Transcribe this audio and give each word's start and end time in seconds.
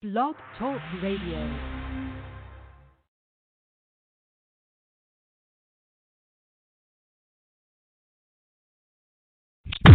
Blog 0.00 0.36
Talk 0.60 0.78
Radio. 1.02 1.58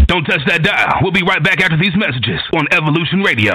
Don't 0.08 0.26
touch 0.26 0.42
that 0.48 0.62
dial. 0.62 1.00
We'll 1.02 1.14
be 1.14 1.24
right 1.24 1.42
back 1.42 1.62
after 1.62 1.78
these 1.78 1.94
messages 1.96 2.42
on 2.54 2.68
Evolution 2.74 3.22
Radio. 3.22 3.54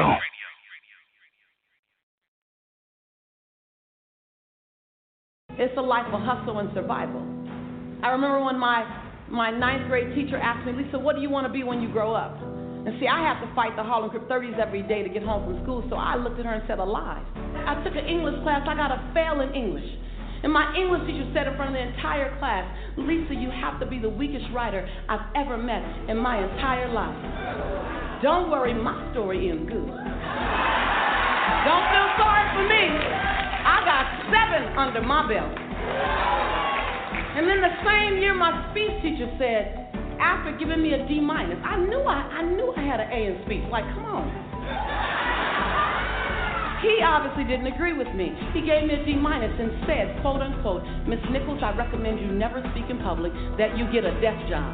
It's 5.59 5.77
a 5.77 5.83
life 5.83 6.07
of 6.15 6.23
hustle 6.23 6.61
and 6.61 6.71
survival. 6.73 7.21
I 8.03 8.09
remember 8.09 8.43
when 8.43 8.59
my, 8.59 9.03
my 9.29 9.51
ninth 9.51 9.87
grade 9.91 10.15
teacher 10.15 10.39
asked 10.39 10.67
me, 10.67 10.73
Lisa, 10.73 10.99
what 10.99 11.15
do 11.15 11.21
you 11.21 11.29
want 11.29 11.47
to 11.47 11.53
be 11.53 11.63
when 11.63 11.83
you 11.83 11.93
grow 11.93 12.15
up? 12.15 12.58
And 12.89 12.97
see, 12.97 13.05
I 13.05 13.21
have 13.21 13.45
to 13.45 13.53
fight 13.53 13.77
the 13.77 13.85
Harlem 13.85 14.09
Crip 14.09 14.25
30s 14.33 14.57
every 14.57 14.81
day 14.81 15.05
to 15.05 15.13
get 15.13 15.21
home 15.21 15.45
from 15.45 15.61
school, 15.61 15.85
so 15.93 16.01
I 16.01 16.17
looked 16.17 16.41
at 16.41 16.49
her 16.49 16.57
and 16.57 16.65
said, 16.65 16.81
alive. 16.81 17.21
I 17.37 17.77
took 17.85 17.93
an 17.93 18.09
English 18.09 18.41
class, 18.41 18.65
I 18.65 18.73
got 18.73 18.89
a 18.89 18.97
fail 19.13 19.45
in 19.45 19.53
English. 19.53 19.85
And 20.41 20.49
my 20.49 20.73
English 20.73 21.05
teacher 21.05 21.29
said 21.37 21.53
in 21.53 21.55
front 21.61 21.69
of 21.69 21.77
the 21.77 21.85
entire 21.85 22.33
class, 22.41 22.65
Lisa, 22.97 23.37
you 23.37 23.53
have 23.53 23.77
to 23.81 23.85
be 23.85 24.01
the 24.01 24.09
weakest 24.09 24.49
writer 24.57 24.89
I've 25.05 25.21
ever 25.37 25.61
met 25.61 25.85
in 26.09 26.17
my 26.17 26.41
entire 26.41 26.89
life. 26.89 27.13
Don't 28.25 28.49
worry, 28.49 28.73
my 28.73 28.97
story 29.13 29.53
ends 29.53 29.69
good. 29.69 29.85
Don't 29.85 31.85
feel 31.93 32.09
sorry 32.17 32.45
for 32.57 32.65
me. 32.73 32.89
I 33.69 33.85
got 33.85 34.33
seven 34.33 34.65
under 34.81 35.05
my 35.05 35.29
belt. 35.29 35.53
And 37.37 37.45
then 37.45 37.61
the 37.61 37.77
same 37.85 38.17
year, 38.17 38.33
my 38.33 38.73
speech 38.73 38.97
teacher 39.05 39.29
said, 39.37 39.88
after 40.21 40.57
giving 40.59 40.83
me 40.83 40.95
a 40.95 41.07
D 41.07 41.21
minus, 41.21 41.59
I 41.65 41.77
knew 41.79 42.03
I, 42.03 42.43
I 42.43 42.43
knew 42.43 42.73
I 42.77 42.83
had 42.83 43.01
an 43.01 43.09
A 43.11 43.21
in 43.33 43.43
speech. 43.47 43.65
Like, 43.71 43.85
come 43.95 44.05
on. 44.05 44.27
He 46.83 47.03
obviously 47.03 47.43
didn't 47.43 47.67
agree 47.67 47.93
with 47.93 48.07
me. 48.15 48.31
He 48.55 48.63
gave 48.63 48.87
me 48.87 48.95
a 48.95 49.05
D 49.05 49.17
minus 49.19 49.51
and 49.59 49.83
said, 49.83 50.23
quote 50.23 50.41
unquote, 50.43 50.87
Miss 51.11 51.19
Nichols, 51.31 51.59
I 51.63 51.75
recommend 51.75 52.21
you 52.21 52.31
never 52.31 52.63
speak 52.71 52.87
in 52.89 52.99
public, 53.03 53.33
that 53.59 53.77
you 53.77 53.91
get 53.91 54.07
a 54.07 54.15
desk 54.23 54.39
job. 54.47 54.71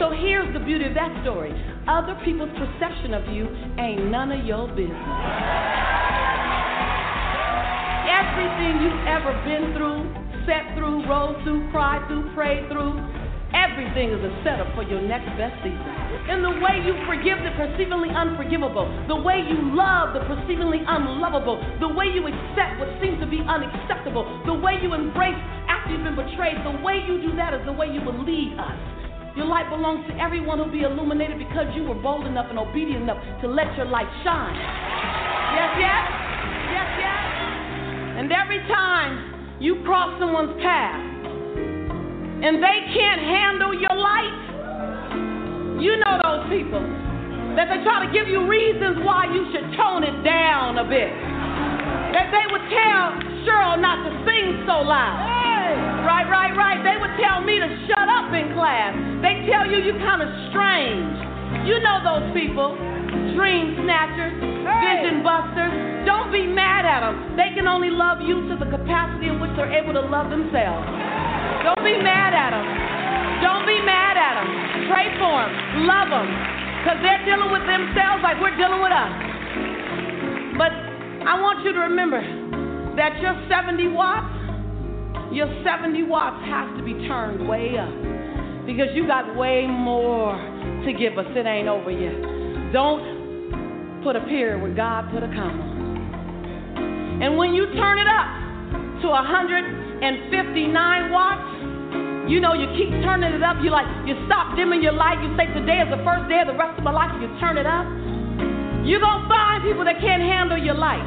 So 0.00 0.10
here's 0.10 0.52
the 0.52 0.60
beauty 0.60 0.84
of 0.84 0.94
that 0.94 1.08
story. 1.22 1.54
Other 1.88 2.18
people's 2.24 2.52
perception 2.58 3.14
of 3.14 3.24
you 3.32 3.48
ain't 3.78 4.10
none 4.10 4.32
of 4.32 4.44
your 4.44 4.68
business. 4.68 5.00
Everything 8.04 8.84
you've 8.84 9.06
ever 9.08 9.32
been 9.48 9.72
through, 9.72 10.23
sat 10.46 10.76
through, 10.76 11.04
rode 11.08 11.40
through, 11.44 11.68
cried 11.70 12.04
through, 12.08 12.32
prayed 12.34 12.68
through, 12.68 12.96
everything 13.54 14.10
is 14.10 14.20
a 14.20 14.32
setup 14.42 14.68
for 14.74 14.82
your 14.82 15.00
next 15.00 15.30
best 15.36 15.54
season. 15.62 15.92
In 16.28 16.42
the 16.42 16.54
way 16.60 16.82
you 16.84 16.92
forgive 17.06 17.40
the 17.40 17.52
perceivingly 17.56 18.12
unforgivable, 18.12 18.88
the 19.08 19.16
way 19.16 19.40
you 19.40 19.56
love 19.72 20.12
the 20.12 20.22
perceivingly 20.26 20.82
unlovable, 20.86 21.60
the 21.80 21.88
way 21.88 22.10
you 22.10 22.26
accept 22.26 22.80
what 22.82 22.90
seems 23.00 23.20
to 23.20 23.28
be 23.28 23.40
unacceptable, 23.46 24.26
the 24.44 24.54
way 24.54 24.76
you 24.82 24.92
embrace 24.92 25.38
after 25.70 25.94
you've 25.94 26.04
been 26.04 26.18
betrayed, 26.18 26.58
the 26.66 26.76
way 26.82 27.00
you 27.06 27.20
do 27.22 27.34
that 27.36 27.54
is 27.54 27.62
the 27.64 27.72
way 27.72 27.86
you 27.88 28.02
will 28.02 28.18
lead 28.24 28.58
us. 28.58 28.78
Your 29.34 29.46
light 29.46 29.66
belongs 29.66 30.06
to 30.06 30.14
everyone 30.22 30.58
who'll 30.62 30.70
be 30.70 30.86
illuminated 30.86 31.38
because 31.38 31.66
you 31.74 31.82
were 31.82 31.98
bold 31.98 32.26
enough 32.26 32.46
and 32.50 32.58
obedient 32.58 33.02
enough 33.02 33.18
to 33.42 33.50
let 33.50 33.66
your 33.74 33.86
light 33.86 34.06
shine. 34.22 34.54
Yes, 35.58 35.74
yes? 35.74 36.04
Yes, 36.70 36.88
yes? 37.02 37.26
And 38.22 38.30
every 38.30 38.62
time 38.70 39.33
you 39.60 39.82
cross 39.84 40.18
someone's 40.18 40.54
path 40.62 41.00
and 42.42 42.58
they 42.58 42.78
can't 42.90 43.22
handle 43.22 43.72
your 43.72 43.94
light, 43.94 45.80
you 45.80 45.96
know 46.02 46.14
those 46.22 46.44
people 46.50 46.82
that 47.54 47.70
they 47.70 47.78
try 47.86 48.02
to 48.02 48.10
give 48.10 48.26
you 48.26 48.42
reasons 48.50 48.98
why 49.06 49.30
you 49.30 49.46
should 49.54 49.64
tone 49.78 50.02
it 50.02 50.16
down 50.26 50.78
a 50.78 50.86
bit. 50.86 51.10
That 52.14 52.34
they 52.34 52.46
would 52.50 52.66
tell 52.66 53.14
Cheryl 53.46 53.78
not 53.78 54.02
to 54.02 54.10
sing 54.26 54.66
so 54.66 54.82
loud. 54.82 55.22
Right, 56.02 56.26
right, 56.28 56.52
right. 56.52 56.78
They 56.82 56.98
would 57.00 57.14
tell 57.16 57.40
me 57.40 57.58
to 57.58 57.68
shut 57.86 58.08
up 58.10 58.34
in 58.34 58.52
class. 58.58 58.92
They 59.22 59.46
tell 59.46 59.70
you 59.70 59.78
you're 59.80 60.02
kind 60.02 60.20
of 60.20 60.30
strange. 60.50 61.66
You 61.66 61.78
know 61.80 62.02
those 62.02 62.26
people. 62.34 62.74
Dream 63.34 63.78
snatchers, 63.82 64.34
vision 64.38 65.22
busters. 65.22 65.74
Don't 66.04 66.30
be 66.30 66.46
mad 66.46 66.84
at 66.84 67.00
them. 67.00 67.36
They 67.36 67.54
can 67.56 67.66
only 67.66 67.90
love 67.90 68.20
you 68.20 68.44
to 68.48 68.54
the 68.60 68.68
capacity 68.68 69.32
in 69.32 69.40
which 69.40 69.50
they're 69.56 69.72
able 69.72 69.96
to 69.96 70.04
love 70.04 70.28
themselves. 70.28 70.84
Don't 71.64 71.80
be 71.80 71.96
mad 71.96 72.36
at 72.36 72.52
them. 72.52 72.66
Don't 73.40 73.64
be 73.64 73.80
mad 73.80 74.20
at 74.20 74.36
them. 74.36 74.48
Pray 74.92 75.08
for 75.16 75.32
them. 75.32 75.52
Love 75.88 76.12
them. 76.12 76.28
Because 76.84 77.00
they're 77.00 77.24
dealing 77.24 77.48
with 77.48 77.64
themselves 77.64 78.20
like 78.20 78.36
we're 78.36 78.56
dealing 78.60 78.84
with 78.84 78.92
us. 78.92 79.12
But 80.60 80.72
I 81.24 81.40
want 81.40 81.64
you 81.64 81.72
to 81.72 81.80
remember 81.88 82.20
that 82.96 83.16
your 83.24 83.32
70 83.48 83.88
watts, 83.96 84.28
your 85.32 85.48
70 85.64 86.04
watts 86.04 86.44
has 86.44 86.68
to 86.76 86.84
be 86.84 86.92
turned 87.08 87.48
way 87.48 87.80
up. 87.80 87.88
Because 88.68 88.92
you 88.92 89.06
got 89.06 89.34
way 89.36 89.66
more 89.66 90.36
to 90.84 90.92
give 90.92 91.16
us. 91.16 91.26
It 91.32 91.46
ain't 91.46 91.68
over 91.68 91.90
yet. 91.90 92.43
Don't 92.74 94.02
put 94.02 94.18
a 94.18 94.24
period 94.26 94.58
where 94.58 94.74
God 94.74 95.06
put 95.14 95.22
a 95.22 95.30
comma. 95.30 95.62
And 97.22 97.38
when 97.38 97.54
you 97.54 97.70
turn 97.78 98.02
it 98.02 98.10
up 98.10 98.26
to 98.98 99.14
159 99.14 100.02
watts, 101.14 102.26
you 102.26 102.42
know, 102.42 102.50
you 102.50 102.66
keep 102.74 102.90
turning 103.06 103.30
it 103.30 103.46
up. 103.46 103.62
You 103.62 103.70
like, 103.70 103.86
you 104.10 104.18
stop 104.26 104.58
dimming 104.58 104.82
your 104.82 104.90
light. 104.90 105.22
You 105.22 105.30
say, 105.38 105.46
today 105.54 105.86
is 105.86 105.90
the 105.94 106.02
first 106.02 106.26
day 106.26 106.42
of 106.42 106.50
the 106.50 106.58
rest 106.58 106.74
of 106.74 106.82
my 106.82 106.90
life. 106.90 107.14
You 107.22 107.30
turn 107.38 107.62
it 107.62 107.68
up. 107.70 107.86
You're 108.82 108.98
to 108.98 109.14
find 109.30 109.62
people 109.62 109.86
that 109.86 110.02
can't 110.02 110.26
handle 110.26 110.58
your 110.58 110.74
light. 110.74 111.06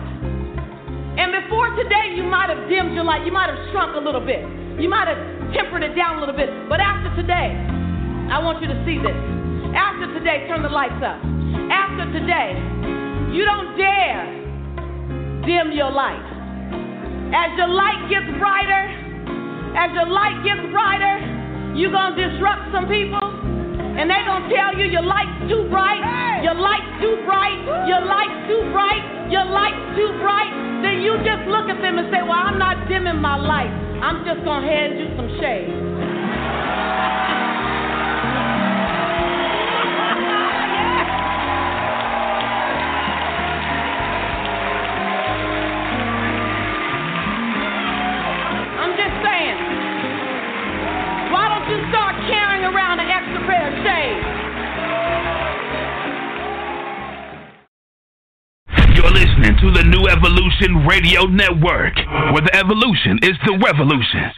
And 1.19 1.35
before 1.35 1.75
today, 1.75 2.16
you 2.16 2.23
might 2.23 2.47
have 2.47 2.63
dimmed 2.72 2.95
your 2.95 3.03
light. 3.03 3.27
You 3.27 3.35
might 3.35 3.51
have 3.51 3.59
shrunk 3.75 3.91
a 4.00 4.00
little 4.00 4.23
bit. 4.23 4.39
You 4.79 4.88
might 4.88 5.11
have 5.11 5.19
tempered 5.51 5.83
it 5.83 6.00
down 6.00 6.16
a 6.16 6.19
little 6.23 6.38
bit. 6.38 6.47
But 6.72 6.79
after 6.79 7.11
today, 7.19 7.59
I 8.31 8.39
want 8.39 8.63
you 8.63 8.72
to 8.72 8.77
see 8.88 9.03
this. 9.03 9.46
After 9.77 10.09
today, 10.17 10.49
turn 10.49 10.65
the 10.65 10.73
lights 10.73 10.97
up. 11.05 11.21
After 11.69 12.09
today, 12.09 12.57
you 13.29 13.45
don't 13.45 13.77
dare 13.77 14.25
dim 15.45 15.69
your 15.69 15.93
light. 15.93 16.25
As 17.29 17.53
your 17.61 17.69
light 17.69 18.09
gets 18.09 18.25
brighter, 18.41 18.83
as 19.77 19.93
your 19.93 20.09
light 20.09 20.41
gets 20.41 20.65
brighter, 20.73 21.21
you're 21.77 21.93
going 21.93 22.17
to 22.17 22.25
disrupt 22.25 22.73
some 22.73 22.89
people. 22.89 23.21
And 23.21 24.09
they're 24.09 24.25
going 24.25 24.49
to 24.49 24.51
tell 24.53 24.73
you 24.73 24.89
your 24.89 25.05
light's 25.05 25.45
too 25.45 25.69
bright, 25.69 26.01
your 26.41 26.57
light's 26.57 26.97
too 26.97 27.21
bright, 27.29 27.61
your 27.85 28.01
light's 28.01 28.49
too 28.49 28.65
bright, 28.73 29.29
your 29.29 29.45
light's 29.45 29.94
too 29.94 30.09
bright. 30.17 30.49
Then 30.81 31.05
you 31.05 31.21
just 31.21 31.45
look 31.53 31.69
at 31.69 31.77
them 31.85 32.01
and 32.01 32.09
say, 32.09 32.25
Well, 32.25 32.33
I'm 32.33 32.57
not 32.57 32.89
dimming 32.89 33.21
my 33.21 33.38
light. 33.38 33.69
I'm 34.01 34.25
just 34.25 34.41
going 34.41 34.65
to 34.65 34.69
hand 34.69 34.97
you 34.97 35.13
some 35.13 35.29
shade. 35.38 35.69
Radio 60.88 61.25
Network, 61.25 61.95
where 62.34 62.41
the 62.41 62.56
evolution 62.56 63.19
is 63.22 63.38
the 63.45 63.57
revolution. 63.63 64.31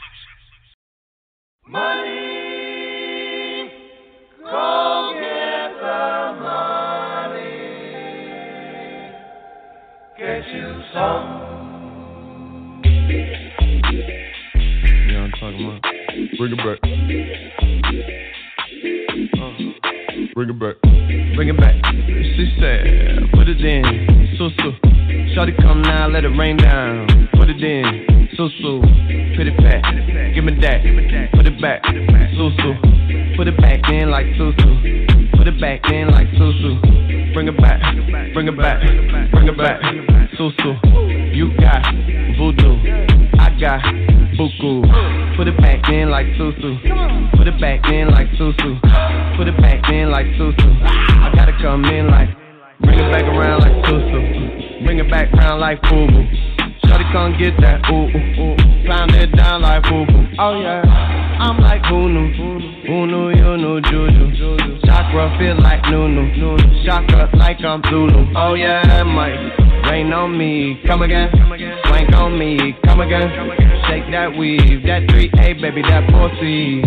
That 74.30 74.38
weave, 74.38 74.84
that 74.84 75.04
3A, 75.10 75.62
baby, 75.62 75.82
that 75.82 76.06
pussy. 76.10 76.82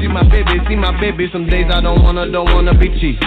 See 0.00 0.08
my 0.08 0.22
baby, 0.28 0.60
see 0.68 0.76
my 0.76 0.92
baby. 1.00 1.28
Some 1.32 1.46
days 1.46 1.66
I 1.72 1.80
don't 1.80 2.02
wanna, 2.02 2.30
don't 2.30 2.52
wanna 2.52 2.76
be 2.76 2.88
cheap. 3.00 3.20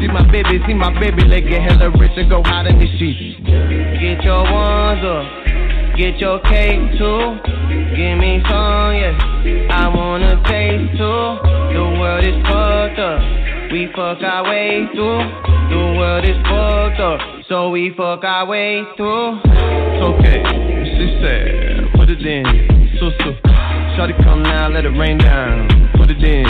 See 0.00 0.08
my 0.08 0.26
baby, 0.30 0.58
see 0.66 0.74
my 0.74 0.90
baby. 0.98 1.28
They 1.28 1.40
get 1.40 1.62
hella 1.62 1.90
rich 1.90 2.12
and 2.16 2.28
go 2.28 2.42
hide 2.42 2.66
in 2.66 2.78
the 2.78 2.86
sheets. 2.98 3.38
Get 3.46 4.24
your 4.24 4.42
ones 4.42 5.04
up, 5.04 5.96
get 5.96 6.18
your 6.18 6.40
cake 6.40 6.98
too. 6.98 7.38
Give 7.94 8.18
me 8.18 8.42
some, 8.48 8.94
yeah. 8.98 9.70
I 9.70 9.86
wanna 9.94 10.42
taste 10.46 10.98
too. 10.98 11.22
The 11.70 11.84
world 12.00 12.24
is 12.24 12.34
fucked 12.42 12.98
up. 12.98 13.20
We 13.70 13.86
fuck 13.94 14.18
our 14.22 14.50
way 14.50 14.88
through. 14.94 15.22
The 15.70 15.94
world 15.94 16.24
is 16.24 16.36
fucked 16.42 17.00
up. 17.00 17.20
So 17.46 17.70
we 17.70 17.92
fuck 17.96 18.24
our 18.24 18.46
way 18.46 18.82
through. 18.96 19.38
It's 19.44 20.02
okay, 20.02 20.42
she 20.96 21.18
said, 21.20 21.92
put 21.94 22.08
it 22.08 22.24
in, 22.24 22.46
so 23.18 23.32
so. 23.42 23.50
Shawty 23.96 24.16
come 24.22 24.42
now, 24.42 24.68
let 24.68 24.84
it 24.84 24.96
rain 24.98 25.18
down. 25.18 25.68
Put 25.96 26.10
it 26.10 26.22
in, 26.22 26.44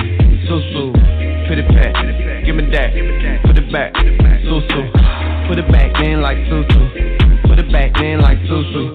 so 0.49 0.61
so. 0.73 0.93
Put 1.49 1.59
it 1.59 1.69
back, 1.69 1.95
give 2.45 2.55
me 2.55 2.69
that. 2.71 2.93
Put 3.45 3.59
it 3.59 3.73
back, 3.73 3.95
so 4.45 4.61
so. 4.69 4.81
Put 5.49 5.59
it 5.59 5.71
back 5.73 6.01
in 6.03 6.21
like 6.21 6.39
so 6.49 6.62
so. 6.69 6.81
Put 7.49 7.59
it 7.59 7.73
back 7.73 8.01
in 8.01 8.21
like 8.21 8.39
so 8.49 8.62
so. 8.73 8.93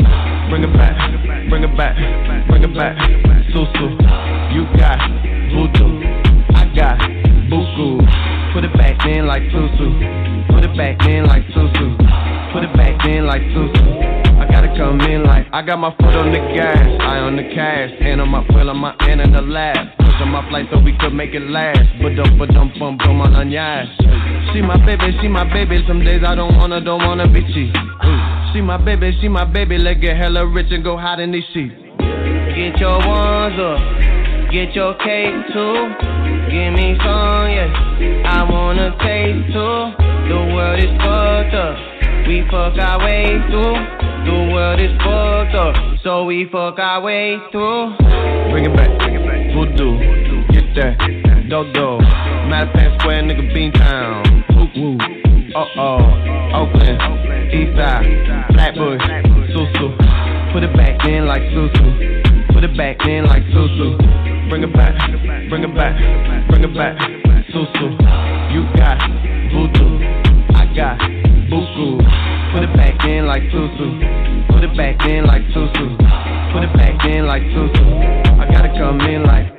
Bring 0.49 0.63
it 0.63 0.73
back, 0.73 0.95
bring 1.49 1.63
it 1.63 1.75
back, 1.77 1.95
bring 2.47 2.63
it 2.63 2.73
back, 2.75 2.95
so 3.53 3.65
so. 3.73 3.85
You 4.53 4.65
got 4.77 4.99
voodoo, 5.51 6.01
I 6.55 6.71
got 6.75 6.99
buku. 7.49 7.99
Put 8.53 8.63
it 8.63 8.73
back 8.73 9.05
in 9.05 9.27
like 9.27 9.43
susu. 9.51 10.47
Put 10.47 10.63
it 10.63 10.77
back 10.77 11.05
in 11.07 11.25
like 11.25 11.43
susu. 11.47 11.97
Put 12.53 12.63
it 12.63 12.73
back 12.77 13.05
in 13.05 13.25
like 13.25 13.41
susu. 13.41 14.05
I 14.05 14.14
gotta 14.65 14.77
come 14.77 15.01
in 15.01 15.23
like 15.23 15.47
I 15.51 15.61
got 15.61 15.79
my 15.79 15.91
foot 15.91 16.15
on 16.15 16.31
the 16.31 16.39
gas, 16.55 16.77
eye 17.01 17.19
on 17.19 17.35
the 17.35 17.43
cash, 17.43 17.91
hand 17.99 18.21
on 18.21 18.29
my 18.29 18.43
quill, 18.45 18.69
on 18.69 18.77
my 18.77 18.95
hand 18.99 19.21
in 19.21 19.31
the 19.31 19.41
lab. 19.41 19.75
Push 19.97 20.21
on 20.21 20.29
my 20.29 20.47
flight 20.49 20.65
so 20.71 20.79
we 20.79 20.97
could 20.97 21.13
make 21.13 21.33
it 21.33 21.43
last. 21.49 21.85
But 22.01 22.15
don't, 22.15 22.37
but 22.37 22.49
don't, 22.49 22.77
bum, 22.79 22.97
bum 22.97 23.21
on 23.21 23.35
onions. 23.35 23.89
She 24.53 24.61
my 24.61 24.77
baby, 24.85 25.15
she 25.21 25.27
my 25.27 25.43
baby. 25.51 25.83
Some 25.87 26.03
days 26.03 26.21
I 26.25 26.35
don't 26.35 26.57
wanna, 26.57 26.81
don't 26.81 27.03
wanna 27.03 27.27
be 27.27 27.41
cheap. 27.53 27.75
She 28.53 28.61
my 28.61 28.77
baby, 28.77 29.17
she 29.21 29.27
my 29.27 29.45
baby. 29.45 29.77
Let's 29.77 29.99
get 29.99 30.17
hella 30.17 30.45
rich 30.47 30.71
and 30.71 30.83
go 30.83 30.97
hide 30.97 31.19
in 31.19 31.31
these 31.31 31.45
sheets. 31.53 31.75
Get 31.99 32.79
your 32.79 32.99
ones 33.05 33.59
up, 33.59 33.79
get 34.51 34.73
your 34.73 34.95
cake 34.99 35.35
too. 35.53 35.75
Give 36.49 36.73
me 36.73 36.95
some, 37.03 37.49
yeah. 37.51 38.23
I 38.25 38.47
wanna 38.49 38.95
taste 39.03 39.53
too. 39.53 40.05
The 40.29 40.39
world 40.53 40.79
is 40.79 40.91
fucked 41.03 41.53
up. 41.53 41.77
We 42.27 42.41
fuck 42.49 42.73
our 42.79 42.99
way 43.05 43.37
through. 43.49 44.14
The 44.25 44.49
world 44.51 44.79
is 44.79 44.91
fucked 44.97 45.55
up. 45.55 45.75
So 46.03 46.25
we 46.25 46.47
fuck 46.51 46.79
our 46.79 47.01
way 47.01 47.37
through. 47.51 47.95
Bring 48.51 48.65
it 48.65 48.75
back, 48.75 48.89
voodoo. 49.53 49.97
Get 50.51 50.73
that, 50.75 51.47
dodo. 51.49 51.99
Mattapan 52.49 52.99
Square, 52.99 53.23
nigga, 53.23 53.45
Beantown. 53.53 54.23
Woo 54.55 54.67
woo. 54.75 54.97
Uh 55.55 55.65
oh. 55.77 56.35
Oakland, 56.55 56.99
Eastside, 57.51 58.07
Flatbush, 58.53 59.01
Susu. 59.51 59.91
Put 60.53 60.63
it 60.63 60.73
back 60.75 61.05
in 61.05 61.25
like 61.27 61.41
Susu. 61.51 62.53
Put 62.53 62.63
it 62.63 62.75
back 62.77 63.05
in 63.05 63.25
like 63.25 63.43
Susu. 63.51 63.97
Bring 64.49 64.63
it 64.63 64.73
back, 64.73 64.95
bring 65.49 65.63
it 65.63 65.75
back, 65.75 65.95
bring 66.49 66.63
it 66.63 66.73
back, 66.73 66.97
Susu. 67.51 67.91
You 68.53 68.63
got 68.77 68.97
voodoo, 69.51 69.99
I 70.55 70.65
got 70.75 70.99
buku. 71.49 71.64
Put 72.65 72.71
it 72.71 72.77
back 72.77 73.05
in 73.05 73.27
like 73.27 73.43
Susu. 73.43 74.47
Put 74.49 74.63
it 74.63 74.75
back 74.75 75.05
in 75.05 75.23
like 75.25 75.43
Susu. 75.53 75.97
Put 76.51 76.63
it 76.63 76.73
back 76.73 77.05
in 77.05 77.27
like 77.27 77.43
Susu. 77.43 78.39
I 78.39 78.51
gotta 78.51 78.69
come 78.69 79.01
in 79.01 79.21
like. 79.21 79.54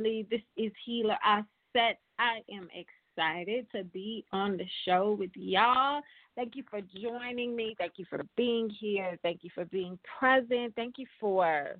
Family. 0.00 0.26
This 0.30 0.40
is 0.56 0.72
Healer 0.84 1.16
I 1.22 1.42
Set. 1.72 1.98
I 2.18 2.40
am 2.52 2.68
excited 2.74 3.66
to 3.74 3.84
be 3.84 4.24
on 4.32 4.56
the 4.56 4.66
show 4.84 5.16
with 5.18 5.30
y'all. 5.34 6.00
Thank 6.36 6.56
you 6.56 6.64
for 6.70 6.80
joining 7.00 7.54
me. 7.56 7.74
Thank 7.78 7.94
you 7.96 8.04
for 8.08 8.20
being 8.36 8.70
here. 8.70 9.18
Thank 9.22 9.40
you 9.42 9.50
for 9.54 9.64
being 9.66 9.98
present. 10.18 10.74
Thank 10.74 10.94
you 10.98 11.06
for 11.18 11.76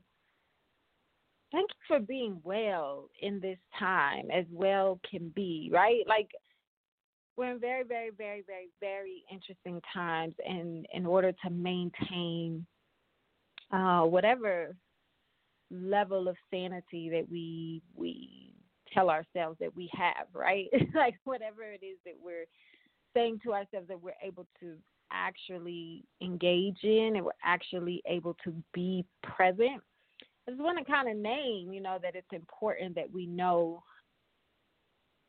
thank 1.52 1.68
you 1.68 1.96
for 1.96 1.98
being 1.98 2.40
well 2.44 3.08
in 3.22 3.40
this 3.40 3.58
time 3.76 4.30
as 4.32 4.44
well 4.52 5.00
can 5.08 5.32
be, 5.34 5.68
right? 5.72 6.02
Like 6.06 6.30
we're 7.36 7.52
in 7.52 7.60
very, 7.60 7.82
very, 7.82 8.10
very, 8.10 8.44
very, 8.46 8.68
very 8.80 9.24
interesting 9.32 9.80
times 9.92 10.34
and 10.46 10.86
in 10.94 11.06
order 11.06 11.32
to 11.44 11.50
maintain 11.50 12.64
uh, 13.72 14.02
whatever 14.02 14.76
level 15.70 16.28
of 16.28 16.36
sanity 16.50 17.08
that 17.10 17.26
we 17.30 17.82
we 17.94 18.54
tell 18.92 19.10
ourselves 19.10 19.56
that 19.60 19.74
we 19.74 19.88
have, 19.96 20.26
right? 20.34 20.66
like 20.94 21.14
whatever 21.24 21.62
it 21.62 21.84
is 21.84 21.96
that 22.04 22.14
we're 22.22 22.46
saying 23.14 23.40
to 23.44 23.52
ourselves 23.52 23.88
that 23.88 24.00
we're 24.00 24.12
able 24.22 24.46
to 24.60 24.74
actually 25.12 26.04
engage 26.20 26.78
in 26.82 27.16
and 27.16 27.24
we're 27.24 27.32
actually 27.44 28.02
able 28.06 28.36
to 28.44 28.54
be 28.72 29.04
present. 29.22 29.80
I 30.46 30.52
just 30.52 30.62
want 30.62 30.78
to 30.78 30.90
kind 30.90 31.08
of 31.08 31.16
name, 31.16 31.72
you 31.72 31.80
know, 31.80 31.98
that 32.02 32.14
it's 32.14 32.32
important 32.32 32.94
that 32.94 33.12
we 33.12 33.26
know 33.26 33.82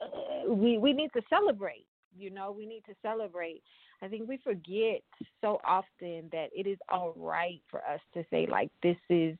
uh, 0.01 0.51
we 0.51 0.77
we 0.77 0.93
need 0.93 1.11
to 1.13 1.21
celebrate. 1.29 1.85
You 2.17 2.29
know, 2.29 2.51
we 2.51 2.65
need 2.65 2.83
to 2.87 2.93
celebrate. 3.01 3.61
I 4.01 4.07
think 4.07 4.27
we 4.27 4.37
forget 4.37 5.01
so 5.41 5.59
often 5.63 6.29
that 6.31 6.47
it 6.55 6.67
is 6.67 6.77
all 6.89 7.13
right 7.15 7.61
for 7.69 7.79
us 7.79 7.99
to 8.15 8.23
say 8.31 8.47
like 8.49 8.69
this 8.81 8.97
is 9.09 9.37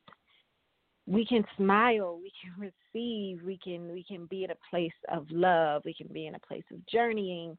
we 1.08 1.26
can 1.26 1.44
smile 1.58 2.20
we 2.22 2.32
can 2.42 2.72
receive 2.94 3.42
we 3.44 3.58
can 3.64 3.92
we 3.92 4.04
can 4.04 4.26
be 4.26 4.44
in 4.44 4.52
a 4.52 4.58
place 4.70 4.92
of 5.10 5.26
love 5.30 5.82
we 5.86 5.94
can 5.94 6.08
be 6.08 6.28
in 6.28 6.36
a 6.36 6.40
place 6.40 6.64
of 6.72 6.86
journeying 6.88 7.58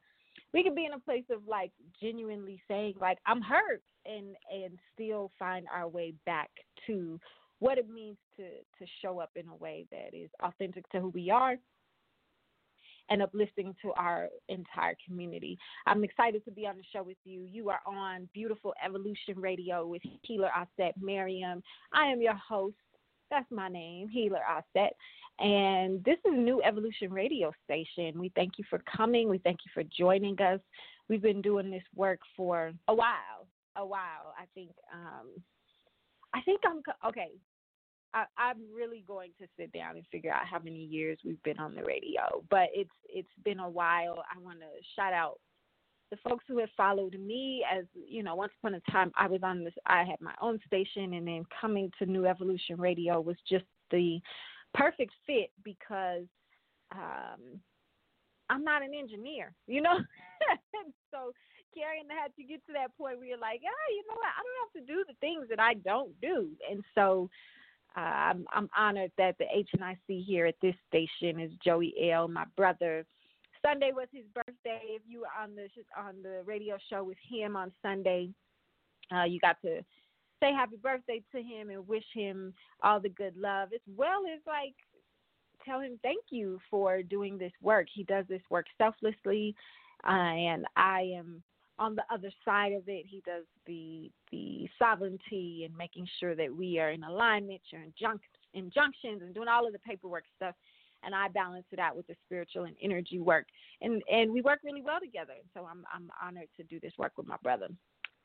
we 0.55 0.63
can 0.63 0.75
be 0.75 0.85
in 0.85 0.93
a 0.93 0.99
place 0.99 1.25
of 1.31 1.41
like 1.49 1.73
genuinely 2.01 2.61
saying 2.69 2.95
like 3.01 3.19
i'm 3.27 3.41
hurt 3.41 3.83
and 4.07 4.37
and 4.53 4.79
still 4.95 5.31
find 5.39 5.67
our 5.75 5.89
way 5.89 6.15
back 6.27 6.51
to 6.87 7.19
what 7.59 7.79
it 7.79 7.89
means 7.89 8.17
to 8.37 8.45
to 8.79 8.91
show 9.01 9.19
up 9.19 9.31
in 9.37 9.49
a 9.49 9.57
way 9.57 9.87
that 9.91 10.17
is 10.17 10.31
authentic 10.43 10.89
to 10.91 11.01
who 11.01 11.09
we 11.11 11.31
are 11.31 11.57
and 13.11 13.23
uplifting 13.23 13.75
to 13.83 13.93
our 13.93 14.29
entire 14.49 14.95
community. 15.07 15.59
I'm 15.87 16.05
excited 16.05 16.45
to 16.45 16.51
be 16.51 16.67
on 16.67 16.77
the 16.77 16.85
show 16.93 17.03
with 17.03 17.19
you. 17.25 17.47
You 17.51 17.69
are 17.69 17.81
on 17.87 18.29
Beautiful 18.33 18.73
Evolution 18.85 19.39
Radio 19.39 19.87
with 19.87 20.03
Healer 20.23 20.51
Auset 20.57 20.93
Miriam. 21.01 21.63
I 21.93 22.07
am 22.07 22.23
your 22.23 22.35
host, 22.35 22.77
that's 23.33 23.51
my 23.51 23.69
name, 23.69 24.09
Healer 24.09 24.43
Auset. 24.49 24.91
And 25.41 26.05
this 26.05 26.19
is 26.27 26.33
New 26.35 26.63
Evolution 26.63 27.11
Radio 27.11 27.51
Station. 27.65 28.21
We 28.21 28.31
thank 28.37 28.53
you 28.59 28.65
for 28.69 28.83
coming. 28.97 29.29
We 29.29 29.39
thank 29.39 29.61
you 29.65 29.71
for 29.75 29.83
joining 29.99 30.41
us. 30.41 30.61
We've 31.09 31.23
been 31.23 31.43
doing 31.43 31.71
this 31.71 31.83
work 31.97 32.21
for 32.37 32.73
a 32.87 32.95
while. 32.95 33.49
A 33.77 33.85
while. 33.85 34.35
I 34.39 34.45
think. 34.55 34.71
Um, 34.93 35.29
I 36.35 36.43
think 36.43 36.61
I'm 36.65 36.83
okay. 37.09 37.31
I, 38.15 38.25
I'm 38.37 38.59
really 38.75 39.03
going 39.07 39.31
to 39.41 39.47
sit 39.59 39.73
down 39.73 39.97
and 39.97 40.05
figure 40.13 40.31
out 40.31 40.47
how 40.47 40.59
many 40.59 40.85
years 40.85 41.19
we've 41.25 41.43
been 41.43 41.59
on 41.59 41.75
the 41.75 41.83
radio, 41.83 42.45
but 42.51 42.69
it's 42.75 42.91
it's 43.09 43.29
been 43.45 43.59
a 43.59 43.69
while. 43.69 44.23
I 44.35 44.39
want 44.39 44.61
to 44.61 44.67
shout 44.95 45.15
out 45.15 45.41
the 46.13 46.19
folks 46.29 46.45
who 46.47 46.59
have 46.59 46.69
followed 46.77 47.19
me 47.19 47.65
as 47.75 47.85
you 48.07 48.23
know 48.23 48.37
once 48.37 48.53
upon 48.61 48.75
a 48.75 48.93
time 48.93 49.11
i 49.17 49.27
was 49.27 49.41
on 49.43 49.65
this 49.65 49.75
i 49.87 50.05
had 50.05 50.21
my 50.21 50.35
own 50.43 50.61
station 50.67 51.15
and 51.15 51.27
then 51.27 51.43
coming 51.61 51.91
to 51.99 52.07
new 52.07 52.27
evolution 52.27 52.79
radio 52.79 53.21
was 53.21 53.37
just 53.49 53.65
the 53.91 54.21
perfect 54.75 55.13
fit 55.27 55.51
because 55.65 56.25
um, 56.95 57.61
I'm 58.51 58.65
not 58.65 58.83
an 58.83 58.93
engineer, 58.95 59.55
you 59.67 59.81
know. 59.81 59.97
so 61.11 61.33
Karen 61.75 62.07
had 62.09 62.35
to 62.37 62.43
get 62.43 62.65
to 62.67 62.73
that 62.75 62.97
point 62.99 63.19
where 63.19 63.27
you're 63.27 63.39
like, 63.39 63.61
ah, 63.65 63.91
you 63.91 64.05
know 64.09 64.15
what? 64.15 64.27
I 64.27 64.43
don't 64.43 64.63
have 64.63 64.87
to 64.87 64.93
do 64.93 65.05
the 65.07 65.17
things 65.21 65.49
that 65.49 65.61
I 65.61 65.75
don't 65.75 66.19
do, 66.21 66.51
and 66.71 66.83
so. 66.95 67.31
Uh, 67.95 68.01
I'm, 68.01 68.47
I'm 68.55 68.71
honored 68.75 69.13
that 69.19 69.37
the 69.37 69.45
HNIC 69.45 70.25
here 70.25 70.47
at 70.47 70.55
this 70.63 70.75
station 70.89 71.39
is 71.39 71.53
Joey 71.63 71.93
L, 72.11 72.27
my 72.27 72.47
brother. 72.57 73.05
Sunday 73.65 73.93
was 73.95 74.09
his 74.13 74.25
birthday. 74.35 74.81
If 74.89 75.03
you 75.07 75.21
were 75.21 75.43
on 75.43 75.55
the 75.55 75.69
on 75.99 76.23
the 76.23 76.43
radio 76.45 76.77
show 76.91 77.05
with 77.05 77.19
him 77.31 77.57
on 77.57 77.73
Sunday, 77.83 78.31
uh, 79.15 79.25
you 79.25 79.41
got 79.41 79.61
to 79.63 79.83
say 80.41 80.53
happy 80.53 80.77
birthday 80.77 81.23
to 81.33 81.43
him 81.43 81.71
and 81.71 81.87
wish 81.87 82.05
him 82.13 82.53
all 82.83 83.01
the 83.01 83.09
good 83.09 83.37
love, 83.37 83.71
as 83.73 83.81
well 83.97 84.23
as 84.33 84.41
like 84.47 84.75
tell 85.65 85.81
him 85.81 85.99
thank 86.03 86.25
you 86.31 86.59
for 86.71 87.03
doing 87.03 87.39
this 87.39 87.53
work. 87.61 87.87
He 87.93 88.03
does 88.05 88.25
this 88.29 88.43
work 88.51 88.67
selflessly, 88.79 89.55
uh, 90.05 90.11
and 90.11 90.67
I 90.77 91.13
am 91.17 91.43
on 91.79 91.95
the 91.95 92.05
other 92.13 92.31
side 92.45 92.73
of 92.73 92.89
it. 92.89 93.07
He 93.09 93.23
does 93.25 93.45
the 93.67 94.11
the 94.31 94.69
sovereignty 94.79 95.63
and 95.65 95.77
making 95.77 96.09
sure 96.19 96.35
that 96.35 96.55
we 96.55 96.79
are 96.79 96.91
in 96.91 97.05
alignment, 97.05 97.61
injunc- 97.73 98.21
injunctions, 98.55 99.23
and 99.23 99.35
doing 99.35 99.49
all 99.49 99.67
of 99.67 99.73
the 99.73 99.79
paperwork 99.79 100.25
stuff. 100.37 100.55
And 101.05 101.15
I 101.15 101.29
balance 101.29 101.67
it 101.73 101.79
out 101.79 101.97
with 101.97 102.07
the 102.07 102.15
spiritual 102.25 102.65
and 102.65 102.77
energy 102.81 103.19
work, 103.19 103.47
and 103.81 104.03
and 104.11 104.33
we 104.33 104.41
work 104.41 104.61
really 104.65 104.83
well 104.83 105.01
together. 105.01 105.35
So 105.55 105.67
I'm 105.69 105.85
I'm 105.93 106.11
honored 106.23 106.49
to 106.57 106.63
do 106.63 106.79
this 106.81 106.93
work 106.99 107.13
with 107.17 107.27
my 107.27 107.37
brother. 107.43 107.69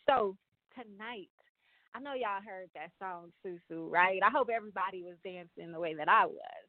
So 0.05 0.38
tonight 0.75 1.29
I 1.96 2.00
know 2.00 2.13
y'all 2.13 2.43
heard 2.46 2.69
that 2.75 2.91
song 3.00 3.31
Susu, 3.43 3.89
right? 3.89 4.19
I 4.24 4.29
hope 4.29 4.50
everybody 4.55 5.03
was 5.03 5.15
dancing 5.24 5.72
the 5.72 5.79
way 5.79 5.96
that 5.96 6.07
I 6.07 6.25
was. 6.27 6.65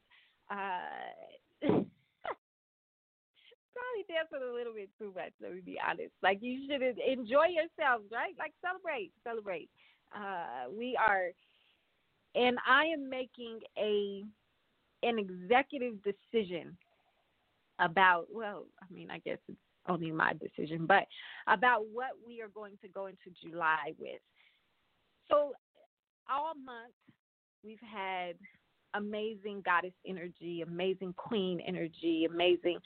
Uh, 0.50 1.68
probably 3.78 4.04
dancing 4.08 4.40
a 4.42 4.54
little 4.54 4.72
bit 4.72 4.88
too 4.98 5.12
much, 5.14 5.32
let 5.42 5.54
me 5.54 5.60
be 5.60 5.78
honest. 5.86 6.12
Like 6.22 6.38
you 6.40 6.66
should 6.66 6.82
enjoy 6.82 7.52
yourselves, 7.52 8.06
right? 8.10 8.34
Like 8.38 8.54
celebrate, 8.64 9.12
celebrate. 9.22 9.68
Uh, 10.14 10.70
we 10.72 10.96
are 10.96 11.32
and 12.34 12.56
I 12.66 12.84
am 12.84 13.08
making 13.10 13.60
a 13.76 14.24
an 15.02 15.18
executive 15.18 15.94
decision 16.02 16.76
about 17.80 18.26
well, 18.32 18.66
I 18.82 18.92
mean, 18.92 19.10
I 19.10 19.18
guess 19.18 19.38
it's 19.48 19.58
only 19.88 20.10
my 20.10 20.34
decision, 20.34 20.86
but 20.86 21.04
about 21.46 21.84
what 21.92 22.10
we 22.26 22.42
are 22.42 22.48
going 22.48 22.76
to 22.82 22.88
go 22.88 23.06
into 23.06 23.30
July 23.42 23.94
with. 23.98 24.20
So 25.28 25.52
all 26.30 26.54
month 26.54 26.92
we've 27.64 27.78
had 27.80 28.34
amazing 28.94 29.62
goddess 29.64 29.92
energy, 30.06 30.62
amazing 30.62 31.14
queen 31.16 31.60
energy, 31.66 32.26
amazing 32.30 32.78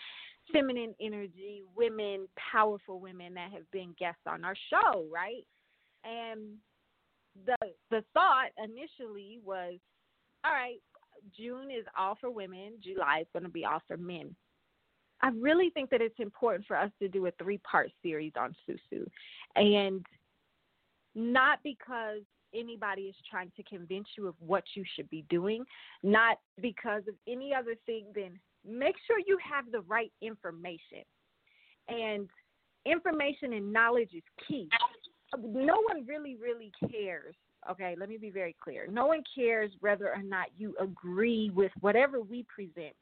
feminine 0.52 0.94
energy, 1.00 1.62
women, 1.76 2.26
powerful 2.52 3.00
women 3.00 3.34
that 3.34 3.52
have 3.52 3.70
been 3.70 3.94
guests 3.98 4.22
on 4.26 4.44
our 4.44 4.56
show, 4.70 5.06
right? 5.12 5.46
And 6.04 6.56
the 7.46 7.56
the 7.90 8.04
thought 8.12 8.50
initially 8.58 9.40
was, 9.44 9.74
all 10.44 10.52
right, 10.52 10.80
June 11.36 11.70
is 11.70 11.84
all 11.98 12.16
for 12.20 12.30
women, 12.30 12.74
July 12.82 13.20
is 13.20 13.26
going 13.32 13.44
to 13.44 13.48
be 13.48 13.64
all 13.64 13.82
for 13.86 13.96
men. 13.96 14.34
I 15.22 15.30
really 15.38 15.70
think 15.70 15.90
that 15.90 16.00
it's 16.00 16.18
important 16.18 16.66
for 16.66 16.76
us 16.76 16.90
to 17.00 17.08
do 17.08 17.26
a 17.26 17.30
three 17.32 17.58
part 17.58 17.90
series 18.02 18.32
on 18.36 18.54
Susu. 18.68 19.06
And 19.54 20.04
not 21.14 21.60
because 21.62 22.22
anybody 22.54 23.02
is 23.02 23.14
trying 23.30 23.52
to 23.56 23.62
convince 23.62 24.08
you 24.16 24.26
of 24.26 24.34
what 24.40 24.64
you 24.74 24.84
should 24.94 25.08
be 25.10 25.24
doing, 25.30 25.64
not 26.02 26.38
because 26.60 27.02
of 27.08 27.14
any 27.28 27.54
other 27.54 27.74
thing 27.86 28.06
than 28.14 28.38
make 28.66 28.96
sure 29.06 29.18
you 29.18 29.38
have 29.38 29.70
the 29.70 29.80
right 29.82 30.12
information. 30.20 31.04
And 31.88 32.28
information 32.84 33.52
and 33.52 33.72
knowledge 33.72 34.10
is 34.14 34.22
key. 34.46 34.68
No 35.38 35.82
one 35.88 36.04
really, 36.06 36.36
really 36.36 36.72
cares. 36.90 37.34
Okay, 37.70 37.94
let 37.98 38.08
me 38.08 38.16
be 38.16 38.30
very 38.30 38.56
clear. 38.62 38.88
No 38.90 39.06
one 39.06 39.22
cares 39.36 39.70
whether 39.80 40.08
or 40.08 40.22
not 40.22 40.46
you 40.56 40.74
agree 40.80 41.50
with 41.54 41.70
whatever 41.80 42.20
we 42.20 42.44
present 42.54 42.96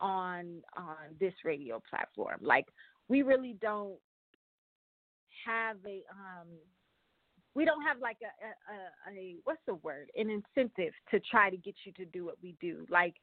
on 0.00 0.62
on 0.76 0.96
this 1.18 1.32
radio 1.44 1.80
platform. 1.88 2.38
Like 2.42 2.66
we 3.08 3.22
really 3.22 3.56
don't 3.60 3.98
have 5.46 5.76
a 5.86 6.02
um 6.10 6.48
we 7.54 7.64
don't 7.64 7.82
have 7.82 7.98
like 8.00 8.18
a, 8.22 9.12
a, 9.12 9.16
a, 9.16 9.20
a 9.20 9.36
what's 9.44 9.60
the 9.66 9.74
word 9.76 10.10
an 10.16 10.30
incentive 10.30 10.92
to 11.10 11.20
try 11.20 11.50
to 11.50 11.56
get 11.56 11.74
you 11.84 11.92
to 11.92 12.04
do 12.06 12.24
what 12.24 12.36
we 12.42 12.54
do 12.60 12.86
like 12.88 13.14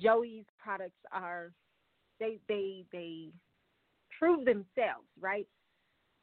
joey's 0.00 0.44
products 0.62 1.00
are 1.12 1.52
they 2.18 2.38
they 2.48 2.84
they 2.92 3.28
prove 4.18 4.44
themselves 4.44 5.08
right 5.20 5.48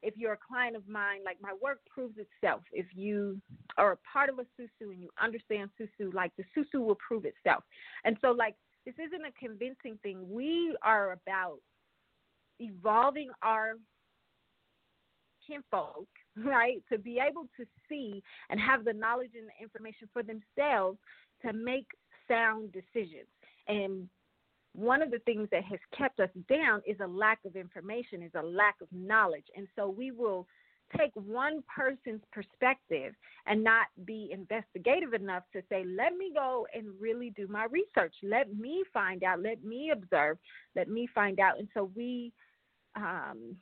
if 0.07 0.15
you're 0.17 0.33
a 0.33 0.45
client 0.47 0.75
of 0.75 0.87
mine 0.87 1.19
like 1.25 1.37
my 1.41 1.53
work 1.61 1.79
proves 1.93 2.15
itself 2.17 2.61
if 2.71 2.85
you 2.93 3.39
are 3.77 3.91
a 3.93 3.97
part 4.11 4.29
of 4.29 4.39
a 4.39 4.43
susu 4.59 4.91
and 4.91 5.01
you 5.01 5.09
understand 5.21 5.69
susu 5.79 6.13
like 6.13 6.31
the 6.37 6.43
susu 6.55 6.83
will 6.85 6.97
prove 7.05 7.25
itself 7.25 7.63
and 8.05 8.17
so 8.21 8.31
like 8.31 8.55
this 8.85 8.95
isn't 8.95 9.25
a 9.25 9.31
convincing 9.39 9.97
thing 10.03 10.17
we 10.29 10.75
are 10.81 11.11
about 11.11 11.59
evolving 12.59 13.29
our 13.43 13.73
kinfolk 15.45 16.07
right? 16.43 16.83
To 16.91 16.97
be 16.97 17.19
able 17.19 17.47
to 17.57 17.65
see 17.89 18.21
and 18.49 18.59
have 18.59 18.85
the 18.85 18.93
knowledge 18.93 19.31
and 19.35 19.47
the 19.47 19.63
information 19.63 20.07
for 20.13 20.23
themselves 20.23 20.97
to 21.43 21.53
make 21.53 21.87
sound 22.27 22.71
decisions. 22.71 23.27
And 23.67 24.07
one 24.77 25.01
of 25.01 25.09
the 25.09 25.19
things 25.19 25.47
that 25.51 25.63
has 25.63 25.79
kept 25.97 26.19
us 26.19 26.29
down 26.47 26.81
is 26.85 26.97
a 27.01 27.07
lack 27.07 27.39
of 27.45 27.55
information, 27.55 28.21
is 28.21 28.31
a 28.35 28.43
lack 28.43 28.75
of 28.81 28.87
knowledge. 28.91 29.45
And 29.55 29.67
so 29.75 29.89
we 29.89 30.11
will 30.11 30.47
take 30.95 31.11
one 31.15 31.63
person's 31.75 32.21
perspective 32.31 33.13
and 33.47 33.63
not 33.63 33.87
be 34.05 34.29
investigative 34.31 35.13
enough 35.13 35.43
to 35.53 35.61
say, 35.67 35.83
let 35.83 36.15
me 36.15 36.31
go 36.33 36.67
and 36.73 36.85
really 36.99 37.31
do 37.35 37.47
my 37.47 37.65
research. 37.65 38.13
Let 38.21 38.55
me 38.55 38.83
find 38.93 39.23
out. 39.23 39.41
Let 39.41 39.63
me 39.63 39.91
observe. 39.91 40.37
Let 40.75 40.87
me 40.87 41.09
find 41.13 41.39
out. 41.39 41.57
And 41.57 41.67
so 41.73 41.91
we 41.95 42.31
um, 42.95 43.57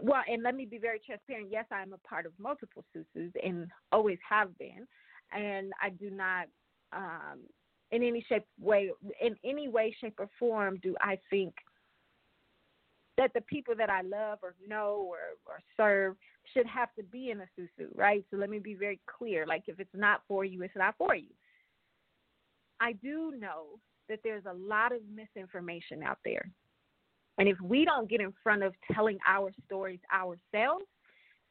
well, 0.00 0.22
and 0.28 0.42
let 0.42 0.54
me 0.54 0.66
be 0.66 0.78
very 0.78 1.00
transparent. 1.04 1.48
Yes, 1.50 1.66
I 1.70 1.82
am 1.82 1.92
a 1.92 2.08
part 2.08 2.26
of 2.26 2.32
multiple 2.38 2.84
SUSUs 2.96 3.32
and 3.42 3.68
always 3.92 4.18
have 4.28 4.56
been, 4.58 4.86
and 5.32 5.72
I 5.82 5.90
do 5.90 6.10
not, 6.10 6.46
um, 6.92 7.40
in 7.92 8.02
any 8.02 8.24
shape, 8.28 8.44
way, 8.60 8.90
in 9.20 9.36
any 9.44 9.68
way, 9.68 9.94
shape, 10.00 10.14
or 10.18 10.28
form, 10.38 10.78
do 10.82 10.94
I 11.00 11.18
think 11.28 11.54
that 13.16 13.32
the 13.34 13.40
people 13.42 13.74
that 13.76 13.90
I 13.90 14.02
love 14.02 14.38
or 14.42 14.54
know 14.66 15.06
or, 15.08 15.18
or 15.46 15.60
serve 15.76 16.16
should 16.54 16.66
have 16.66 16.94
to 16.94 17.02
be 17.02 17.30
in 17.30 17.40
a 17.40 17.46
susu, 17.58 17.88
right? 17.94 18.24
So 18.30 18.36
let 18.36 18.48
me 18.48 18.58
be 18.58 18.74
very 18.74 19.00
clear. 19.06 19.46
Like, 19.46 19.64
if 19.66 19.78
it's 19.80 19.90
not 19.94 20.22
for 20.26 20.44
you, 20.44 20.62
it's 20.62 20.76
not 20.76 20.94
for 20.96 21.14
you. 21.14 21.28
I 22.80 22.92
do 22.92 23.34
know 23.38 23.78
that 24.08 24.20
there's 24.24 24.46
a 24.46 24.54
lot 24.54 24.92
of 24.92 25.00
misinformation 25.14 26.02
out 26.02 26.18
there. 26.24 26.50
And 27.38 27.48
if 27.48 27.60
we 27.60 27.84
don't 27.84 28.08
get 28.08 28.20
in 28.20 28.32
front 28.42 28.62
of 28.62 28.74
telling 28.92 29.18
our 29.26 29.50
stories 29.66 30.00
ourselves, 30.14 30.84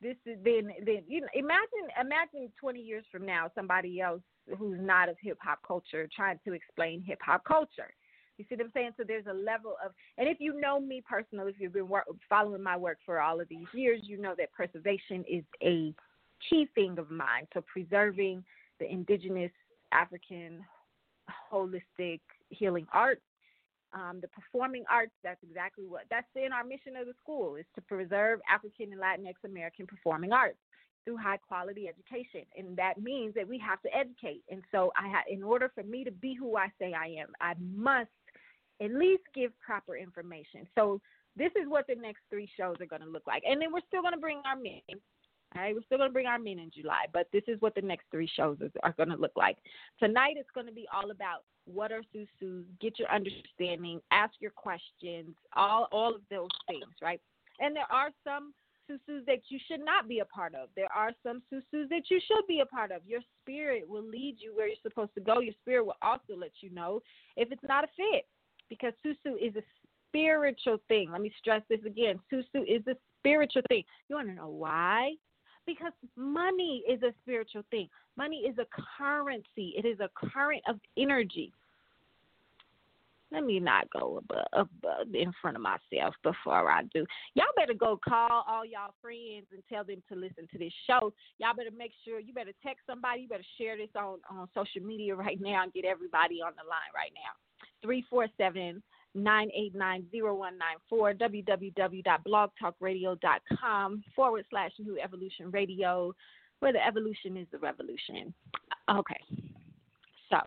this 0.02 0.16
is 0.26 0.38
then 0.44 0.70
then 0.86 1.04
you 1.08 1.22
know 1.22 1.28
imagine 1.34 1.90
imagine 2.00 2.52
20 2.60 2.80
years 2.80 3.04
from 3.12 3.26
now 3.26 3.52
somebody 3.54 4.00
else 4.00 4.22
who's 4.58 4.80
not 4.80 5.10
of 5.10 5.16
hip 5.22 5.38
hop 5.42 5.60
culture 5.66 6.08
trying 6.16 6.40
to 6.46 6.54
explain 6.54 7.02
hip 7.02 7.20
hop 7.22 7.44
culture. 7.46 7.94
You 8.38 8.46
see 8.48 8.56
what 8.56 8.66
I'm 8.66 8.72
saying? 8.74 8.92
So 8.96 9.04
there's 9.06 9.26
a 9.30 9.34
level 9.34 9.76
of, 9.86 9.92
and 10.18 10.30
if 10.30 10.38
you 10.40 10.60
know 10.60 10.80
me 10.80 11.04
personally, 11.08 11.52
if 11.52 11.60
you've 11.60 11.74
been 11.74 11.90
work, 11.90 12.06
following 12.30 12.64
my 12.64 12.78
work 12.78 12.98
for 13.06 13.20
all 13.20 13.42
of 13.42 13.50
these 13.50 13.68
years, 13.74 14.00
you 14.04 14.18
know 14.18 14.34
that 14.38 14.54
preservation 14.54 15.26
is 15.30 15.44
a 15.62 15.94
key 16.50 16.68
thing 16.74 16.98
of 16.98 17.12
mine. 17.12 17.48
So 17.54 17.62
preserving 17.72 18.46
the 18.80 18.90
indigenous 18.90 19.52
African 19.92 20.64
holistic 21.52 22.22
healing 22.50 22.88
arts 22.94 23.22
um, 23.94 24.20
the 24.22 24.28
performing 24.28 24.84
arts, 24.90 25.14
that's 25.24 25.42
exactly 25.44 25.86
what 25.88 26.04
that's 26.10 26.28
in 26.36 26.54
our 26.54 26.64
mission 26.64 26.96
of 26.96 27.08
the 27.08 27.14
school 27.22 27.56
is 27.56 27.66
to 27.76 27.82
preserve 27.82 28.40
African 28.52 28.92
and 28.94 29.02
Latinx 29.02 29.34
American 29.46 29.88
performing 29.88 30.32
arts 30.32 30.60
through 31.06 31.18
high 31.18 31.38
quality 31.38 31.88
education. 31.88 32.42
And 32.58 32.78
that 32.78 33.02
means 33.02 33.34
that 33.36 33.48
we 33.48 33.60
have 33.60 33.82
to 33.84 33.96
educate. 33.96 34.44
And 34.50 34.62
so 34.72 34.92
I 34.98 35.10
ha- 35.10 35.24
in 35.30 35.44
order 35.44 35.72
for 35.74 35.84
me 35.84 36.04
to 36.04 36.12
be 36.12 36.34
who 36.34 36.58
I 36.58 36.68
say 36.80 36.94
I 36.94 37.08
am, 37.22 37.30
I 37.42 37.54
must 37.60 38.10
at 38.82 38.92
least 38.92 39.24
give 39.34 39.52
proper 39.60 39.96
information. 39.98 40.68
So 40.76 41.02
this 41.36 41.52
is 41.56 41.68
what 41.68 41.86
the 41.88 41.96
next 41.96 42.22
three 42.30 42.50
shows 42.58 42.78
are 42.80 42.86
going 42.86 43.02
to 43.02 43.10
look 43.10 43.28
like. 43.28 43.44
And 43.48 43.62
then 43.62 43.72
we're 43.74 43.86
still 43.88 44.02
going 44.02 44.14
to 44.14 44.20
bring 44.20 44.42
our 44.46 44.56
men. 44.56 44.82
All 45.56 45.64
right, 45.64 45.74
we're 45.74 45.84
still 45.86 45.98
going 45.98 46.12
to 46.12 46.14
bring 46.14 46.28
our 46.28 46.38
men 46.38 46.60
in 46.60 46.70
July, 46.70 47.06
but 47.12 47.28
this 47.34 47.42
is 47.48 47.60
what 47.60 47.74
the 47.74 47.82
next 47.82 48.06
three 48.12 48.30
shows 48.36 48.58
are 48.84 48.94
going 48.94 49.10
to 49.10 49.16
look 49.16 49.32
like. 49.36 49.58
Tonight 50.00 50.36
it's 50.38 50.52
going 50.54 50.68
to 50.68 50.72
be 50.72 50.88
all 50.94 51.10
about 51.10 51.44
what 51.66 51.92
are 51.92 52.04
susus, 52.14 52.66
get 52.80 53.00
your 53.00 53.12
understanding, 53.12 54.00
ask 54.12 54.34
your 54.40 54.52
questions, 54.52 55.36
all 55.56 55.88
all 55.92 56.14
of 56.14 56.22
those 56.30 56.50
things, 56.68 56.94
right? 57.02 57.20
And 57.60 57.76
there 57.76 57.92
are 57.92 58.10
some 58.24 58.54
susus 58.90 59.24
that 59.28 59.42
you 59.50 59.60
should 59.68 59.84
not 59.84 60.08
be 60.08 60.20
a 60.20 60.26
part 60.26 60.56
of. 60.56 60.70
There 60.76 60.92
are 60.94 61.12
some 61.24 61.42
susus 61.52 61.88
that 61.90 62.10
you 62.10 62.20
should 62.28 62.48
be 62.48 62.62
a 62.62 62.66
part 62.66 62.92
of. 62.92 63.02
Your 63.06 63.22
spirit 63.42 63.88
will 63.88 64.04
lead 64.04 64.38
you 64.40 64.56
where 64.56 64.68
you're 64.68 64.76
supposed 64.82 65.14
to 65.16 65.22
go. 65.22 65.40
Your 65.40 65.54
spirit 65.62 65.86
will 65.86 65.98
also 66.02 66.36
let 66.36 66.52
you 66.62 66.72
know 66.72 67.02
if 67.38 67.52
it's 67.52 67.64
not 67.68 67.84
a 67.84 67.88
fit 67.96 68.26
because 68.70 68.94
susu 69.06 69.36
is 69.40 69.56
a 69.56 69.64
spiritual 70.08 70.78
thing. 70.88 71.10
Let 71.12 71.22
me 71.22 71.32
stress 71.40 71.62
this 71.70 71.80
again. 71.86 72.20
Susu 72.32 72.64
is 72.68 72.86
a 72.88 72.96
spiritual 73.20 73.62
thing. 73.70 73.84
You 74.10 74.16
want 74.16 74.30
to 74.30 74.34
know 74.34 74.50
why? 74.50 75.14
Because 75.66 75.94
money 76.16 76.84
is 76.90 77.04
a 77.04 77.14
spiritual 77.22 77.64
thing. 77.70 77.88
Money 78.18 78.38
is 78.38 78.58
a 78.58 78.66
currency. 78.98 79.76
It 79.78 79.86
is 79.86 80.00
a 80.00 80.10
current 80.34 80.64
of 80.68 80.80
energy 80.98 81.54
let 83.32 83.44
me 83.44 83.60
not 83.60 83.88
go 83.92 84.18
above, 84.18 84.48
above 84.54 85.14
in 85.14 85.32
front 85.42 85.56
of 85.56 85.64
myself 85.64 86.16
before 86.24 86.72
I 86.72 86.82
do. 86.94 87.06
Y'all 87.36 87.46
better 87.56 87.74
go 87.74 87.98
call 88.04 88.44
all 88.48 88.66
y'all 88.66 88.94
friends 89.02 89.46
and 89.52 89.64
tell 89.72 89.84
them 89.84 90.02
to 90.10 90.16
listen 90.16 90.48
to 90.52 90.58
this 90.58 90.74
show. 90.88 91.14
Y'all 91.38 91.54
better 91.56 91.70
make 91.76 91.92
sure 92.06 92.20
you 92.20 92.34
better 92.34 92.54
text 92.64 92.88
somebody. 92.88 93.22
You 93.22 93.28
better 93.28 93.44
share 93.58 93.78
this 93.78 93.90
on 93.96 94.18
on 94.30 94.50
social 94.54 94.82
media 94.82 95.16
right 95.16 95.40
now 95.40 95.64
and 95.64 95.72
get 95.74 95.86
everybody 95.86 96.42
on 96.42 96.52
the 96.56 96.64
line 96.68 96.92
right 96.96 97.12
now. 97.14 97.32
Three 97.82 98.04
four 98.10 98.28
seven 98.38 98.82
nine 99.16 99.50
eight 99.56 99.74
nine 99.76 100.06
zero 100.12 100.36
one 100.36 100.58
nine 100.58 100.78
four 100.90 101.14
www.blogtalkradio.com 101.14 104.04
forward 104.16 104.46
slash 104.50 104.72
New 104.80 105.00
Evolution 105.00 105.52
Radio, 105.52 106.14
where 106.60 106.74
the 106.74 106.86
evolution 106.86 107.38
is 107.38 107.48
the 107.52 107.60
revolution. 107.60 108.34
Okay, 108.90 109.22
so 110.30 110.38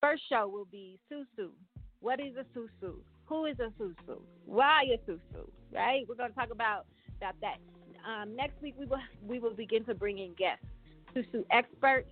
First 0.00 0.22
show 0.28 0.48
will 0.48 0.66
be 0.70 0.98
Susu. 1.12 1.50
What 2.00 2.20
is 2.20 2.32
a 2.36 2.58
Susu? 2.58 2.94
Who 3.26 3.44
is 3.44 3.56
a 3.60 3.70
Susu? 3.80 4.20
Why 4.46 4.84
a 4.94 5.10
Susu? 5.10 5.48
Right? 5.72 6.06
We're 6.08 6.14
going 6.14 6.30
to 6.30 6.34
talk 6.34 6.50
about 6.50 6.86
about 7.18 7.34
that. 7.42 7.58
Um, 8.08 8.34
next 8.34 8.60
week 8.62 8.74
we 8.78 8.86
will 8.86 8.98
we 9.26 9.38
will 9.38 9.54
begin 9.54 9.84
to 9.84 9.94
bring 9.94 10.18
in 10.18 10.32
guests, 10.38 10.64
Susu 11.14 11.44
experts, 11.50 12.08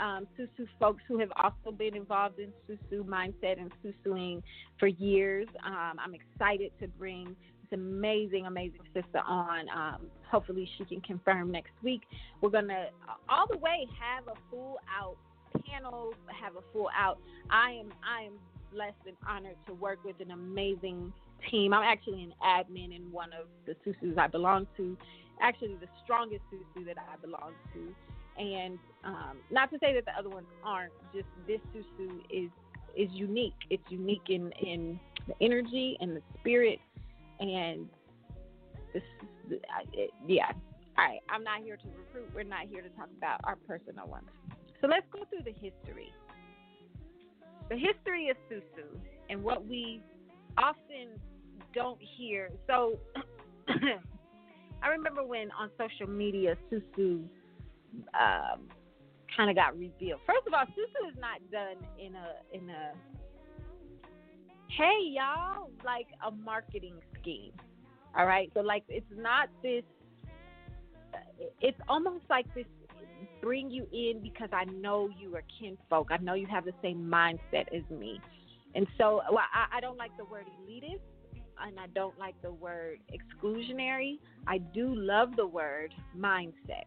um, 0.00 0.26
Susu 0.36 0.66
folks 0.80 1.02
who 1.06 1.18
have 1.18 1.30
also 1.40 1.70
been 1.76 1.94
involved 1.94 2.40
in 2.40 2.52
Susu 2.68 3.04
mindset 3.04 3.60
and 3.60 3.70
Susuing 3.84 4.42
for 4.78 4.88
years. 4.88 5.46
Um, 5.64 5.98
I'm 6.04 6.14
excited 6.14 6.72
to 6.80 6.88
bring 6.88 7.26
this 7.26 7.78
amazing, 7.78 8.46
amazing 8.46 8.80
sister 8.92 9.20
on. 9.24 9.68
Um, 9.68 10.06
hopefully 10.28 10.68
she 10.76 10.84
can 10.84 11.00
confirm 11.02 11.52
next 11.52 11.72
week. 11.82 12.02
We're 12.40 12.50
gonna 12.50 12.86
all 13.28 13.46
the 13.48 13.58
way 13.58 13.86
have 14.00 14.26
a 14.26 14.34
full 14.50 14.78
out 15.00 15.16
panels, 15.66 16.14
have 16.28 16.56
a 16.56 16.62
full 16.72 16.88
out. 16.96 17.18
I 17.50 17.72
am 17.72 17.92
I 18.04 18.24
am 18.24 18.32
blessed 18.72 19.06
and 19.06 19.16
honored 19.28 19.56
to 19.66 19.74
work 19.74 19.98
with 20.04 20.16
an 20.20 20.30
amazing 20.30 21.12
team. 21.50 21.72
I'm 21.72 21.82
actually 21.82 22.22
an 22.22 22.34
admin 22.44 22.94
in 22.94 23.10
one 23.10 23.30
of 23.32 23.46
the 23.66 23.74
susus 23.84 24.16
I 24.18 24.26
belong 24.26 24.66
to, 24.76 24.96
actually 25.40 25.76
the 25.80 25.88
strongest 26.04 26.42
susu 26.52 26.84
that 26.86 26.96
I 26.98 27.16
belong 27.20 27.52
to. 27.74 27.94
And 28.42 28.78
um, 29.04 29.38
not 29.50 29.70
to 29.70 29.78
say 29.80 29.92
that 29.94 30.04
the 30.04 30.12
other 30.18 30.28
ones 30.28 30.46
aren't, 30.64 30.92
just 31.14 31.26
this 31.46 31.60
susu 31.74 32.20
is 32.30 32.50
is 32.96 33.08
unique. 33.12 33.54
It's 33.70 33.82
unique 33.88 34.28
in 34.28 34.52
in 34.60 34.98
the 35.26 35.34
energy 35.40 35.96
and 36.00 36.16
the 36.16 36.22
spirit 36.38 36.78
and 37.38 37.88
this. 38.92 39.02
It, 39.92 40.10
yeah. 40.26 40.52
All 40.98 41.04
right. 41.06 41.20
I'm 41.28 41.42
not 41.42 41.62
here 41.62 41.76
to 41.76 41.88
recruit. 41.96 42.30
We're 42.34 42.44
not 42.44 42.66
here 42.70 42.82
to 42.82 42.88
talk 42.90 43.08
about 43.16 43.40
our 43.44 43.56
personal 43.66 44.06
ones. 44.06 44.28
So 44.80 44.86
let's 44.86 45.06
go 45.12 45.20
through 45.28 45.44
the 45.44 45.52
history. 45.52 46.12
The 47.68 47.76
history 47.76 48.30
of 48.30 48.36
Susu 48.50 48.98
and 49.28 49.42
what 49.42 49.66
we 49.66 50.02
often 50.58 51.20
don't 51.74 51.98
hear. 52.16 52.50
So 52.66 52.98
I 54.82 54.88
remember 54.88 55.22
when 55.22 55.50
on 55.52 55.70
social 55.78 56.12
media 56.12 56.56
Susu 56.70 57.24
um, 58.18 58.68
kind 59.36 59.50
of 59.50 59.56
got 59.56 59.78
revealed. 59.78 60.20
First 60.26 60.46
of 60.46 60.54
all, 60.54 60.64
Susu 60.66 61.10
is 61.10 61.16
not 61.20 61.38
done 61.52 61.76
in 61.98 62.14
a 62.14 62.56
in 62.56 62.70
a 62.70 62.92
hey 64.68 65.12
y'all 65.12 65.70
like 65.84 66.06
a 66.26 66.30
marketing 66.30 66.96
scheme. 67.20 67.52
All 68.16 68.26
right, 68.26 68.50
so 68.54 68.60
like 68.60 68.84
it's 68.88 69.06
not 69.16 69.48
this. 69.62 69.84
It's 71.60 71.78
almost 71.88 72.24
like 72.28 72.46
this 72.54 72.66
bring 73.40 73.70
you 73.70 73.86
in 73.92 74.20
because 74.22 74.48
I 74.52 74.64
know 74.64 75.08
you 75.18 75.34
are 75.36 75.42
kinfolk. 75.58 76.08
I 76.10 76.18
know 76.18 76.34
you 76.34 76.46
have 76.46 76.64
the 76.64 76.74
same 76.82 76.98
mindset 76.98 77.66
as 77.74 77.82
me. 77.90 78.20
And 78.74 78.86
so 78.98 79.22
well, 79.30 79.44
I, 79.52 79.78
I 79.78 79.80
don't 79.80 79.98
like 79.98 80.16
the 80.16 80.24
word 80.24 80.46
elitist 80.62 81.00
and 81.66 81.78
I 81.78 81.86
don't 81.94 82.18
like 82.18 82.40
the 82.42 82.52
word 82.52 82.98
exclusionary. 83.12 84.18
I 84.46 84.58
do 84.58 84.94
love 84.94 85.36
the 85.36 85.46
word 85.46 85.92
mindset, 86.16 86.84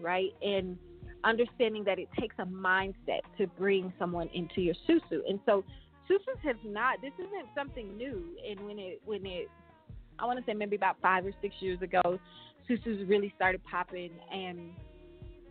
right? 0.00 0.30
And 0.42 0.76
understanding 1.24 1.84
that 1.84 1.98
it 1.98 2.08
takes 2.18 2.34
a 2.38 2.46
mindset 2.46 3.20
to 3.38 3.46
bring 3.58 3.92
someone 3.98 4.28
into 4.34 4.60
your 4.60 4.74
susu. 4.88 5.20
And 5.28 5.38
so 5.46 5.64
susus 6.10 6.42
have 6.42 6.56
not 6.64 7.00
this 7.00 7.12
isn't 7.18 7.48
something 7.54 7.96
new 7.96 8.24
and 8.48 8.60
when 8.66 8.78
it 8.78 9.00
when 9.04 9.24
it 9.24 9.48
I 10.18 10.26
want 10.26 10.38
to 10.38 10.44
say 10.44 10.54
maybe 10.54 10.76
about 10.76 10.96
5 11.00 11.26
or 11.26 11.32
6 11.40 11.54
years 11.60 11.80
ago 11.82 12.18
susus 12.68 13.08
really 13.08 13.32
started 13.36 13.62
popping 13.64 14.10
and 14.32 14.72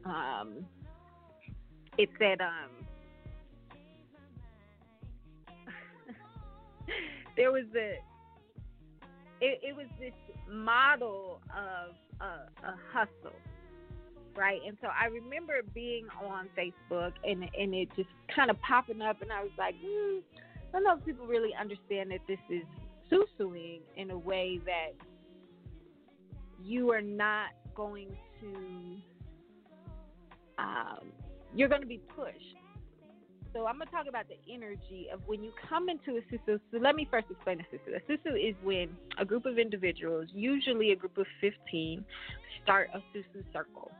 um, 0.06 0.66
it 1.98 2.10
said 2.18 2.40
um, 2.42 2.70
there 7.38 7.52
was 7.52 7.66
a 7.76 8.00
it, 9.42 9.60
it 9.64 9.76
was 9.76 9.88
this 10.00 10.12
model 10.50 11.40
of 11.56 11.96
a, 12.22 12.68
a 12.68 12.76
hustle 12.92 13.36
right? 14.36 14.62
And 14.66 14.78
so 14.82 14.88
I 14.88 15.08
remember 15.08 15.56
being 15.74 16.08
on 16.26 16.48
Facebook 16.58 17.12
and 17.24 17.44
and 17.44 17.76
it 17.76 17.90
just 17.96 18.10
kind 18.34 18.50
of 18.50 18.60
popping 18.62 19.02
up, 19.02 19.22
and 19.22 19.32
I 19.32 19.42
was 19.42 19.52
like, 19.58 19.76
mm, 19.76 20.20
I 20.38 20.72
don't 20.72 20.84
know 20.84 20.98
if 20.98 21.06
people 21.06 21.28
really 21.28 21.52
understand 21.60 22.12
that 22.12 22.22
this 22.28 22.40
is 22.50 22.64
susuing 23.12 23.80
in 23.98 24.12
a 24.12 24.18
way 24.18 24.60
that 24.66 24.94
you 26.64 26.92
are 26.92 27.02
not 27.02 27.50
going 27.76 28.10
to 28.42 28.98
um, 30.60 31.08
you're 31.56 31.70
going 31.70 31.82
to 31.82 31.88
be 31.88 32.02
pushed. 32.16 32.56
So 33.54 33.66
I'm 33.66 33.78
going 33.78 33.88
to 33.88 33.94
talk 33.94 34.06
about 34.08 34.26
the 34.28 34.38
energy 34.54 35.08
of 35.12 35.22
when 35.26 35.44
you 35.44 35.52
come 35.68 35.90
into 35.90 36.18
a 36.18 36.22
susu. 36.32 36.60
So 36.72 36.78
let 36.80 36.96
me 36.96 37.08
first 37.10 37.28
explain 37.32 37.60
a 37.60 37.76
susu. 37.76 37.98
A 37.98 38.12
susu 38.12 38.50
is 38.50 38.56
when 38.64 38.90
a 39.18 39.26
group 39.26 39.46
of 39.46 39.58
individuals, 39.58 40.28
usually 40.34 40.92
a 40.92 40.96
group 40.96 41.18
of 41.18 41.26
15, 41.42 42.06
start 42.64 42.90
a 42.94 43.00
susu 43.16 43.44
circle. 43.52 43.92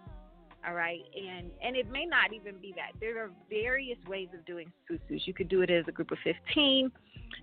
All 0.68 0.74
right, 0.74 1.00
and 1.16 1.50
and 1.64 1.78
it 1.78 1.90
may 1.90 2.06
not 2.06 2.34
even 2.34 2.58
be 2.62 2.74
that. 2.76 2.92
There 3.00 3.24
are 3.24 3.32
various 3.50 3.98
ways 4.10 4.28
of 4.34 4.46
doing 4.46 4.70
susus. 4.92 5.26
You 5.26 5.34
could 5.34 5.48
do 5.48 5.62
it 5.62 5.70
as 5.70 5.86
a 5.88 5.92
group 5.92 6.12
of 6.12 6.18
15. 6.22 6.92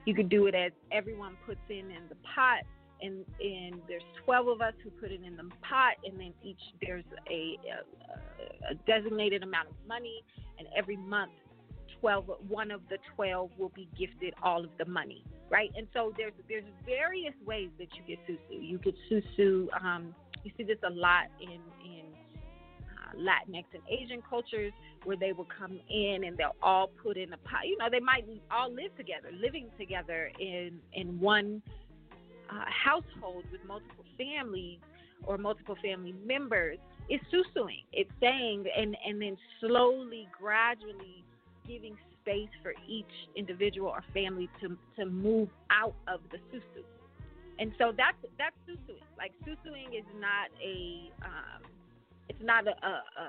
You 0.04 0.14
could 0.14 0.28
do 0.28 0.46
it 0.46 0.54
as 0.54 0.72
everyone 0.92 1.36
puts 1.46 1.60
in 1.70 1.90
in 1.90 2.08
the 2.10 2.16
pot 2.34 2.60
and 3.02 3.24
and 3.40 3.80
there's 3.88 4.02
12 4.24 4.48
of 4.48 4.60
us 4.60 4.74
who 4.82 4.90
put 4.90 5.10
it 5.10 5.20
in 5.24 5.36
the 5.36 5.44
pot 5.62 5.94
and 6.04 6.18
then 6.18 6.32
each 6.42 6.60
there's 6.80 7.04
a, 7.30 7.56
a, 7.66 8.72
a 8.72 8.74
designated 8.86 9.42
amount 9.42 9.68
of 9.68 9.74
money 9.86 10.22
and 10.58 10.68
every 10.76 10.96
month 10.96 11.32
12 12.00 12.24
one 12.48 12.70
of 12.70 12.80
the 12.88 12.98
12 13.14 13.50
will 13.58 13.72
be 13.74 13.88
gifted 13.98 14.34
all 14.42 14.62
of 14.64 14.70
the 14.78 14.84
money 14.84 15.22
right 15.50 15.70
and 15.76 15.86
so 15.92 16.12
there's 16.16 16.32
there's 16.48 16.64
various 16.84 17.34
ways 17.44 17.68
that 17.78 17.88
you 17.94 18.02
get 18.06 18.18
susu 18.26 18.38
you 18.50 18.78
get 18.78 18.94
susu 19.10 19.66
um, 19.84 20.14
you 20.44 20.50
see 20.56 20.64
this 20.64 20.78
a 20.86 20.90
lot 20.90 21.26
in 21.40 21.60
in 21.84 22.04
uh, 22.82 23.16
Latinx 23.16 23.64
and 23.72 23.82
Asian 23.88 24.22
cultures 24.28 24.72
where 25.04 25.16
they 25.16 25.32
will 25.32 25.46
come 25.58 25.78
in 25.88 26.24
and 26.24 26.36
they'll 26.36 26.56
all 26.62 26.88
put 27.02 27.16
in 27.16 27.32
a 27.32 27.36
pot. 27.38 27.60
You 27.64 27.78
know, 27.78 27.86
they 27.90 28.00
might 28.00 28.24
all 28.50 28.72
live 28.72 28.96
together, 28.96 29.28
living 29.32 29.68
together 29.78 30.30
in 30.38 30.80
in 30.92 31.18
one 31.20 31.62
uh, 32.50 32.64
households 32.66 33.46
with 33.52 33.64
multiple 33.66 34.04
families 34.16 34.78
or 35.24 35.38
multiple 35.38 35.76
family 35.82 36.14
members 36.24 36.78
is 37.08 37.20
susuing. 37.32 37.84
It's 37.92 38.10
saying 38.20 38.64
and 38.76 38.96
and 39.06 39.20
then 39.20 39.36
slowly, 39.60 40.28
gradually 40.38 41.24
giving 41.66 41.96
space 42.22 42.48
for 42.62 42.72
each 42.88 43.04
individual 43.36 43.88
or 43.88 44.02
family 44.12 44.48
to 44.60 44.76
to 44.98 45.06
move 45.06 45.48
out 45.70 45.94
of 46.08 46.20
the 46.30 46.38
susu. 46.52 46.82
And 47.58 47.72
so 47.78 47.92
that's 47.96 48.16
that's 48.38 48.56
susuing. 48.68 49.02
Like 49.16 49.32
susuing 49.46 49.98
is 49.98 50.04
not 50.20 50.50
a 50.62 51.10
um, 51.24 51.62
it's 52.28 52.42
not 52.42 52.66
a, 52.66 52.74
a, 52.86 53.22
a 53.22 53.28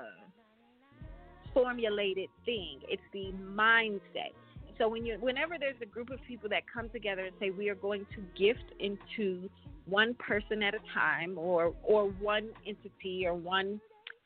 formulated 1.54 2.28
thing. 2.44 2.80
It's 2.88 3.02
the 3.12 3.32
mindset. 3.42 4.34
So 4.78 4.88
when 4.88 5.04
you 5.04 5.16
whenever 5.20 5.58
there's 5.58 5.80
a 5.82 5.86
group 5.86 6.10
of 6.10 6.20
people 6.26 6.48
that 6.50 6.62
come 6.72 6.88
together 6.90 7.24
and 7.24 7.34
say 7.40 7.50
we 7.50 7.68
are 7.68 7.74
going 7.74 8.06
to 8.14 8.22
gift 8.40 8.72
into 8.78 9.50
one 9.86 10.14
person 10.14 10.62
at 10.62 10.74
a 10.74 10.78
time 10.94 11.36
or 11.36 11.74
or 11.82 12.08
one 12.20 12.50
entity 12.66 13.26
or 13.26 13.34
one 13.34 13.80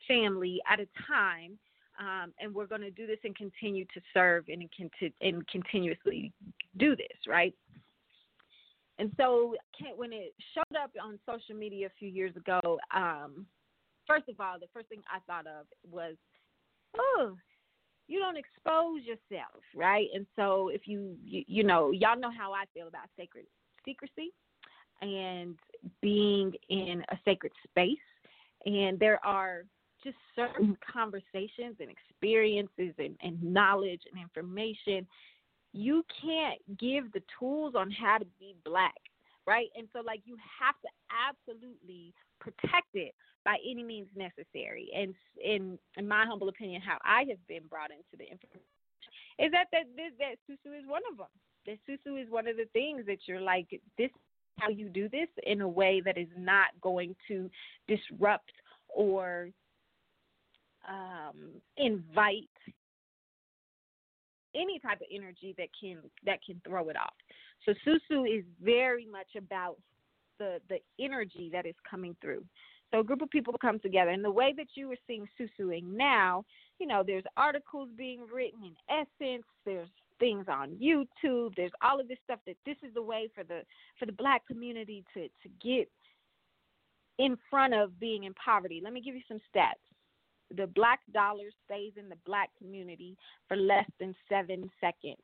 family 0.07 0.61
at 0.71 0.79
a 0.79 0.87
time 1.09 1.59
um, 1.99 2.33
and 2.41 2.55
we're 2.55 2.67
going 2.67 2.81
to 2.81 2.91
do 2.91 3.07
this 3.07 3.19
and 3.25 3.37
continue 3.37 3.85
to 3.95 4.01
serve 4.13 4.45
and, 4.49 4.69
and 5.21 5.49
continuously 5.49 6.33
do 6.77 6.95
this 6.97 7.17
right? 7.27 7.55
And 8.99 9.11
so 9.17 9.57
when 9.97 10.13
it 10.13 10.35
showed 10.55 10.77
up 10.81 10.91
on 11.03 11.19
social 11.27 11.59
media 11.59 11.87
a 11.87 11.99
few 11.99 12.09
years 12.09 12.37
ago, 12.37 12.79
um, 12.95 13.47
first 14.07 14.29
of 14.29 14.39
all, 14.39 14.59
the 14.61 14.67
first 14.73 14.89
thing 14.89 15.01
I 15.13 15.19
thought 15.27 15.47
of 15.47 15.67
was, 15.91 16.15
oh, 16.97 17.37
you 18.13 18.19
don't 18.19 18.37
expose 18.37 19.03
yourself, 19.03 19.63
right? 19.75 20.09
And 20.15 20.27
so 20.37 20.69
if 20.69 20.83
you, 20.87 21.17
you, 21.25 21.45
you 21.47 21.65
know, 21.65 21.91
y'all 21.91 22.19
know 22.19 22.31
how 22.31 22.53
I 22.53 22.65
feel 22.75 22.89
about 22.89 23.09
sacred 23.19 23.47
secrecy 23.85 24.33
and 25.01 25.57
being 26.01 26.53
in 26.69 27.03
a 27.11 27.17
sacred 27.25 27.53
space. 27.69 27.97
And 28.67 28.99
there 28.99 29.19
are 29.25 29.63
just 30.05 30.17
certain 30.37 30.77
mm-hmm. 30.77 30.93
conversations 30.99 31.77
and 31.81 31.89
experiences 31.91 32.95
and, 32.99 33.17
and 33.23 33.43
knowledge 33.43 34.03
and 34.13 34.21
information 34.21 35.07
you 35.73 36.05
can't 36.21 36.61
give 36.79 37.11
the 37.13 37.23
tools 37.39 37.75
on 37.77 37.91
how 37.91 38.19
to 38.19 38.27
be 38.39 38.55
black, 38.65 39.01
right? 39.47 39.69
And 39.77 39.89
so, 39.93 40.01
like, 40.01 40.21
you 40.25 40.37
have 40.61 40.75
to 40.83 40.89
absolutely 41.29 42.13
protect 42.43 42.91
it 42.95 43.15
by 43.45 43.57
any 43.65 43.83
means 43.83 44.09
necessary. 44.17 44.91
And 44.95 45.15
in 45.43 45.79
in 45.97 46.07
my 46.07 46.27
humble 46.27 46.49
opinion, 46.49 46.83
how 46.83 46.99
I 47.05 47.25
have 47.31 47.47
been 47.47 47.67
brought 47.71 47.91
into 47.91 48.17
the 48.19 48.25
information 48.25 48.67
is 49.39 49.53
that 49.53 49.69
that 49.73 49.87
this, 49.97 50.13
that 50.19 50.37
susu 50.51 50.79
is 50.79 50.87
one 50.87 51.03
of 51.11 51.19
them. 51.19 51.33
That 51.67 51.79
susu 51.89 52.21
is 52.21 52.29
one 52.31 52.49
of 52.49 52.57
the 52.57 52.67
things 52.73 53.07
that 53.07 53.19
you're 53.27 53.41
like 53.41 53.69
this 53.97 54.11
how 54.59 54.69
you 54.69 54.89
do 54.89 55.09
this 55.09 55.29
in 55.45 55.63
a 55.63 55.69
way 55.69 56.03
that 56.05 56.19
is 56.19 56.29
not 56.37 56.69
going 56.81 57.17
to 57.29 57.51
disrupt 57.89 58.53
or 58.89 59.49
um, 60.87 61.53
invite 61.79 62.51
any 64.55 64.79
type 64.79 65.01
of 65.01 65.07
energy 65.13 65.55
that 65.57 65.69
can 65.81 65.99
that 66.27 66.39
can 66.45 66.61
throw 66.67 66.89
it 66.91 66.97
off. 66.97 67.15
So 67.65 67.73
susu 67.87 68.39
is 68.39 68.45
very 68.63 69.07
much 69.07 69.37
about 69.37 69.79
the 70.39 70.61
the 70.69 70.79
energy 71.01 71.51
that 71.53 71.67
is 71.67 71.75
coming 71.89 72.17
through. 72.21 72.45
So 72.93 73.01
a 73.01 73.05
group 73.05 73.23
of 73.23 73.31
people 73.31 73.55
come 73.61 73.79
together, 73.79 74.11
and 74.11 74.25
the 74.25 74.31
way 74.31 74.53
that 74.57 74.69
you 74.75 74.91
are 74.93 74.97
seeing 75.07 75.27
susuing 75.41 75.85
now, 75.85 76.45
you 76.79 76.87
know, 76.87 77.03
there's 77.07 77.25
articles 77.37 77.89
being 77.97 78.21
written 78.33 78.61
in 78.65 78.75
Essence. 78.89 79.45
There's 79.65 79.89
things 80.19 80.47
on 80.49 80.77
YouTube. 80.77 81.55
There's 81.57 81.73
all 81.83 82.01
of 82.01 82.09
this 82.09 82.19
stuff 82.25 82.41
that 82.47 82.57
this 82.67 82.77
is 82.83 82.93
the 82.95 83.03
way 83.03 83.29
for 83.35 83.45
the 83.45 83.63
for 83.99 84.07
the 84.07 84.13
black 84.13 84.47
community 84.47 85.05
to 85.15 85.29
to 85.29 85.49
get 85.63 85.89
in 87.19 87.37
front 87.49 87.75
of 87.75 87.99
being 87.99 88.25
in 88.25 88.35
poverty. 88.35 88.81
Let 88.83 88.93
me 88.93 89.01
give 89.01 89.15
you 89.15 89.23
some 89.29 89.41
stats 89.55 89.81
the 90.57 90.67
black 90.67 91.01
dollar 91.13 91.45
stays 91.65 91.93
in 91.97 92.09
the 92.09 92.17
black 92.27 92.51
community 92.59 93.17
for 93.49 93.57
less 93.57 93.89
than 93.99 94.15
seven 94.29 94.71
seconds. 94.81 95.23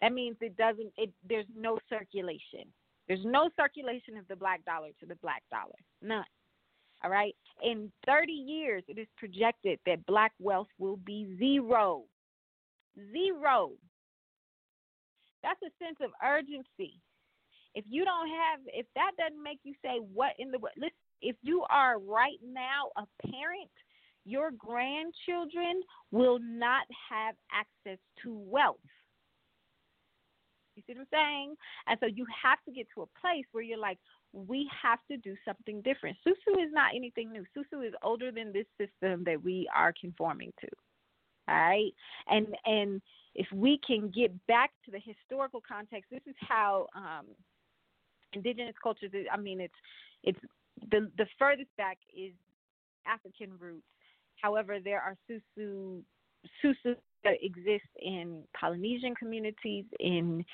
That 0.00 0.12
means 0.12 0.36
it 0.40 0.56
doesn't. 0.56 0.92
It 0.96 1.12
there's 1.28 1.46
no 1.56 1.78
circulation. 1.88 2.66
There's 3.08 3.24
no 3.24 3.50
circulation 3.56 4.16
of 4.16 4.26
the 4.28 4.36
black 4.36 4.64
dollar 4.64 4.88
to 5.00 5.06
the 5.06 5.16
black 5.16 5.42
dollar. 5.50 5.74
None. 6.00 6.24
All 7.04 7.10
right. 7.10 7.34
In 7.62 7.90
30 8.06 8.32
years, 8.32 8.84
it 8.88 8.98
is 8.98 9.08
projected 9.16 9.78
that 9.86 10.06
black 10.06 10.32
wealth 10.38 10.68
will 10.78 10.96
be 10.96 11.36
zero. 11.38 12.04
Zero. 13.12 13.72
That's 15.42 15.60
a 15.62 15.84
sense 15.84 15.96
of 16.00 16.10
urgency. 16.24 17.00
If 17.74 17.84
you 17.88 18.04
don't 18.04 18.28
have, 18.28 18.60
if 18.66 18.86
that 18.94 19.12
doesn't 19.18 19.42
make 19.42 19.58
you 19.64 19.74
say, 19.82 19.98
what 20.12 20.32
in 20.38 20.50
the, 20.52 20.58
world? 20.58 20.74
listen, 20.76 20.92
if 21.20 21.36
you 21.42 21.64
are 21.70 21.98
right 21.98 22.38
now 22.44 22.90
a 22.96 23.06
parent 23.28 23.70
your 24.24 24.50
grandchildren 24.52 25.82
will 26.10 26.38
not 26.40 26.86
have 27.10 27.34
access 27.50 27.98
to 28.22 28.34
wealth. 28.34 28.76
You 30.76 30.82
see 30.86 30.94
what 30.94 31.02
I'm 31.02 31.06
saying? 31.12 31.54
And 31.86 31.98
so 32.00 32.06
you 32.06 32.26
have 32.42 32.58
to 32.66 32.72
get 32.72 32.86
to 32.94 33.02
a 33.02 33.20
place 33.20 33.44
where 33.52 33.62
you're 33.62 33.78
like, 33.78 33.98
we 34.32 34.68
have 34.82 34.98
to 35.10 35.16
do 35.18 35.36
something 35.44 35.82
different. 35.82 36.16
Susu 36.26 36.62
is 36.62 36.70
not 36.72 36.94
anything 36.94 37.32
new. 37.32 37.44
Susu 37.56 37.86
is 37.86 37.92
older 38.02 38.30
than 38.32 38.52
this 38.52 38.66
system 38.78 39.24
that 39.24 39.42
we 39.42 39.68
are 39.74 39.92
conforming 40.00 40.52
to. 40.60 40.68
All 41.48 41.54
right? 41.54 41.92
And 42.28 42.46
and 42.64 43.02
if 43.34 43.46
we 43.52 43.80
can 43.86 44.10
get 44.14 44.32
back 44.46 44.70
to 44.84 44.90
the 44.90 45.00
historical 45.00 45.62
context, 45.66 46.10
this 46.10 46.22
is 46.26 46.36
how 46.40 46.86
um, 46.94 47.26
indigenous 48.32 48.74
cultures. 48.82 49.10
I 49.30 49.36
mean, 49.36 49.60
it's 49.60 49.74
it's 50.22 50.38
the 50.90 51.10
the 51.18 51.26
furthest 51.38 51.70
back 51.76 51.98
is 52.16 52.32
African 53.06 53.50
roots 53.58 53.84
However, 54.42 54.78
there 54.80 55.00
are 55.00 55.16
susu 55.30 56.02
susu 56.62 56.96
that 57.24 57.34
exist 57.42 57.88
in 58.00 58.42
Polynesian 58.58 59.14
communities, 59.14 59.84
in 60.00 60.44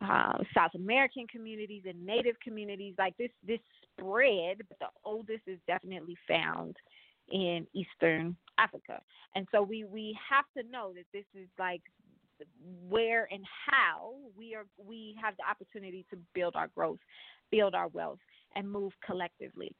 uh, 0.00 0.38
South 0.54 0.72
American 0.74 1.26
communities, 1.26 1.82
and 1.86 2.04
Native 2.04 2.36
communities. 2.42 2.94
Like 2.98 3.16
this, 3.16 3.30
this 3.46 3.60
spread, 3.98 4.58
but 4.68 4.78
the 4.78 4.88
oldest 5.04 5.42
is 5.46 5.58
definitely 5.66 6.16
found 6.28 6.76
in 7.30 7.66
Eastern 7.74 8.36
Africa. 8.58 9.00
And 9.34 9.46
so 9.52 9.62
we 9.62 9.84
we 9.84 10.16
have 10.30 10.44
to 10.56 10.70
know 10.70 10.92
that 10.94 11.06
this 11.12 11.24
is 11.34 11.48
like 11.58 11.82
where 12.88 13.28
and 13.30 13.44
how 13.66 14.14
we 14.36 14.54
are 14.54 14.66
we 14.76 15.16
have 15.20 15.34
the 15.36 15.48
opportunity 15.48 16.04
to 16.10 16.18
build 16.34 16.54
our 16.56 16.68
growth, 16.68 17.00
build 17.50 17.74
our 17.74 17.88
wealth, 17.88 18.20
and 18.54 18.70
move 18.70 18.92
collectively. 19.04 19.74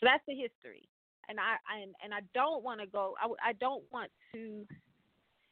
So 0.00 0.06
that's 0.06 0.22
the 0.26 0.34
history 0.34 0.88
and 1.28 1.38
I, 1.38 1.56
I 1.68 1.84
and 2.02 2.12
I 2.12 2.20
don't 2.34 2.64
want 2.64 2.80
to 2.80 2.86
go. 2.86 3.14
I, 3.20 3.50
I 3.50 3.52
don't 3.54 3.84
want 3.92 4.10
to 4.34 4.66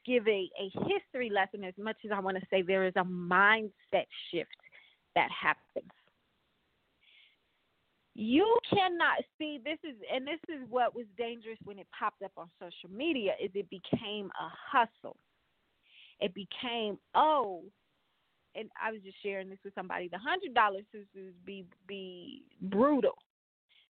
give 0.07 0.27
a, 0.29 0.49
a 0.61 0.71
history 0.87 1.31
lesson 1.31 1.65
as 1.65 1.75
much 1.79 1.97
as 2.05 2.11
I 2.15 2.21
want 2.21 2.37
to 2.37 2.47
say 2.51 2.63
there 2.63 2.87
is 2.87 2.95
a 2.97 3.05
mindset 3.05 4.07
shift 4.31 4.51
that 5.15 5.29
happens. 5.31 5.91
You 8.15 8.57
cannot 8.71 9.19
see 9.39 9.59
this 9.63 9.79
is 9.85 9.97
and 10.13 10.27
this 10.27 10.41
is 10.49 10.67
what 10.71 10.95
was 10.95 11.05
dangerous 11.19 11.59
when 11.65 11.79
it 11.79 11.87
popped 11.99 12.23
up 12.23 12.33
on 12.39 12.49
social 12.59 12.95
media 12.95 13.33
is 13.43 13.51
it 13.55 13.69
became 13.69 14.31
a 14.41 14.49
hustle. 14.73 15.17
It 16.21 16.33
became 16.35 16.99
oh 17.15 17.63
and 18.55 18.71
I 18.83 18.91
was 18.91 19.03
just 19.03 19.23
sharing 19.23 19.51
this 19.51 19.59
with 19.63 19.75
somebody. 19.75 20.09
The 20.09 20.19
hundred 20.19 20.55
dollar 20.55 20.81
susus 20.95 21.35
be 21.45 21.67
be 21.87 22.45
brutal 22.63 23.19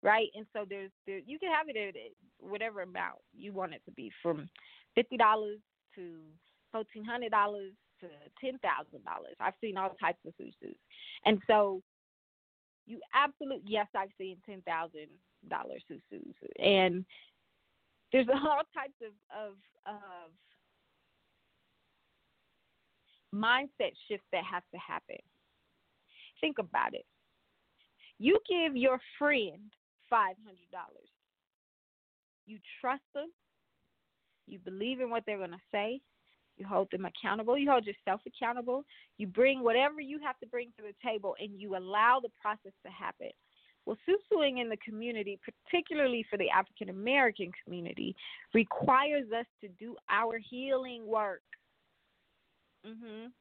right? 0.03 0.29
And 0.35 0.45
so 0.53 0.65
there's 0.67 0.91
there 1.05 1.19
you 1.25 1.37
can 1.39 1.51
have 1.51 1.69
it 1.69 1.77
at 1.77 1.95
whatever 2.39 2.81
amount 2.81 3.19
you 3.37 3.51
want 3.53 3.73
it 3.73 3.81
to 3.85 3.91
be, 3.91 4.11
from 4.21 4.49
fifty 4.95 5.17
dollars 5.17 5.59
to 5.97 6.15
fourteen 6.71 7.03
hundred 7.03 7.31
dollars 7.31 7.73
to 7.99 8.07
ten 8.39 8.57
thousand 8.59 9.03
dollars. 9.03 9.35
I've 9.39 9.59
seen 9.59 9.77
all 9.77 9.95
types 9.99 10.19
of 10.25 10.33
susus, 10.37 10.77
and 11.25 11.41
so 11.47 11.81
you 12.85 12.99
absolutely 13.13 13.69
yes, 13.69 13.87
I've 13.95 14.15
seen 14.17 14.37
ten 14.45 14.61
thousand 14.61 15.09
dollar 15.49 15.75
susus, 15.89 16.35
and 16.63 17.05
there's 18.13 18.27
all 18.33 18.61
types 18.73 18.95
of 19.03 19.13
of 19.35 19.55
of 19.85 20.31
mindset 23.35 23.93
shifts 24.07 24.27
that 24.31 24.43
have 24.43 24.63
to 24.73 24.79
happen. 24.79 25.17
Think 26.39 26.59
about 26.59 26.93
it. 26.93 27.05
You 28.19 28.39
give 28.49 28.75
your 28.75 28.99
friend 29.19 29.71
$500. 30.11 30.33
You 32.45 32.57
trust 32.81 33.03
them. 33.13 33.27
You 34.47 34.59
believe 34.59 35.01
in 35.01 35.09
what 35.09 35.23
they're 35.25 35.37
going 35.37 35.51
to 35.51 35.57
say. 35.71 36.01
You 36.57 36.65
hold 36.65 36.89
them 36.91 37.05
accountable. 37.05 37.57
You 37.57 37.69
hold 37.69 37.85
yourself 37.85 38.21
accountable. 38.25 38.83
You 39.17 39.27
bring 39.27 39.63
whatever 39.63 40.01
you 40.01 40.19
have 40.19 40.39
to 40.39 40.47
bring 40.47 40.69
to 40.77 40.83
the 40.83 40.95
table 41.07 41.35
and 41.39 41.59
you 41.59 41.77
allow 41.77 42.19
the 42.19 42.31
process 42.41 42.73
to 42.85 42.91
happen. 42.91 43.29
Well, 43.85 43.97
susuing 44.07 44.59
in 44.59 44.67
the 44.67 44.77
community, 44.77 45.39
particularly 45.65 46.25
for 46.29 46.37
the 46.37 46.49
African 46.49 46.89
American 46.89 47.51
community, 47.63 48.15
requires 48.53 49.31
us 49.31 49.45
to 49.61 49.69
do 49.69 49.95
our 50.09 50.39
healing 50.39 51.05
work. 51.05 51.43
Mhm. 52.85 53.31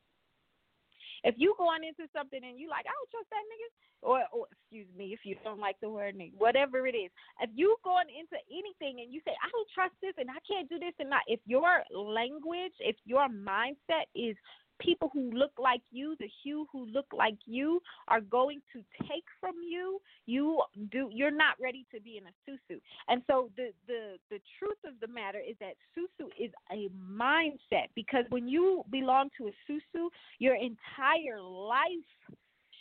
If 1.24 1.34
you 1.38 1.54
going 1.58 1.84
into 1.84 2.10
something 2.12 2.40
and 2.42 2.58
you 2.58 2.68
like, 2.68 2.86
I 2.86 2.94
don't 2.94 3.10
trust 3.10 3.30
that 3.30 3.46
nigga, 3.46 3.68
or, 4.02 4.20
or 4.32 4.46
excuse 4.52 4.88
me, 4.96 5.12
if 5.12 5.20
you 5.24 5.36
don't 5.44 5.60
like 5.60 5.76
the 5.80 5.88
word 5.88 6.16
nigga, 6.16 6.34
whatever 6.36 6.86
it 6.86 6.96
is. 6.96 7.10
If 7.40 7.50
you 7.54 7.76
going 7.84 8.08
into 8.08 8.36
anything 8.50 9.02
and 9.04 9.12
you 9.12 9.20
say, 9.24 9.32
I 9.32 9.48
don't 9.50 9.68
trust 9.74 9.94
this 10.02 10.14
and 10.18 10.30
I 10.30 10.40
can't 10.46 10.68
do 10.68 10.78
this 10.78 10.94
and 10.98 11.10
not, 11.10 11.22
if 11.26 11.40
your 11.46 11.82
language, 11.94 12.74
if 12.80 12.96
your 13.04 13.28
mindset 13.28 14.06
is 14.14 14.36
people 14.78 15.10
who 15.12 15.30
look 15.32 15.52
like 15.58 15.82
you, 15.90 16.16
the 16.18 16.28
hue 16.42 16.66
who 16.72 16.86
look 16.86 17.06
like 17.12 17.36
you 17.46 17.80
are 18.08 18.20
going 18.20 18.60
to 18.72 18.82
take 19.02 19.24
from 19.40 19.54
you, 19.66 20.00
you 20.26 20.60
do 20.90 21.08
you're 21.12 21.30
not 21.30 21.56
ready 21.60 21.86
to 21.94 22.00
be 22.00 22.18
in 22.18 22.24
a 22.24 22.50
susu. 22.50 22.80
And 23.08 23.22
so 23.26 23.50
the 23.56 23.70
the 23.86 24.16
the 24.30 24.40
truth 24.58 24.78
of 24.84 24.94
the 25.00 25.08
matter 25.08 25.38
is 25.38 25.56
that 25.60 25.74
susu 25.96 26.28
is 26.38 26.50
a 26.72 26.88
mindset 27.10 27.88
because 27.94 28.24
when 28.30 28.48
you 28.48 28.84
belong 28.90 29.30
to 29.38 29.48
a 29.48 29.52
susu, 29.70 30.08
your 30.38 30.54
entire 30.54 31.40
life 31.40 32.10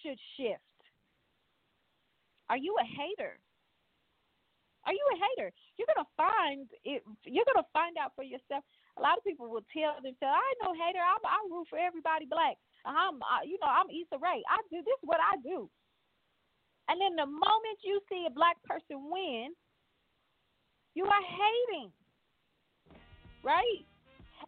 should 0.01 0.19
shift. 0.38 0.62
Are 2.49 2.58
you 2.58 2.75
a 2.79 2.86
hater? 2.86 3.39
Are 4.86 4.93
you 4.93 5.05
a 5.13 5.17
hater? 5.17 5.51
You're 5.77 5.88
gonna 5.95 6.08
find 6.15 6.67
it. 6.84 7.03
You're 7.23 7.45
gonna 7.51 7.65
find 7.73 7.97
out 7.97 8.12
for 8.15 8.23
yourself 8.23 8.63
a 8.97 9.01
lot 9.01 9.17
of 9.17 9.23
people 9.23 9.49
will 9.49 9.65
tell 9.75 9.95
themselves, 9.99 10.39
"I 10.39 10.53
no 10.63 10.73
hater. 10.73 10.99
I 10.99 11.17
I 11.23 11.38
root 11.51 11.67
for 11.69 11.79
everybody 11.79 12.25
black. 12.25 12.58
I'm 12.86 13.19
I, 13.23 13.43
you 13.43 13.58
know 13.62 13.67
I'm 13.67 13.89
Issa 13.89 14.17
Rae. 14.21 14.43
I 14.47 14.62
do 14.71 14.77
this 14.84 14.99
is 15.01 15.08
what 15.08 15.19
I 15.19 15.38
do." 15.43 15.69
And 16.88 17.01
then 17.01 17.15
the 17.15 17.25
moment 17.25 17.77
you 17.84 17.99
see 18.10 18.25
a 18.27 18.34
black 18.34 18.62
person 18.63 19.10
win, 19.10 19.49
you 20.93 21.05
are 21.05 21.25
hating. 21.25 21.91
Right? 23.43 23.86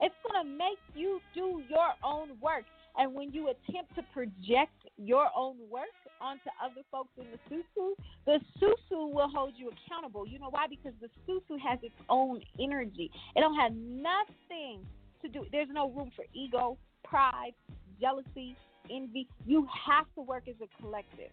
It's 0.02 0.16
to 0.44 0.44
make 0.44 0.80
you 0.96 1.20
do 1.34 1.64
your 1.70 1.94
own 2.04 2.38
work. 2.42 2.66
And 2.98 3.14
when 3.14 3.32
you 3.32 3.50
attempt 3.50 3.96
to 3.96 4.04
project 4.14 4.74
your 4.98 5.28
own 5.36 5.56
work 5.70 5.94
onto 6.22 6.50
other 6.64 6.82
folks 6.92 7.10
in 7.18 7.26
the 7.32 7.56
susu, 7.56 7.94
the 8.26 8.40
susu 8.60 9.12
will 9.12 9.30
hold 9.30 9.54
you 9.56 9.70
accountable. 9.70 10.28
You 10.28 10.40
know 10.40 10.50
why? 10.50 10.66
Because 10.70 10.94
the 11.02 11.10
susu 11.28 11.60
has 11.60 11.80
its 11.84 11.96
own 12.10 12.42
energy. 12.60 13.12
It 13.36 13.42
don't 13.42 13.56
have 13.56 13.74
nothing 13.74 14.86
to 15.22 15.28
do. 15.28 15.46
There's 15.52 15.70
no 15.72 15.90
room 15.92 16.12
for 16.16 16.26
ego, 16.34 16.78
pride, 17.04 17.54
jealousy, 18.00 18.56
envy. 18.90 19.28
You 19.46 19.68
have 19.88 20.06
to 20.16 20.22
work 20.22 20.48
as 20.48 20.56
a 20.62 20.82
collective. 20.82 21.32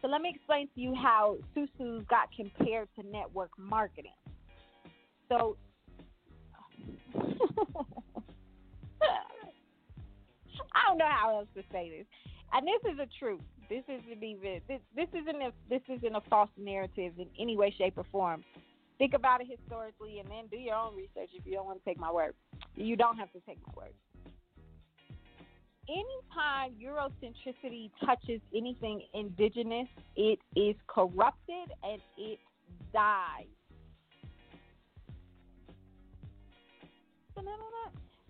So 0.00 0.08
let 0.08 0.20
me 0.20 0.32
explain 0.34 0.68
to 0.74 0.80
you 0.80 0.94
how 0.94 1.38
Susu 1.56 2.06
got 2.08 2.28
compared 2.36 2.88
to 2.96 3.06
network 3.10 3.50
marketing. 3.58 4.12
So 5.30 5.56
I 10.74 10.88
don't 10.88 10.98
know 10.98 11.08
how 11.08 11.38
else 11.38 11.48
to 11.56 11.62
say 11.72 11.90
this. 11.90 12.06
And 12.54 12.66
this 12.66 12.92
is 12.92 12.98
a 12.98 13.08
truth. 13.18 13.40
This 13.68 13.82
isn't 13.88 14.22
even 14.22 14.60
this, 14.68 14.80
this 14.94 15.08
isn't 15.12 15.42
a 15.42 15.50
this 15.68 15.82
isn't 15.88 16.14
a 16.14 16.20
false 16.30 16.50
narrative 16.56 17.12
in 17.18 17.26
any 17.38 17.56
way, 17.56 17.74
shape, 17.76 17.94
or 17.98 18.04
form. 18.12 18.44
Think 18.98 19.14
about 19.14 19.40
it 19.40 19.48
historically 19.50 20.20
and 20.20 20.30
then 20.30 20.46
do 20.50 20.56
your 20.56 20.76
own 20.76 20.94
research 20.94 21.30
if 21.34 21.44
you 21.44 21.54
don't 21.54 21.66
want 21.66 21.82
to 21.82 21.84
take 21.84 21.98
my 21.98 22.12
word. 22.12 22.34
You 22.76 22.96
don't 22.96 23.18
have 23.18 23.32
to 23.32 23.40
take 23.40 23.58
my 23.66 23.72
word 23.76 23.92
anytime 25.88 26.74
Eurocentricity 26.80 27.90
touches 28.04 28.40
anything 28.54 29.02
indigenous, 29.12 29.88
it 30.16 30.38
is 30.56 30.76
corrupted 30.86 31.72
and 31.82 32.00
it 32.16 32.38
dies. 32.92 33.46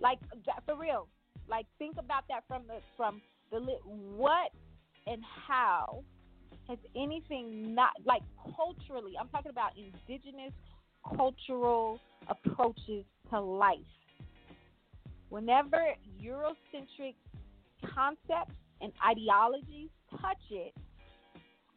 Like 0.00 0.18
for 0.66 0.76
real, 0.76 1.08
like 1.48 1.66
think 1.78 1.96
about 1.98 2.24
that 2.28 2.44
from 2.48 2.62
the 2.66 2.80
from 2.96 3.22
what 3.62 4.50
and 5.06 5.22
how 5.46 6.02
has 6.68 6.78
anything 6.96 7.74
not 7.74 7.92
like 8.04 8.22
culturally? 8.56 9.12
I'm 9.20 9.28
talking 9.28 9.50
about 9.50 9.72
indigenous 9.76 10.52
cultural 11.16 12.00
approaches 12.28 13.04
to 13.30 13.40
life. 13.40 13.78
Whenever 15.28 15.78
Eurocentric 16.22 17.14
concepts 17.94 18.54
and 18.80 18.92
ideologies 19.06 19.90
touch 20.20 20.38
it 20.50 20.74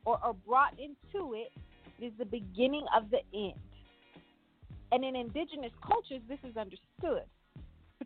or 0.06 0.20
are 0.24 0.34
brought 0.34 0.74
into 0.80 1.34
it, 1.34 1.52
it 2.00 2.06
is 2.06 2.14
the 2.18 2.26
beginning 2.26 2.86
of 2.96 3.10
the 3.10 3.20
end. 3.34 3.60
And 4.92 5.04
in 5.04 5.16
indigenous 5.16 5.72
cultures, 5.86 6.22
this 6.30 6.40
is 6.50 6.56
understood, 6.56 7.24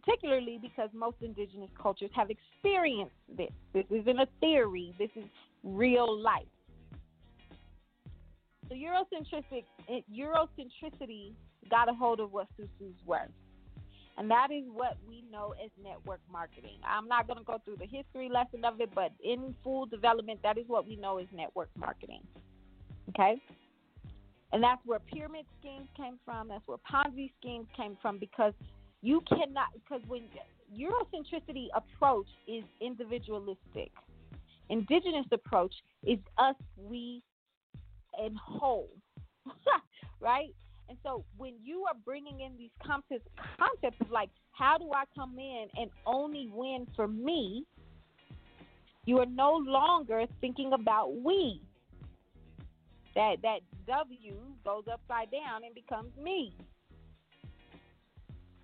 particularly 0.04 0.60
because 0.62 0.90
most 0.94 1.18
indigenous 1.22 1.70
cultures 1.82 2.10
have 2.16 2.30
experienced 2.30 3.16
this. 3.36 3.52
This 3.74 3.86
isn't 3.90 4.20
a 4.20 4.28
theory, 4.40 4.94
this 4.98 5.10
is 5.16 5.26
real 5.64 6.20
life. 6.20 6.46
So 8.70 8.76
Eurocentric, 8.76 9.64
Eurocentricity 10.14 11.34
got 11.70 11.90
a 11.90 11.94
hold 11.94 12.20
of 12.20 12.32
what 12.32 12.48
Susu's 12.60 12.96
were. 13.06 13.28
And 14.18 14.30
that 14.30 14.48
is 14.52 14.64
what 14.72 14.98
we 15.08 15.24
know 15.32 15.54
as 15.64 15.72
network 15.82 16.20
marketing. 16.32 16.78
I'm 16.86 17.08
not 17.08 17.28
going 17.28 17.40
to 17.40 17.46
go 17.46 17.58
through 17.64 17.78
the 17.78 17.86
history 17.86 18.30
lesson 18.30 18.66
of 18.66 18.80
it, 18.80 18.90
but 18.94 19.12
in 19.24 19.56
full 19.64 19.86
development, 19.86 20.42
that 20.44 20.58
is 20.58 20.66
what 20.68 20.88
we 20.88 20.96
know 20.96 21.18
as 21.18 21.28
network 21.34 21.70
marketing. 21.78 22.22
Okay? 23.10 23.42
And 24.54 24.62
that's 24.62 24.82
where 24.86 25.00
pyramid 25.00 25.46
schemes 25.60 25.88
came 25.96 26.20
from. 26.26 26.50
That's 26.50 26.66
where 26.68 26.78
Ponzi 26.78 27.32
schemes 27.40 27.68
came 27.76 27.98
from 28.02 28.20
because 28.20 28.54
you 29.02 29.22
cannot, 29.28 29.68
because 29.74 30.02
when 30.08 30.24
Eurocentricity 30.76 31.68
approach 31.76 32.28
is 32.48 32.64
individualistic, 32.80 33.92
indigenous 34.70 35.26
approach 35.32 35.74
is 36.06 36.20
us, 36.38 36.56
we, 36.78 37.22
and 38.18 38.38
whole. 38.38 38.90
right? 40.20 40.54
And 40.90 40.98
so 41.04 41.24
when 41.38 41.54
you 41.64 41.86
are 41.88 41.96
bringing 42.06 42.42
in 42.42 42.58
these 42.58 42.72
concepts, 42.86 43.28
concepts 43.58 44.02
of 44.02 44.12
like, 44.12 44.30
how 44.52 44.78
do 44.78 44.92
I 44.94 45.04
come 45.16 45.40
in 45.40 45.68
and 45.78 45.90
only 46.06 46.50
win 46.54 46.86
for 46.96 47.08
me? 47.08 47.66
You 49.06 49.20
are 49.20 49.26
no 49.26 49.54
longer 49.54 50.26
thinking 50.42 50.74
about 50.74 51.16
we. 51.16 51.62
That 53.16 53.38
that 53.42 53.60
W 53.88 54.36
goes 54.64 54.84
upside 54.92 55.32
down 55.32 55.64
and 55.66 55.74
becomes 55.74 56.12
me. 56.22 56.54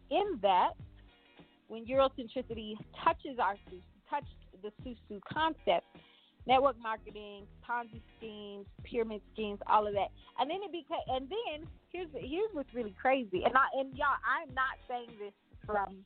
In 0.10 0.40
that, 0.42 0.72
when 1.68 1.86
Eurocentricity 1.86 2.76
touches 3.04 3.40
our 3.40 3.56
touch 4.10 4.24
the 4.64 4.72
Susu 4.84 5.20
concept, 5.32 5.86
network 6.48 6.76
marketing, 6.82 7.44
Ponzi 7.68 8.02
schemes, 8.18 8.66
pyramid 8.84 9.22
schemes, 9.34 9.60
all 9.68 9.86
of 9.86 9.94
that. 9.94 10.08
And 10.40 10.50
then 10.50 10.58
it 10.64 10.72
became, 10.72 11.04
and 11.08 11.28
then 11.30 11.68
here's 11.92 12.08
here's 12.14 12.50
what's 12.54 12.74
really 12.74 12.96
crazy. 13.00 13.44
And 13.46 13.54
I 13.56 13.66
and 13.80 13.96
y'all, 13.96 14.18
I'm 14.26 14.54
not 14.54 14.80
saying 14.88 15.10
this 15.20 15.34
from 15.66 16.06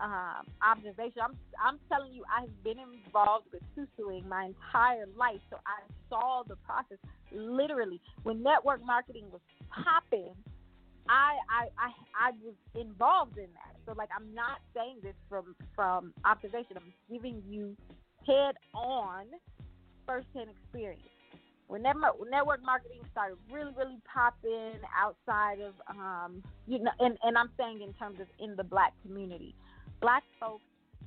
um, 0.00 0.46
observation. 0.62 1.22
I'm 1.22 1.36
I'm 1.62 1.78
telling 1.88 2.12
you, 2.12 2.24
I 2.30 2.42
have 2.42 2.64
been 2.64 2.78
involved 2.78 3.46
with 3.52 3.62
susuing 3.74 4.28
my 4.28 4.52
entire 4.52 5.06
life, 5.16 5.40
so 5.50 5.56
I 5.66 5.82
saw 6.08 6.42
the 6.46 6.56
process 6.56 6.98
literally 7.32 8.00
when 8.22 8.42
network 8.42 8.84
marketing 8.84 9.26
was 9.32 9.40
popping. 9.70 10.34
I, 11.08 11.36
I 11.48 11.62
I 11.78 12.28
I 12.28 12.30
was 12.44 12.54
involved 12.74 13.38
in 13.38 13.48
that. 13.54 13.76
So 13.86 13.94
like 13.96 14.10
I'm 14.14 14.34
not 14.34 14.58
saying 14.74 14.98
this 15.02 15.14
from 15.28 15.54
from 15.74 16.12
observation. 16.24 16.76
I'm 16.76 16.92
giving 17.10 17.42
you 17.48 17.76
head 18.26 18.56
on 18.74 19.26
first 20.06 20.26
hand 20.34 20.48
experience. 20.50 21.02
When 21.68 21.82
network, 21.82 22.14
network 22.30 22.64
marketing 22.64 23.00
started 23.12 23.36
really, 23.52 23.72
really 23.76 23.98
popping 24.10 24.80
outside 24.98 25.60
of, 25.60 25.74
um, 25.90 26.42
you 26.66 26.78
know, 26.78 26.90
and, 26.98 27.18
and 27.22 27.36
I'm 27.36 27.50
saying 27.58 27.82
in 27.82 27.92
terms 27.92 28.18
of 28.20 28.26
in 28.40 28.56
the 28.56 28.64
black 28.64 28.94
community, 29.02 29.54
black 30.00 30.22
folks 30.40 30.64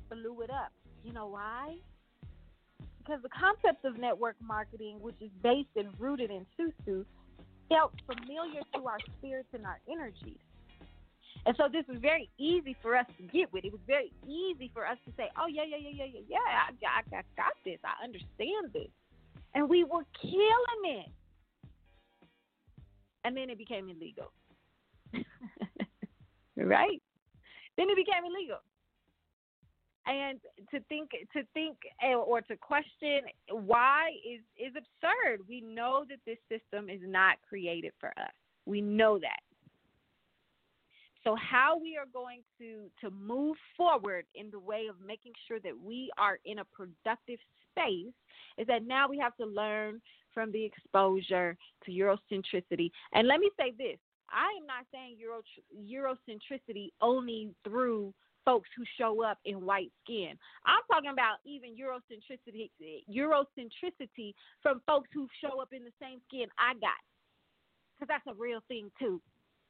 blew 0.07 0.41
it 0.41 0.51
up. 0.51 0.71
You 1.03 1.13
know 1.13 1.25
why? 1.27 1.77
Because 2.99 3.23
the 3.23 3.29
concept 3.29 3.85
of 3.85 3.97
network 3.97 4.35
marketing, 4.39 4.97
which 5.01 5.15
is 5.19 5.31
based 5.41 5.69
and 5.75 5.87
rooted 5.97 6.29
in 6.29 6.45
Susu, 6.59 7.05
felt 7.71 7.93
familiar 8.05 8.61
to 8.75 8.85
our 8.85 8.99
spirits 9.17 9.47
and 9.53 9.65
our 9.65 9.79
energies. 9.89 10.43
And 11.45 11.55
so 11.57 11.67
this 11.71 11.85
was 11.87 11.97
very 12.01 12.29
easy 12.37 12.75
for 12.81 12.95
us 12.95 13.05
to 13.17 13.23
get 13.23 13.51
with. 13.51 13.65
It 13.65 13.71
was 13.71 13.81
very 13.87 14.11
easy 14.27 14.69
for 14.73 14.85
us 14.85 14.97
to 15.05 15.11
say, 15.17 15.29
"Oh 15.39 15.47
yeah, 15.47 15.63
yeah, 15.63 15.77
yeah, 15.77 15.89
yeah, 15.93 16.05
yeah, 16.13 16.21
yeah. 16.29 16.37
I, 16.37 16.69
I, 16.85 17.17
I 17.17 17.21
got 17.35 17.53
this. 17.65 17.79
I 17.83 18.03
understand 18.03 18.73
this," 18.73 18.91
and 19.55 19.67
we 19.67 19.83
were 19.83 20.05
killing 20.21 20.83
it. 20.83 21.09
And 23.23 23.37
then 23.37 23.49
it 23.49 23.57
became 23.57 23.89
illegal, 23.89 24.31
right? 26.55 27.01
Then 27.77 27.89
it 27.89 27.95
became 27.95 28.25
illegal. 28.25 28.57
And 30.11 30.41
to 30.71 30.81
think, 30.89 31.11
to 31.31 31.43
think, 31.53 31.77
eh, 32.03 32.13
or 32.13 32.41
to 32.41 32.57
question 32.57 33.21
why 33.49 34.09
is 34.29 34.41
is 34.57 34.73
absurd. 34.75 35.39
We 35.47 35.61
know 35.61 36.03
that 36.09 36.19
this 36.25 36.37
system 36.49 36.89
is 36.89 36.99
not 37.01 37.37
created 37.47 37.93
for 37.97 38.09
us. 38.09 38.33
We 38.65 38.81
know 38.81 39.19
that. 39.19 39.39
So 41.23 41.35
how 41.35 41.77
we 41.81 41.95
are 41.95 42.07
going 42.11 42.41
to 42.59 42.89
to 42.99 43.09
move 43.15 43.55
forward 43.77 44.25
in 44.35 44.49
the 44.51 44.59
way 44.59 44.87
of 44.89 44.95
making 44.99 45.31
sure 45.47 45.61
that 45.61 45.79
we 45.81 46.11
are 46.17 46.39
in 46.43 46.59
a 46.59 46.65
productive 46.65 47.39
space 47.71 48.13
is 48.57 48.67
that 48.67 48.85
now 48.85 49.07
we 49.07 49.17
have 49.17 49.37
to 49.37 49.45
learn 49.45 50.01
from 50.33 50.51
the 50.51 50.65
exposure 50.65 51.55
to 51.85 51.91
Eurocentricity. 51.91 52.91
And 53.13 53.29
let 53.29 53.39
me 53.39 53.49
say 53.57 53.71
this: 53.77 53.97
I 54.29 54.49
am 54.59 54.67
not 54.67 54.85
saying 54.91 55.15
Euro 55.19 55.41
Eurocentricity 55.73 56.89
only 56.99 57.53
through 57.63 58.13
folks 58.45 58.69
who 58.75 58.83
show 58.97 59.23
up 59.23 59.37
in 59.45 59.65
white 59.65 59.91
skin. 60.03 60.37
I'm 60.65 60.81
talking 60.91 61.11
about 61.11 61.37
even 61.45 61.71
Eurocentricity 61.75 62.69
Eurocentricity 63.09 64.33
from 64.61 64.81
folks 64.85 65.09
who 65.13 65.27
show 65.41 65.61
up 65.61 65.69
in 65.73 65.83
the 65.83 65.93
same 66.01 66.19
skin 66.27 66.47
I 66.57 66.73
got, 66.73 67.01
because 67.99 68.07
that's 68.07 68.27
a 68.27 68.39
real 68.39 68.59
thing 68.67 68.91
too. 68.99 69.21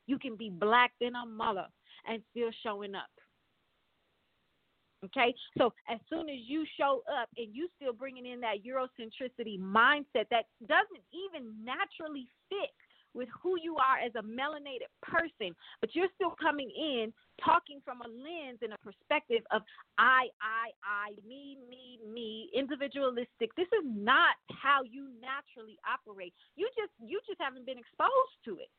You 0.08 0.18
can 0.18 0.36
be 0.36 0.50
black 0.50 0.92
than 1.00 1.16
a 1.16 1.26
mother 1.26 1.68
and 2.08 2.22
still 2.32 2.50
showing 2.64 2.96
up. 2.96 3.10
Okay, 5.04 5.34
so 5.58 5.74
as 5.90 6.00
soon 6.10 6.30
as 6.30 6.38
you 6.46 6.64
show 6.80 7.02
up 7.20 7.28
and 7.36 7.48
you 7.56 7.68
still 7.76 7.92
bringing 7.92 8.26
in 8.28 8.40
that 8.42 8.58
Eurocentricity 8.64 9.60
mindset 9.60 10.26
that 10.30 10.46
doesn't 10.68 11.04
even 11.12 11.52
naturally 11.66 12.28
fit 12.50 12.70
with 13.14 13.30
who 13.42 13.56
you 13.62 13.76
are 13.78 14.00
as 14.00 14.12
a 14.16 14.24
melanated 14.24 14.90
person, 15.02 15.56
but 15.80 15.94
you're 15.94 16.12
still 16.16 16.36
coming 16.40 16.72
in 16.72 17.14
talking 17.44 17.82
from 17.84 18.02
a 18.02 18.10
lens 18.10 18.60
and 18.62 18.74
a 18.74 18.80
perspective 18.80 19.44
of 19.52 19.62
I, 19.98 20.30
I, 20.40 20.72
I, 20.84 21.08
me, 21.28 21.58
me, 21.70 22.00
me, 22.08 22.50
individualistic. 22.56 23.54
This 23.58 23.70
is 23.76 23.86
not 23.86 24.38
how 24.52 24.84
you 24.84 25.10
naturally 25.20 25.78
operate. 25.84 26.34
You 26.56 26.70
just 26.78 26.94
you 27.02 27.20
just 27.28 27.42
haven't 27.42 27.66
been 27.66 27.80
exposed 27.80 28.38
to 28.46 28.62
it. 28.62 28.72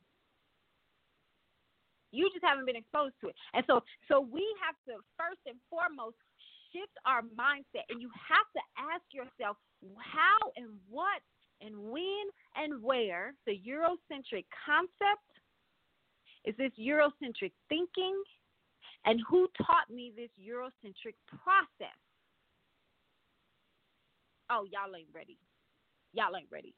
You 2.12 2.28
just 2.32 2.44
haven't 2.44 2.68
been 2.68 2.76
exposed 2.76 3.16
to 3.24 3.28
it. 3.28 3.36
And 3.52 3.64
so 3.66 3.80
so 4.08 4.20
we 4.20 4.44
have 4.64 4.76
to 4.88 5.02
first 5.16 5.42
and 5.44 5.58
foremost 5.68 6.16
shift 6.72 6.96
our 7.04 7.20
mindset 7.36 7.84
and 7.92 8.00
you 8.00 8.08
have 8.16 8.48
to 8.56 8.62
ask 8.80 9.04
yourself 9.12 9.60
how 10.00 10.40
and 10.56 10.72
what 10.88 11.20
and 11.64 11.77
when 11.77 12.25
and 12.57 12.83
where 12.83 13.35
the 13.46 13.53
Eurocentric 13.53 14.44
concept 14.66 15.29
is 16.44 16.55
this 16.57 16.72
Eurocentric 16.79 17.53
thinking 17.68 18.20
and 19.05 19.20
who 19.29 19.48
taught 19.57 19.90
me 19.90 20.12
this 20.16 20.31
Eurocentric 20.40 21.14
process. 21.27 21.96
Oh, 24.51 24.66
y'all 24.70 24.94
ain't 24.96 25.09
ready. 25.14 25.38
Y'all 26.12 26.37
ain't 26.37 26.51
ready. 26.51 26.75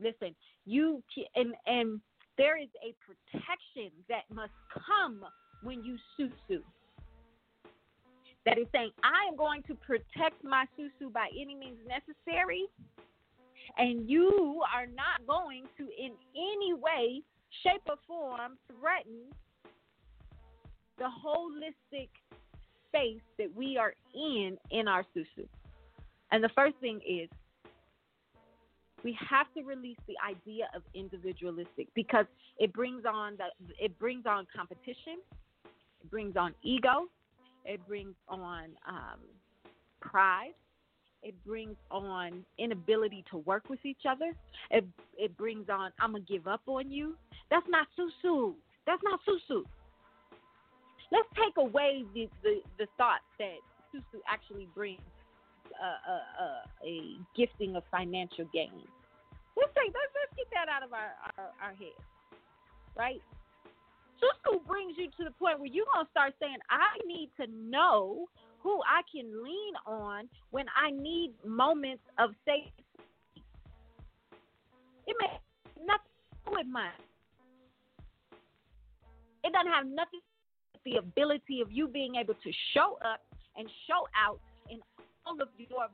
Listen, 0.00 0.34
you 0.64 1.02
and 1.34 1.54
and 1.66 2.00
there 2.38 2.56
is 2.56 2.68
a 2.82 2.94
protection 3.04 3.90
that 4.08 4.22
must 4.32 4.52
come 4.86 5.20
when 5.62 5.84
you 5.84 5.96
susu. 6.18 6.60
That 8.46 8.56
is 8.56 8.66
saying, 8.72 8.90
I 9.04 9.28
am 9.28 9.36
going 9.36 9.62
to 9.64 9.74
protect 9.74 10.42
my 10.42 10.64
susu 10.78 11.12
by 11.12 11.28
any 11.38 11.54
means 11.54 11.76
necessary, 11.86 12.64
and 13.78 14.08
you 14.08 14.62
are 14.74 14.86
not 14.86 15.26
going 15.26 15.64
to, 15.76 15.84
in 15.84 16.12
any 16.34 16.74
way, 16.74 17.22
shape, 17.62 17.82
or 17.88 17.96
form, 18.06 18.58
threaten 18.68 19.30
the 20.98 21.08
holistic 21.24 22.08
space 22.88 23.22
that 23.38 23.54
we 23.54 23.78
are 23.78 23.94
in 24.14 24.56
in 24.70 24.88
our 24.88 25.04
susu. 25.16 25.46
And 26.32 26.44
the 26.44 26.50
first 26.54 26.76
thing 26.80 27.00
is 27.08 27.28
we 29.02 29.16
have 29.28 29.46
to 29.54 29.62
release 29.62 29.96
the 30.06 30.14
idea 30.28 30.68
of 30.74 30.82
individualistic 30.94 31.88
because 31.94 32.26
it 32.58 32.72
brings 32.72 33.04
on 33.04 33.36
the 33.36 33.74
it 33.82 33.98
brings 33.98 34.26
on 34.26 34.46
competition, 34.54 35.18
it 35.64 36.10
brings 36.10 36.36
on 36.36 36.54
ego, 36.62 37.06
it 37.64 37.80
brings 37.86 38.14
on 38.28 38.70
um, 38.86 39.20
pride, 40.00 40.52
it 41.22 41.34
brings 41.46 41.76
on 41.90 42.44
inability 42.58 43.24
to 43.30 43.38
work 43.38 43.68
with 43.68 43.84
each 43.84 44.04
other. 44.08 44.32
It 44.70 44.84
it 45.18 45.36
brings 45.36 45.68
on 45.68 45.92
I'm 46.00 46.12
gonna 46.12 46.24
give 46.24 46.46
up 46.46 46.62
on 46.66 46.90
you. 46.90 47.16
That's 47.50 47.66
not 47.68 47.86
susu. 47.98 48.54
That's 48.86 49.02
not 49.02 49.20
susu. 49.28 49.64
Let's 51.12 51.28
take 51.34 51.56
away 51.56 52.04
the 52.14 52.28
the, 52.42 52.60
the 52.78 52.86
thought 52.96 53.20
that 53.38 53.58
susu 53.94 54.20
actually 54.28 54.68
brings 54.74 55.00
a, 55.80 56.10
a, 56.10 56.88
a, 56.88 57.16
gifting 57.36 57.76
of 57.76 57.82
financial 57.90 58.44
gain. 58.52 58.72
Let's 59.56 59.72
take 59.74 59.92
let's, 59.92 60.12
let's 60.14 60.34
get 60.36 60.46
that 60.52 60.68
out 60.68 60.82
of 60.82 60.92
our, 60.92 61.12
our, 61.38 61.50
our 61.62 61.74
head, 61.74 61.98
right? 62.96 63.20
Susu 64.20 64.64
brings 64.66 64.96
you 64.98 65.08
to 65.16 65.24
the 65.24 65.30
point 65.32 65.58
where 65.58 65.68
you're 65.68 65.86
gonna 65.94 66.08
start 66.10 66.34
saying, 66.40 66.56
I 66.70 66.96
need 67.06 67.30
to 67.40 67.46
know 67.50 68.28
who 68.62 68.80
I 68.82 69.02
can 69.10 69.42
lean 69.42 69.74
on 69.86 70.28
when 70.50 70.66
I 70.76 70.90
need 70.90 71.32
moments 71.44 72.02
of 72.18 72.30
safety. 72.44 72.84
It 75.06 75.16
may 75.18 75.38
nothing 75.84 76.56
with 76.56 76.66
mine. 76.66 76.90
It 79.42 79.52
doesn't 79.52 79.72
have 79.72 79.86
nothing 79.86 80.20
with 80.74 80.82
the 80.84 80.98
ability 80.98 81.60
of 81.60 81.72
you 81.72 81.88
being 81.88 82.16
able 82.16 82.34
to 82.34 82.52
show 82.74 82.98
up 83.04 83.20
and 83.56 83.68
show 83.86 84.06
out 84.14 84.40
in 84.70 84.80
all 85.26 85.40
of 85.40 85.48
your 85.56 85.88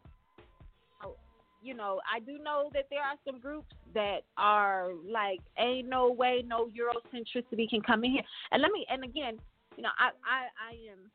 you 1.66 1.74
know, 1.74 2.00
I 2.06 2.20
do 2.20 2.38
know 2.38 2.70
that 2.74 2.84
there 2.90 3.00
are 3.00 3.16
some 3.24 3.40
groups 3.40 3.74
that 3.92 4.20
are 4.38 4.90
like, 5.04 5.40
ain't 5.58 5.88
no 5.88 6.12
way 6.12 6.44
no 6.46 6.68
Eurocentricity 6.68 7.68
can 7.68 7.82
come 7.82 8.04
in 8.04 8.12
here. 8.12 8.22
And 8.52 8.62
let 8.62 8.70
me, 8.70 8.86
and 8.88 9.02
again, 9.02 9.38
you 9.76 9.82
know, 9.82 9.88
I, 9.98 10.10
I, 10.24 10.46
I 10.70 10.72
am 10.92 11.10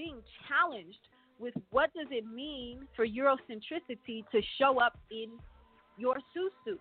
being 0.00 0.22
challenged 0.48 1.04
with 1.38 1.54
what 1.70 1.92
does 1.94 2.06
it 2.10 2.24
mean 2.26 2.86
for 2.96 3.06
Eurocentricity 3.06 4.24
to 4.32 4.40
show 4.58 4.80
up 4.80 4.96
in 5.10 5.28
your 5.98 6.16
susu. 6.34 6.76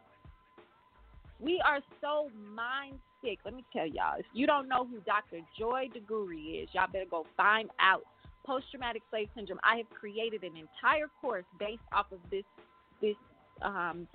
We 1.39 1.61
are 1.65 1.79
so 2.01 2.29
mind 2.55 2.99
sick. 3.21 3.39
Let 3.43 3.53
me 3.55 3.65
tell 3.73 3.85
y'all, 3.85 4.19
if 4.19 4.25
you 4.33 4.47
don't 4.47 4.69
know 4.69 4.85
who 4.85 4.99
Dr. 5.01 5.39
Joy 5.57 5.89
DeGruy 5.95 6.63
is, 6.63 6.69
y'all 6.73 6.87
better 6.91 7.05
go 7.09 7.25
find 7.35 7.69
out. 7.79 8.03
Post 8.45 8.65
traumatic 8.71 9.01
slave 9.09 9.27
syndrome. 9.35 9.59
I 9.63 9.77
have 9.77 9.89
created 9.89 10.43
an 10.43 10.53
entire 10.55 11.07
course 11.21 11.45
based 11.59 11.81
off 11.91 12.07
of 12.11 12.19
this 12.31 12.43
this 13.01 13.15
um 13.61 14.07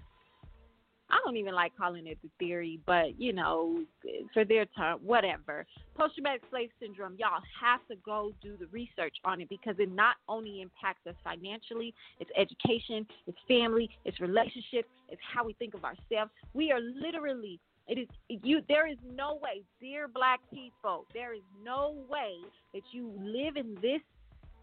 I 1.11 1.19
don't 1.25 1.37
even 1.37 1.55
like 1.55 1.73
calling 1.77 2.07
it 2.07 2.19
the 2.23 2.31
theory, 2.39 2.81
but 2.87 3.21
you 3.21 3.33
know, 3.33 3.85
for 4.33 4.45
their 4.45 4.65
term, 4.67 5.01
whatever. 5.03 5.67
Post 5.97 6.15
traumatic 6.15 6.43
slave 6.51 6.71
syndrome, 6.81 7.17
y'all 7.19 7.43
have 7.61 7.81
to 7.89 7.97
go 8.05 8.33
do 8.43 8.57
the 8.59 8.67
research 8.67 9.15
on 9.25 9.41
it 9.41 9.49
because 9.49 9.77
it 9.79 9.93
not 9.93 10.17
only 10.29 10.63
impacts 10.63 11.07
us 11.07 11.15
financially, 11.23 11.95
it's 12.21 12.31
education, 12.37 13.07
it's 13.27 13.39
family, 13.47 13.91
it's 14.05 14.19
relationships, 14.21 14.89
it's 15.09 15.21
how 15.33 15.45
we 15.45 15.53
think 15.55 15.75
of 15.75 15.85
ourselves. 15.85 16.31
We 16.55 16.73
are 16.73 16.81
literally 16.81 17.61
it 17.87 17.99
is 17.99 18.09
you 18.29 18.63
there 18.67 18.89
is 18.89 18.97
no 19.15 19.39
way, 19.43 19.63
dear 19.81 20.09
black 20.09 20.41
people, 20.53 21.05
there 21.13 21.35
is 21.35 21.43
no 21.63 21.97
way 22.09 22.37
that 22.73 22.83
you 22.93 23.13
live 23.21 23.57
in 23.57 23.75
this 23.83 24.01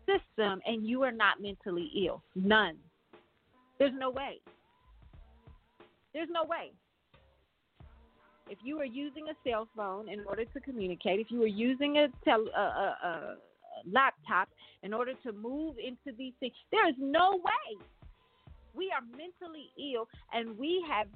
system 0.08 0.60
and 0.66 0.88
you 0.88 1.04
are 1.04 1.12
not 1.12 1.40
mentally 1.40 1.92
ill. 2.06 2.24
None. 2.36 2.78
There's 3.78 3.94
no 3.98 4.10
way. 4.10 4.40
There's 6.14 6.30
no 6.32 6.44
way. 6.44 6.72
If 8.50 8.58
you 8.64 8.80
are 8.80 8.86
using 8.86 9.28
a 9.30 9.50
cell 9.50 9.68
phone 9.76 10.10
in 10.10 10.22
order 10.26 10.44
to 10.44 10.60
communicate, 10.60 11.20
if 11.20 11.32
you 11.32 11.42
are 11.44 11.48
using 11.48 11.98
a, 11.98 12.08
tel- 12.26 12.50
a, 12.56 12.60
a, 12.60 13.08
a 13.08 13.36
laptop 13.90 14.50
in 14.84 14.94
order 14.94 15.14
to 15.26 15.32
move 15.32 15.76
into 15.78 16.16
these 16.18 16.34
things, 16.40 16.54
there 16.72 16.88
is 16.90 16.96
no 17.00 17.38
way. 17.38 17.86
We 18.74 18.92
are 18.92 19.02
mentally 19.02 19.70
ill, 19.94 20.08
and 20.34 20.58
we 20.58 20.84
have. 20.90 21.08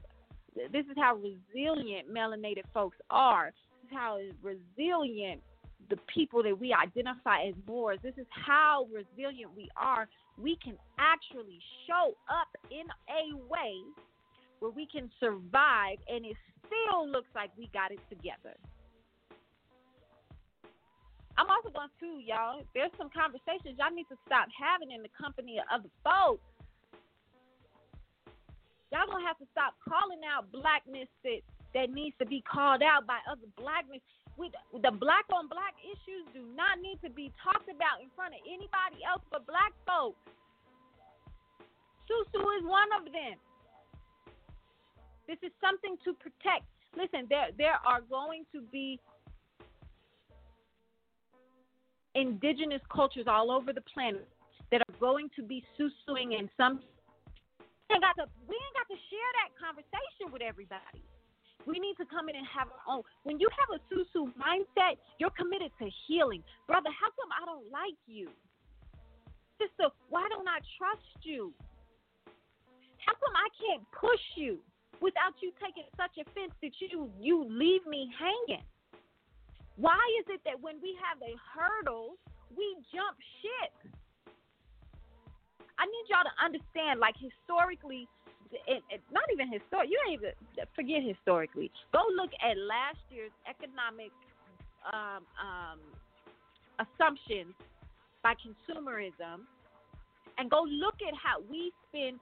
This 0.72 0.86
is 0.86 0.96
how 0.98 1.16
resilient 1.16 2.14
melanated 2.14 2.64
folks 2.74 2.98
are. 3.10 3.52
This 3.82 3.92
is 3.92 3.98
how 3.98 4.20
resilient 4.42 5.42
the 5.90 5.98
people 6.14 6.42
that 6.44 6.58
we 6.58 6.74
identify 6.74 7.44
as 7.44 7.54
Moors. 7.68 8.00
This 8.02 8.14
is 8.18 8.26
how 8.30 8.88
resilient 8.94 9.52
we 9.56 9.70
are 9.78 10.08
we 10.38 10.58
can 10.64 10.78
actually 11.00 11.60
show 11.88 12.16
up 12.30 12.48
in 12.72 12.86
a 13.10 13.36
way 13.48 13.76
where 14.60 14.72
we 14.72 14.88
can 14.88 15.10
survive 15.20 15.98
and 16.08 16.26
it 16.26 16.38
still 16.66 17.08
looks 17.08 17.30
like 17.36 17.52
we 17.58 17.70
got 17.74 17.92
it 17.92 18.00
together. 18.10 18.56
I'm 21.36 21.52
also 21.52 21.68
going 21.68 21.92
to, 22.00 22.10
y'all, 22.24 22.64
there's 22.72 22.96
some 22.96 23.12
conversations 23.12 23.76
y'all 23.76 23.92
need 23.92 24.08
to 24.08 24.16
stop 24.24 24.48
having 24.56 24.96
in 24.96 25.04
the 25.04 25.12
company 25.20 25.60
of 25.60 25.68
other 25.68 25.92
folks. 26.00 26.48
Y'all 28.96 29.04
gonna 29.12 29.28
have 29.28 29.36
to 29.44 29.48
stop 29.52 29.76
calling 29.84 30.24
out 30.24 30.48
blackness 30.56 31.12
that, 31.28 31.44
that 31.76 31.92
needs 31.92 32.16
to 32.24 32.26
be 32.26 32.40
called 32.48 32.80
out 32.80 33.04
by 33.04 33.20
other 33.28 33.50
blackness. 33.60 34.00
We, 34.40 34.48
the 34.72 34.96
black 34.96 35.28
on 35.36 35.52
black 35.52 35.76
issues 35.84 36.24
do 36.32 36.48
not 36.56 36.80
need 36.80 37.04
to 37.04 37.12
be 37.12 37.36
talked 37.44 37.68
about 37.68 38.00
in 38.00 38.08
front 38.16 38.32
of 38.36 38.42
anybody 38.48 39.04
else 39.04 39.24
but 39.28 39.44
black 39.44 39.76
folks. 39.84 40.20
Susu 42.08 42.40
is 42.56 42.64
one 42.64 42.88
of 42.96 43.12
them. 43.12 43.36
This 45.28 45.38
is 45.42 45.52
something 45.60 45.98
to 46.06 46.14
protect. 46.14 46.66
Listen, 46.96 47.28
there 47.30 47.50
there 47.58 47.80
are 47.86 48.02
going 48.10 48.46
to 48.54 48.62
be 48.72 49.00
indigenous 52.16 52.82
cultures 52.90 53.26
all 53.28 53.52
over 53.52 53.74
the 53.74 53.82
planet 53.82 54.28
that 54.72 54.82
are 54.82 54.96
going 55.00 55.30
to 55.36 55.44
be 55.44 55.64
susuing 55.78 56.40
and 56.40 56.50
some 56.56 56.80
we 57.90 57.96
ain't 57.96 58.02
got 58.02 58.16
to 58.18 58.26
we 58.50 58.56
ain't 58.56 58.76
got 58.76 58.88
to 58.90 58.98
share 59.12 59.32
that 59.44 59.50
conversation 59.62 60.34
with 60.34 60.42
everybody. 60.42 61.04
We 61.66 61.78
need 61.82 61.98
to 61.98 62.06
come 62.06 62.30
in 62.30 62.36
and 62.38 62.46
have 62.46 62.70
our 62.70 62.98
own. 62.98 63.02
When 63.24 63.40
you 63.40 63.50
have 63.50 63.70
a 63.74 63.80
susu 63.90 64.30
mindset, 64.38 65.02
you're 65.18 65.34
committed 65.34 65.72
to 65.82 65.90
healing. 66.08 66.44
Brother, 66.68 66.90
how 66.94 67.10
come 67.14 67.30
I 67.34 67.46
don't 67.46 67.66
like 67.74 67.98
you? 68.06 68.30
Sister, 69.58 69.90
why 70.10 70.28
don't 70.30 70.48
I 70.48 70.62
trust 70.78 71.18
you? 71.24 71.54
How 73.06 73.14
come 73.18 73.34
I 73.34 73.50
can't 73.58 73.84
push 73.94 74.22
you 74.36 74.60
without 75.06 75.38
you 75.38 75.54
taking 75.62 75.86
such 75.94 76.18
offense 76.18 76.50
that 76.66 76.74
you 76.82 77.14
you 77.22 77.46
leave 77.46 77.86
me 77.86 78.10
hanging? 78.18 78.66
Why 79.78 80.02
is 80.18 80.26
it 80.34 80.42
that 80.50 80.58
when 80.58 80.82
we 80.82 80.98
have 80.98 81.22
a 81.22 81.38
hurdle, 81.54 82.18
we 82.58 82.66
jump 82.90 83.14
ship? 83.46 83.94
I 85.78 85.86
need 85.86 86.06
y'all 86.10 86.26
to 86.26 86.36
understand, 86.42 87.04
like 87.04 87.14
historically, 87.20 88.08
it, 88.66 88.82
it, 88.90 89.02
not 89.12 89.28
even 89.30 89.52
historic. 89.52 89.92
You 89.92 90.00
ain't 90.10 90.24
even 90.24 90.34
forget 90.74 91.04
historically. 91.04 91.70
Go 91.94 92.02
look 92.16 92.32
at 92.42 92.58
last 92.58 93.04
year's 93.12 93.36
economic 93.46 94.10
um, 94.90 95.28
um, 95.38 95.80
assumptions 96.82 97.54
by 98.24 98.34
consumerism, 98.40 99.46
and 100.40 100.50
go 100.50 100.64
look 100.66 100.98
at 101.06 101.14
how 101.14 101.44
we 101.46 101.70
spend 101.92 102.18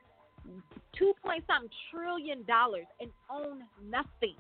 two 0.98 1.14
point 1.24 1.44
something 1.48 1.70
trillion 1.92 2.44
dollars 2.44 2.88
and 3.00 3.10
own 3.30 3.64
nothing. 3.84 4.38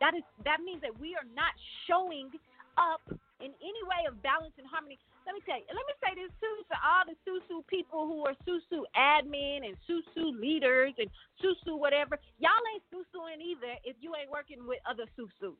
That 0.00 0.14
is 0.14 0.26
that 0.44 0.60
means 0.64 0.82
that 0.82 0.94
we 0.98 1.14
are 1.14 1.26
not 1.34 1.54
showing 1.86 2.30
up 2.76 3.02
in 3.42 3.50
any 3.58 3.82
way 3.86 4.06
of 4.06 4.22
balance 4.22 4.54
and 4.58 4.66
harmony. 4.66 4.98
Let 5.26 5.34
me 5.38 5.42
tell 5.46 5.58
you, 5.58 5.66
let 5.70 5.84
me 5.86 5.94
say 6.02 6.12
this 6.18 6.32
too 6.42 6.56
to 6.70 6.76
all 6.82 7.06
the 7.06 7.14
Susu 7.22 7.62
people 7.66 8.06
who 8.06 8.26
are 8.26 8.34
Susu 8.42 8.82
admin 8.98 9.62
and 9.66 9.78
Susu 9.86 10.34
leaders 10.34 10.94
and 10.98 11.10
Susu 11.38 11.78
whatever. 11.78 12.18
Y'all 12.38 12.64
ain't 12.74 12.82
Susuing 12.90 13.38
either 13.38 13.78
if 13.84 13.94
you 14.00 14.14
ain't 14.18 14.30
working 14.30 14.66
with 14.66 14.78
other 14.88 15.06
Susus. 15.14 15.58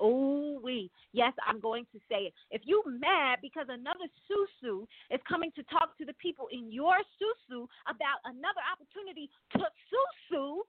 Oh, 0.00 0.58
we. 0.64 0.90
Yes, 1.12 1.36
I'm 1.44 1.60
going 1.60 1.84
to 1.92 2.00
say 2.08 2.32
it. 2.32 2.34
If 2.50 2.62
you 2.64 2.82
mad 2.88 3.38
because 3.44 3.68
another 3.68 4.08
susu 4.24 4.88
is 5.12 5.20
coming 5.28 5.52
to 5.54 5.62
talk 5.68 5.92
to 6.00 6.08
the 6.08 6.16
people 6.16 6.48
in 6.48 6.72
your 6.72 6.96
susu 7.20 7.68
about 7.84 8.24
another 8.24 8.64
opportunity 8.64 9.28
to 9.52 9.68
susu, 9.92 10.64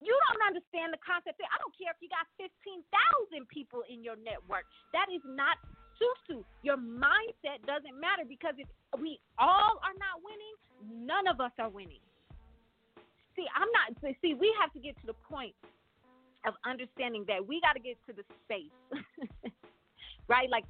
you 0.00 0.10
don't 0.10 0.42
understand 0.48 0.90
the 0.90 1.02
concept. 1.04 1.38
I 1.44 1.60
don't 1.62 1.76
care 1.76 1.92
if 1.92 2.00
you 2.02 2.10
got 2.10 2.26
15,000 2.40 3.46
people 3.46 3.86
in 3.86 4.02
your 4.02 4.16
network. 4.18 4.66
That 4.90 5.06
is 5.12 5.22
not 5.22 5.60
susu. 6.00 6.42
Your 6.64 6.80
mindset 6.80 7.62
doesn't 7.68 7.94
matter 8.00 8.26
because 8.26 8.56
if 8.58 8.66
we 8.98 9.20
all 9.38 9.78
are 9.84 9.96
not 10.00 10.24
winning, 10.24 10.56
none 11.06 11.28
of 11.28 11.38
us 11.38 11.52
are 11.60 11.70
winning. 11.70 12.02
See, 13.36 13.46
I'm 13.54 13.70
not. 13.72 13.94
See, 14.20 14.34
we 14.34 14.52
have 14.60 14.72
to 14.74 14.80
get 14.80 14.98
to 15.00 15.06
the 15.06 15.18
point 15.28 15.54
of 16.46 16.54
understanding 16.66 17.24
that 17.28 17.46
we 17.46 17.60
got 17.60 17.74
to 17.74 17.80
get 17.80 17.96
to 18.06 18.12
the 18.12 18.24
space, 18.44 18.74
right? 20.28 20.50
Like, 20.50 20.64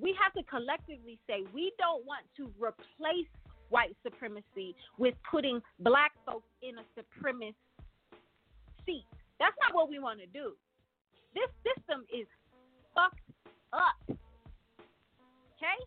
we 0.00 0.16
have 0.20 0.32
to 0.34 0.42
collectively 0.48 1.18
say 1.26 1.44
we 1.52 1.72
don't 1.78 2.04
want 2.06 2.24
to 2.36 2.50
replace 2.58 3.28
white 3.68 3.96
supremacy 4.02 4.74
with 4.98 5.14
putting 5.30 5.60
black 5.80 6.12
folks 6.26 6.48
in 6.62 6.76
a 6.78 6.84
supremacist 6.98 7.54
seat. 8.86 9.04
That's 9.38 9.56
not 9.60 9.74
what 9.74 9.88
we 9.88 9.98
want 9.98 10.20
to 10.20 10.26
do. 10.26 10.52
This 11.34 11.50
system 11.66 12.04
is 12.12 12.26
fucked 12.94 13.18
up. 13.72 13.98
Okay? 14.08 15.78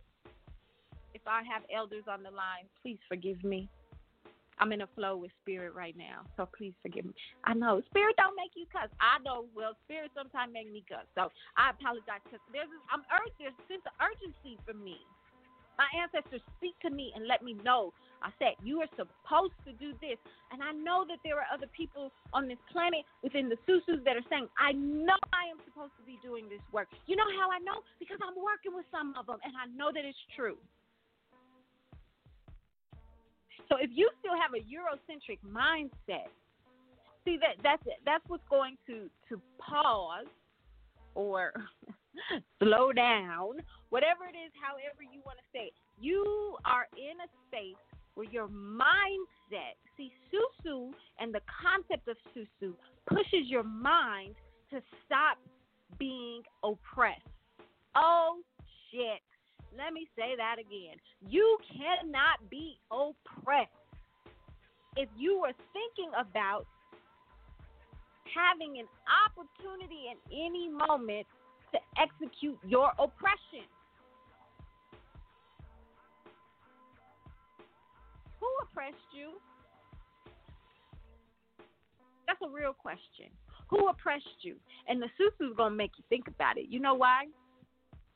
If 1.14 1.22
I 1.26 1.44
have 1.52 1.64
elders 1.74 2.04
on 2.10 2.24
the 2.24 2.32
line, 2.32 2.68
please 2.82 3.00
forgive 3.08 3.44
me. 3.44 3.70
I'm 4.60 4.72
in 4.74 4.82
a 4.82 4.90
flow 4.96 5.18
with 5.18 5.32
spirit 5.42 5.74
right 5.76 5.96
now, 5.98 6.26
so 6.38 6.48
please 6.58 6.74
forgive 6.82 7.06
me. 7.06 7.14
I 7.44 7.54
know 7.54 7.82
spirit 7.90 8.16
don't 8.18 8.36
make 8.36 8.52
you 8.56 8.66
cuss. 8.72 8.90
I 9.00 9.22
know. 9.24 9.46
Well, 9.56 9.78
spirit 9.86 10.12
sometimes 10.16 10.54
make 10.54 10.72
me 10.72 10.84
cuss, 10.88 11.06
so 11.16 11.30
I 11.58 11.72
apologize 11.72 12.22
because 12.26 12.44
there's 12.52 12.70
I'm 12.92 13.06
urged. 13.14 13.38
There's 13.40 13.58
a 13.58 13.66
sense 13.70 13.86
of 13.86 13.94
urgency 14.02 14.58
for 14.66 14.74
me. 14.74 14.98
My 15.78 15.86
ancestors 15.94 16.42
speak 16.58 16.74
to 16.82 16.90
me 16.90 17.14
and 17.16 17.28
let 17.28 17.44
me 17.44 17.54
know. 17.64 17.94
I 18.22 18.34
said, 18.42 18.58
You 18.66 18.82
are 18.82 18.90
supposed 18.98 19.54
to 19.66 19.74
do 19.78 19.94
this. 20.02 20.18
And 20.52 20.64
I 20.64 20.74
know 20.74 21.06
that 21.08 21.22
there 21.24 21.38
are 21.38 21.46
other 21.54 21.70
people 21.70 22.12
on 22.34 22.48
this 22.50 22.58
planet 22.74 23.06
within 23.22 23.50
the 23.50 23.58
Susus 23.70 24.02
that 24.06 24.18
are 24.18 24.28
saying, 24.30 24.50
I 24.58 24.74
know 24.74 25.18
I 25.34 25.50
am 25.54 25.62
supposed 25.66 25.94
to 26.02 26.04
be 26.06 26.18
doing 26.26 26.50
this 26.50 26.64
work. 26.74 26.90
You 27.06 27.16
know 27.16 27.30
how 27.38 27.54
I 27.54 27.60
know? 27.62 27.86
Because 28.00 28.18
I'm 28.26 28.38
working 28.42 28.74
with 28.74 28.90
some 28.90 29.14
of 29.20 29.28
them 29.30 29.38
and 29.46 29.54
I 29.54 29.70
know 29.70 29.94
that 29.94 30.06
it's 30.06 30.18
true. 30.36 30.58
So 33.70 33.78
if 33.80 33.90
you 33.94 34.10
still 34.20 34.36
have 34.36 34.54
a 34.54 34.64
Eurocentric 34.64 35.40
mindset, 35.44 36.32
see 37.26 37.38
that 37.42 37.62
that's 37.64 37.84
that's 38.06 38.24
what's 38.28 38.48
going 38.50 38.78
to 38.88 39.10
to 39.30 39.42
pause 39.60 40.28
or 41.16 41.52
slow 42.60 42.94
down, 42.94 43.60
whatever 43.90 44.26
it 44.26 44.38
is, 44.38 44.52
however 44.62 45.04
you 45.04 45.22
want 45.26 45.38
to 45.38 45.46
say 45.52 45.66
it. 45.68 45.74
You 46.00 46.56
are 46.66 46.88
in 46.96 47.18
a 47.20 47.30
space 47.48 47.82
where 48.14 48.28
your 48.30 48.48
mindset, 48.48 49.76
see, 49.98 50.12
susu 50.32 50.92
and 51.20 51.34
the 51.34 51.42
concept 51.50 52.08
of 52.08 52.18
susu 52.36 52.74
pushes 53.08 53.48
your 53.48 53.64
mind 53.64 54.36
to 54.72 54.82
stop 55.06 55.38
being 56.00 56.42
oppressed. 56.64 57.22
Oh, 57.96 58.40
shit. 58.92 59.22
Let 59.78 59.94
me 59.94 60.08
say 60.18 60.34
that 60.36 60.58
again. 60.58 60.98
You 61.22 61.58
cannot 61.70 62.50
be 62.50 62.80
oppressed. 62.92 63.70
If 64.96 65.08
you 65.16 65.44
are 65.46 65.54
thinking 65.72 66.12
about 66.18 66.66
having 68.34 68.80
an 68.80 68.88
opportunity 69.06 70.10
in 70.10 70.18
any 70.34 70.70
moment 70.70 71.28
to 71.72 71.80
execute 72.02 72.58
your 72.68 72.92
oppression. 72.98 73.70
Who 78.40 78.48
oppressed 78.64 78.96
you? 79.14 79.34
That's 82.26 82.40
a 82.44 82.50
real 82.50 82.74
question. 82.74 83.30
Who 83.70 83.88
oppressed 83.88 84.42
you? 84.42 84.56
And 84.88 85.02
the 85.02 85.08
susu 85.20 85.52
is 85.52 85.58
gonna 85.58 85.76
make 85.76 85.92
you 85.98 86.04
think 86.10 86.28
about 86.28 86.58
it. 86.58 86.68
You 86.70 86.80
know 86.80 86.94
why? 86.94 87.26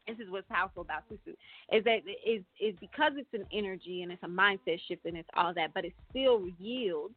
This 0.07 0.17
is 0.17 0.29
what's 0.29 0.47
powerful 0.49 0.81
about 0.81 1.03
susu 1.09 1.33
is 1.71 1.83
that 1.83 1.99
is 2.25 2.41
is 2.59 2.75
because 2.79 3.13
it's 3.15 3.33
an 3.33 3.45
energy 3.53 4.01
and 4.01 4.11
it's 4.11 4.23
a 4.23 4.27
mindset 4.27 4.79
shift 4.87 5.05
and 5.05 5.15
it's 5.15 5.29
all 5.35 5.53
that, 5.53 5.73
but 5.73 5.85
it 5.85 5.93
still 6.09 6.47
yields. 6.59 7.13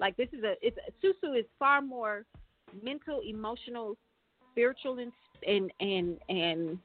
Like 0.00 0.16
this 0.16 0.28
is 0.32 0.42
a 0.42 0.54
it's 0.62 0.76
susu 1.04 1.38
is 1.38 1.44
far 1.58 1.82
more 1.82 2.24
mental, 2.82 3.20
emotional, 3.26 3.96
spiritual, 4.52 4.98
and 4.98 5.12
and 5.46 5.70
and 5.80 6.18
and 6.28 6.78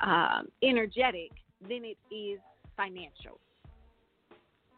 um, 0.00 0.48
energetic 0.62 1.30
than 1.68 1.84
it 1.84 1.98
is 2.14 2.38
financial. 2.76 3.38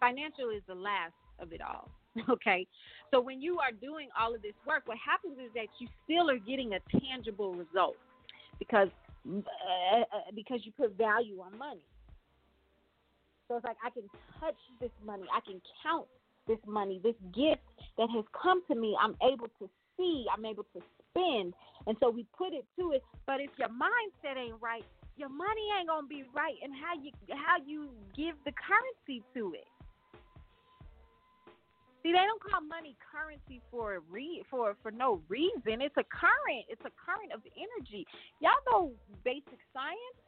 Financial 0.01 0.51
is 0.51 0.63
the 0.67 0.75
last 0.75 1.15
of 1.39 1.53
it 1.53 1.61
all. 1.61 1.89
Okay, 2.29 2.65
so 3.11 3.21
when 3.21 3.43
you 3.43 3.59
are 3.59 3.73
doing 3.73 4.09
all 4.17 4.33
of 4.33 4.41
this 4.41 4.55
work, 4.65 4.83
what 4.87 4.97
happens 5.05 5.37
is 5.37 5.51
that 5.55 5.67
you 5.81 5.89
still 6.05 6.31
are 6.31 6.39
getting 6.39 6.75
a 6.75 6.99
tangible 7.01 7.55
result 7.55 7.97
because 8.61 8.87
Uh, 9.27 9.41
uh, 9.41 10.05
because 10.35 10.61
you 10.65 10.73
put 10.73 10.97
value 10.99 11.41
on 11.41 11.57
money. 11.57 11.85
So 13.49 13.57
it's 13.57 13.65
like 13.65 13.77
I 13.85 13.91
can 13.91 14.05
touch 14.41 14.57
this 14.81 14.91
money, 15.05 15.25
I 15.35 15.41
can 15.41 15.61
count 15.83 16.07
this 16.47 16.59
money, 16.67 17.01
this 17.03 17.17
gift 17.35 17.65
that 17.97 18.09
has 18.11 18.25
come 18.37 18.63
to 18.69 18.75
me. 18.75 18.97
I'm 19.01 19.17
able 19.23 19.49
to 19.61 19.69
see, 19.97 20.27
I'm 20.33 20.45
able 20.45 20.65
to 20.77 20.81
spend. 21.11 21.55
And 21.87 21.97
so 22.01 22.11
we 22.11 22.27
put 22.37 22.53
it 22.53 22.65
to 22.79 22.93
it. 22.93 23.03
But 23.27 23.41
if 23.41 23.51
your 23.59 23.69
mindset 23.69 24.37
ain't 24.37 24.61
right, 24.61 24.85
your 25.17 25.29
money 25.29 25.73
ain't 25.79 25.89
gonna 25.89 26.07
be 26.07 26.25
right 26.35 26.57
and 26.63 26.73
how 26.75 27.01
you 27.01 27.11
how 27.31 27.57
you 27.65 27.89
give 28.17 28.35
the 28.45 28.53
currency 28.53 29.23
to 29.35 29.55
it. 29.55 29.67
See, 32.05 32.13
they 32.13 32.21
don't 32.21 32.43
call 32.45 32.61
money 32.61 32.95
currency 33.01 33.65
for 33.71 33.97
a 33.97 34.01
re 34.13 34.45
for 34.51 34.77
for 34.83 34.93
no 34.93 35.23
reason. 35.29 35.81
It's 35.81 35.97
a 35.97 36.05
current. 36.05 36.69
It's 36.69 36.85
a 36.85 36.93
current 37.01 37.33
of 37.33 37.41
energy. 37.57 38.07
Y'all 38.45 38.61
know 38.69 38.93
basic 39.25 39.57
science. 39.73 40.21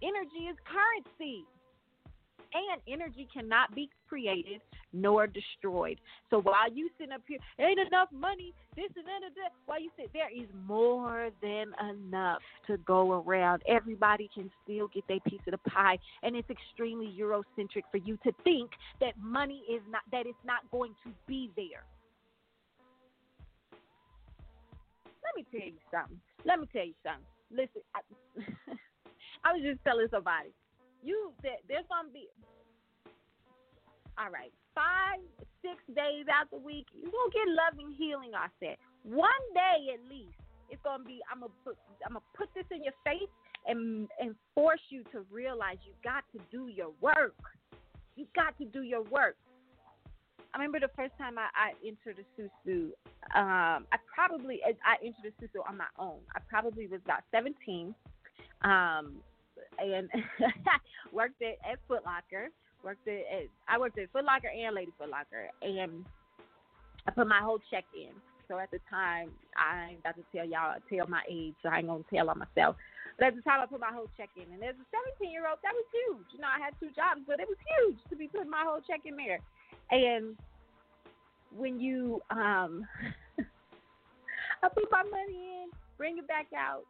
Energy 0.00 0.48
is 0.48 0.56
currency 0.64 1.44
and 2.52 2.80
energy 2.88 3.28
cannot 3.32 3.74
be 3.74 3.88
created 4.08 4.60
nor 4.92 5.26
destroyed. 5.26 5.98
So 6.30 6.40
while 6.40 6.72
you 6.72 6.88
sit 6.98 7.12
up 7.12 7.22
here, 7.26 7.38
ain't 7.58 7.78
enough 7.78 8.08
money, 8.12 8.54
this 8.74 8.90
and 8.96 9.04
that, 9.06 9.24
and 9.24 9.34
that. 9.36 9.52
While 9.66 9.80
you 9.80 9.90
sit, 9.96 10.10
there 10.12 10.30
is 10.30 10.48
more 10.66 11.30
than 11.42 11.72
enough 11.90 12.40
to 12.66 12.76
go 12.78 13.12
around. 13.12 13.62
Everybody 13.68 14.30
can 14.34 14.50
still 14.64 14.88
get 14.88 15.06
their 15.08 15.20
piece 15.20 15.40
of 15.46 15.52
the 15.52 15.70
pie, 15.70 15.98
and 16.22 16.34
it's 16.36 16.48
extremely 16.50 17.14
Eurocentric 17.18 17.82
for 17.90 17.98
you 17.98 18.18
to 18.24 18.32
think 18.44 18.70
that 19.00 19.12
money 19.18 19.62
is 19.70 19.82
not 19.90 20.02
that 20.12 20.26
it's 20.26 20.44
not 20.44 20.68
going 20.70 20.92
to 21.04 21.10
be 21.26 21.50
there. 21.56 21.84
Let 25.22 25.36
me 25.36 25.44
tell 25.50 25.66
you 25.66 25.78
something. 25.90 26.20
Let 26.44 26.60
me 26.60 26.68
tell 26.72 26.86
you 26.86 26.94
something. 27.02 27.26
Listen, 27.50 27.82
I, 27.94 28.00
I 29.44 29.52
was 29.52 29.62
just 29.62 29.82
telling 29.84 30.06
somebody 30.10 30.50
you 31.06 31.30
that 31.46 31.62
there's 31.70 31.86
gonna 31.86 32.10
be 32.10 32.26
all 34.18 34.32
right, 34.32 34.52
five, 34.74 35.20
six 35.60 35.76
days 35.94 36.24
out 36.32 36.50
the 36.50 36.58
week, 36.58 36.86
you 36.96 37.06
gonna 37.12 37.32
get 37.32 37.46
loving 37.52 37.94
healing. 37.94 38.32
I 38.34 38.48
said 38.60 38.76
one 39.04 39.44
day 39.54 39.94
at 39.94 40.02
least. 40.10 40.34
It's 40.68 40.82
gonna 40.82 41.04
be. 41.04 41.20
I'm 41.30 41.40
gonna 41.40 41.52
put. 41.64 41.76
I'm 42.04 42.18
gonna 42.18 42.34
put 42.36 42.48
this 42.54 42.66
in 42.74 42.82
your 42.82 42.96
face 43.04 43.30
and 43.66 44.08
and 44.20 44.34
force 44.54 44.80
you 44.88 45.04
to 45.12 45.24
realize 45.30 45.76
you 45.86 45.92
got 46.02 46.24
to 46.32 46.40
do 46.50 46.68
your 46.68 46.90
work. 47.00 47.36
You 48.16 48.26
got 48.34 48.58
to 48.58 48.64
do 48.64 48.82
your 48.82 49.02
work. 49.02 49.36
I 50.54 50.58
remember 50.58 50.80
the 50.80 50.90
first 50.96 51.12
time 51.18 51.38
I, 51.38 51.48
I 51.54 51.72
entered 51.86 52.18
a 52.18 52.26
susu. 52.34 52.90
Um, 53.34 53.86
I 53.92 53.98
probably 54.12 54.60
I 54.64 54.96
entered 55.04 55.30
a 55.30 55.44
susu 55.44 55.60
on 55.68 55.76
my 55.76 55.90
own. 55.98 56.18
I 56.34 56.40
probably 56.48 56.86
was 56.86 57.00
about 57.04 57.20
17. 57.30 57.94
Um, 58.62 59.22
and 59.78 60.08
worked 61.12 61.42
at, 61.42 61.58
at 61.70 61.78
Foot 61.88 62.04
Locker. 62.04 62.48
Worked 62.84 63.08
at, 63.08 63.14
at 63.14 63.48
I 63.68 63.78
worked 63.78 63.98
at 63.98 64.10
Foot 64.12 64.24
Locker 64.24 64.48
and 64.48 64.74
Lady 64.74 64.92
Foot 64.98 65.10
Locker, 65.10 65.50
and 65.62 66.04
I 67.06 67.10
put 67.10 67.26
my 67.26 67.40
whole 67.40 67.60
check 67.70 67.84
in. 67.94 68.12
So 68.48 68.58
at 68.58 68.70
the 68.70 68.78
time, 68.88 69.30
I 69.58 69.90
ain't 69.90 70.00
about 70.00 70.14
to 70.16 70.24
tell 70.34 70.46
y'all 70.46 70.78
tell 70.88 71.06
my 71.08 71.22
age, 71.28 71.54
so 71.62 71.68
I 71.68 71.78
ain't 71.78 71.88
gonna 71.88 72.04
tell 72.12 72.30
on 72.30 72.38
myself. 72.38 72.76
But 73.18 73.28
at 73.28 73.36
the 73.36 73.42
time, 73.42 73.60
I 73.60 73.66
put 73.66 73.80
my 73.80 73.92
whole 73.92 74.08
check 74.16 74.28
in, 74.36 74.52
and 74.52 74.62
as 74.62 74.76
a 74.76 74.86
17 75.18 75.32
year 75.32 75.48
old, 75.48 75.58
that 75.62 75.72
was 75.72 75.86
huge. 75.90 76.26
You 76.34 76.40
know, 76.40 76.52
I 76.52 76.62
had 76.62 76.74
two 76.78 76.92
jobs, 76.94 77.24
but 77.26 77.40
it 77.40 77.48
was 77.48 77.58
huge 77.78 77.98
to 78.10 78.16
be 78.16 78.28
putting 78.28 78.50
my 78.50 78.62
whole 78.62 78.80
check 78.86 79.00
in 79.06 79.16
there. 79.16 79.40
And 79.90 80.36
when 81.56 81.80
you, 81.80 82.20
um, 82.30 82.86
I 84.62 84.68
put 84.68 84.84
my 84.92 85.02
money 85.02 85.64
in, 85.64 85.70
bring 85.96 86.18
it 86.18 86.28
back 86.28 86.48
out, 86.54 86.84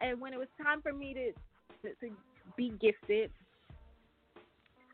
and 0.00 0.20
when 0.20 0.32
it 0.32 0.38
was 0.38 0.48
time 0.62 0.82
for 0.82 0.92
me 0.92 1.14
to, 1.14 1.32
to, 1.82 1.94
to 2.00 2.12
be 2.56 2.72
gifted, 2.80 3.30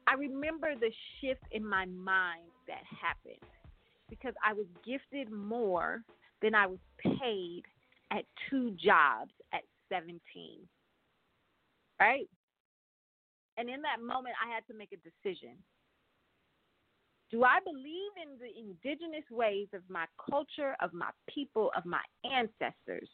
I 0.07 0.15
remember 0.15 0.75
the 0.75 0.93
shift 1.21 1.43
in 1.51 1.67
my 1.67 1.87
mind 1.87 2.51
that 2.69 2.83
happened 3.01 3.43
because 4.09 4.35
I 4.45 4.53
was 4.53 4.67
gifted 4.85 5.33
more 5.33 6.03
than 6.43 6.55
I 6.55 6.67
was 6.67 6.79
paid 7.01 7.63
at 8.13 8.25
two 8.49 8.71
jobs 8.73 9.33
at 9.53 9.63
17. 9.89 10.21
Right? 11.99 12.29
And 13.57 13.69
in 13.69 13.83
that 13.83 14.01
moment, 14.01 14.37
I 14.45 14.55
had 14.55 14.67
to 14.69 14.79
make 14.79 14.93
a 14.93 14.97
decision. 14.97 15.57
Do 17.31 17.43
I 17.43 17.59
believe 17.65 18.13
in 18.23 18.39
the 18.39 18.53
indigenous 18.57 19.25
ways 19.31 19.67
of 19.75 19.83
my 19.89 20.05
culture, 20.31 20.77
of 20.81 20.93
my 20.93 21.11
people, 21.29 21.73
of 21.77 21.85
my 21.85 22.03
ancestors? 22.25 23.09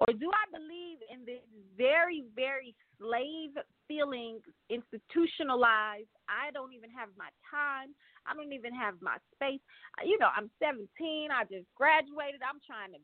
Or 0.00 0.16
do 0.16 0.32
I 0.32 0.44
believe 0.48 1.04
in 1.12 1.28
this 1.28 1.44
very, 1.76 2.24
very 2.32 2.74
slave 2.96 3.52
feeling, 3.84 4.40
institutionalized? 4.72 6.08
I 6.24 6.48
don't 6.56 6.72
even 6.72 6.88
have 6.96 7.12
my 7.20 7.28
time. 7.44 7.92
I 8.24 8.32
don't 8.32 8.52
even 8.52 8.72
have 8.72 8.96
my 9.04 9.20
space. 9.36 9.60
Uh, 10.00 10.08
you 10.08 10.16
know, 10.16 10.32
I'm 10.32 10.48
17. 10.56 10.88
I 11.28 11.44
just 11.44 11.68
graduated. 11.76 12.40
I'm 12.40 12.60
trying 12.64 12.96
to 12.96 13.00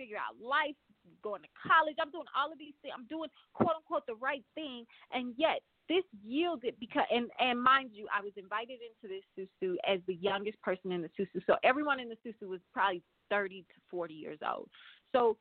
figure 0.00 0.16
out 0.16 0.40
life, 0.40 0.76
going 1.20 1.44
to 1.44 1.52
college. 1.60 1.96
I'm 2.00 2.12
doing 2.12 2.28
all 2.32 2.48
of 2.48 2.56
these 2.56 2.76
things. 2.80 2.96
I'm 2.96 3.08
doing 3.08 3.28
quote 3.52 3.76
unquote 3.76 4.08
the 4.08 4.16
right 4.16 4.44
thing. 4.56 4.88
And 5.12 5.36
yet, 5.36 5.60
this 5.88 6.04
yielded 6.22 6.78
because 6.78 7.04
and 7.10 7.28
and 7.40 7.60
mind 7.60 7.90
you, 7.92 8.06
I 8.08 8.22
was 8.22 8.32
invited 8.36 8.78
into 8.80 9.12
this 9.12 9.26
susu 9.36 9.76
as 9.84 10.00
the 10.06 10.14
youngest 10.14 10.60
person 10.62 10.92
in 10.92 11.02
the 11.02 11.10
susu. 11.18 11.42
So 11.46 11.56
everyone 11.64 12.00
in 12.00 12.08
the 12.08 12.16
susu 12.24 12.48
was 12.48 12.60
probably 12.72 13.02
30 13.28 13.62
to 13.62 13.76
40 13.90 14.14
years 14.14 14.38
old. 14.46 14.68
So 15.12 15.36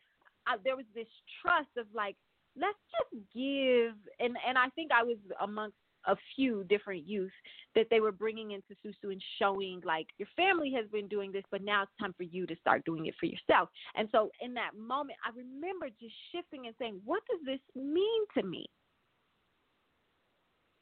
I, 0.47 0.57
there 0.63 0.75
was 0.75 0.85
this 0.95 1.07
trust 1.41 1.69
of 1.77 1.85
like, 1.93 2.15
let's 2.55 2.79
just 2.97 3.23
give, 3.33 3.95
and 4.19 4.37
and 4.47 4.57
I 4.57 4.69
think 4.75 4.91
I 4.91 5.03
was 5.03 5.17
amongst 5.41 5.75
a 6.07 6.15
few 6.35 6.63
different 6.65 7.07
youth 7.07 7.31
that 7.75 7.87
they 7.89 7.99
were 7.99 8.11
bringing 8.11 8.51
into 8.51 8.73
Susu 8.85 9.11
and 9.11 9.21
showing 9.37 9.81
like 9.85 10.07
your 10.17 10.27
family 10.35 10.71
has 10.73 10.89
been 10.91 11.07
doing 11.07 11.31
this, 11.31 11.43
but 11.51 11.61
now 11.61 11.83
it's 11.83 11.91
time 11.99 12.13
for 12.17 12.23
you 12.23 12.45
to 12.47 12.55
start 12.57 12.83
doing 12.85 13.05
it 13.05 13.15
for 13.19 13.25
yourself. 13.25 13.69
And 13.95 14.07
so 14.11 14.31
in 14.41 14.53
that 14.55 14.71
moment, 14.77 15.19
I 15.25 15.31
remember 15.35 15.87
just 15.99 16.15
shifting 16.33 16.67
and 16.67 16.75
saying, 16.79 17.01
what 17.03 17.21
does 17.29 17.39
this 17.45 17.59
mean 17.75 18.21
to 18.37 18.43
me? 18.43 18.65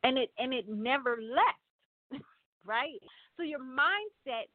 And 0.03 0.17
it 0.17 0.29
and 0.37 0.53
it 0.53 0.65
never 0.69 1.17
left, 1.19 2.23
right? 2.65 2.99
So 3.35 3.43
your 3.43 3.59
mindset 3.59 4.47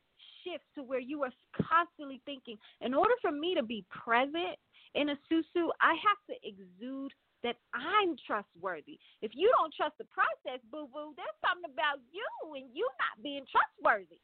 shifts 0.44 0.66
to 0.76 0.82
where 0.82 1.00
you 1.00 1.22
are 1.22 1.32
constantly 1.68 2.20
thinking, 2.24 2.56
in 2.80 2.94
order 2.94 3.14
for 3.20 3.32
me 3.32 3.54
to 3.54 3.62
be 3.62 3.84
present 3.90 4.56
in 4.94 5.10
a 5.10 5.16
susu, 5.30 5.70
I 5.80 5.94
have 5.96 6.20
to 6.28 6.34
exude 6.44 7.12
that 7.42 7.56
I'm 7.74 8.14
trustworthy. 8.22 8.98
If 9.20 9.32
you 9.34 9.50
don't 9.58 9.74
trust 9.74 9.98
the 9.98 10.06
process, 10.06 10.62
boo 10.70 10.86
boo, 10.92 11.14
there's 11.18 11.38
something 11.42 11.70
about 11.70 11.98
you 12.14 12.54
and 12.54 12.70
you 12.70 12.86
not 13.02 13.22
being 13.22 13.44
trustworthy. 13.50 14.22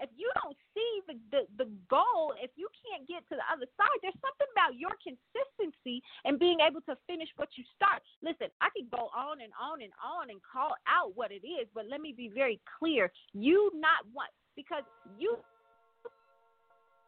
If 0.00 0.10
you 0.18 0.26
don't 0.42 0.58
see 0.74 0.92
the, 1.06 1.14
the, 1.30 1.42
the 1.54 1.70
goal, 1.86 2.34
if 2.42 2.50
you 2.58 2.66
can't 2.82 3.06
get 3.06 3.22
to 3.30 3.38
the 3.38 3.46
other 3.46 3.70
side, 3.78 3.98
there's 4.02 4.18
something 4.18 4.50
about 4.50 4.74
your 4.74 4.90
consistency 4.98 6.02
and 6.26 6.34
being 6.34 6.58
able 6.58 6.82
to 6.90 6.98
finish 7.06 7.30
what 7.38 7.54
you 7.54 7.62
start. 7.78 8.02
Listen, 8.18 8.50
I 8.58 8.74
could 8.74 8.90
go 8.90 9.06
on 9.14 9.38
and 9.38 9.54
on 9.54 9.86
and 9.86 9.94
on 10.02 10.34
and 10.34 10.42
call 10.42 10.74
out 10.90 11.14
what 11.14 11.30
it 11.30 11.46
is, 11.46 11.70
but 11.74 11.86
let 11.86 12.02
me 12.02 12.10
be 12.10 12.26
very 12.26 12.58
clear. 12.66 13.12
You 13.34 13.70
not 13.78 14.02
want 14.10 14.34
because 14.58 14.82
you 15.14 15.38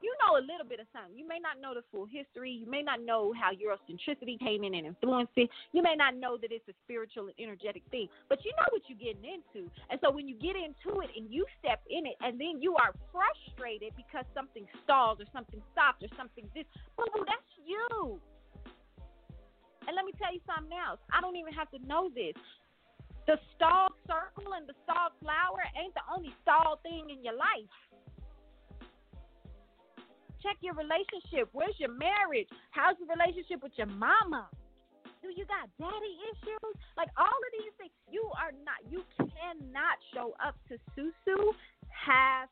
you 0.03 0.13
know 0.21 0.37
a 0.37 0.45
little 0.45 0.67
bit 0.69 0.81
of 0.81 0.87
something. 0.93 1.17
You 1.17 1.27
may 1.27 1.41
not 1.41 1.61
know 1.61 1.73
the 1.73 1.85
full 1.91 2.07
history. 2.07 2.53
You 2.53 2.69
may 2.69 2.83
not 2.83 3.01
know 3.01 3.33
how 3.33 3.51
Eurocentricity 3.53 4.39
came 4.39 4.65
in 4.65 4.75
and 4.75 4.87
influenced 4.87 5.33
it. 5.37 5.49
You 5.73 5.83
may 5.83 5.95
not 5.97 6.17
know 6.17 6.37
that 6.37 6.53
it's 6.53 6.67
a 6.69 6.77
spiritual 6.85 7.33
and 7.33 7.37
energetic 7.41 7.83
thing, 7.91 8.09
but 8.29 8.45
you 8.45 8.53
know 8.57 8.69
what 8.71 8.83
you're 8.89 9.01
getting 9.01 9.25
into. 9.25 9.71
And 9.91 9.99
so 10.03 10.13
when 10.13 10.29
you 10.29 10.37
get 10.37 10.57
into 10.57 11.01
it 11.01 11.11
and 11.17 11.33
you 11.33 11.47
step 11.59 11.81
in 11.89 12.05
it, 12.07 12.17
and 12.21 12.41
then 12.41 12.61
you 12.61 12.77
are 12.77 12.93
frustrated 13.09 13.97
because 13.97 14.25
something 14.35 14.67
stalls 14.85 15.19
or 15.21 15.29
something 15.33 15.63
stops 15.73 16.05
or 16.05 16.11
something 16.17 16.45
this, 16.53 16.69
boo 16.97 17.09
boo, 17.15 17.25
that's 17.25 17.53
you. 17.65 18.21
And 19.87 19.95
let 19.95 20.05
me 20.05 20.13
tell 20.19 20.35
you 20.35 20.43
something 20.45 20.75
else. 20.75 20.99
I 21.15 21.23
don't 21.23 21.37
even 21.37 21.55
have 21.55 21.71
to 21.71 21.81
know 21.87 22.11
this. 22.11 22.35
The 23.27 23.39
stalled 23.55 23.95
circle 24.07 24.55
and 24.55 24.67
the 24.71 24.75
stalled 24.87 25.15
flower 25.19 25.63
ain't 25.75 25.95
the 25.95 26.07
only 26.11 26.35
stalled 26.43 26.83
thing 26.83 27.11
in 27.11 27.23
your 27.23 27.35
life 27.35 27.71
check 30.43 30.57
your 30.61 30.75
relationship. 30.75 31.49
Where's 31.53 31.75
your 31.79 31.93
marriage? 31.93 32.49
How's 32.71 32.97
your 32.99 33.09
relationship 33.09 33.63
with 33.63 33.73
your 33.77 33.89
mama? 33.89 34.49
Do 35.23 35.29
you 35.35 35.45
got 35.47 35.69
daddy 35.79 36.15
issues? 36.33 36.75
Like 36.97 37.09
all 37.19 37.27
of 37.27 37.51
these 37.59 37.73
things, 37.79 37.93
you 38.11 38.23
are 38.39 38.53
not. 38.65 38.81
You 38.91 39.03
cannot 39.19 39.99
show 40.15 40.35
up 40.45 40.55
to 40.69 40.79
Susu 40.95 41.53
half 41.89 42.49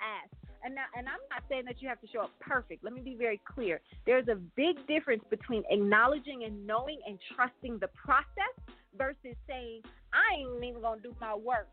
ass. 0.00 0.28
And 0.64 0.74
now, 0.74 0.84
and 0.96 1.06
I'm 1.06 1.22
not 1.30 1.42
saying 1.48 1.64
that 1.66 1.80
you 1.80 1.88
have 1.88 2.00
to 2.00 2.06
show 2.08 2.20
up 2.20 2.32
perfect. 2.40 2.82
Let 2.82 2.92
me 2.92 3.00
be 3.00 3.14
very 3.14 3.40
clear. 3.46 3.80
There's 4.06 4.26
a 4.28 4.34
big 4.34 4.84
difference 4.86 5.22
between 5.30 5.62
acknowledging 5.70 6.44
and 6.44 6.66
knowing 6.66 6.98
and 7.06 7.18
trusting 7.34 7.78
the 7.78 7.88
process 7.88 8.54
versus 8.96 9.36
saying, 9.48 9.82
I 10.12 10.40
ain't 10.40 10.64
even 10.64 10.82
gonna 10.82 11.00
do 11.00 11.14
my 11.20 11.34
work. 11.34 11.68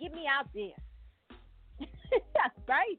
Get 0.00 0.12
me 0.12 0.24
out 0.26 0.48
there. 0.54 1.88
right? 2.68 2.98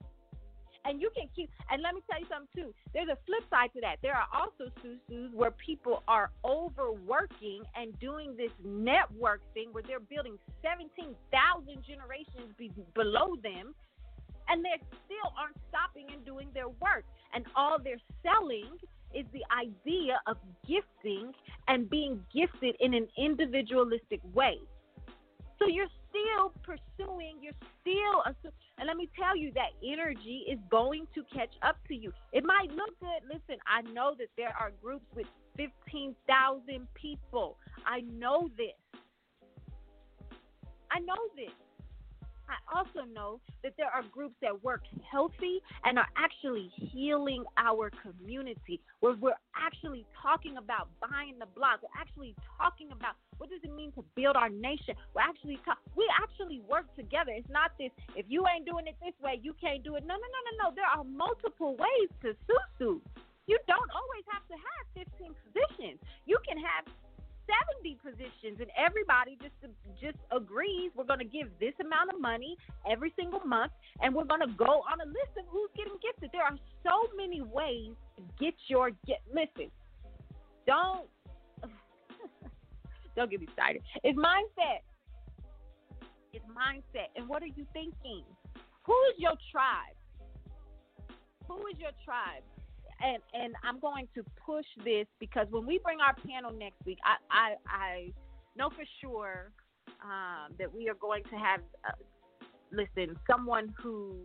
And 0.87 1.01
you 1.01 1.09
can 1.15 1.27
keep. 1.35 1.51
And 1.69 1.81
let 1.81 1.93
me 1.93 2.01
tell 2.09 2.19
you 2.19 2.25
something 2.31 2.49
too. 2.55 2.73
There's 2.93 3.09
a 3.09 3.19
flip 3.27 3.43
side 3.49 3.69
to 3.75 3.81
that. 3.81 3.97
There 4.01 4.15
are 4.15 4.27
also 4.33 4.71
susus 4.81 5.33
where 5.33 5.51
people 5.51 6.03
are 6.07 6.31
overworking 6.45 7.63
and 7.75 7.97
doing 7.99 8.35
this 8.37 8.51
network 8.63 9.41
thing 9.53 9.69
where 9.73 9.83
they're 9.83 9.99
building 9.99 10.39
17,000 10.63 11.21
generations 11.83 12.55
be- 12.57 12.71
below 12.95 13.35
them, 13.43 13.75
and 14.47 14.63
they 14.63 14.79
still 15.05 15.29
aren't 15.37 15.57
stopping 15.67 16.07
and 16.13 16.25
doing 16.25 16.47
their 16.53 16.69
work. 16.69 17.03
And 17.33 17.45
all 17.55 17.77
they're 17.83 18.01
selling 18.23 18.79
is 19.13 19.25
the 19.33 19.43
idea 19.51 20.19
of 20.25 20.37
gifting 20.67 21.33
and 21.67 21.89
being 21.89 22.23
gifted 22.33 22.75
in 22.79 22.93
an 22.93 23.07
individualistic 23.17 24.21
way. 24.33 24.59
So 25.59 25.67
you're 25.67 25.91
still 26.17 26.53
pursuing, 26.63 27.37
you're 27.41 27.53
still, 27.81 28.23
and 28.77 28.87
let 28.87 28.97
me 28.97 29.09
tell 29.17 29.35
you 29.35 29.51
that 29.53 29.71
energy 29.83 30.45
is 30.49 30.59
going 30.69 31.07
to 31.15 31.23
catch 31.33 31.53
up 31.61 31.77
to 31.87 31.95
you. 31.95 32.11
It 32.33 32.43
might 32.43 32.71
look 32.71 32.99
good. 32.99 33.23
Listen, 33.27 33.59
I 33.67 33.81
know 33.91 34.15
that 34.17 34.27
there 34.37 34.53
are 34.59 34.71
groups 34.81 35.05
with 35.15 35.27
15,000 35.57 36.87
people. 36.93 37.57
I 37.85 38.01
know 38.01 38.49
this. 38.57 39.01
I 40.91 40.99
know 40.99 41.15
this. 41.35 41.51
I 42.47 42.55
also 42.71 43.03
know 43.07 43.39
that 43.63 43.73
there 43.77 43.91
are 43.91 44.03
groups 44.11 44.35
that 44.41 44.63
work 44.63 44.81
healthy 45.11 45.59
and 45.83 45.99
are 45.99 46.07
actually 46.15 46.71
healing 46.75 47.43
our 47.57 47.91
community, 48.01 48.79
where 48.99 49.15
we're 49.15 49.39
actually 49.55 50.05
talking 50.21 50.57
about 50.57 50.87
buying 51.01 51.35
the 51.39 51.47
block. 51.55 51.79
We're 51.83 51.99
actually 51.99 52.35
talking 52.57 52.91
about 52.91 53.15
what 53.37 53.49
does 53.49 53.59
it 53.63 53.73
mean 53.75 53.91
to 53.93 54.03
build 54.15 54.35
our 54.35 54.49
nation. 54.49 54.95
We're 55.13 55.27
actually 55.27 55.59
talk, 55.65 55.77
we 55.95 56.07
actually 56.21 56.61
work 56.67 56.87
together. 56.95 57.31
It's 57.35 57.49
not 57.49 57.71
this 57.77 57.91
if 58.15 58.25
you 58.29 58.45
ain't 58.47 58.65
doing 58.65 58.87
it 58.87 58.95
this 59.03 59.15
way, 59.21 59.39
you 59.43 59.53
can't 59.59 59.83
do 59.83 59.95
it. 59.95 60.03
No, 60.05 60.15
no, 60.15 60.27
no, 60.27 60.39
no, 60.47 60.51
no. 60.63 60.67
There 60.75 60.87
are 60.87 61.03
multiple 61.03 61.75
ways 61.75 62.09
to 62.23 62.35
susu. 62.47 63.01
You 63.47 63.57
don't 63.67 63.91
always 63.95 64.25
have 64.27 64.43
to 64.51 64.57
have 64.59 65.07
15 65.07 65.31
positions. 65.47 65.99
You 66.25 66.37
can 66.43 66.59
have 66.59 66.83
70 67.47 67.97
positions 68.03 68.59
and 68.59 68.69
everybody 68.77 69.37
just 69.41 69.55
just 69.99 70.17
agrees 70.31 70.91
we're 70.95 71.07
going 71.07 71.19
to 71.19 71.25
give 71.25 71.47
this 71.59 71.73
amount 71.79 72.11
of 72.13 72.19
money 72.19 72.57
every 72.89 73.13
single 73.17 73.39
month 73.41 73.71
and 74.01 74.13
we're 74.13 74.27
going 74.27 74.41
to 74.41 74.53
go 74.57 74.83
on 74.85 74.99
a 75.01 75.07
list 75.07 75.33
of 75.39 75.45
who's 75.49 75.69
getting 75.75 75.97
gifted. 76.01 76.29
There 76.33 76.43
are 76.43 76.57
so 76.83 77.09
many 77.15 77.41
ways 77.41 77.95
to 78.17 78.23
get 78.39 78.53
your 78.67 78.91
get 79.05 79.21
listen 79.33 79.71
don't 80.65 81.07
don't 83.15 83.31
get 83.31 83.41
started. 83.53 83.81
It's 84.03 84.17
mindset 84.17 84.83
it's 86.33 86.45
mindset 86.53 87.09
and 87.15 87.27
what 87.27 87.41
are 87.41 87.47
you 87.47 87.65
thinking? 87.73 88.23
Who 88.83 88.93
is 89.09 89.15
your 89.17 89.33
tribe? 89.51 89.97
Who 91.47 91.65
is 91.67 91.79
your 91.79 91.91
tribe 92.05 92.43
and 93.01 93.21
and 93.33 93.53
I'm 93.63 93.79
going 93.79 94.07
to 94.15 94.23
push 94.45 94.65
this 94.83 95.07
because 95.19 95.47
when 95.49 95.65
we 95.65 95.79
bring 95.83 95.99
our 96.01 96.15
panel 96.15 96.51
next 96.51 96.83
week, 96.85 96.99
I 97.03 97.15
I, 97.31 97.55
I 97.67 98.13
know 98.55 98.69
for 98.69 98.83
sure 99.01 99.51
um, 100.03 100.53
that 100.59 100.73
we 100.73 100.89
are 100.89 100.95
going 100.95 101.23
to 101.25 101.35
have, 101.35 101.61
uh, 101.87 101.91
listen, 102.71 103.15
someone 103.29 103.73
who 103.81 104.15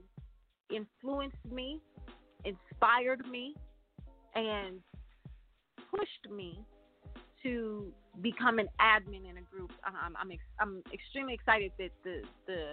influenced 0.70 1.44
me, 1.50 1.80
inspired 2.44 3.26
me, 3.28 3.54
and 4.34 4.80
pushed 5.90 6.32
me 6.34 6.58
to 7.42 7.92
become 8.20 8.58
an 8.58 8.68
admin 8.80 9.28
in 9.30 9.38
a 9.38 9.42
group. 9.42 9.72
Um, 9.86 10.16
I'm 10.20 10.30
ex- 10.30 10.42
I'm 10.60 10.82
extremely 10.92 11.34
excited 11.34 11.72
that 11.78 11.90
the 12.04 12.22
the 12.46 12.64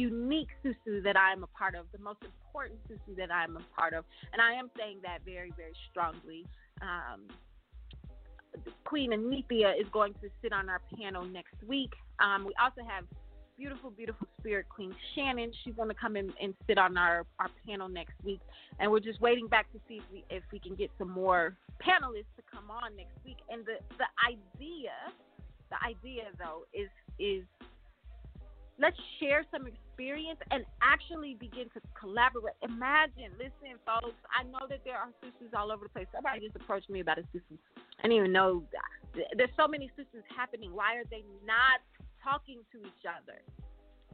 unique 0.00 0.52
susu 0.62 1.02
that 1.02 1.16
I 1.16 1.32
am 1.32 1.42
a 1.42 1.52
part 1.60 1.74
of, 1.74 1.84
the 1.92 2.02
most 2.02 2.22
important 2.22 2.78
susu 2.88 3.16
that 3.16 3.30
I 3.30 3.44
am 3.44 3.56
a 3.56 3.64
part 3.78 3.92
of, 3.94 4.04
and 4.32 4.40
I 4.40 4.52
am 4.54 4.70
saying 4.78 4.98
that 5.02 5.18
very 5.24 5.52
very 5.56 5.76
strongly. 5.90 6.46
Um, 6.82 7.20
Queen 8.84 9.10
Anethia 9.12 9.80
is 9.80 9.88
going 9.92 10.14
to 10.14 10.28
sit 10.42 10.52
on 10.52 10.68
our 10.68 10.80
panel 10.98 11.24
next 11.24 11.54
week. 11.66 11.92
Um, 12.18 12.44
we 12.44 12.52
also 12.60 12.82
have 12.86 13.04
beautiful, 13.60 13.90
beautiful 13.90 14.26
spirit 14.38 14.66
queen 14.68 14.94
Shannon. 15.14 15.52
She's 15.62 15.74
going 15.74 15.88
to 15.88 15.94
come 15.94 16.16
in 16.16 16.32
and 16.42 16.54
sit 16.66 16.78
on 16.78 16.96
our, 16.96 17.26
our 17.38 17.50
panel 17.66 17.88
next 17.88 18.14
week, 18.24 18.40
and 18.78 18.90
we're 18.90 19.00
just 19.00 19.20
waiting 19.20 19.46
back 19.46 19.70
to 19.72 19.78
see 19.86 19.96
if 19.98 20.04
we 20.10 20.24
if 20.30 20.42
we 20.52 20.58
can 20.58 20.74
get 20.74 20.90
some 20.98 21.10
more 21.10 21.56
panelists 21.78 22.32
to 22.36 22.42
come 22.52 22.70
on 22.70 22.96
next 22.96 23.16
week. 23.24 23.36
And 23.50 23.64
the 23.66 23.76
the 23.98 24.08
idea, 24.26 24.92
the 25.70 25.76
idea 25.86 26.24
though, 26.38 26.64
is 26.72 26.88
is 27.18 27.44
let's 28.80 28.96
share 29.20 29.44
some 29.52 29.68
experience 29.68 30.40
and 30.50 30.64
actually 30.82 31.36
begin 31.38 31.68
to 31.74 31.80
collaborate. 31.98 32.56
Imagine, 32.62 33.30
listen, 33.36 33.76
folks. 33.84 34.16
I 34.32 34.42
know 34.44 34.64
that 34.68 34.80
there 34.84 34.96
are 34.96 35.12
susus 35.20 35.52
all 35.54 35.70
over 35.70 35.84
the 35.84 35.90
place. 35.90 36.06
Somebody 36.12 36.40
just 36.40 36.56
approached 36.56 36.88
me 36.88 37.00
about 37.00 37.18
a 37.18 37.22
susu. 37.28 37.60
I 38.00 38.08
didn't 38.08 38.16
even 38.16 38.32
know. 38.32 38.64
There's 39.36 39.52
so 39.56 39.68
many 39.68 39.90
susus 39.96 40.24
happening. 40.34 40.72
Why 40.72 40.96
are 40.96 41.04
they 41.10 41.22
not 41.44 41.84
talking 42.24 42.60
to 42.72 42.80
each 42.80 43.04
other? 43.04 43.44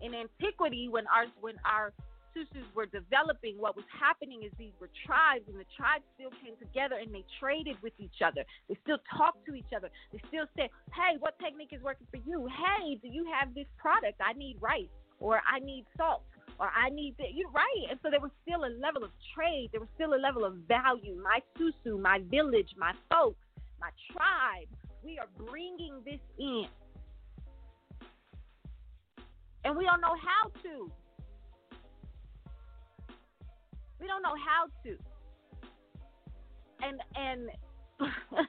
In 0.03 0.13
antiquity, 0.13 0.89
when 0.91 1.07
our 1.07 1.27
when 1.41 1.55
our 1.65 1.93
susus 2.37 2.69
were 2.77 2.85
developing, 2.85 3.57
what 3.57 3.75
was 3.75 3.89
happening 3.89 4.45
is 4.45 4.53
these 4.59 4.77
were 4.77 4.93
tribes, 5.09 5.49
and 5.49 5.57
the 5.57 5.65
tribes 5.73 6.05
still 6.13 6.29
came 6.45 6.53
together 6.61 7.01
and 7.01 7.09
they 7.09 7.25
traded 7.41 7.81
with 7.81 7.97
each 7.97 8.21
other. 8.21 8.45
They 8.69 8.77
still 8.85 9.01
talked 9.17 9.47
to 9.49 9.55
each 9.57 9.73
other. 9.75 9.89
They 10.13 10.21
still 10.29 10.45
said, 10.53 10.69
"Hey, 10.93 11.17
what 11.19 11.39
technique 11.39 11.73
is 11.73 11.81
working 11.81 12.07
for 12.13 12.21
you? 12.29 12.47
Hey, 12.47 12.97
do 13.01 13.09
you 13.09 13.25
have 13.33 13.55
this 13.55 13.67
product? 13.79 14.21
I 14.21 14.35
need 14.35 14.61
rice, 14.61 14.93
or 15.19 15.41
I 15.49 15.61
need 15.61 15.87
salt, 15.97 16.25
or 16.61 16.69
I 16.69 16.91
need 16.91 17.17
that." 17.17 17.33
You 17.33 17.49
right? 17.49 17.87
And 17.89 17.99
so 18.03 18.11
there 18.11 18.21
was 18.21 18.33
still 18.43 18.65
a 18.65 18.73
level 18.77 19.03
of 19.03 19.11
trade. 19.35 19.71
There 19.73 19.81
was 19.81 19.89
still 19.95 20.13
a 20.13 20.21
level 20.21 20.45
of 20.45 20.55
value. 20.69 21.17
My 21.17 21.41
susu, 21.57 21.99
my 21.99 22.19
village, 22.29 22.75
my 22.77 22.93
folks, 23.09 23.41
my 23.81 23.91
tribe. 24.13 24.69
We 25.03 25.19
are 25.19 25.29
bringing 25.39 26.03
this 26.05 26.21
in. 26.39 26.69
And 29.65 29.77
we 29.77 29.85
don't 29.85 30.01
know 30.01 30.15
how 30.15 30.51
to. 30.63 30.91
We 34.07 34.11
don't 34.11 34.23
know 34.23 34.37
how 34.37 34.69
to. 34.85 34.97
And 36.81 37.01
and 37.17 37.51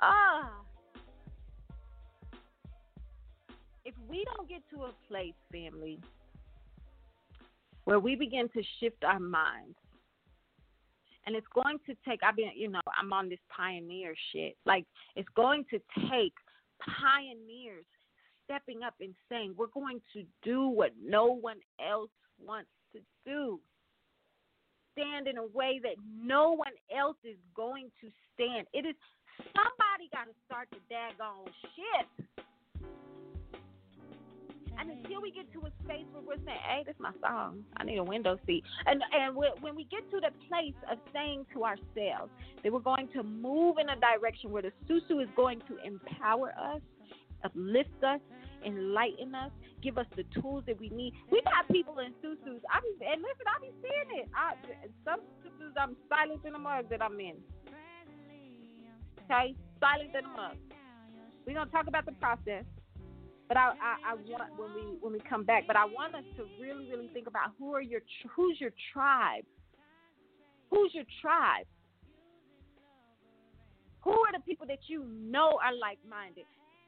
ah 0.00 0.50
if 3.84 3.94
we 4.08 4.24
don't 4.34 4.48
get 4.48 4.62
to 4.70 4.86
a 4.86 4.92
place, 5.06 5.34
family, 5.52 6.00
where 7.84 8.00
we 8.00 8.16
begin 8.16 8.48
to 8.48 8.62
shift 8.80 9.04
our 9.04 9.20
minds, 9.20 9.76
and 11.24 11.36
it's 11.36 11.46
going 11.54 11.78
to 11.86 11.94
take, 12.08 12.18
I've 12.24 12.34
been, 12.34 12.50
you 12.56 12.68
know, 12.68 12.80
I'm 13.00 13.12
on 13.12 13.28
this 13.28 13.38
pioneer 13.54 14.14
shit. 14.32 14.56
Like, 14.66 14.86
it's 15.14 15.28
going 15.36 15.64
to 15.70 15.78
take 16.10 16.32
pioneers 16.80 17.84
stepping 18.44 18.82
up 18.82 18.94
and 19.00 19.14
saying, 19.28 19.54
we're 19.56 19.68
going 19.68 20.00
to 20.14 20.24
do 20.42 20.66
what 20.66 20.90
no 21.00 21.26
one 21.26 21.58
else 21.80 22.10
wants 22.44 22.70
to 22.94 23.00
do. 23.26 23.60
Stand 24.92 25.26
in 25.26 25.38
a 25.38 25.46
way 25.46 25.80
that 25.82 25.96
no 26.22 26.52
one 26.52 26.72
else 26.96 27.16
is 27.24 27.36
going 27.54 27.90
to 28.00 28.08
stand. 28.32 28.66
It 28.72 28.86
is 28.86 28.94
somebody 29.52 30.08
got 30.12 30.24
to 30.24 30.34
start 30.46 30.68
the 30.70 30.78
daggone 30.86 31.50
shit. 31.74 32.26
And 34.78 34.90
until 34.90 35.22
we 35.22 35.30
get 35.30 35.52
to 35.52 35.60
a 35.60 35.70
space 35.84 36.06
where 36.12 36.22
we're 36.22 36.44
saying, 36.44 36.58
"Hey, 36.66 36.82
this 36.84 36.94
is 36.94 37.00
my 37.00 37.12
song. 37.20 37.64
I 37.76 37.84
need 37.84 37.98
a 37.98 38.04
window 38.04 38.38
seat," 38.46 38.64
and 38.86 39.02
and 39.12 39.36
when 39.36 39.74
we 39.74 39.84
get 39.84 40.08
to 40.10 40.20
the 40.20 40.30
place 40.48 40.74
of 40.90 40.98
saying 41.12 41.46
to 41.54 41.64
ourselves 41.64 42.32
that 42.62 42.72
we're 42.72 42.80
going 42.80 43.08
to 43.14 43.22
move 43.22 43.76
in 43.78 43.88
a 43.88 43.96
direction 43.96 44.50
where 44.50 44.62
the 44.62 44.72
susu 44.88 45.22
is 45.22 45.28
going 45.36 45.60
to 45.68 45.78
empower 45.84 46.52
us, 46.58 46.80
uplift 47.44 48.02
us, 48.02 48.20
enlighten 48.66 49.34
us, 49.34 49.52
give 49.84 49.98
us 49.98 50.06
the 50.16 50.24
tools 50.40 50.64
that 50.66 50.80
we 50.80 50.88
need. 50.88 51.12
We've 51.30 51.44
got 51.44 51.68
people 51.70 52.00
in 52.00 52.16
susus. 52.24 52.64
I 52.72 52.80
be 52.80 52.96
and 53.04 53.20
listen, 53.20 53.44
I 53.44 53.60
be 53.60 53.70
seeing 53.84 54.24
it. 54.24 54.28
I, 54.32 54.56
some 55.04 55.20
susus 55.44 55.76
I'm 55.76 55.94
silent 56.08 56.40
in 56.44 56.54
the 56.54 56.58
mug 56.58 56.88
that 56.88 57.02
I'm 57.02 57.20
in. 57.20 57.36
Okay, 59.28 59.54
silent 59.78 60.16
in 60.16 60.24
the 60.24 60.34
mug. 60.34 60.56
We're 61.46 61.54
gonna 61.54 61.70
talk 61.70 61.86
about 61.86 62.06
the 62.06 62.12
process. 62.12 62.64
But 63.46 63.58
I, 63.58 63.76
I, 63.76 64.12
I 64.12 64.14
want 64.14 64.48
when 64.56 64.72
we 64.72 64.96
when 65.00 65.12
we 65.12 65.20
come 65.20 65.44
back. 65.44 65.64
But 65.66 65.76
I 65.76 65.84
want 65.84 66.14
us 66.14 66.24
to 66.38 66.48
really 66.58 66.88
really 66.90 67.10
think 67.12 67.26
about 67.26 67.52
who 67.58 67.74
are 67.74 67.82
your 67.82 68.00
who's 68.34 68.56
your 68.58 68.72
tribe. 68.92 69.44
Who's 70.70 70.92
your 70.94 71.04
tribe? 71.20 71.66
Who 74.00 74.10
are 74.10 74.32
the 74.32 74.40
people 74.40 74.66
that 74.66 74.80
you 74.88 75.04
know 75.04 75.58
are 75.62 75.76
like 75.76 75.98
minded? 76.08 76.44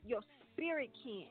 Your 0.07 0.21
spirit 0.53 0.91
kin. 1.05 1.29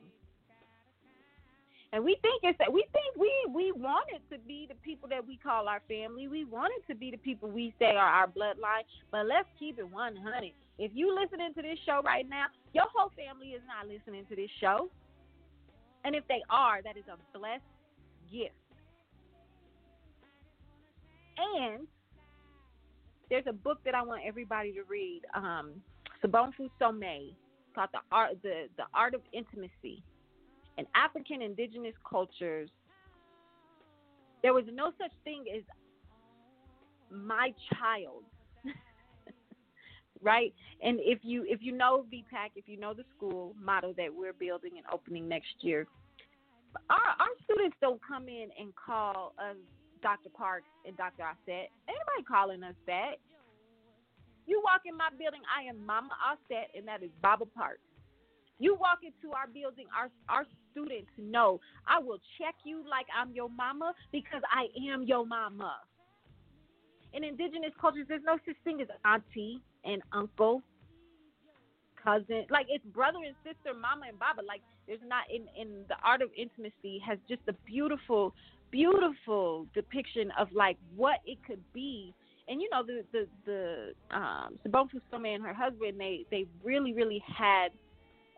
And 1.96 2.04
we 2.04 2.18
think 2.20 2.42
it's 2.42 2.58
that 2.58 2.70
we 2.70 2.84
think 2.92 3.16
we 3.16 3.32
we 3.48 3.72
want 3.72 4.04
it 4.12 4.20
to 4.30 4.38
be 4.46 4.66
the 4.68 4.74
people 4.84 5.08
that 5.08 5.26
we 5.26 5.38
call 5.38 5.66
our 5.66 5.80
family. 5.88 6.28
We 6.28 6.44
want 6.44 6.70
it 6.76 6.92
to 6.92 6.94
be 6.94 7.10
the 7.10 7.16
people 7.16 7.48
we 7.48 7.72
say 7.78 7.96
are 7.96 7.96
our 7.96 8.26
bloodline. 8.26 8.84
But 9.10 9.24
let's 9.24 9.48
keep 9.58 9.78
it 9.78 9.90
100. 9.90 10.52
If 10.78 10.90
you 10.94 11.18
listening 11.18 11.54
to 11.54 11.62
this 11.62 11.78
show 11.86 12.02
right 12.04 12.28
now, 12.28 12.48
your 12.74 12.84
whole 12.94 13.10
family 13.16 13.52
is 13.52 13.62
not 13.66 13.88
listening 13.88 14.26
to 14.28 14.36
this 14.36 14.50
show. 14.60 14.90
And 16.04 16.14
if 16.14 16.22
they 16.28 16.42
are, 16.50 16.82
that 16.82 16.98
is 16.98 17.04
a 17.10 17.16
blessed 17.38 17.64
gift. 18.30 18.52
And 21.38 21.86
there's 23.30 23.46
a 23.48 23.54
book 23.54 23.78
that 23.86 23.94
I 23.94 24.02
want 24.02 24.20
everybody 24.26 24.74
to 24.74 24.82
read, 24.82 25.22
um, 25.34 25.72
Sobonfu 26.22 26.68
Some, 26.78 27.00
called 27.74 27.88
the 27.94 28.00
art 28.12 28.36
the, 28.42 28.64
the 28.76 28.84
art 28.92 29.14
of 29.14 29.22
intimacy. 29.32 30.02
In 30.78 30.86
African 30.94 31.42
indigenous 31.42 31.94
cultures, 32.08 32.68
there 34.42 34.52
was 34.52 34.64
no 34.72 34.92
such 34.98 35.12
thing 35.24 35.44
as 35.54 35.62
my 37.10 37.52
child. 37.74 38.24
right? 40.22 40.52
And 40.82 40.98
if 41.00 41.20
you 41.22 41.44
if 41.48 41.62
you 41.62 41.72
know 41.72 42.04
VPAC, 42.12 42.50
if 42.56 42.68
you 42.68 42.78
know 42.78 42.94
the 42.94 43.04
school 43.16 43.54
model 43.60 43.94
that 43.96 44.14
we're 44.14 44.32
building 44.32 44.72
and 44.76 44.86
opening 44.92 45.28
next 45.28 45.54
year, 45.60 45.86
our 46.90 46.96
our 47.18 47.34
students 47.44 47.76
don't 47.80 48.00
come 48.06 48.28
in 48.28 48.48
and 48.58 48.72
call 48.74 49.32
us 49.38 49.56
Dr. 50.02 50.28
Parks 50.30 50.68
and 50.86 50.96
Dr. 50.96 51.22
Auset. 51.22 51.68
Anybody 51.88 52.22
calling 52.28 52.62
us 52.62 52.74
that? 52.86 53.14
You 54.46 54.62
walk 54.62 54.82
in 54.86 54.96
my 54.96 55.08
building, 55.18 55.40
I 55.50 55.68
am 55.68 55.84
Mama 55.84 56.14
Auset, 56.22 56.76
and 56.76 56.86
that 56.86 57.02
is 57.02 57.10
Baba 57.20 57.46
Parks. 57.46 57.80
You 58.58 58.74
walk 58.74 59.00
into 59.02 59.34
our 59.34 59.46
building, 59.46 59.86
our 59.96 60.08
our 60.28 60.46
students 60.70 61.10
know 61.18 61.60
I 61.86 61.98
will 61.98 62.18
check 62.38 62.54
you 62.64 62.82
like 62.88 63.06
I'm 63.16 63.32
your 63.32 63.50
mama 63.50 63.92
because 64.12 64.42
I 64.50 64.66
am 64.90 65.02
your 65.02 65.26
mama. 65.26 65.76
In 67.12 67.24
indigenous 67.24 67.72
cultures, 67.80 68.06
there's 68.08 68.24
no 68.24 68.38
such 68.46 68.56
thing 68.64 68.80
as 68.80 68.88
auntie 69.04 69.60
and 69.84 70.02
uncle, 70.12 70.62
cousin. 72.02 72.46
Like 72.50 72.66
it's 72.68 72.84
brother 72.86 73.18
and 73.26 73.34
sister, 73.44 73.76
mama 73.78 74.06
and 74.08 74.18
baba. 74.18 74.42
Like 74.46 74.62
there's 74.86 75.00
not 75.06 75.24
in 75.32 75.46
in 75.60 75.84
the 75.88 75.96
art 76.02 76.22
of 76.22 76.30
intimacy 76.36 77.00
has 77.06 77.18
just 77.28 77.42
a 77.48 77.54
beautiful, 77.66 78.34
beautiful 78.70 79.66
depiction 79.74 80.30
of 80.38 80.48
like 80.52 80.78
what 80.94 81.20
it 81.26 81.38
could 81.46 81.62
be. 81.72 82.14
And 82.48 82.60
you 82.60 82.68
know 82.70 82.82
the 82.86 83.04
the 83.12 83.26
the 83.44 84.16
um 84.16 84.58
Some 85.10 85.24
and 85.24 85.42
her 85.42 85.54
husband 85.54 85.98
they 85.98 86.24
they 86.30 86.46
really 86.62 86.94
really 86.94 87.22
had 87.26 87.68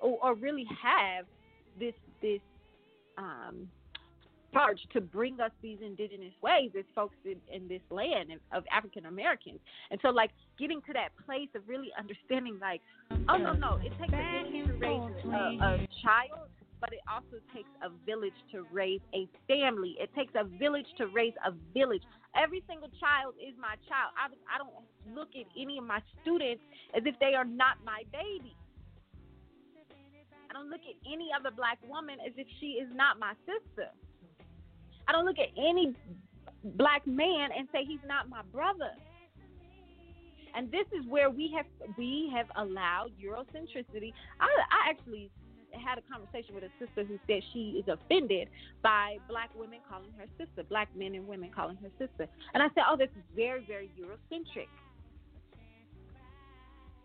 or, 0.01 0.19
or 0.23 0.35
really 0.35 0.67
have 0.83 1.27
this 1.79 1.95
this 2.21 2.41
um 3.17 3.69
charge 4.53 4.81
to 4.93 5.01
bring 5.01 5.41
us 5.41 5.51
these 5.63 5.79
indigenous 5.85 6.33
ways 6.43 6.71
as 6.79 6.85
folks 6.95 7.17
in, 7.25 7.37
in 7.53 7.69
this 7.69 7.83
land 7.91 8.31
of 8.53 8.65
African 8.75 9.07
Americans. 9.07 9.61
And 9.91 10.01
so, 10.03 10.09
like, 10.09 10.31
getting 10.59 10.81
to 10.83 10.93
that 10.95 11.11
place 11.27 11.49
of 11.55 11.63
really 11.67 11.89
understanding, 11.99 12.59
like, 12.61 12.81
oh, 13.29 13.37
no, 13.37 13.53
no, 13.53 13.79
it 13.83 13.93
takes 14.01 14.13
a 14.13 14.51
village 14.51 14.65
to 14.65 14.73
raise 14.79 15.25
a, 15.27 15.65
a 15.65 15.89
child, 16.03 16.49
but 16.81 16.93
it 16.93 17.01
also 17.11 17.43
takes 17.55 17.69
a 17.83 17.91
village 18.07 18.37
to 18.53 18.65
raise 18.73 19.01
a 19.13 19.29
family. 19.47 19.97
It 20.01 20.11
takes 20.15 20.33
a 20.35 20.45
village 20.45 20.87
to 20.99 21.09
raise 21.09 21.35
a 21.45 21.53
village. 21.75 22.03
Every 22.37 22.63
single 22.69 22.89
child 23.01 23.35
is 23.37 23.55
my 23.61 23.75
child. 23.89 24.15
I, 24.17 24.33
I 24.49 24.59
don't 24.59 24.73
look 25.15 25.29
at 25.35 25.47
any 25.61 25.79
of 25.79 25.85
my 25.85 26.01
students 26.23 26.63
as 26.97 27.03
if 27.05 27.19
they 27.21 27.35
are 27.35 27.45
not 27.45 27.79
my 27.85 28.03
baby. 28.13 28.55
At 30.57 31.13
any 31.13 31.29
other 31.39 31.51
black 31.55 31.79
woman 31.89 32.19
as 32.25 32.33
if 32.37 32.47
she 32.61 32.81
is 32.81 32.89
not 32.95 33.19
my 33.19 33.35
sister. 33.45 33.91
I 35.07 35.13
don't 35.13 35.25
look 35.25 35.39
at 35.39 35.49
any 35.57 35.95
black 36.77 37.07
man 37.07 37.51
and 37.57 37.69
say 37.73 37.85
he's 37.87 38.05
not 38.07 38.29
my 38.29 38.43
brother. 38.53 38.93
And 40.55 40.71
this 40.71 40.87
is 40.99 41.07
where 41.09 41.31
we 41.31 41.53
have 41.57 41.67
we 41.97 42.33
have 42.35 42.47
allowed 42.57 43.11
Eurocentricity. 43.23 44.13
I, 44.41 44.47
I 44.47 44.91
actually 44.91 45.31
had 45.73 45.99
a 45.99 46.03
conversation 46.11 46.55
with 46.55 46.65
a 46.65 46.73
sister 46.79 47.05
who 47.05 47.19
said 47.27 47.43
she 47.53 47.81
is 47.81 47.85
offended 47.89 48.49
by 48.83 49.19
black 49.29 49.51
women 49.55 49.79
calling 49.89 50.13
her 50.19 50.27
sister, 50.39 50.65
black 50.69 50.89
men 50.97 51.15
and 51.15 51.29
women 51.29 51.51
calling 51.55 51.77
her 51.77 51.91
sister. 51.99 52.27
And 52.55 52.63
I 52.63 52.69
said, 52.75 52.85
oh, 52.91 52.97
this 52.97 53.11
is 53.17 53.25
very, 53.37 53.65
very 53.67 53.91
Eurocentric. 53.99 54.69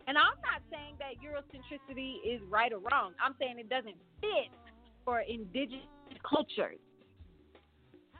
And 0.06 0.18
I'm 0.18 0.36
not 0.44 0.60
saying 0.70 0.96
that 0.98 1.16
Eurocentricity 1.22 2.16
is 2.24 2.40
right 2.50 2.72
or 2.72 2.78
wrong. 2.78 3.12
I'm 3.24 3.34
saying 3.38 3.58
it 3.58 3.70
doesn't 3.70 3.96
fit 4.20 4.52
for 5.04 5.20
indigenous 5.20 5.86
cultures. 6.28 6.78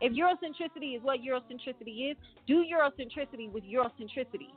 If 0.01 0.12
Eurocentricity 0.12 0.97
is 0.97 1.03
what 1.03 1.20
Eurocentricity 1.20 2.11
is, 2.11 2.16
do 2.47 2.64
Eurocentricity 2.64 3.51
with 3.51 3.64
Eurocentricity. 3.64 4.53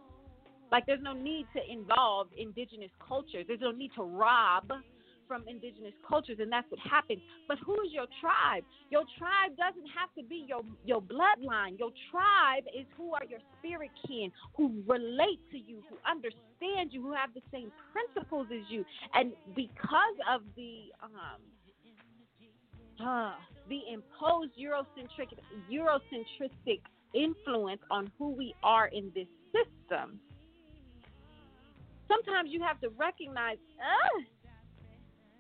Like, 0.72 0.86
there's 0.86 1.02
no 1.02 1.14
need 1.14 1.48
to 1.56 1.62
involve 1.72 2.28
indigenous 2.38 2.92
cultures. 3.06 3.46
There's 3.48 3.62
no 3.62 3.72
need 3.72 3.92
to 3.96 4.04
rob 4.04 4.72
from 5.28 5.44
indigenous 5.48 5.94
cultures, 6.08 6.38
and 6.40 6.52
that's 6.52 6.70
what 6.70 6.80
happens. 6.80 7.22
But 7.48 7.58
who 7.66 7.74
is 7.82 7.92
your 7.92 8.08
tribe? 8.22 8.64
Your 8.90 9.04
tribe 9.18 9.58
doesn't 9.58 9.88
have 9.94 10.10
to 10.18 10.24
be 10.24 10.46
your 10.48 10.62
your 10.86 11.02
bloodline. 11.02 11.78
Your 11.78 11.92
tribe 12.12 12.64
is 12.74 12.86
who 12.96 13.14
are 13.14 13.26
your 13.28 13.40
spirit 13.58 13.92
kin, 14.08 14.32
who 14.56 14.84
relate 14.88 15.40
to 15.52 15.58
you, 15.58 15.84
who 15.90 15.98
understand 16.10 16.92
you, 16.92 17.02
who 17.02 17.14
have 17.14 17.34
the 17.34 17.44
same 17.52 17.72
principles 17.92 18.48
as 18.52 18.64
you. 18.70 18.86
And 19.14 19.34
because 19.56 20.18
of 20.32 20.42
the 20.56 20.92
um, 21.04 21.42
uh, 23.00 23.36
the 23.70 23.82
imposed 23.92 24.52
Eurocentric 24.58 25.30
Eurocentric 25.72 26.80
influence 27.14 27.82
on 27.92 28.12
who 28.18 28.30
we 28.30 28.56
are 28.64 28.88
in 28.88 29.12
this 29.14 29.28
system, 29.54 30.20
sometimes 32.08 32.50
you 32.52 32.62
have 32.62 32.80
to 32.82 32.90
recognize, 32.98 33.58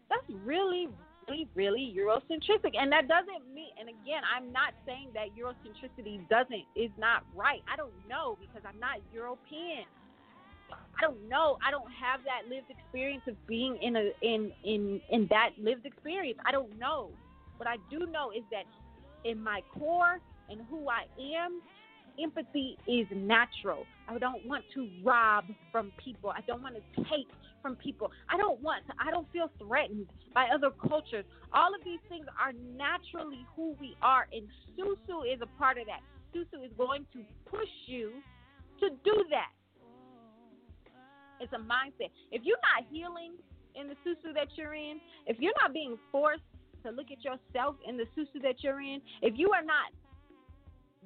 that's 0.09 0.27
really, 0.43 0.87
really, 1.27 1.47
really 1.55 1.93
Eurocentric. 1.95 2.75
And 2.77 2.91
that 2.91 3.07
doesn't 3.07 3.53
mean, 3.53 3.71
and 3.79 3.89
again, 3.89 4.23
I'm 4.25 4.51
not 4.51 4.73
saying 4.85 5.09
that 5.13 5.35
Eurocentricity 5.35 6.27
doesn't, 6.29 6.65
is 6.75 6.91
not 6.97 7.23
right. 7.35 7.61
I 7.71 7.75
don't 7.75 7.93
know 8.07 8.37
because 8.39 8.61
I'm 8.67 8.79
not 8.79 8.99
European. 9.13 9.85
I 10.71 11.01
don't 11.01 11.29
know. 11.29 11.57
I 11.65 11.71
don't 11.71 11.91
have 11.91 12.21
that 12.25 12.49
lived 12.49 12.69
experience 12.69 13.23
of 13.27 13.35
being 13.47 13.77
in 13.81 13.95
a 13.95 14.11
in 14.21 14.51
in 14.63 14.99
in 15.11 15.27
that 15.29 15.51
lived 15.57 15.85
experience. 15.85 16.39
I 16.45 16.51
don't 16.51 16.77
know. 16.79 17.09
What 17.57 17.69
I 17.69 17.77
do 17.89 17.99
know 18.11 18.31
is 18.31 18.43
that 18.51 18.65
in 19.23 19.41
my 19.41 19.61
core 19.77 20.19
and 20.49 20.61
who 20.69 20.89
I 20.89 21.03
am, 21.37 21.61
empathy 22.21 22.77
is 22.87 23.07
natural. 23.13 23.85
I 24.07 24.17
don't 24.17 24.45
want 24.45 24.63
to 24.73 24.89
rob 25.03 25.45
from 25.71 25.91
people. 26.03 26.29
I 26.29 26.41
don't 26.47 26.61
want 26.61 26.75
to 26.75 27.03
take 27.03 27.27
from 27.61 27.75
people. 27.75 28.11
I 28.29 28.37
don't 28.37 28.61
want 28.61 28.85
to, 28.87 28.93
I 28.99 29.11
don't 29.11 29.27
feel 29.31 29.49
threatened 29.59 30.07
by 30.33 30.47
other 30.53 30.69
cultures. 30.71 31.25
All 31.53 31.73
of 31.73 31.83
these 31.83 31.99
things 32.09 32.25
are 32.39 32.53
naturally 32.75 33.45
who 33.55 33.75
we 33.79 33.95
are, 34.01 34.27
and 34.31 34.47
Susu 34.77 35.31
is 35.31 35.41
a 35.41 35.47
part 35.57 35.77
of 35.77 35.85
that. 35.87 36.01
Susu 36.35 36.63
is 36.65 36.71
going 36.77 37.05
to 37.13 37.19
push 37.49 37.69
you 37.85 38.11
to 38.79 38.89
do 39.03 39.25
that. 39.29 39.51
It's 41.39 41.53
a 41.53 41.57
mindset. 41.57 42.09
If 42.31 42.41
you're 42.43 42.61
not 42.75 42.87
healing 42.91 43.33
in 43.75 43.87
the 43.87 43.95
Susu 44.05 44.33
that 44.33 44.47
you're 44.55 44.73
in, 44.73 44.99
if 45.25 45.37
you're 45.39 45.53
not 45.61 45.73
being 45.73 45.97
forced 46.11 46.41
to 46.83 46.91
look 46.91 47.07
at 47.11 47.23
yourself 47.23 47.75
in 47.87 47.97
the 47.97 48.05
Susu 48.17 48.41
that 48.41 48.63
you're 48.63 48.81
in, 48.81 49.01
if 49.21 49.33
you 49.37 49.51
are 49.51 49.63
not 49.63 49.91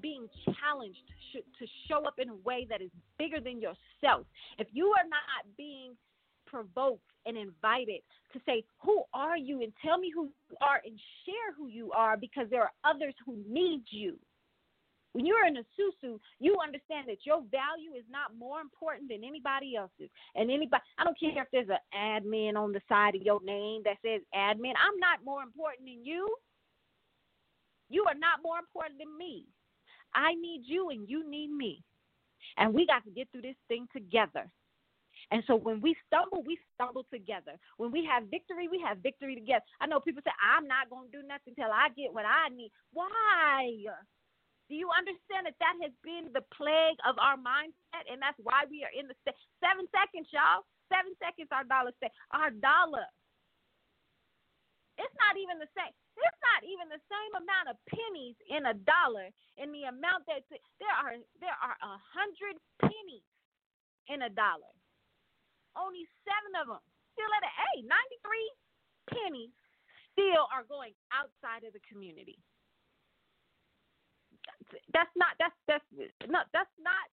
being 0.02 0.28
challenged 0.46 1.04
to 1.34 1.66
show 1.88 2.04
up 2.06 2.16
in 2.18 2.30
a 2.30 2.36
way 2.36 2.68
that 2.70 2.82
is 2.82 2.92
bigger 3.18 3.40
than 3.40 3.62
yourself, 3.62 4.26
if 4.58 4.68
you 4.72 4.88
are 4.88 5.08
not 5.08 5.46
being 5.58 5.94
provoked 6.46 7.02
and 7.26 7.38
invited 7.38 8.02
to 8.34 8.40
say, 8.46 8.64
Who 8.84 9.04
are 9.14 9.38
you? 9.38 9.62
and 9.62 9.72
tell 9.84 9.98
me 9.98 10.12
who 10.14 10.24
you 10.50 10.58
are 10.62 10.82
and 10.86 11.00
share 11.26 11.54
who 11.58 11.68
you 11.68 11.92
are 11.92 12.18
because 12.18 12.48
there 12.50 12.64
are 12.64 12.72
others 12.84 13.14
who 13.26 13.38
need 13.48 13.84
you. 13.90 14.18
When 15.14 15.26
you're 15.26 15.46
in 15.46 15.58
a 15.58 15.66
susu, 15.76 16.20
you 16.40 16.58
understand 16.64 17.10
that 17.10 17.26
your 17.26 17.42
value 17.52 17.98
is 17.98 18.06
not 18.10 18.38
more 18.38 18.62
important 18.62 19.10
than 19.10 19.26
anybody 19.26 19.76
else's. 19.76 20.10
And 20.36 20.50
anybody, 20.50 20.82
I 20.98 21.04
don't 21.04 21.20
care 21.20 21.44
if 21.44 21.50
there's 21.52 21.68
an 21.68 21.84
admin 21.94 22.56
on 22.56 22.72
the 22.72 22.82
side 22.88 23.16
of 23.16 23.22
your 23.22 23.42
name 23.44 23.82
that 23.84 23.98
says 24.06 24.22
admin. 24.34 24.74
I'm 24.80 24.98
not 25.00 25.26
more 25.26 25.44
important 25.44 25.86
than 25.86 26.06
you. 26.06 26.34
You 27.90 28.06
are 28.08 28.16
not 28.16 28.40
more 28.42 28.58
important 28.58 29.00
than 29.00 29.18
me. 29.18 29.46
I 30.14 30.34
need 30.34 30.62
you 30.66 30.90
and 30.90 31.08
you 31.08 31.30
need 31.30 31.52
me. 31.52 31.84
And 32.58 32.74
we 32.74 32.86
got 32.86 33.04
to 33.06 33.12
get 33.12 33.30
through 33.32 33.44
this 33.44 33.60
thing 33.68 33.88
together. 33.94 34.50
And 35.30 35.44
so 35.48 35.56
when 35.56 35.80
we 35.80 35.96
stumble, 36.08 36.44
we 36.44 36.58
stumble 36.76 37.06
together. 37.14 37.56
When 37.78 37.92
we 37.92 38.04
have 38.10 38.28
victory, 38.28 38.68
we 38.68 38.82
have 38.84 39.00
victory 39.00 39.36
together. 39.36 39.64
I 39.80 39.88
know 39.88 40.00
people 40.00 40.22
say, 40.26 40.36
I'm 40.42 40.68
not 40.68 40.90
going 40.90 41.08
to 41.08 41.14
do 41.14 41.24
nothing 41.24 41.56
till 41.56 41.72
I 41.72 41.88
get 41.96 42.12
what 42.12 42.26
I 42.26 42.50
need. 42.50 42.72
Why? 42.92 43.70
Do 44.68 44.76
you 44.76 44.90
understand 44.92 45.48
that 45.48 45.60
that 45.60 45.76
has 45.84 45.94
been 46.04 46.32
the 46.34 46.44
plague 46.52 47.00
of 47.08 47.16
our 47.22 47.38
mindset? 47.38 48.08
And 48.12 48.20
that's 48.20 48.40
why 48.44 48.68
we 48.68 48.84
are 48.84 48.92
in 48.92 49.08
the 49.08 49.16
state. 49.24 49.38
Seven 49.64 49.88
seconds, 49.94 50.28
y'all. 50.34 50.68
Seven 50.92 51.16
seconds, 51.24 51.48
our 51.56 51.64
dollar 51.64 51.96
stay. 52.02 52.12
Our 52.36 52.52
dollar. 52.52 53.08
It's 55.00 55.16
not 55.16 55.40
even 55.40 55.60
the 55.60 55.72
same. 55.72 55.96
It's 56.18 56.42
not 56.44 56.62
even 56.68 56.92
the 56.92 57.02
same 57.08 57.34
amount 57.40 57.72
of 57.72 57.78
pennies 57.88 58.36
in 58.52 58.68
a 58.68 58.76
dollar 58.76 59.32
in 59.58 59.72
the 59.72 59.88
amount 59.88 60.28
that 60.28 60.44
there 60.52 60.96
are 60.96 61.16
there 61.40 61.58
are 61.60 61.78
a 61.80 61.96
hundred 62.00 62.60
pennies 62.84 63.26
in 64.12 64.24
a 64.28 64.32
dollar. 64.32 64.72
Only 65.78 66.04
seven 66.28 66.54
of 66.60 66.68
them 66.68 66.84
still 67.16 67.32
at 67.38 67.48
an 67.48 67.56
A. 67.56 67.72
93 67.88 69.16
pennies 69.16 69.56
still 70.12 70.48
are 70.52 70.68
going 70.68 70.94
outside 71.16 71.64
of 71.64 71.74
the 71.74 71.84
community. 71.88 72.40
That's 74.94 75.12
not 75.16 75.36
that's 75.40 75.56
that's 75.68 75.86
not 76.28 76.48
that's 76.54 76.76
not 76.80 77.08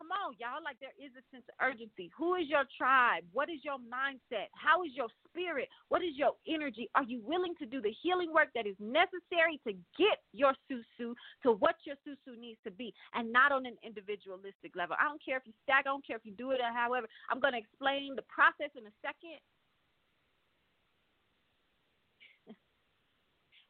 Come 0.00 0.16
on, 0.16 0.32
y'all. 0.40 0.64
Like 0.64 0.80
there 0.80 0.96
is 0.96 1.12
a 1.12 1.20
sense 1.28 1.44
of 1.52 1.60
urgency. 1.60 2.08
Who 2.16 2.32
is 2.40 2.48
your 2.48 2.64
tribe? 2.72 3.20
What 3.36 3.52
is 3.52 3.60
your 3.60 3.76
mindset? 3.76 4.48
How 4.56 4.80
is 4.80 4.96
your 4.96 5.12
spirit? 5.28 5.68
What 5.92 6.00
is 6.00 6.16
your 6.16 6.40
energy? 6.48 6.88
Are 6.96 7.04
you 7.04 7.20
willing 7.20 7.52
to 7.60 7.68
do 7.68 7.84
the 7.84 7.92
healing 8.00 8.32
work 8.32 8.48
that 8.56 8.64
is 8.64 8.80
necessary 8.80 9.60
to 9.68 9.76
get 10.00 10.24
your 10.32 10.56
susu 10.72 11.12
to 11.44 11.52
what 11.60 11.76
your 11.84 12.00
susu 12.00 12.32
needs 12.32 12.56
to 12.64 12.72
be 12.72 12.96
and 13.12 13.28
not 13.28 13.52
on 13.52 13.68
an 13.68 13.76
individualistic 13.84 14.72
level? 14.72 14.96
I 14.96 15.04
don't 15.04 15.20
care 15.20 15.36
if 15.36 15.44
you 15.44 15.52
stack, 15.68 15.84
I 15.84 15.92
don't 15.92 16.06
care 16.06 16.16
if 16.16 16.24
you 16.24 16.32
do 16.32 16.56
it 16.56 16.64
or 16.64 16.72
however. 16.72 17.04
I'm 17.28 17.38
going 17.38 17.52
to 17.52 17.60
explain 17.60 18.16
the 18.16 18.24
process 18.24 18.72
in 18.72 18.88
a 18.88 18.94
second. 19.04 19.36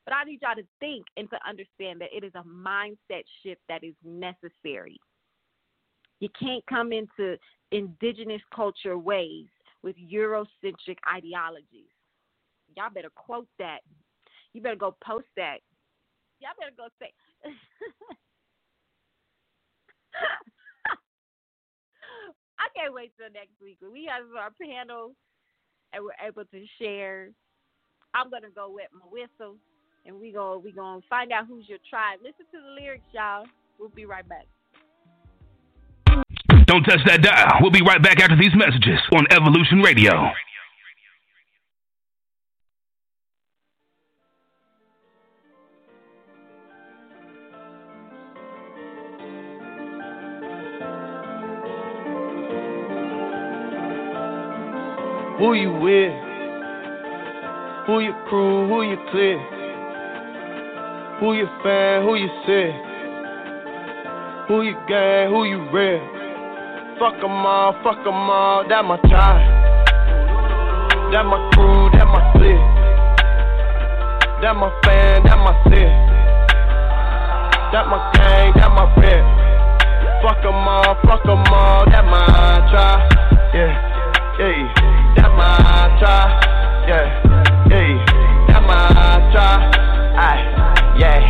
But 0.06 0.14
I 0.14 0.24
need 0.24 0.40
y'all 0.42 0.54
to 0.54 0.66
think 0.78 1.06
and 1.16 1.28
to 1.30 1.38
understand 1.42 2.00
that 2.00 2.14
it 2.14 2.22
is 2.22 2.32
a 2.38 2.46
mindset 2.46 3.26
shift 3.42 3.60
that 3.68 3.82
is 3.82 3.94
necessary. 4.04 4.98
You 6.20 6.28
can't 6.38 6.64
come 6.66 6.92
into 6.92 7.36
indigenous 7.72 8.42
culture 8.54 8.98
ways 8.98 9.46
with 9.82 9.96
Eurocentric 9.96 10.98
ideologies. 11.12 11.90
Y'all 12.76 12.90
better 12.94 13.10
quote 13.14 13.48
that. 13.58 13.80
You 14.52 14.60
better 14.60 14.76
go 14.76 14.94
post 15.04 15.26
that. 15.36 15.58
Y'all 16.40 16.50
better 16.58 16.72
go 16.76 16.88
say. 17.00 17.10
I 22.58 22.68
can't 22.76 22.94
wait 22.94 23.12
till 23.16 23.30
next 23.32 23.60
week 23.62 23.78
when 23.80 23.92
we 23.92 24.04
have 24.10 24.24
our 24.38 24.50
panel 24.60 25.14
and 25.92 26.04
we're 26.04 26.12
able 26.26 26.44
to 26.44 26.66
share. 26.80 27.30
I'm 28.14 28.30
gonna 28.30 28.50
go 28.54 28.70
wet 28.70 28.88
my 28.92 29.06
whistle 29.10 29.56
and 30.04 30.20
we 30.20 30.32
go 30.32 30.58
we 30.62 30.72
gonna 30.72 31.00
find 31.08 31.32
out 31.32 31.46
who's 31.46 31.68
your 31.68 31.78
tribe. 31.88 32.18
Listen 32.22 32.46
to 32.52 32.60
the 32.60 32.80
lyrics, 32.80 33.04
y'all. 33.12 33.46
We'll 33.78 33.88
be 33.88 34.04
right 34.04 34.28
back. 34.28 34.46
Don't 36.70 36.84
touch 36.84 37.00
that 37.04 37.20
dial. 37.20 37.58
We'll 37.60 37.72
be 37.72 37.82
right 37.82 38.00
back 38.00 38.20
after 38.20 38.36
these 38.36 38.54
messages 38.54 39.00
on 39.12 39.26
Evolution 39.32 39.80
Radio. 39.80 40.12
Who 55.40 55.54
you 55.54 55.72
with? 55.72 56.14
Who 57.88 57.98
your 57.98 58.14
crew? 58.28 58.68
Who 58.68 58.82
you 58.88 58.96
clear? 59.10 59.40
Who 61.18 61.34
your 61.34 61.50
fan? 61.64 62.04
Who 62.04 62.14
you 62.14 62.28
say? 62.46 62.70
Who 64.46 64.62
you 64.62 64.74
gang? 64.86 65.30
Who 65.30 65.46
you 65.46 65.68
real? 65.72 66.19
Fuck 67.01 67.18
them 67.18 67.46
all, 67.46 67.72
fuck 67.82 68.05
them 68.05 68.12
all, 68.12 68.68
that 68.68 68.84
my 68.84 68.98
tribe. 69.09 69.40
That 71.11 71.24
my 71.24 71.40
crew, 71.57 71.88
that 71.96 72.05
my 72.05 72.20
clique. 72.36 72.61
That 74.44 74.53
my 74.53 74.68
fan, 74.84 75.24
that 75.24 75.38
my 75.40 75.57
city. 75.64 75.88
That 77.72 77.88
my 77.88 77.96
gang, 78.12 78.53
that 78.53 78.68
my 78.76 78.84
rep. 79.01 79.24
Fuck 80.20 80.44
'em 80.44 80.68
all, 80.68 80.94
fuck 81.09 81.24
'em 81.24 81.40
all, 81.48 81.88
that 81.88 82.05
my 82.05 82.68
try. 82.68 83.09
Yeah, 83.57 83.72
yeah, 84.38 84.68
that 85.16 85.32
my 85.32 85.57
try. 85.96 86.28
Yeah, 86.84 87.09
yeah, 87.70 87.96
that 88.48 88.61
my 88.61 88.76
try. 89.32 89.57
Aye, 90.20 90.44
yeah, 91.01 91.20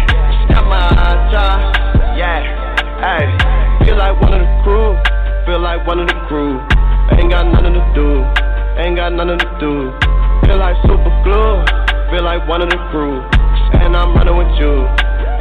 that 0.51 0.65
my 0.67 1.31
try. 1.31 2.19
Yeah, 2.19 2.43
aye. 3.07 3.85
Feel 3.85 3.97
like 3.97 4.21
one 4.21 4.35
of 4.35 4.41
the 4.41 4.63
crew, 4.65 5.10
feel 5.51 5.59
like 5.59 5.85
one 5.85 5.99
of 5.99 6.07
the 6.07 6.15
crew. 6.31 6.63
Ain't 7.19 7.27
got 7.27 7.43
nothing 7.43 7.75
to 7.75 7.83
do, 7.91 8.23
ain't 8.79 8.95
got 8.95 9.11
nothing 9.11 9.43
to 9.43 9.51
do. 9.59 9.91
Feel 10.47 10.63
like 10.63 10.79
super 10.87 11.11
glue, 11.27 11.59
feel 12.15 12.23
like 12.23 12.47
one 12.47 12.63
of 12.63 12.71
the 12.71 12.79
crew. 12.95 13.19
And 13.83 13.99
I'm 13.99 14.15
running 14.15 14.39
with 14.39 14.55
you, 14.63 14.87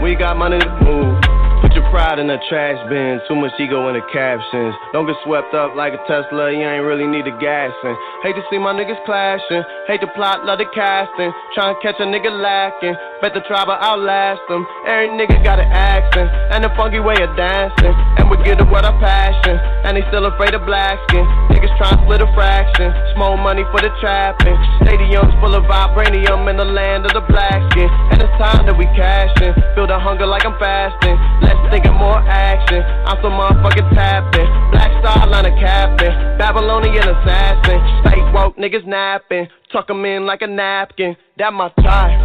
we 0.01 0.17
got 0.17 0.33
money 0.33 0.57
to 0.57 0.71
move. 0.81 1.13
Put 1.61 1.77
your 1.77 1.85
pride 1.93 2.17
in 2.17 2.25
the 2.25 2.41
trash 2.49 2.81
bin, 2.89 3.21
too 3.27 3.35
much 3.35 3.53
ego 3.61 3.85
in 3.93 4.01
the 4.01 4.05
captions. 4.09 4.73
Don't 4.97 5.05
get 5.05 5.15
swept 5.21 5.53
up 5.53 5.77
like 5.77 5.93
a 5.93 6.01
Tesla, 6.09 6.49
you 6.49 6.65
ain't 6.65 6.81
really 6.81 7.05
need 7.05 7.29
a 7.29 7.35
gassing. 7.37 7.93
Hate 8.25 8.33
to 8.33 8.41
see 8.49 8.57
my 8.57 8.73
niggas 8.73 8.97
clashing, 9.05 9.61
hate 9.89 10.05
the 10.05 10.13
plot, 10.13 10.45
love 10.45 10.61
the 10.61 10.69
casting. 10.69 11.33
Trying 11.57 11.73
to 11.73 11.81
catch 11.81 11.97
a 11.97 12.05
nigga 12.05 12.29
lacking, 12.29 12.93
bet 13.25 13.33
the 13.33 13.41
tribe 13.49 13.73
will 13.73 13.81
outlast 13.81 14.45
them. 14.45 14.61
Every 14.85 15.09
nigga 15.17 15.41
got 15.41 15.57
an 15.57 15.65
accent, 15.65 16.29
and 16.53 16.61
a 16.61 16.69
funky 16.77 17.01
way 17.01 17.17
of 17.17 17.33
dancing. 17.33 17.89
And 18.21 18.29
we 18.29 18.37
get 18.45 18.61
it 18.61 18.69
what 18.69 18.85
I 18.85 18.93
passion, 19.01 19.57
and 19.57 19.97
they 19.97 20.05
still 20.13 20.29
afraid 20.29 20.53
of 20.53 20.61
black 20.69 21.01
skin. 21.09 21.25
Niggas 21.49 21.73
trying 21.81 21.97
to 21.97 22.05
split 22.05 22.21
a 22.21 22.29
fraction, 22.37 22.93
small 23.17 23.33
money 23.33 23.65
for 23.73 23.81
the 23.81 23.89
trapping. 23.97 24.53
Stadiums 24.85 25.33
full 25.41 25.57
of 25.57 25.65
vibranium 25.65 26.45
in 26.45 26.61
the 26.61 26.69
land 26.69 27.09
of 27.09 27.17
the 27.17 27.25
black 27.25 27.57
skin. 27.73 27.89
And 28.13 28.21
it's 28.21 28.35
time 28.37 28.69
that 28.69 28.77
we 28.77 28.85
cashin', 28.93 29.57
feel 29.73 29.89
the 29.89 29.97
hunger 29.97 30.29
like 30.29 30.45
I'm 30.45 30.53
fasting. 30.61 31.17
Less 31.41 31.57
thinking, 31.73 31.97
more 31.97 32.21
action. 32.29 32.85
I'm 33.09 33.17
so 33.25 33.33
motherfucking 33.33 33.89
tapping. 33.97 34.45
Black 34.69 34.93
star 35.01 35.25
line 35.25 35.49
of 35.49 35.57
captain. 35.57 36.13
Babylonian 36.37 37.09
assassin. 37.09 37.81
Fake 38.05 38.29
woke 38.37 38.53
niggas 38.61 38.85
napping. 38.85 39.49
Tuck 39.71 39.87
'em 39.91 40.03
in 40.03 40.25
like 40.25 40.41
a 40.41 40.47
napkin. 40.47 41.15
That 41.37 41.53
my 41.53 41.69
type. 41.69 42.17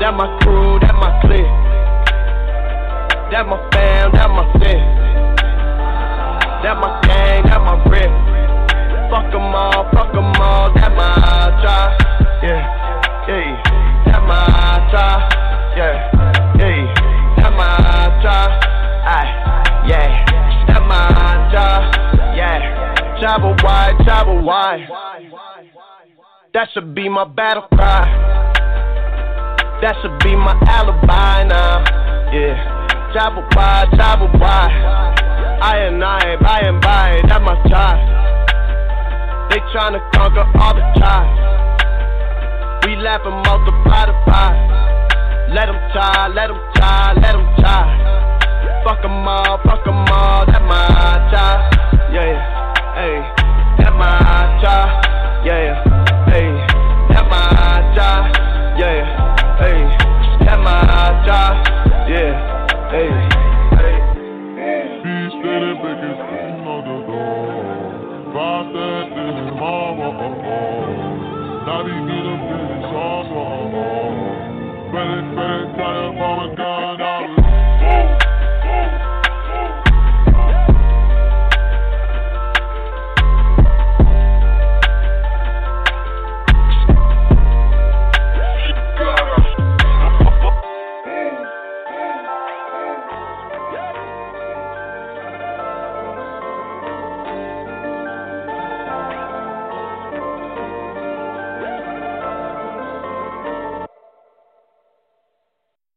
That 0.00 0.14
my 0.16 0.38
crew, 0.40 0.78
that 0.80 0.94
my 0.94 1.20
clique. 1.20 1.44
That 3.30 3.46
my 3.46 3.58
fam, 3.70 4.12
that 4.12 4.30
my 4.30 4.44
fit. 4.54 4.80
That 6.62 6.76
my 6.80 7.00
gang, 7.04 7.44
that 7.44 7.60
my 7.60 7.76
rip. 7.84 8.12
Fuck 9.10 9.34
'em 9.34 9.54
all, 9.54 9.84
fuck 9.92 10.14
'em 10.14 10.32
all, 10.40 10.72
that 10.72 10.90
my 10.96 11.12
try. 11.60 11.96
Yeah, 12.42 12.64
yeah. 13.28 13.62
That 14.06 14.22
my 14.24 14.88
try. 14.90 15.20
Yeah, 15.76 16.56
yeah 16.58 17.14
that 17.44 17.52
my 17.52 18.22
job. 18.22 18.50
Aye, 19.04 19.84
yeah, 19.86 20.08
that 20.68 20.82
my 20.88 21.50
job. 21.52 21.82
Yeah, 22.34 23.20
travel 23.20 23.54
wide, 23.62 23.98
travel 24.04 24.40
wide. 24.40 24.88
That 26.54 26.68
should 26.72 26.94
be 26.94 27.08
my 27.08 27.24
battle 27.24 27.66
cry. 27.74 28.06
That 29.82 29.98
should 29.98 30.22
be 30.22 30.38
my 30.38 30.54
alibi 30.70 31.42
now. 31.50 31.82
Yeah, 32.30 33.10
travel 33.10 33.42
wide, 33.58 33.90
travel 33.98 34.30
wide. 34.38 34.70
I 34.70 35.90
and 35.90 35.98
I, 35.98 36.38
by 36.38 36.60
and 36.62 36.78
by, 36.80 37.18
that 37.26 37.42
my 37.42 37.58
job. 37.66 37.98
They 39.50 39.58
tryna 39.74 39.98
conquer 40.14 40.46
all 40.62 40.78
the 40.78 40.86
tribes. 40.94 42.86
We 42.86 43.02
laugh 43.02 43.26
and 43.26 43.42
multiply 43.42 44.06
the 44.06 44.14
pie. 44.30 45.50
Let 45.50 45.66
them 45.66 45.80
try, 45.90 46.28
let 46.38 46.54
them 46.54 46.62
try, 46.78 47.18
let 47.18 47.32
them 47.34 47.50
try. 47.58 47.82
Fuck 48.86 49.02
'em 49.02 49.26
all, 49.26 49.58
fuck 49.66 49.82
'em 49.90 50.06
all, 50.06 50.46
that 50.46 50.62
my 50.62 51.18
try. 51.34 51.66
Yeah, 52.14 52.94
hey, 52.94 53.18
that 53.82 53.92
my 53.98 54.22
try. 54.62 55.02
Yeah, 55.42 55.82
hey, 55.82 55.93
my 61.26 61.83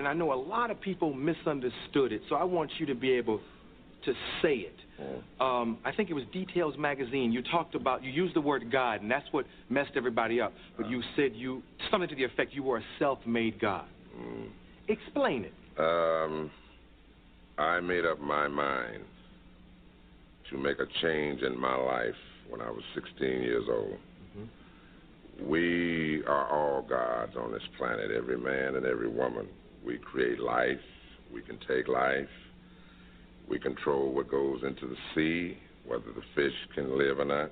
And 0.08 0.16
I 0.22 0.26
know 0.26 0.32
a 0.32 0.40
lot 0.42 0.72
of 0.72 0.80
people 0.80 1.14
misunderstood 1.14 2.14
it, 2.14 2.22
so 2.30 2.36
I 2.36 2.44
want 2.46 2.72
you 2.80 2.86
to 2.86 2.96
be 2.96 3.12
able 3.12 3.42
to 4.06 4.14
say 4.42 4.56
it. 4.56 4.76
Um, 5.42 5.80
I 5.84 5.92
think 5.92 6.10
it 6.10 6.14
was 6.14 6.24
Details 6.32 6.76
Magazine. 6.78 7.34
You 7.34 7.44
talked 7.44 7.76
about, 7.76 8.04
you 8.06 8.12
used 8.12 8.34
the 8.34 8.42
word 8.42 8.72
God, 8.72 9.02
and 9.02 9.12
that's 9.12 9.28
what 9.32 9.46
messed 9.70 9.92
everybody 9.98 10.40
up. 10.40 10.54
But 10.78 10.90
you 10.90 11.04
said 11.18 11.32
you, 11.36 11.62
something 11.92 12.08
to 12.08 12.16
the 12.16 12.24
effect 12.24 12.54
you 12.54 12.64
were 12.64 12.78
a 12.78 12.84
self 13.00 13.20
made 13.26 13.60
God. 13.60 13.86
Mm. 14.18 14.48
Explain 14.88 15.44
it. 15.46 15.54
Um, 15.78 16.50
I 17.58 17.82
made 17.82 18.06
up 18.06 18.22
my 18.22 18.48
mind 18.48 19.04
to 20.50 20.58
make 20.58 20.80
a 20.80 20.88
change 21.02 21.42
in 21.42 21.60
my 21.60 21.76
life 21.76 22.16
when 22.50 22.62
I 22.62 22.72
was 22.72 22.82
16 22.96 23.28
years 23.28 23.66
old. 23.70 23.98
We 25.46 26.24
are 26.26 26.48
all 26.50 26.82
gods 26.82 27.34
on 27.38 27.52
this 27.52 27.62
planet, 27.78 28.10
every 28.10 28.38
man 28.38 28.76
and 28.76 28.86
every 28.86 29.10
woman. 29.10 29.48
We 29.88 29.98
create 30.00 30.42
life, 30.42 30.84
we 31.34 31.42
can 31.42 31.58
take 31.66 31.88
life, 31.88 32.28
we 33.50 33.58
control 33.58 34.12
what 34.12 34.30
goes 34.30 34.62
into 34.64 34.86
the 34.86 34.98
sea, 35.16 35.58
whether 35.86 36.12
the 36.14 36.24
fish 36.36 36.54
can 36.76 36.98
live 36.98 37.20
or 37.20 37.26
not. 37.26 37.52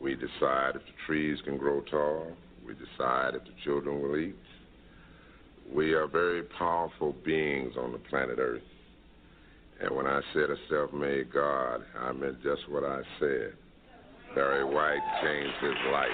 We 0.00 0.14
decide 0.14 0.76
if 0.76 0.82
the 0.82 0.96
trees 1.06 1.36
can 1.44 1.58
grow 1.58 1.82
tall, 1.82 2.32
we 2.66 2.72
decide 2.72 3.34
if 3.34 3.44
the 3.44 3.52
children 3.62 4.00
will 4.00 4.16
eat. 4.16 4.34
We 5.70 5.92
are 5.92 6.06
very 6.06 6.42
powerful 6.42 7.14
beings 7.22 7.74
on 7.78 7.92
the 7.92 7.98
planet 7.98 8.38
Earth. 8.38 8.62
And 9.82 9.94
when 9.94 10.06
I 10.06 10.22
said 10.32 10.48
a 10.48 10.56
self 10.70 10.90
made 10.94 11.30
God, 11.30 11.82
I 12.00 12.12
meant 12.12 12.42
just 12.42 12.62
what 12.70 12.82
I 12.82 13.02
said. 13.18 13.52
Barry 14.34 14.64
White 14.64 15.02
changed 15.22 15.56
his 15.60 15.92
life. 15.92 16.08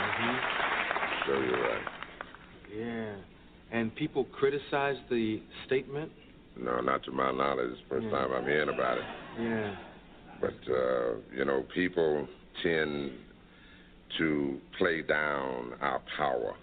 Mm-hmm. 0.00 0.36
So 1.26 1.40
you're 1.40 1.62
right. 1.62 1.99
Yeah. 3.80 3.86
And 3.86 3.94
people 3.96 4.24
criticize 4.24 4.96
the 5.08 5.40
statement? 5.66 6.12
No, 6.58 6.80
not 6.80 7.02
to 7.04 7.12
my 7.12 7.32
knowledge. 7.32 7.76
First 7.88 8.06
time 8.10 8.32
I'm 8.32 8.44
hearing 8.44 8.68
about 8.68 8.98
it. 8.98 9.04
Yeah. 9.40 9.74
But, 10.40 10.72
uh, 10.72 11.14
you 11.34 11.44
know, 11.44 11.64
people 11.74 12.28
tend 12.62 13.12
to 14.18 14.58
play 14.78 15.02
down 15.02 15.72
our 15.80 16.00
power. 16.16 16.54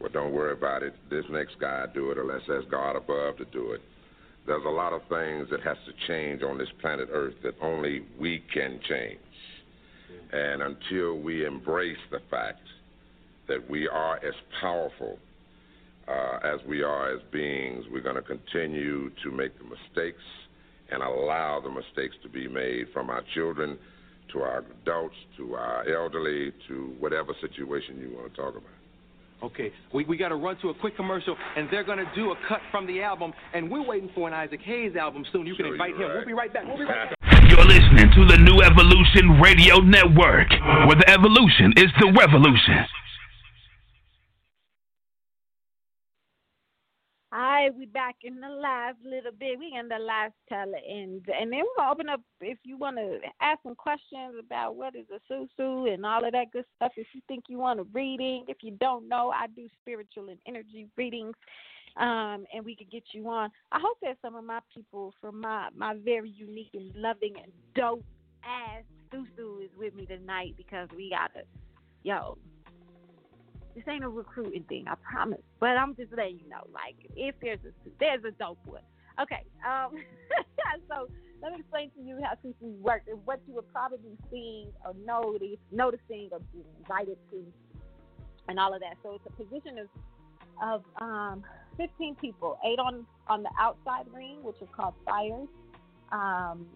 Well, 0.00 0.10
don't 0.12 0.32
worry 0.32 0.52
about 0.52 0.82
it. 0.82 0.94
This 1.08 1.24
next 1.30 1.58
guy 1.60 1.86
do 1.94 2.10
it, 2.10 2.18
or 2.18 2.24
let's 2.24 2.44
ask 2.50 2.68
God 2.68 2.96
above 2.96 3.36
to 3.38 3.44
do 3.52 3.72
it. 3.72 3.80
There's 4.46 4.64
a 4.66 4.68
lot 4.68 4.92
of 4.92 5.02
things 5.08 5.48
that 5.50 5.62
has 5.62 5.76
to 5.86 5.92
change 6.08 6.42
on 6.42 6.58
this 6.58 6.68
planet 6.80 7.08
Earth 7.12 7.34
that 7.44 7.54
only 7.62 8.04
we 8.18 8.42
can 8.52 8.80
change. 8.88 9.20
And 10.32 10.62
until 10.62 11.20
we 11.20 11.46
embrace 11.46 11.96
the 12.10 12.18
fact 12.28 12.60
that 13.46 13.70
we 13.70 13.86
are 13.86 14.16
as 14.16 14.34
powerful 14.60 15.18
uh, 16.08 16.38
as 16.44 16.60
we 16.66 16.82
are 16.82 17.14
as 17.14 17.20
beings, 17.32 17.84
we're 17.90 18.02
going 18.02 18.16
to 18.16 18.22
continue 18.22 19.10
to 19.22 19.30
make 19.30 19.56
the 19.58 19.64
mistakes 19.64 20.22
and 20.90 21.02
allow 21.02 21.60
the 21.60 21.70
mistakes 21.70 22.14
to 22.22 22.28
be 22.28 22.46
made 22.46 22.86
from 22.92 23.10
our 23.10 23.22
children 23.34 23.78
to 24.32 24.40
our 24.40 24.64
adults 24.82 25.14
to 25.36 25.54
our 25.54 25.88
elderly 25.88 26.52
to 26.68 26.94
whatever 26.98 27.32
situation 27.40 27.98
you 28.00 28.16
want 28.16 28.32
to 28.32 28.40
talk 28.40 28.52
about. 28.56 28.62
Okay, 29.42 29.72
we, 29.92 30.04
we 30.04 30.16
got 30.16 30.28
to 30.28 30.36
run 30.36 30.56
to 30.62 30.70
a 30.70 30.74
quick 30.74 30.96
commercial, 30.96 31.36
and 31.56 31.68
they're 31.70 31.84
going 31.84 31.98
to 31.98 32.10
do 32.14 32.30
a 32.30 32.36
cut 32.48 32.60
from 32.70 32.86
the 32.86 33.02
album, 33.02 33.32
and 33.52 33.70
we're 33.70 33.86
waiting 33.86 34.10
for 34.14 34.26
an 34.26 34.32
Isaac 34.32 34.60
Hayes 34.62 34.96
album 34.96 35.24
soon. 35.32 35.46
You 35.46 35.54
can 35.54 35.66
Sure, 35.66 35.74
invite 35.74 35.90
you're 35.90 36.10
him. 36.10 36.16
We'll 36.16 36.26
be 36.26 36.32
right 36.32 36.52
back. 36.52 36.64
We'll 36.66 36.78
be 36.78 36.84
right 36.84 37.10
back. 37.10 37.18
You're 37.50 37.64
listening 37.66 37.84
listening 37.94 38.10
to 38.16 38.36
the 38.36 38.42
New 38.42 38.60
Evolution 38.62 39.40
Radio 39.40 39.78
Network, 39.78 40.50
where 40.86 40.96
the 40.96 41.08
evolution 41.08 41.72
is 41.76 41.86
the 42.00 42.10
revolution. 42.18 42.86
Hi, 47.36 47.68
we 47.76 47.86
back 47.86 48.14
in 48.22 48.38
the 48.38 48.48
last 48.48 48.94
little 49.04 49.32
bit. 49.32 49.58
We 49.58 49.76
in 49.76 49.88
the 49.88 49.98
last 49.98 50.34
tell 50.48 50.72
and 50.72 51.20
and 51.28 51.52
then 51.52 51.62
we're 51.62 51.76
gonna 51.76 51.90
open 51.90 52.08
up 52.08 52.20
if 52.40 52.58
you 52.62 52.76
want 52.76 52.96
to 52.96 53.18
ask 53.40 53.58
some 53.64 53.74
questions 53.74 54.36
about 54.38 54.76
what 54.76 54.94
is 54.94 55.06
a 55.10 55.18
susu 55.32 55.92
and 55.92 56.06
all 56.06 56.24
of 56.24 56.30
that 56.30 56.52
good 56.52 56.64
stuff. 56.76 56.92
If 56.96 57.08
you 57.12 57.20
think 57.26 57.46
you 57.48 57.58
want 57.58 57.80
a 57.80 57.86
reading, 57.92 58.44
if 58.46 58.58
you 58.62 58.76
don't 58.80 59.08
know, 59.08 59.32
I 59.34 59.48
do 59.48 59.66
spiritual 59.82 60.28
and 60.28 60.38
energy 60.46 60.86
readings, 60.96 61.34
um, 61.96 62.44
and 62.54 62.64
we 62.64 62.76
could 62.76 62.92
get 62.92 63.02
you 63.10 63.28
on. 63.28 63.50
I 63.72 63.80
hope 63.82 63.98
that 64.02 64.16
some 64.22 64.36
of 64.36 64.44
my 64.44 64.60
people 64.72 65.12
from 65.20 65.40
my 65.40 65.70
my 65.76 65.96
very 66.04 66.30
unique 66.30 66.70
and 66.74 66.94
loving 66.94 67.34
and 67.42 67.50
dope 67.74 68.04
ass 68.44 68.84
susu 69.12 69.64
is 69.64 69.70
with 69.76 69.92
me 69.96 70.06
tonight 70.06 70.54
because 70.56 70.88
we 70.96 71.10
gotta, 71.10 71.44
yo, 72.04 72.38
this 73.74 73.84
ain't 73.88 74.04
a 74.04 74.08
recruiting 74.08 74.64
thing, 74.64 74.86
I 74.88 74.94
promise. 74.96 75.40
But 75.60 75.76
I'm 75.76 75.94
just 75.96 76.12
letting 76.16 76.38
you 76.38 76.48
know, 76.48 76.66
like, 76.72 76.96
if 77.16 77.34
there's 77.40 77.58
a 77.64 77.90
there's 77.98 78.24
a 78.24 78.30
dope 78.32 78.58
one. 78.64 78.82
Okay, 79.20 79.44
um, 79.64 79.92
so 80.88 81.08
let 81.42 81.52
me 81.52 81.60
explain 81.60 81.90
to 81.90 82.02
you 82.02 82.18
how 82.22 82.34
susu 82.44 82.76
works 82.80 83.04
and 83.08 83.18
what 83.24 83.40
you 83.46 83.54
were 83.54 83.62
probably 83.62 84.16
seeing 84.30 84.68
or 84.84 84.94
notice, 85.04 85.58
noticing 85.70 86.28
or 86.32 86.40
being 86.52 86.64
invited 86.80 87.16
to, 87.30 87.44
and 88.48 88.58
all 88.58 88.74
of 88.74 88.80
that. 88.80 88.96
So 89.02 89.14
it's 89.14 89.26
a 89.26 89.42
position 89.42 89.78
of 89.78 89.88
of 90.62 90.84
um, 91.00 91.42
15 91.76 92.16
people, 92.16 92.58
eight 92.64 92.78
on 92.78 93.06
on 93.28 93.42
the 93.42 93.50
outside 93.58 94.06
ring, 94.12 94.38
which 94.42 94.56
is 94.60 94.68
called 94.76 94.94
fires. 95.04 95.48
Um, 96.12 96.66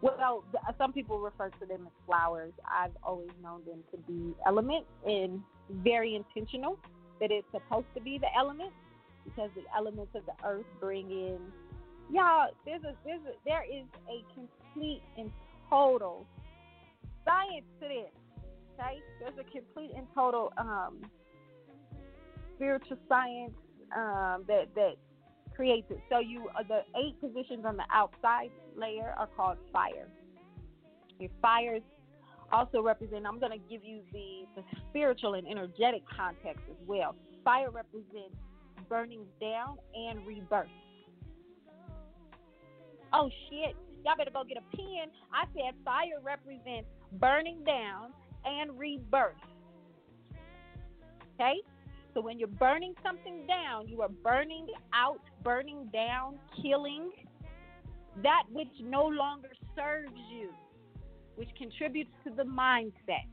well, 0.00 0.44
some 0.78 0.92
people 0.92 1.18
refer 1.18 1.48
to 1.48 1.66
them 1.66 1.86
as 1.86 1.92
flowers. 2.06 2.52
I've 2.64 2.96
always 3.02 3.30
known 3.42 3.62
them 3.66 3.82
to 3.90 3.96
be 4.10 4.32
elements 4.46 4.86
and 5.04 5.42
very 5.70 6.14
intentional 6.14 6.78
that 7.20 7.30
it's 7.30 7.46
supposed 7.52 7.86
to 7.94 8.00
be 8.00 8.18
the 8.18 8.28
elements 8.36 8.74
because 9.24 9.50
the 9.54 9.62
elements 9.76 10.14
of 10.14 10.22
the 10.26 10.46
earth 10.46 10.66
bring 10.80 11.10
in 11.10 11.38
y'all 12.10 12.48
there's 12.64 12.82
a 12.84 12.94
there's 13.04 13.20
a 13.26 13.34
there 13.44 13.64
is 13.64 13.84
a 14.08 14.24
complete 14.34 15.02
and 15.18 15.30
total 15.68 16.26
science 17.24 17.66
to 17.80 17.88
this 17.88 18.10
okay? 18.78 18.98
There's 19.20 19.34
a 19.38 19.50
complete 19.50 19.90
and 19.96 20.06
total 20.14 20.52
um 20.56 20.98
spiritual 22.56 22.98
science 23.08 23.54
um 23.96 24.44
that 24.48 24.68
that 24.74 24.94
creates 25.54 25.86
it. 25.90 26.00
So 26.08 26.18
you 26.18 26.48
uh, 26.58 26.62
the 26.62 26.80
eight 26.98 27.20
positions 27.20 27.64
on 27.64 27.76
the 27.76 27.84
outside 27.92 28.50
layer 28.76 29.14
are 29.18 29.28
called 29.36 29.58
fire. 29.72 30.08
Your 31.18 31.30
fires 31.42 31.82
also 32.52 32.82
represent, 32.82 33.26
I'm 33.26 33.38
going 33.38 33.52
to 33.52 33.68
give 33.70 33.84
you 33.84 34.00
the, 34.12 34.46
the 34.56 34.62
spiritual 34.88 35.34
and 35.34 35.46
energetic 35.46 36.02
context 36.14 36.62
as 36.70 36.76
well. 36.86 37.14
Fire 37.44 37.70
represents 37.70 38.36
burning 38.88 39.24
down 39.40 39.78
and 39.94 40.26
rebirth. 40.26 40.68
Oh 43.12 43.30
shit, 43.48 43.74
y'all 44.04 44.16
better 44.16 44.30
go 44.30 44.44
get 44.44 44.58
a 44.58 44.76
pen. 44.76 45.10
I 45.32 45.44
said 45.54 45.74
fire 45.84 46.20
represents 46.22 46.88
burning 47.12 47.64
down 47.64 48.12
and 48.44 48.78
rebirth. 48.78 49.34
Okay? 51.34 51.56
So 52.14 52.20
when 52.20 52.38
you're 52.38 52.48
burning 52.48 52.94
something 53.02 53.46
down, 53.46 53.88
you 53.88 54.02
are 54.02 54.08
burning 54.08 54.66
out, 54.92 55.20
burning 55.42 55.88
down, 55.92 56.38
killing 56.62 57.10
that 58.22 58.42
which 58.50 58.68
no 58.82 59.04
longer 59.06 59.50
serves 59.76 60.12
you 60.32 60.50
which 61.38 61.50
contributes 61.56 62.10
to 62.24 62.30
the 62.30 62.42
mindset. 62.42 63.26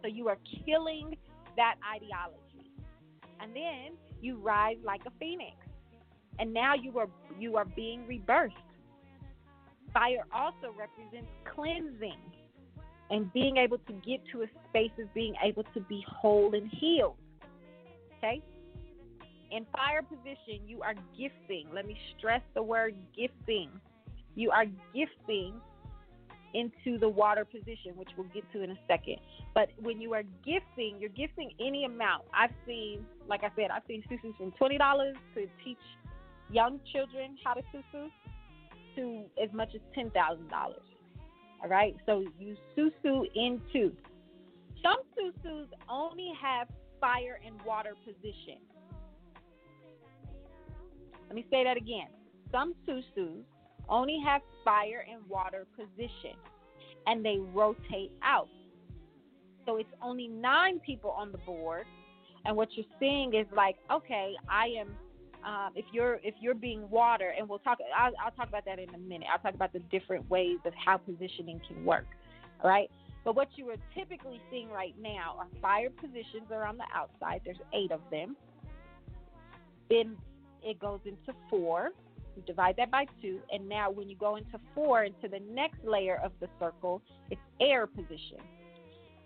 So 0.00 0.08
you 0.08 0.28
are 0.28 0.38
killing 0.64 1.14
that 1.56 1.74
ideology. 1.94 2.72
And 3.38 3.54
then 3.54 3.98
you 4.22 4.38
rise 4.38 4.78
like 4.82 5.02
a 5.06 5.10
phoenix. 5.20 5.56
And 6.38 6.54
now 6.54 6.74
you 6.74 6.98
are 6.98 7.08
you 7.38 7.56
are 7.56 7.66
being 7.66 8.00
rebirthed. 8.10 8.52
Fire 9.92 10.24
also 10.34 10.74
represents 10.76 11.30
cleansing 11.54 12.18
and 13.10 13.32
being 13.34 13.58
able 13.58 13.78
to 13.78 13.92
get 13.92 14.20
to 14.32 14.42
a 14.42 14.46
space 14.68 14.90
of 14.98 15.12
being 15.12 15.34
able 15.44 15.64
to 15.74 15.80
be 15.82 16.04
whole 16.08 16.54
and 16.54 16.70
healed. 16.80 17.16
Okay? 18.16 18.42
In 19.50 19.66
fire 19.76 20.02
position, 20.02 20.66
you 20.66 20.82
are 20.82 20.94
gifting. 21.16 21.68
Let 21.72 21.86
me 21.86 21.96
stress 22.16 22.40
the 22.54 22.62
word 22.62 22.96
gifting. 23.16 23.68
You 24.34 24.50
are 24.50 24.64
gifting 24.94 25.60
into 26.54 26.98
the 26.98 27.08
water 27.08 27.44
position, 27.44 27.96
which 27.96 28.08
we'll 28.16 28.28
get 28.28 28.44
to 28.52 28.62
in 28.62 28.70
a 28.70 28.78
second. 28.86 29.16
But 29.54 29.68
when 29.80 30.00
you 30.00 30.14
are 30.14 30.22
gifting, 30.44 30.96
you're 30.98 31.10
gifting 31.10 31.50
any 31.60 31.84
amount. 31.84 32.24
I've 32.32 32.54
seen, 32.66 33.04
like 33.28 33.42
I 33.42 33.50
said, 33.56 33.70
I've 33.70 33.82
seen 33.88 34.02
susus 34.08 34.36
from 34.38 34.52
twenty 34.52 34.78
dollars 34.78 35.16
to 35.34 35.46
teach 35.64 35.78
young 36.50 36.80
children 36.92 37.36
how 37.44 37.54
to 37.54 37.62
susu 37.74 38.08
to 38.96 39.24
as 39.42 39.52
much 39.52 39.70
as 39.74 39.80
ten 39.94 40.10
thousand 40.10 40.48
dollars. 40.48 40.82
All 41.62 41.68
right, 41.68 41.96
so 42.06 42.24
you 42.38 42.56
susu 42.76 43.24
into. 43.34 43.92
Some 44.82 44.98
susus 45.16 45.68
only 45.88 46.30
have 46.40 46.68
fire 47.00 47.40
and 47.44 47.60
water 47.62 47.94
position. 48.04 48.58
Let 51.26 51.34
me 51.34 51.46
say 51.50 51.64
that 51.64 51.76
again. 51.76 52.08
Some 52.52 52.74
susus 52.86 53.44
only 53.88 54.18
have 54.24 54.42
fire 54.64 55.04
and 55.10 55.28
water 55.28 55.66
position 55.76 56.36
and 57.06 57.24
they 57.24 57.38
rotate 57.52 58.12
out. 58.22 58.48
So 59.66 59.76
it's 59.76 59.92
only 60.02 60.28
nine 60.28 60.80
people 60.80 61.10
on 61.10 61.32
the 61.32 61.38
board, 61.38 61.86
and 62.44 62.56
what 62.56 62.68
you're 62.72 62.86
seeing 63.00 63.34
is 63.34 63.46
like, 63.56 63.76
okay, 63.90 64.34
I 64.48 64.66
am. 64.78 64.94
Um, 65.44 65.72
if 65.74 65.84
you're 65.92 66.20
if 66.22 66.34
you're 66.40 66.54
being 66.54 66.88
water, 66.88 67.34
and 67.38 67.48
we'll 67.48 67.58
talk. 67.58 67.78
I'll, 67.96 68.12
I'll 68.22 68.30
talk 68.30 68.48
about 68.48 68.64
that 68.64 68.78
in 68.78 68.94
a 68.94 68.98
minute. 68.98 69.28
I'll 69.30 69.38
talk 69.40 69.54
about 69.54 69.72
the 69.72 69.80
different 69.90 70.28
ways 70.30 70.58
of 70.64 70.72
how 70.74 70.96
positioning 70.96 71.60
can 71.68 71.84
work. 71.84 72.06
All 72.62 72.70
right. 72.70 72.90
But 73.24 73.36
what 73.36 73.48
you 73.56 73.68
are 73.70 73.76
typically 73.94 74.40
seeing 74.50 74.70
right 74.70 74.94
now 75.00 75.36
are 75.38 75.46
fire 75.60 75.88
positions 75.90 76.50
are 76.50 76.64
on 76.64 76.76
the 76.76 76.84
outside. 76.94 77.40
There's 77.44 77.58
eight 77.72 77.90
of 77.90 78.00
them. 78.10 78.36
Then 79.88 80.16
it 80.62 80.78
goes 80.78 81.00
into 81.04 81.38
four. 81.48 81.90
You 82.36 82.42
divide 82.46 82.76
that 82.78 82.90
by 82.90 83.06
two, 83.22 83.40
and 83.52 83.68
now 83.68 83.90
when 83.90 84.08
you 84.08 84.16
go 84.16 84.36
into 84.36 84.58
four, 84.74 85.04
into 85.04 85.28
the 85.28 85.40
next 85.50 85.84
layer 85.84 86.20
of 86.24 86.32
the 86.40 86.48
circle, 86.58 87.00
it's 87.30 87.40
air 87.60 87.86
position. 87.86 88.38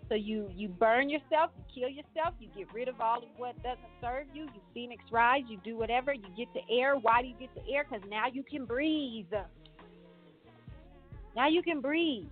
So 0.09 0.15
you 0.15 0.49
you 0.55 0.67
burn 0.69 1.09
yourself, 1.09 1.51
you 1.55 1.81
kill 1.81 1.89
yourself, 1.89 2.33
you 2.39 2.49
get 2.57 2.73
rid 2.73 2.87
of 2.87 2.99
all 2.99 3.17
of 3.17 3.29
what 3.37 3.55
doesn't 3.61 3.79
serve 4.01 4.25
you. 4.33 4.43
You 4.43 4.61
phoenix 4.73 5.03
rise, 5.11 5.43
you 5.47 5.59
do 5.63 5.77
whatever, 5.77 6.13
you 6.13 6.25
get 6.35 6.51
to 6.53 6.73
air. 6.73 6.95
Why 6.95 7.21
do 7.21 7.27
you 7.27 7.35
get 7.39 7.53
to 7.55 7.61
air? 7.71 7.85
Because 7.87 8.07
now 8.09 8.25
you 8.31 8.43
can 8.43 8.65
breathe. 8.65 9.31
Now 11.35 11.47
you 11.47 11.61
can 11.61 11.79
breathe. 11.79 12.27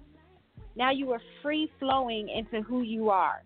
Now 0.76 0.92
you 0.92 1.12
are 1.12 1.22
free 1.44 1.72
flowing 1.80 2.30
into 2.30 2.62
who 2.62 2.82
you 2.82 3.10
are. 3.10 3.44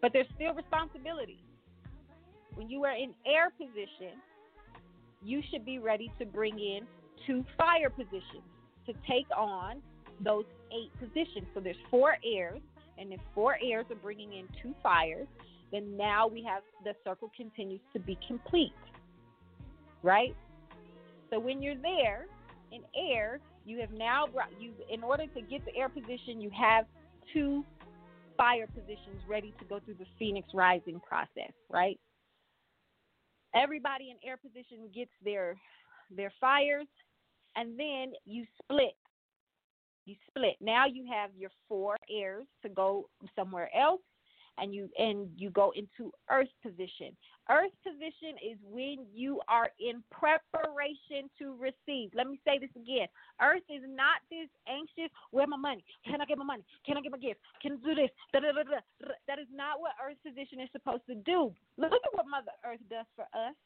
But 0.00 0.12
there's 0.12 0.26
still 0.34 0.54
responsibility. 0.54 1.38
When 2.54 2.68
you 2.68 2.84
are 2.84 2.94
in 2.94 3.12
air 3.26 3.50
position, 3.50 4.18
you 5.24 5.42
should 5.50 5.64
be 5.64 5.78
ready 5.78 6.12
to 6.18 6.26
bring 6.26 6.58
in 6.58 6.86
two 7.26 7.44
fire 7.56 7.90
positions 7.90 8.42
to 8.86 8.92
take 9.08 9.26
on 9.36 9.80
those 10.20 10.44
eight 10.72 10.90
positions. 10.98 11.46
So 11.54 11.60
there's 11.60 11.76
four 11.90 12.16
airs, 12.24 12.60
and 12.98 13.12
if 13.12 13.20
four 13.34 13.56
airs 13.62 13.86
are 13.90 13.96
bringing 13.96 14.32
in 14.34 14.46
two 14.62 14.74
fires, 14.82 15.26
then 15.70 15.96
now 15.96 16.26
we 16.26 16.42
have 16.42 16.62
the 16.84 16.94
circle 17.04 17.30
continues 17.36 17.80
to 17.92 18.00
be 18.00 18.18
complete. 18.26 18.72
Right? 20.02 20.34
So 21.30 21.38
when 21.38 21.62
you're 21.62 21.76
there 21.76 22.26
in 22.72 22.82
air, 22.96 23.40
you 23.64 23.80
have 23.80 23.92
now 23.92 24.26
brought 24.26 24.50
you 24.60 24.72
in 24.92 25.02
order 25.02 25.26
to 25.26 25.40
get 25.42 25.64
the 25.64 25.74
air 25.76 25.88
position, 25.88 26.40
you 26.40 26.50
have 26.50 26.84
two 27.32 27.64
fire 28.36 28.66
positions 28.66 29.22
ready 29.28 29.54
to 29.58 29.64
go 29.66 29.78
through 29.80 29.94
the 29.94 30.06
phoenix 30.18 30.48
rising 30.52 31.00
process, 31.00 31.52
right? 31.70 31.98
Everybody 33.54 34.10
in 34.10 34.16
air 34.28 34.36
position 34.36 34.88
gets 34.94 35.10
their 35.24 35.56
their 36.14 36.32
fires 36.40 36.86
and 37.56 37.78
then 37.78 38.12
you 38.24 38.44
split 38.62 38.96
you 40.04 40.14
split 40.28 40.56
now 40.60 40.86
you 40.86 41.06
have 41.10 41.30
your 41.36 41.50
four 41.68 41.96
airs 42.10 42.46
to 42.62 42.68
go 42.68 43.08
somewhere 43.36 43.70
else 43.76 44.00
and 44.58 44.74
you 44.74 44.88
and 44.98 45.28
you 45.36 45.50
go 45.50 45.72
into 45.74 46.12
earth 46.30 46.48
position. 46.62 47.16
Earth 47.50 47.74
position 47.82 48.38
is 48.38 48.58
when 48.62 49.02
you 49.12 49.40
are 49.48 49.70
in 49.82 50.02
preparation 50.14 51.26
to 51.38 51.58
receive. 51.58 52.14
Let 52.14 52.30
me 52.30 52.38
say 52.46 52.58
this 52.58 52.70
again. 52.78 53.10
Earth 53.42 53.66
is 53.66 53.82
not 53.82 54.22
this 54.30 54.46
anxious, 54.70 55.10
where 55.30 55.46
my 55.46 55.56
money? 55.56 55.84
Can 56.06 56.20
I 56.20 56.24
get 56.24 56.38
my 56.38 56.46
money? 56.46 56.62
Can 56.86 56.96
I 56.96 57.00
get 57.02 57.10
my 57.10 57.18
gift? 57.18 57.40
Can 57.60 57.72
I 57.72 57.76
do 57.82 57.94
this? 57.94 58.10
Da, 58.32 58.40
da, 58.40 58.54
da, 58.54 58.78
that 59.26 59.38
is 59.38 59.50
not 59.50 59.80
what 59.82 59.98
earth 59.98 60.18
position 60.22 60.62
is 60.62 60.70
supposed 60.70 61.02
to 61.10 61.14
do. 61.26 61.50
Look 61.76 61.92
at 61.92 62.14
what 62.14 62.26
Mother 62.30 62.54
Earth 62.64 62.82
does 62.88 63.06
for 63.16 63.26
us. 63.34 63.56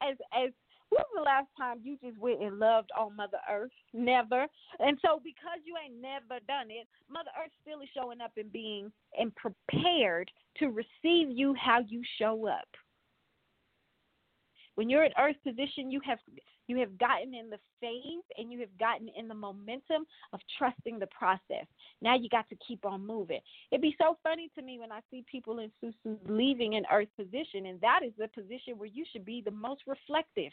As 0.00 0.16
as 0.32 0.50
When 0.90 1.04
was 1.12 1.14
the 1.14 1.22
last 1.22 1.48
time 1.56 1.78
you 1.82 1.96
just 2.02 2.18
went 2.18 2.42
and 2.42 2.58
loved 2.58 2.90
on 2.98 3.16
Mother 3.16 3.38
Earth? 3.50 3.70
Never. 3.92 4.46
And 4.78 4.98
so 5.02 5.20
because 5.22 5.60
you 5.64 5.74
ain't 5.82 6.00
never 6.00 6.40
done 6.46 6.70
it, 6.70 6.86
Mother 7.08 7.30
Earth 7.40 7.52
still 7.62 7.80
is 7.80 7.88
showing 7.94 8.20
up 8.20 8.32
and 8.36 8.52
being 8.52 8.92
and 9.16 9.32
prepared 9.36 10.30
to 10.58 10.66
receive 10.66 11.30
you 11.30 11.54
how 11.54 11.80
you 11.86 12.02
show 12.18 12.48
up. 12.48 12.68
When 14.74 14.88
you're 14.88 15.04
in 15.04 15.12
earth 15.18 15.36
position, 15.44 15.90
you 15.90 16.00
have 16.06 16.18
you 16.66 16.78
have 16.78 16.96
gotten 16.98 17.34
in 17.34 17.50
the 17.50 17.58
phase 17.80 18.22
and 18.38 18.52
you 18.52 18.60
have 18.60 18.78
gotten 18.78 19.10
in 19.18 19.26
the 19.26 19.34
momentum 19.34 20.06
of 20.32 20.40
trusting 20.56 20.98
the 20.98 21.08
process. 21.08 21.66
Now 22.00 22.14
you 22.16 22.28
got 22.28 22.48
to 22.48 22.56
keep 22.66 22.86
on 22.86 23.04
moving. 23.04 23.40
It'd 23.72 23.82
be 23.82 23.96
so 23.98 24.16
funny 24.22 24.50
to 24.56 24.62
me 24.62 24.78
when 24.78 24.92
I 24.92 25.00
see 25.10 25.24
people 25.30 25.58
in 25.58 25.70
Susu 25.82 26.16
leaving 26.28 26.76
an 26.76 26.84
earth 26.92 27.08
position, 27.16 27.66
and 27.66 27.80
that 27.80 28.00
is 28.06 28.12
the 28.16 28.28
position 28.28 28.78
where 28.78 28.88
you 28.88 29.04
should 29.12 29.24
be 29.24 29.42
the 29.44 29.50
most 29.50 29.82
reflective. 29.86 30.52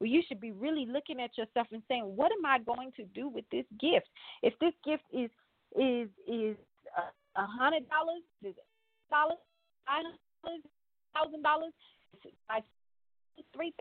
Where 0.00 0.08
you 0.08 0.22
should 0.26 0.40
be 0.40 0.52
really 0.52 0.86
looking 0.86 1.20
at 1.20 1.36
yourself 1.36 1.66
and 1.72 1.82
saying, 1.86 2.04
"What 2.16 2.32
am 2.32 2.46
I 2.46 2.58
going 2.58 2.90
to 2.96 3.04
do 3.04 3.28
with 3.28 3.44
this 3.52 3.66
gift? 3.78 4.08
If 4.42 4.58
this 4.58 4.72
gift 4.82 5.04
is 5.12 5.30
is 5.76 6.08
is 6.26 6.56
a 7.36 7.46
hundred 7.46 7.86
dollars, 7.90 8.22
is 8.42 8.54
dollars, 9.10 9.38
five 9.86 10.04
dollars, 10.42 10.62
thousand 11.14 11.42
dollars, 11.42 11.72
three 13.52 13.74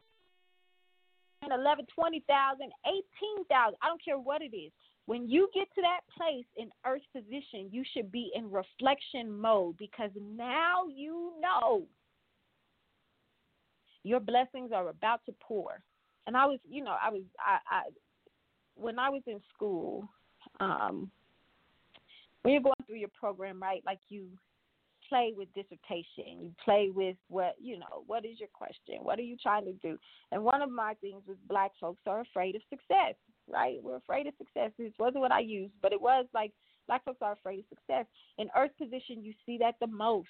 eleven, 1.49 1.85
twenty 1.95 2.23
thousand, 2.27 2.71
eighteen 2.85 3.45
thousand. 3.49 3.77
I 3.81 3.87
don't 3.87 4.03
care 4.03 4.19
what 4.19 4.41
it 4.41 4.53
is. 4.53 4.73
When 5.05 5.27
you 5.27 5.49
get 5.53 5.67
to 5.75 5.81
that 5.81 6.01
place 6.15 6.45
in 6.57 6.69
earth 6.85 7.01
position, 7.15 7.69
you 7.71 7.83
should 7.93 8.11
be 8.11 8.29
in 8.35 8.51
reflection 8.51 9.31
mode 9.39 9.77
because 9.77 10.11
now 10.35 10.85
you 10.93 11.31
know 11.41 11.83
your 14.03 14.19
blessings 14.19 14.71
are 14.73 14.89
about 14.89 15.21
to 15.25 15.33
pour. 15.39 15.81
And 16.29 16.37
I 16.37 16.45
was, 16.45 16.59
you 16.69 16.83
know, 16.83 16.95
I 17.01 17.09
was, 17.09 17.23
I, 17.39 17.57
I 17.77 17.81
when 18.75 18.99
I 18.99 19.09
was 19.09 19.23
in 19.25 19.41
school, 19.51 20.07
um, 20.59 21.09
when 22.43 22.53
you're 22.53 22.61
going 22.61 22.75
through 22.85 22.97
your 22.97 23.09
program, 23.19 23.59
right? 23.59 23.81
Like 23.83 23.97
you 24.09 24.27
play 25.09 25.33
with 25.35 25.47
dissertation. 25.55 26.39
You 26.39 26.51
play 26.63 26.91
with 26.93 27.17
what 27.29 27.55
you 27.59 27.79
know. 27.79 28.03
What 28.05 28.25
is 28.25 28.39
your 28.39 28.49
question? 28.53 28.99
What 29.01 29.17
are 29.17 29.23
you 29.23 29.37
trying 29.41 29.65
to 29.65 29.73
do? 29.73 29.97
And 30.31 30.43
one 30.43 30.61
of 30.61 30.69
my 30.69 30.93
things 31.01 31.23
was 31.27 31.37
black 31.47 31.71
folks 31.81 32.01
are 32.05 32.19
afraid 32.19 32.55
of 32.55 32.61
success. 32.69 33.15
Right? 33.51 33.79
We're 33.81 33.95
afraid 33.95 34.27
of 34.27 34.35
success. 34.37 34.69
This 34.77 34.93
wasn't 34.99 35.21
what 35.21 35.31
I 35.31 35.39
used, 35.39 35.73
but 35.81 35.93
it 35.93 35.99
was 35.99 36.27
like 36.31 36.51
black 36.85 37.03
folks 37.05 37.23
are 37.23 37.31
afraid 37.31 37.57
of 37.57 37.65
success. 37.69 38.05
In 38.37 38.49
Earth 38.55 38.77
position, 38.77 39.23
you 39.23 39.33
see 39.47 39.57
that 39.57 39.77
the 39.81 39.87
most. 39.87 40.27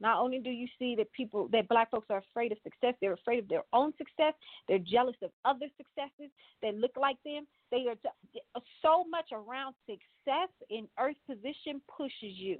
Not 0.00 0.18
only 0.20 0.38
do 0.38 0.50
you 0.50 0.68
see 0.78 0.94
that 0.96 1.12
people 1.12 1.48
that 1.52 1.68
black 1.68 1.90
folks 1.90 2.06
are 2.10 2.22
afraid 2.30 2.52
of 2.52 2.58
success, 2.62 2.94
they're 3.00 3.14
afraid 3.14 3.40
of 3.40 3.48
their 3.48 3.64
own 3.72 3.92
success. 3.98 4.34
They're 4.68 4.78
jealous 4.78 5.16
of 5.22 5.30
other 5.44 5.66
successes 5.76 6.30
that 6.62 6.74
look 6.74 6.92
like 6.96 7.16
them. 7.24 7.46
They 7.70 7.86
are 7.88 8.62
so 8.82 9.04
much 9.10 9.30
around 9.32 9.74
success 9.86 10.48
in 10.70 10.86
earth 10.98 11.16
position 11.26 11.80
pushes 11.94 12.36
you. 12.36 12.58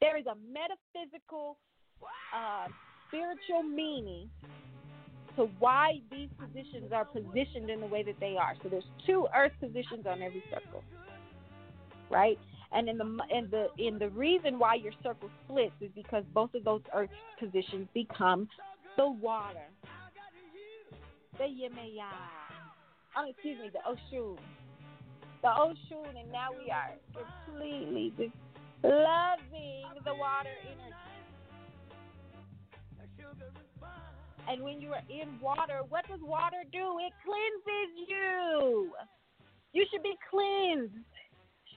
There 0.00 0.16
is 0.16 0.26
a 0.26 0.36
metaphysical, 0.52 1.58
uh, 2.34 2.68
spiritual 3.08 3.62
meaning 3.62 4.28
to 5.36 5.48
why 5.58 6.00
these 6.10 6.28
positions 6.38 6.92
are 6.92 7.04
positioned 7.04 7.68
in 7.68 7.80
the 7.80 7.86
way 7.86 8.02
that 8.02 8.18
they 8.20 8.36
are. 8.36 8.54
So 8.62 8.68
there's 8.68 8.84
two 9.06 9.26
earth 9.36 9.52
positions 9.60 10.06
on 10.06 10.22
every 10.22 10.42
circle, 10.50 10.82
right? 12.10 12.38
And 12.76 12.90
in 12.90 12.98
the 12.98 13.18
in 13.30 13.48
the 13.50 13.68
in 13.78 13.98
the 13.98 14.10
reason 14.10 14.58
why 14.58 14.74
your 14.74 14.92
circle 15.02 15.30
splits 15.44 15.72
is 15.80 15.90
because 15.94 16.24
both 16.34 16.52
of 16.54 16.62
those 16.62 16.82
earth 16.94 17.08
positions 17.40 17.88
become 17.94 18.46
the 18.98 19.08
water, 19.08 19.64
the 21.38 21.44
Yemaya, 21.44 22.12
oh, 23.16 23.30
excuse 23.30 23.58
me, 23.62 23.70
the 23.72 23.80
Oshun, 23.88 24.36
the 25.40 25.48
Oshun, 25.48 26.20
and 26.20 26.30
now 26.30 26.48
we 26.52 26.70
are 26.70 26.92
completely 27.46 28.12
loving 28.82 29.84
the 30.04 30.14
water 30.14 30.50
energy. 30.66 30.94
And 34.50 34.62
when 34.62 34.82
you 34.82 34.92
are 34.92 35.02
in 35.08 35.40
water, 35.40 35.80
what 35.88 36.06
does 36.08 36.20
water 36.20 36.62
do? 36.70 36.98
It 37.00 37.12
cleanses 37.24 38.06
you. 38.06 38.92
You 39.72 39.86
should 39.90 40.02
be 40.02 40.14
cleansed. 40.30 40.92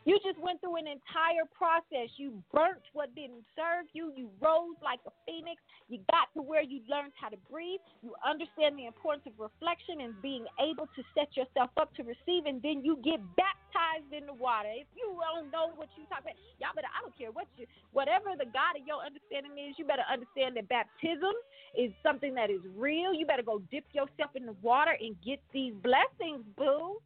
You 0.05 0.19
just 0.23 0.39
went 0.39 0.61
through 0.61 0.77
an 0.77 0.87
entire 0.87 1.43
process. 1.51 2.09
You 2.17 2.39
burnt 2.53 2.83
what 2.93 3.13
didn't 3.15 3.43
serve 3.55 3.85
you. 3.93 4.13
You 4.15 4.29
rose 4.39 4.79
like 4.83 4.99
a 5.05 5.13
phoenix. 5.25 5.61
You 5.89 5.99
got 6.11 6.31
to 6.35 6.41
where 6.41 6.63
you 6.63 6.81
learned 6.87 7.13
how 7.19 7.29
to 7.29 7.39
breathe. 7.51 7.81
You 8.01 8.15
understand 8.23 8.77
the 8.79 8.85
importance 8.87 9.27
of 9.27 9.35
reflection 9.35 10.01
and 10.01 10.15
being 10.21 10.45
able 10.57 10.87
to 10.95 11.01
set 11.13 11.35
yourself 11.35 11.69
up 11.75 11.93
to 11.95 12.03
receive, 12.03 12.45
and 12.45 12.61
then 12.61 12.85
you 12.85 12.97
get 13.03 13.19
baptized 13.35 14.11
in 14.15 14.25
the 14.25 14.37
water. 14.37 14.69
If 14.71 14.87
you 14.95 15.19
don't 15.19 15.51
know 15.51 15.75
what 15.75 15.89
you 15.97 16.05
talk 16.07 16.23
about, 16.23 16.37
y'all 16.59 16.73
better. 16.75 16.89
I 16.89 17.01
don't 17.03 17.15
care 17.17 17.31
what 17.31 17.47
you, 17.57 17.65
whatever 17.91 18.37
the 18.37 18.47
God 18.47 18.79
of 18.79 18.85
your 18.87 19.03
understanding 19.03 19.57
is, 19.59 19.75
you 19.77 19.85
better 19.85 20.05
understand 20.07 20.55
that 20.57 20.69
baptism 20.69 21.35
is 21.75 21.91
something 22.01 22.33
that 22.35 22.49
is 22.49 22.61
real. 22.77 23.13
You 23.13 23.25
better 23.25 23.43
go 23.43 23.59
dip 23.71 23.85
yourself 23.91 24.31
in 24.35 24.45
the 24.45 24.55
water 24.61 24.95
and 24.99 25.15
get 25.25 25.41
these 25.53 25.73
blessings, 25.83 26.45
boo. 26.57 27.01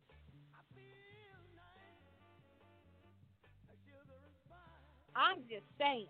I'm 5.16 5.42
just 5.50 5.66
saying. 5.80 6.08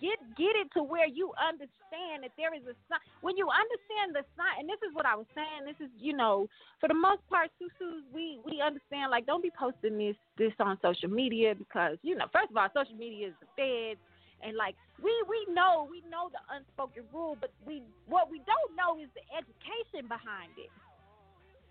Get 0.00 0.18
get 0.34 0.58
it 0.58 0.66
to 0.74 0.82
where 0.82 1.06
you 1.06 1.30
understand 1.38 2.26
that 2.26 2.34
there 2.34 2.50
is 2.50 2.66
a 2.66 2.74
sign. 2.90 2.98
When 3.22 3.38
you 3.38 3.46
understand 3.46 4.10
the 4.10 4.26
sign, 4.34 4.66
and 4.66 4.66
this 4.66 4.82
is 4.82 4.90
what 4.90 5.06
I 5.06 5.14
was 5.14 5.26
saying. 5.38 5.70
This 5.70 5.78
is 5.78 5.92
you 6.02 6.16
know, 6.16 6.50
for 6.80 6.88
the 6.88 6.98
most 6.98 7.22
part, 7.30 7.54
Susus, 7.62 8.02
we 8.10 8.42
we 8.42 8.58
understand. 8.58 9.14
Like, 9.14 9.26
don't 9.26 9.42
be 9.42 9.54
posting 9.54 9.94
this 9.94 10.18
this 10.34 10.50
on 10.58 10.82
social 10.82 11.06
media 11.06 11.54
because 11.54 11.94
you 12.02 12.18
know, 12.18 12.26
first 12.34 12.50
of 12.50 12.56
all, 12.58 12.66
social 12.74 12.98
media 12.98 13.30
is 13.30 13.38
the 13.38 13.46
feds, 13.54 14.02
and 14.42 14.58
like 14.58 14.74
we 14.98 15.14
we 15.30 15.46
know 15.54 15.86
we 15.86 16.02
know 16.10 16.26
the 16.26 16.42
unspoken 16.50 17.06
rule, 17.14 17.38
but 17.38 17.54
we 17.62 17.78
what 18.10 18.26
we 18.26 18.42
don't 18.42 18.74
know 18.74 18.98
is 18.98 19.06
the 19.14 19.22
education 19.30 20.10
behind 20.10 20.50
it. 20.58 20.74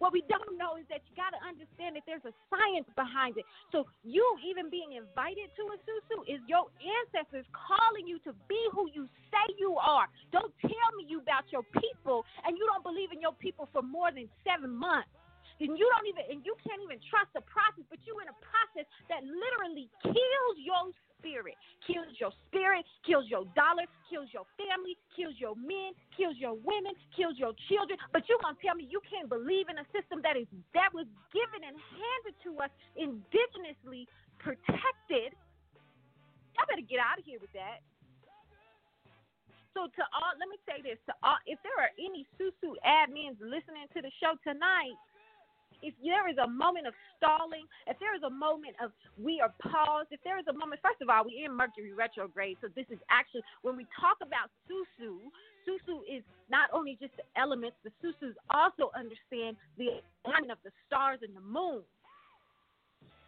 What 0.04 0.12
we 0.12 0.20
don't 0.28 0.60
know 0.60 0.76
is 0.76 0.84
that 0.92 1.00
you 1.08 1.16
got 1.16 1.32
to 1.32 1.40
understand 1.40 1.96
that 1.96 2.04
there's 2.04 2.28
a 2.28 2.36
science 2.52 2.92
behind 2.92 3.40
it. 3.40 3.48
So 3.72 3.88
you 4.04 4.20
even 4.44 4.68
being 4.68 5.00
invited 5.00 5.48
to 5.56 5.64
a 5.72 5.80
susu 5.80 6.28
is 6.28 6.44
your 6.44 6.68
ancestors 6.84 7.48
calling 7.56 8.04
you 8.04 8.20
to 8.28 8.36
be 8.52 8.60
who 8.76 8.92
you 8.92 9.08
say 9.32 9.48
you 9.56 9.80
are. 9.80 10.12
Don't 10.36 10.52
tell 10.60 10.90
me 11.00 11.08
you 11.08 11.24
about 11.24 11.48
your 11.56 11.64
people 11.80 12.28
and 12.44 12.60
you 12.60 12.68
don't 12.68 12.84
believe 12.84 13.16
in 13.16 13.24
your 13.24 13.32
people 13.40 13.72
for 13.72 13.80
more 13.80 14.12
than 14.12 14.28
seven 14.44 14.76
months 14.76 15.08
and 15.64 15.80
you 15.80 15.88
don't 15.96 16.08
even 16.12 16.28
and 16.28 16.44
you 16.44 16.52
can't 16.68 16.84
even 16.84 17.00
trust 17.08 17.32
the 17.32 17.44
process, 17.48 17.88
but 17.88 18.04
you 18.04 18.20
in 18.20 18.28
a 18.28 18.36
process 18.44 18.84
that 19.08 19.24
literally 19.24 19.88
kills 20.04 20.56
your 20.60 20.92
spirit, 21.24 21.56
kills 21.88 22.12
your 22.20 22.36
spirit, 22.52 22.84
kills 23.08 23.32
your 23.32 23.48
dollar, 23.56 23.88
kills 24.12 24.28
your 24.36 24.44
family, 24.60 25.00
kills 25.16 25.40
your 25.40 25.56
men, 25.56 25.96
kills 26.12 26.36
your 26.36 26.60
women, 26.60 26.92
kills 27.16 27.40
your 27.40 27.56
children. 27.72 27.96
But 28.12 28.28
you 28.28 28.36
gonna 28.44 28.60
tell 28.60 28.76
me 28.76 28.84
you 28.92 29.00
can't 29.08 29.32
believe 29.32 29.72
in 29.72 29.80
a 29.80 29.88
system 29.96 30.20
that 30.28 30.36
is 30.36 30.52
that 30.76 30.92
was 30.92 31.08
given 31.32 31.64
and 31.64 31.80
handed 31.80 32.36
to 32.44 32.52
us 32.60 32.72
indigenously 33.00 34.12
protected. 34.44 35.32
Y'all 36.60 36.68
better 36.68 36.84
get 36.84 37.00
out 37.00 37.18
of 37.18 37.24
here 37.24 37.40
with 37.40 37.56
that. 37.56 37.80
So 39.74 39.90
to 39.90 40.04
all, 40.14 40.36
let 40.38 40.52
me 40.52 40.60
say 40.70 40.84
this: 40.84 41.00
to 41.10 41.16
all, 41.24 41.40
if 41.48 41.58
there 41.64 41.80
are 41.80 41.90
any 41.98 42.28
Susu 42.38 42.76
admins 42.86 43.40
listening 43.42 43.88
to 43.96 44.04
the 44.04 44.12
show 44.22 44.38
tonight, 44.46 44.94
if 45.82 45.94
there 46.04 46.30
is 46.30 46.38
a 46.38 46.48
moment 46.48 46.88
of 46.88 46.94
stalling, 47.18 47.66
if 47.88 47.98
there 48.00 48.16
is 48.16 48.24
a 48.24 48.30
moment 48.30 48.76
of 48.84 48.92
we 49.18 49.42
are 49.42 49.54
paused, 49.62 50.10
if 50.12 50.20
there 50.24 50.38
is 50.40 50.46
a 50.48 50.54
moment, 50.54 50.82
first 50.84 51.02
of 51.02 51.10
all, 51.10 51.26
we're 51.26 51.46
in 51.50 51.56
Mercury 51.56 51.94
retrograde, 51.94 52.58
so 52.62 52.68
this 52.76 52.86
is 52.92 53.00
actually 53.10 53.44
when 53.62 53.78
we 53.78 53.88
talk 54.00 54.18
about 54.22 54.52
Susu. 54.68 55.18
Susu 55.64 56.04
is 56.04 56.24
not 56.52 56.70
only 56.74 56.98
just 57.00 57.16
the 57.16 57.26
elements, 57.40 57.78
the 57.84 57.92
Susus 58.04 58.36
also 58.52 58.92
understand 58.94 59.56
the 59.78 60.04
alignment 60.26 60.52
of 60.52 60.62
the 60.64 60.72
stars 60.86 61.20
and 61.24 61.36
the 61.36 61.42
moon 61.42 61.82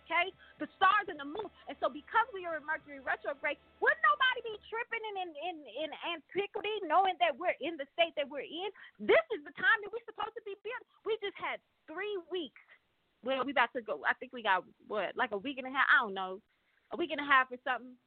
okay? 0.05 0.29
The 0.61 0.69
stars 0.77 1.09
and 1.09 1.17
the 1.17 1.25
moon. 1.25 1.49
And 1.65 1.75
so 1.81 1.89
because 1.89 2.29
we 2.31 2.45
are 2.45 2.61
in 2.61 2.63
Mercury 2.63 3.01
retrograde, 3.01 3.57
wouldn't 3.81 4.05
nobody 4.05 4.39
be 4.45 4.55
tripping 4.69 5.03
in, 5.03 5.15
in, 5.33 5.55
in, 5.65 5.89
antiquity 6.13 6.71
knowing 6.85 7.17
that 7.17 7.33
we're 7.33 7.57
in 7.59 7.75
the 7.81 7.89
state 7.97 8.13
that 8.15 8.29
we're 8.29 8.45
in? 8.45 8.69
This 9.01 9.25
is 9.33 9.41
the 9.43 9.55
time 9.57 9.79
that 9.83 9.89
we're 9.89 10.05
supposed 10.05 10.37
to 10.37 10.43
be 10.45 10.53
built. 10.61 10.85
We 11.03 11.17
just 11.19 11.35
had 11.35 11.57
three 11.89 12.15
weeks. 12.29 12.61
Well, 13.25 13.41
we 13.41 13.51
about 13.51 13.73
to 13.73 13.81
go. 13.81 14.05
I 14.05 14.13
think 14.21 14.31
we 14.31 14.45
got 14.45 14.61
what, 14.85 15.17
like 15.17 15.33
a 15.33 15.41
week 15.41 15.57
and 15.57 15.65
a 15.65 15.73
half. 15.73 15.89
I 15.89 16.05
don't 16.05 16.13
know, 16.13 16.37
a 16.93 16.95
week 16.95 17.09
and 17.09 17.19
a 17.19 17.25
half 17.25 17.49
or 17.49 17.57
something. 17.65 17.97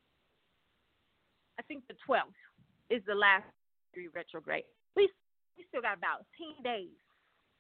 I 1.59 1.66
think 1.66 1.83
the 1.91 1.99
12th 2.07 2.39
is 2.87 3.03
the 3.03 3.19
last 3.19 3.45
Mercury 3.91 4.15
retrograde. 4.15 4.65
We 4.95 5.11
we 5.59 5.66
still 5.66 5.83
got 5.83 5.99
about 5.99 6.23
10 6.39 6.62
days 6.62 6.95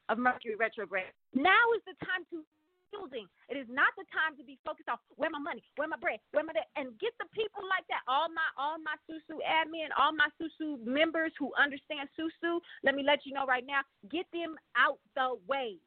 of 0.08 0.22
Mercury 0.22 0.54
retrograde. 0.54 1.10
Now 1.34 1.74
is 1.74 1.82
the 1.82 1.98
time 2.06 2.22
to 2.30 2.46
building. 2.90 3.26
It 3.48 3.56
is 3.56 3.68
not 3.70 3.92
the 3.96 4.04
time 4.10 4.36
to 4.36 4.44
be 4.44 4.58
focused 4.64 4.88
on 4.88 4.98
where 5.16 5.30
my 5.30 5.40
money, 5.40 5.62
where 5.76 5.88
my 5.88 5.98
bread, 6.00 6.20
where 6.32 6.44
my 6.44 6.52
de- 6.52 6.72
and 6.76 6.96
get 6.98 7.12
the 7.18 7.28
people 7.34 7.64
like 7.66 7.86
that. 7.88 8.04
All 8.08 8.28
my 8.32 8.48
all 8.56 8.78
my 8.80 8.96
Susu 9.08 9.40
admin, 9.44 9.92
all 9.96 10.12
my 10.12 10.28
Susu 10.40 10.80
members 10.84 11.32
who 11.38 11.52
understand 11.58 12.08
Susu. 12.18 12.60
Let 12.82 12.94
me 12.94 13.02
let 13.02 13.24
you 13.24 13.32
know 13.34 13.46
right 13.46 13.64
now. 13.66 13.82
Get 14.10 14.26
them 14.32 14.56
out 14.76 14.98
the 15.16 15.36
way. 15.48 15.78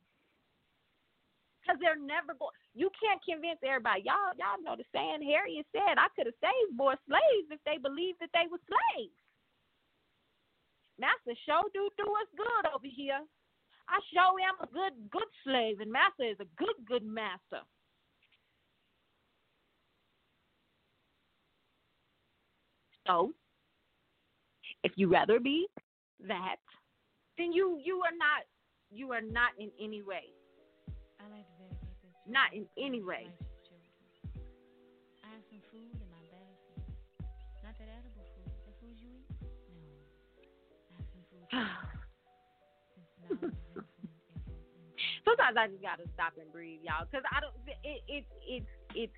Cause 1.67 1.77
they're 1.79 1.99
never 1.99 2.33
going. 2.33 2.57
You 2.73 2.89
can't 2.97 3.21
convince 3.21 3.61
everybody. 3.61 4.01
Y'all, 4.07 4.33
y'all 4.39 4.57
know 4.65 4.73
the 4.73 4.87
saying. 4.89 5.21
Harriet 5.21 5.67
said, 5.71 6.01
"I 6.01 6.09
could 6.17 6.25
have 6.25 6.39
saved 6.41 6.73
more 6.73 6.97
slaves 7.05 7.49
if 7.53 7.61
they 7.65 7.77
believed 7.77 8.19
that 8.19 8.33
they 8.33 8.49
were 8.49 8.61
slaves." 8.65 9.13
Master 10.99 11.37
show 11.45 11.61
do 11.73 11.89
do 11.97 12.05
us 12.17 12.29
good 12.37 12.65
over 12.73 12.87
here. 12.87 13.21
I 13.91 13.99
show 14.13 14.39
am 14.39 14.55
a 14.63 14.71
good 14.71 15.11
good 15.11 15.27
slave, 15.43 15.81
and 15.81 15.91
Master 15.91 16.23
is 16.23 16.39
a 16.39 16.47
good 16.55 16.75
good 16.87 17.03
master. 17.03 17.59
So, 23.05 23.33
if 24.85 24.93
you 24.95 25.09
rather 25.09 25.41
be 25.41 25.67
that, 26.25 26.55
then 27.37 27.51
you 27.51 27.81
you 27.83 27.97
are 27.97 28.15
not 28.15 28.47
you 28.89 29.11
are 29.11 29.21
not 29.21 29.51
in 29.59 29.69
any 29.81 30.01
way. 30.01 30.31
I 31.19 31.23
like 31.35 31.43
to 31.43 31.55
dedicate 31.59 31.99
this. 32.01 32.15
Not 32.27 32.53
in 32.53 32.65
any 32.79 33.03
way. 33.03 33.27
I 35.21 35.27
have 35.35 35.43
some 35.51 35.59
food 35.69 35.99
in 35.99 36.07
my 36.07 36.23
basket. 36.31 36.79
Not 37.61 37.75
that 37.77 37.89
edible 37.91 38.23
food. 38.39 38.55
The 38.67 38.73
food 38.79 38.95
you 38.95 39.09
eat? 39.19 39.27
No. 39.75 39.83
I 40.87 40.95
have 40.95 41.07
some 41.11 41.23
food. 41.27 41.91
Sometimes 45.25 45.57
I 45.57 45.67
just 45.67 45.81
gotta 45.81 46.03
stop 46.13 46.33
and 46.39 46.51
breathe, 46.51 46.79
y'all, 46.83 47.05
because 47.09 47.23
I 47.31 47.39
don't. 47.39 47.53
It 47.83 48.01
it 48.07 48.25
it 48.45 48.63
It 48.95 49.09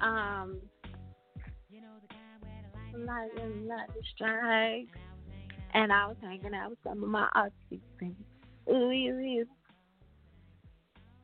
um 0.00 0.58
the 2.92 3.66
like 3.66 3.88
the 3.88 4.02
strike, 4.14 4.88
And 5.74 5.92
I 5.92 6.06
was 6.06 6.16
hanging 6.20 6.54
out. 6.54 6.70
With 6.70 6.78
some 6.84 7.02
of 7.02 7.08
my 7.08 7.28
artsy 7.34 7.80
things. 7.98 8.16
Ooh, 8.68 8.90
ooh, 8.90 9.40
ooh. 9.40 9.46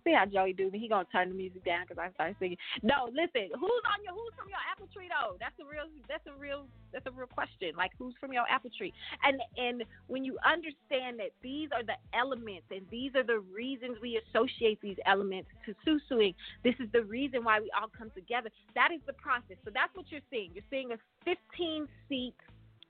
See 0.08 0.14
how 0.16 0.24
Joey 0.24 0.54
do 0.54 0.70
me? 0.70 0.78
He 0.78 0.88
gonna 0.88 1.04
turn 1.12 1.28
the 1.28 1.34
music 1.34 1.66
down 1.66 1.84
because 1.86 2.00
I 2.00 2.10
start 2.14 2.34
singing. 2.40 2.56
No, 2.82 3.12
listen. 3.12 3.52
Who's 3.52 3.84
on 3.92 4.00
your? 4.00 4.16
Who's 4.16 4.32
from 4.40 4.48
your 4.48 4.64
apple 4.64 4.88
tree 4.88 5.04
though? 5.12 5.36
That's 5.36 5.52
a 5.60 5.68
real. 5.68 5.84
That's 6.08 6.24
a 6.24 6.32
real. 6.40 6.64
That's 6.94 7.04
a 7.04 7.10
real 7.10 7.26
question. 7.26 7.76
Like 7.76 7.90
who's 7.98 8.14
from 8.18 8.32
your 8.32 8.48
apple 8.48 8.70
tree? 8.72 8.94
And 9.22 9.36
and 9.58 9.84
when 10.06 10.24
you 10.24 10.38
understand 10.48 11.20
that 11.20 11.36
these 11.42 11.68
are 11.76 11.84
the 11.84 12.00
elements 12.16 12.64
and 12.70 12.88
these 12.90 13.12
are 13.16 13.22
the 13.22 13.40
reasons 13.52 13.98
we 14.00 14.16
associate 14.16 14.80
these 14.80 14.96
elements 15.04 15.50
to 15.68 15.76
susuing. 15.84 16.34
This 16.64 16.74
is 16.80 16.88
the 16.94 17.04
reason 17.04 17.44
why 17.44 17.60
we 17.60 17.70
all 17.78 17.92
come 17.92 18.08
together. 18.16 18.48
That 18.74 18.88
is 18.96 19.04
the 19.06 19.12
process. 19.12 19.60
So 19.62 19.70
that's 19.74 19.94
what 19.94 20.06
you're 20.08 20.24
seeing. 20.30 20.52
You're 20.54 20.64
seeing 20.70 20.92
a 20.92 20.98
15 21.28 21.86
seat 22.08 22.34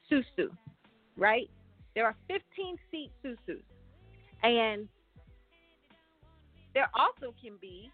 susu, 0.06 0.54
right? 1.16 1.50
There 1.96 2.06
are 2.06 2.14
15 2.28 2.78
seat 2.92 3.10
susus, 3.26 3.66
and 4.44 4.86
there 6.78 6.88
also 6.94 7.34
can 7.42 7.58
be 7.60 7.90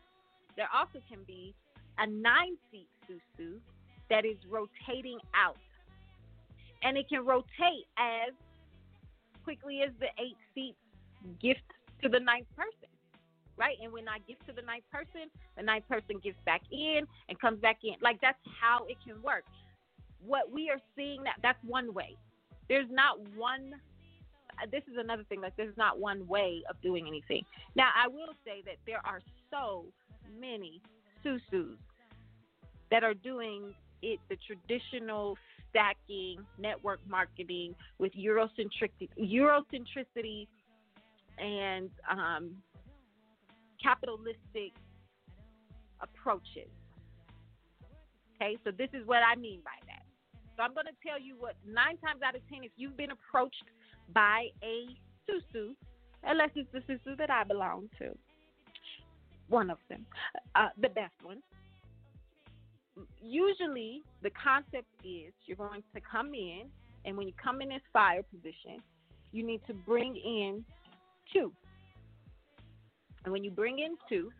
there 0.59 0.69
also 0.77 1.01
can 1.09 1.20
be 1.27 1.55
a 1.97 2.06
nine 2.06 2.55
seat 2.70 2.86
susu 3.09 3.56
that 4.11 4.27
is 4.27 4.36
rotating 4.51 5.19
out, 5.35 5.56
and 6.82 6.98
it 6.98 7.09
can 7.09 7.24
rotate 7.24 7.89
as 7.97 8.35
quickly 9.43 9.81
as 9.81 9.90
the 10.01 10.09
eight 10.23 10.36
seats 10.55 10.77
gift 11.40 11.65
to 12.02 12.11
the 12.11 12.20
ninth 12.20 12.47
person. 12.55 12.93
Right, 13.56 13.78
and 13.82 13.90
when 13.90 14.06
I 14.06 14.19
give 14.28 14.36
to 14.48 14.52
the 14.52 14.61
ninth 14.62 14.85
person, 14.93 15.31
the 15.56 15.62
ninth 15.62 15.89
person 15.89 16.20
gives 16.23 16.36
back 16.44 16.61
in 16.70 17.06
and 17.31 17.40
comes 17.40 17.61
back 17.61 17.78
in. 17.85 17.94
Like 18.02 18.20
that's 18.20 18.39
how 18.61 18.85
it 18.86 18.98
can 19.06 19.23
work. 19.23 19.44
What 20.27 20.52
we 20.52 20.69
are 20.69 20.81
seeing 20.94 21.23
that 21.24 21.36
that's 21.40 21.62
one 21.65 21.94
way. 21.94 22.16
There's 22.69 22.90
not 22.90 23.16
one 23.35 23.81
this 24.70 24.82
is 24.90 24.97
another 24.98 25.24
thing. 25.28 25.40
Like, 25.40 25.56
there's 25.56 25.76
not 25.76 25.98
one 25.98 26.26
way 26.26 26.62
of 26.68 26.81
doing 26.82 27.06
anything. 27.06 27.43
Now, 27.76 27.90
I 27.94 28.09
will 28.09 28.35
say 28.44 28.62
that 28.66 28.76
there 28.86 29.01
are 29.05 29.20
so 29.51 29.85
many 30.40 30.81
susus 31.24 31.76
that 32.90 33.02
are 33.02 33.14
doing 33.14 33.74
it 34.02 34.20
the 34.28 34.36
traditional 34.47 35.36
stacking 35.70 36.44
network 36.59 37.01
marketing 37.09 37.74
with 37.98 38.12
Eurocentricity, 38.12 39.09
Eurocentricity 39.18 40.47
and 41.39 41.90
um, 42.09 42.51
capitalistic 43.82 44.72
approaches. 46.01 46.70
Okay, 48.36 48.56
so 48.64 48.70
this 48.70 48.89
is 48.93 49.06
what 49.06 49.20
I 49.26 49.36
mean 49.36 49.60
by 49.64 49.78
that. 49.86 50.05
So 50.56 50.62
I'm 50.62 50.74
going 50.74 50.86
to 50.86 50.98
tell 51.06 51.18
you 51.18 51.35
what 51.39 51.55
nine 51.66 51.97
times 51.98 52.22
out 52.24 52.36
of 52.36 52.43
ten, 52.48 52.62
if 52.62 52.70
you've 52.76 52.97
been 52.97 53.10
approached 53.10 53.64
by 54.12 54.48
a 54.62 54.86
susu, 55.28 55.74
unless 56.22 56.51
it's 56.55 56.68
the 56.72 56.81
susu 56.81 57.16
that 57.16 57.31
I 57.31 57.44
belong 57.44 57.89
to, 57.98 58.10
one 59.48 59.70
of 59.70 59.78
them, 59.89 60.05
uh, 60.55 60.68
the 60.81 60.89
best 60.89 61.14
one. 61.22 61.39
Usually, 63.22 64.02
the 64.22 64.31
concept 64.31 64.86
is 65.05 65.32
you're 65.47 65.56
going 65.56 65.82
to 65.94 66.01
come 66.01 66.35
in, 66.35 66.62
and 67.05 67.16
when 67.16 67.26
you 67.26 67.35
come 67.43 67.60
in 67.60 67.68
this 67.68 67.82
fire 67.93 68.22
position, 68.22 68.81
you 69.32 69.44
need 69.44 69.60
to 69.66 69.74
bring 69.74 70.16
in 70.16 70.64
two. 71.32 71.52
And 73.24 73.32
when 73.32 73.43
you 73.43 73.51
bring 73.51 73.78
in 73.81 73.97
two, 74.09 74.31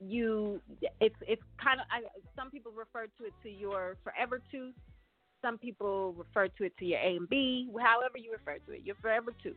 you 0.00 0.60
it's 1.00 1.14
it's 1.26 1.42
kind 1.62 1.80
of 1.80 1.86
I, 1.90 2.02
some 2.36 2.50
people 2.50 2.72
refer 2.72 3.06
to 3.18 3.24
it 3.24 3.32
to 3.42 3.50
your 3.50 3.96
forever 4.02 4.40
two 4.50 4.70
some 5.42 5.58
people 5.58 6.14
refer 6.14 6.48
to 6.48 6.64
it 6.64 6.76
to 6.78 6.84
your 6.84 7.00
a 7.00 7.16
and 7.16 7.28
b 7.28 7.68
however 7.80 8.16
you 8.16 8.32
refer 8.32 8.58
to 8.66 8.72
it 8.72 8.82
your 8.84 8.96
forever 8.96 9.32
two 9.42 9.54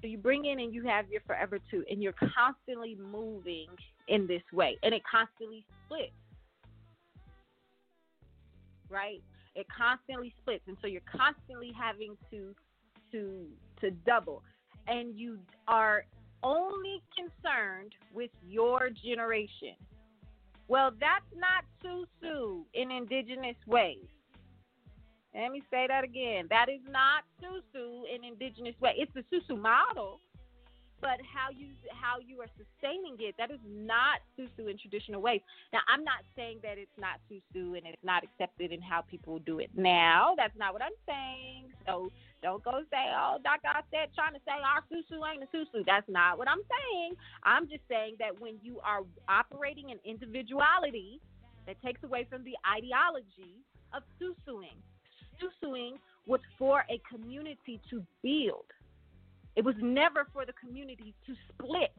so 0.00 0.06
you 0.06 0.18
bring 0.18 0.44
in 0.44 0.60
and 0.60 0.74
you 0.74 0.82
have 0.82 1.10
your 1.10 1.22
forever 1.26 1.58
two 1.70 1.84
and 1.90 2.02
you're 2.02 2.14
constantly 2.34 2.96
moving 3.10 3.66
in 4.08 4.26
this 4.26 4.42
way 4.52 4.76
and 4.82 4.94
it 4.94 5.02
constantly 5.10 5.64
splits 5.84 6.12
right 8.90 9.22
it 9.54 9.66
constantly 9.76 10.34
splits 10.42 10.62
and 10.68 10.76
so 10.80 10.86
you're 10.86 11.00
constantly 11.10 11.72
having 11.78 12.16
to 12.30 12.54
to 13.10 13.46
to 13.80 13.90
double 14.04 14.42
and 14.88 15.18
you 15.18 15.38
are 15.66 16.04
only 16.42 17.02
concerned 17.16 17.92
with 18.14 18.30
your 18.46 18.90
generation. 19.04 19.74
Well, 20.68 20.92
that's 20.98 21.24
not 21.34 21.64
susu 21.82 22.62
in 22.74 22.90
indigenous 22.90 23.56
ways. 23.66 24.06
Let 25.36 25.52
me 25.52 25.62
say 25.70 25.84
that 25.86 26.02
again. 26.02 26.46
That 26.48 26.68
is 26.72 26.80
not 26.88 27.24
susu 27.44 28.08
in 28.08 28.24
indigenous 28.24 28.74
way. 28.80 28.96
It's 28.96 29.12
the 29.12 29.20
susu 29.28 29.60
model, 29.60 30.20
but 31.02 31.20
how 31.28 31.52
you 31.52 31.76
how 31.92 32.16
you 32.24 32.40
are 32.40 32.48
sustaining 32.56 33.16
it, 33.20 33.34
that 33.36 33.50
is 33.50 33.60
not 33.68 34.24
susu 34.32 34.70
in 34.70 34.78
traditional 34.78 35.20
ways. 35.20 35.42
Now, 35.74 35.80
I'm 35.92 36.04
not 36.04 36.24
saying 36.34 36.60
that 36.62 36.78
it's 36.78 36.96
not 36.96 37.20
susu 37.28 37.76
and 37.76 37.84
it's 37.84 38.02
not 38.02 38.24
accepted 38.24 38.72
in 38.72 38.80
how 38.80 39.02
people 39.02 39.38
do 39.40 39.58
it 39.58 39.68
now. 39.76 40.32
That's 40.38 40.56
not 40.56 40.72
what 40.72 40.80
I'm 40.80 40.96
saying. 41.04 41.68
So 41.86 42.10
don't 42.42 42.64
go 42.64 42.80
say, 42.90 43.12
oh, 43.12 43.36
Dr. 43.44 43.68
I 43.68 43.82
said 43.92 44.16
trying 44.16 44.32
to 44.32 44.40
say 44.48 44.56
our 44.56 44.80
susu 44.88 45.20
ain't 45.20 45.44
a 45.44 45.50
susu. 45.52 45.84
That's 45.84 46.08
not 46.08 46.38
what 46.38 46.48
I'm 46.48 46.64
saying. 46.64 47.12
I'm 47.44 47.68
just 47.68 47.84
saying 47.90 48.16
that 48.20 48.40
when 48.40 48.56
you 48.62 48.80
are 48.80 49.02
operating 49.28 49.90
in 49.90 49.98
individuality, 50.04 51.20
that 51.66 51.76
takes 51.82 52.02
away 52.04 52.26
from 52.30 52.42
the 52.44 52.56
ideology 52.64 53.60
of 53.92 54.02
susuing. 54.16 54.80
Susuing 55.40 55.98
was 56.26 56.40
for 56.58 56.84
a 56.90 57.00
community 57.10 57.80
to 57.90 58.04
build. 58.22 58.66
It 59.54 59.64
was 59.64 59.74
never 59.80 60.26
for 60.32 60.44
the 60.44 60.52
community 60.52 61.14
to 61.26 61.34
split. 61.48 61.92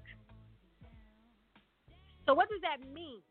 So 2.26 2.34
what 2.34 2.50
does 2.50 2.62
that 2.62 2.86
mean? 2.94 3.22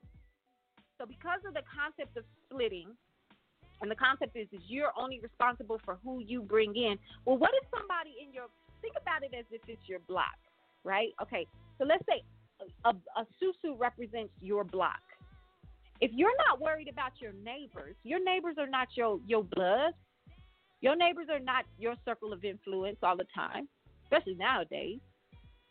So 0.99 1.07
because 1.07 1.41
of 1.47 1.55
the 1.55 1.63
concept 1.69 2.17
of 2.17 2.25
splitting, 2.47 2.89
and 3.83 3.91
the 3.91 3.95
concept 3.95 4.37
is 4.37 4.49
is 4.53 4.61
you're 4.67 4.93
only 4.99 5.21
responsible 5.21 5.79
for 5.85 5.99
who 6.03 6.21
you 6.21 6.41
bring 6.41 6.75
in. 6.75 6.97
Well, 7.25 7.37
what 7.37 7.51
if 7.63 7.69
somebody 7.71 8.17
in 8.25 8.33
your 8.33 8.47
think 8.81 8.95
about 9.01 9.23
it 9.23 9.37
as 9.39 9.45
if 9.51 9.61
it's 9.69 9.87
your 9.87 10.01
block, 10.09 10.37
right? 10.85 11.11
Okay, 11.21 11.47
so 11.79 11.85
let's 11.85 12.05
say 12.09 12.23
a, 12.85 12.91
a 12.91 13.27
susu 13.37 13.79
represents 13.79 14.33
your 14.41 14.65
block. 14.65 15.03
If 16.01 16.11
you're 16.15 16.37
not 16.49 16.61
worried 16.61 16.89
about 16.89 17.13
your 17.19 17.33
neighbors, 17.33 17.97
your 18.03 18.23
neighbors 18.23 18.57
are 18.59 18.67
not 18.67 18.89
your 18.95 19.21
your 19.27 19.45
blood. 19.45 19.93
Your 20.81 20.97
neighbors 20.97 21.29
are 21.31 21.41
not 21.41 21.65
your 21.79 21.95
circle 22.05 22.33
of 22.33 22.45
influence 22.45 22.99
all 23.03 23.17
the 23.17 23.27
time, 23.35 23.67
especially 24.05 24.35
nowadays. 24.35 25.01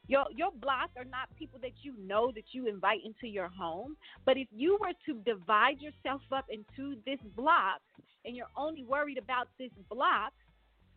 Your 0.08 0.26
your 0.36 0.52
block 0.52 0.90
are 0.98 1.06
not 1.06 1.30
people 1.38 1.60
that 1.62 1.74
you 1.82 1.94
know 2.00 2.32
that 2.34 2.46
you 2.54 2.68
invite 2.68 3.02
into 3.06 3.28
your 3.28 3.50
home. 3.50 3.96
But 4.26 4.38
if 4.38 4.48
you 4.52 4.78
were 4.82 4.94
to 5.06 5.22
divide 5.22 5.80
yourself 5.80 6.22
up 6.32 6.46
into 6.50 6.98
this 7.06 7.20
block 7.36 7.82
and 8.26 8.36
you're 8.36 8.54
only 8.58 8.84
worried 8.84 9.20
about 9.20 9.48
this 9.60 9.72
block, 9.90 10.34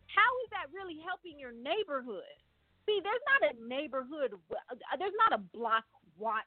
how 0.07 0.31
is 0.43 0.49
that 0.51 0.73
really 0.73 0.97
helping 1.05 1.39
your 1.39 1.51
neighborhood? 1.51 2.37
See, 2.85 2.99
there's 3.03 3.21
not 3.29 3.53
a 3.53 3.67
neighborhood, 3.67 4.33
uh, 4.33 4.97
there's 4.97 5.13
not 5.29 5.39
a 5.39 5.43
block 5.55 5.85
watch 6.17 6.45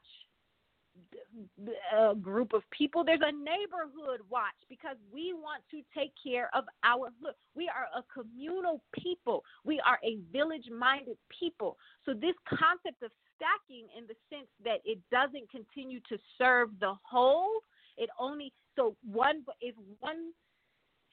a 1.95 2.15
group 2.15 2.53
of 2.53 2.61
people. 2.71 3.03
There's 3.03 3.21
a 3.21 3.31
neighborhood 3.31 4.21
watch 4.29 4.57
because 4.69 4.97
we 5.11 5.33
want 5.33 5.63
to 5.71 5.81
take 5.97 6.11
care 6.21 6.49
of 6.53 6.65
our 6.83 7.09
look. 7.21 7.35
We 7.55 7.69
are 7.69 7.87
a 7.97 8.03
communal 8.13 8.81
people. 8.93 9.43
We 9.63 9.81
are 9.85 9.99
a 10.03 10.19
village 10.31 10.69
minded 10.71 11.17
people. 11.39 11.77
So 12.05 12.13
this 12.13 12.35
concept 12.47 13.01
of 13.03 13.11
stacking 13.35 13.87
in 13.97 14.05
the 14.07 14.15
sense 14.29 14.47
that 14.63 14.79
it 14.85 14.99
doesn't 15.11 15.49
continue 15.49 15.99
to 16.09 16.17
serve 16.37 16.69
the 16.79 16.93
whole, 17.03 17.61
it 17.97 18.09
only 18.19 18.53
so 18.75 18.95
one 19.03 19.43
if 19.61 19.75
one 19.99 20.33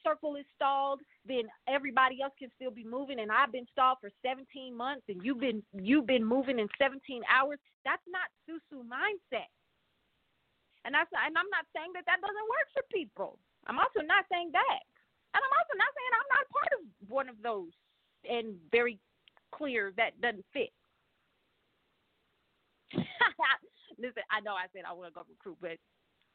circle 0.03 0.35
is 0.35 0.45
stalled, 0.55 0.99
then 1.27 1.43
everybody 1.67 2.21
else 2.23 2.33
can 2.39 2.49
still 2.55 2.71
be 2.71 2.83
moving 2.83 3.19
and 3.19 3.31
I've 3.31 3.51
been 3.51 3.67
stalled 3.71 3.97
for 4.01 4.09
17 4.25 4.75
months 4.75 5.03
and 5.09 5.23
you've 5.23 5.39
been 5.39 5.61
you've 5.73 6.07
been 6.07 6.25
moving 6.25 6.59
in 6.59 6.67
17 6.79 7.21
hours. 7.31 7.59
That's 7.85 8.01
not 8.09 8.29
Susu 8.49 8.81
mindset. 8.81 9.49
And 10.85 10.95
and 10.97 11.33
I'm 11.37 11.51
not 11.53 11.65
saying 11.75 11.93
that 11.93 12.05
that 12.09 12.21
doesn't 12.21 12.49
work 12.49 12.67
for 12.73 12.83
people. 12.89 13.37
I'm 13.69 13.77
also 13.77 14.01
not 14.01 14.25
saying 14.31 14.49
that, 14.53 14.81
and 15.33 15.41
I'm 15.41 15.55
also 15.55 15.75
not 15.77 15.91
saying 15.93 16.11
I'm 16.17 16.31
not 16.33 16.45
part 16.49 16.71
of 16.77 16.81
one 17.07 17.29
of 17.29 17.37
those. 17.41 17.73
And 18.21 18.57
very 18.71 18.99
clear 19.53 19.93
that 19.97 20.19
doesn't 20.21 20.45
fit. 20.53 20.69
Listen, 23.97 24.23
I 24.29 24.41
know 24.41 24.53
I 24.53 24.69
said 24.73 24.85
I 24.85 24.93
want 24.93 25.09
to 25.09 25.13
go 25.13 25.25
recruit, 25.25 25.57
but 25.61 25.77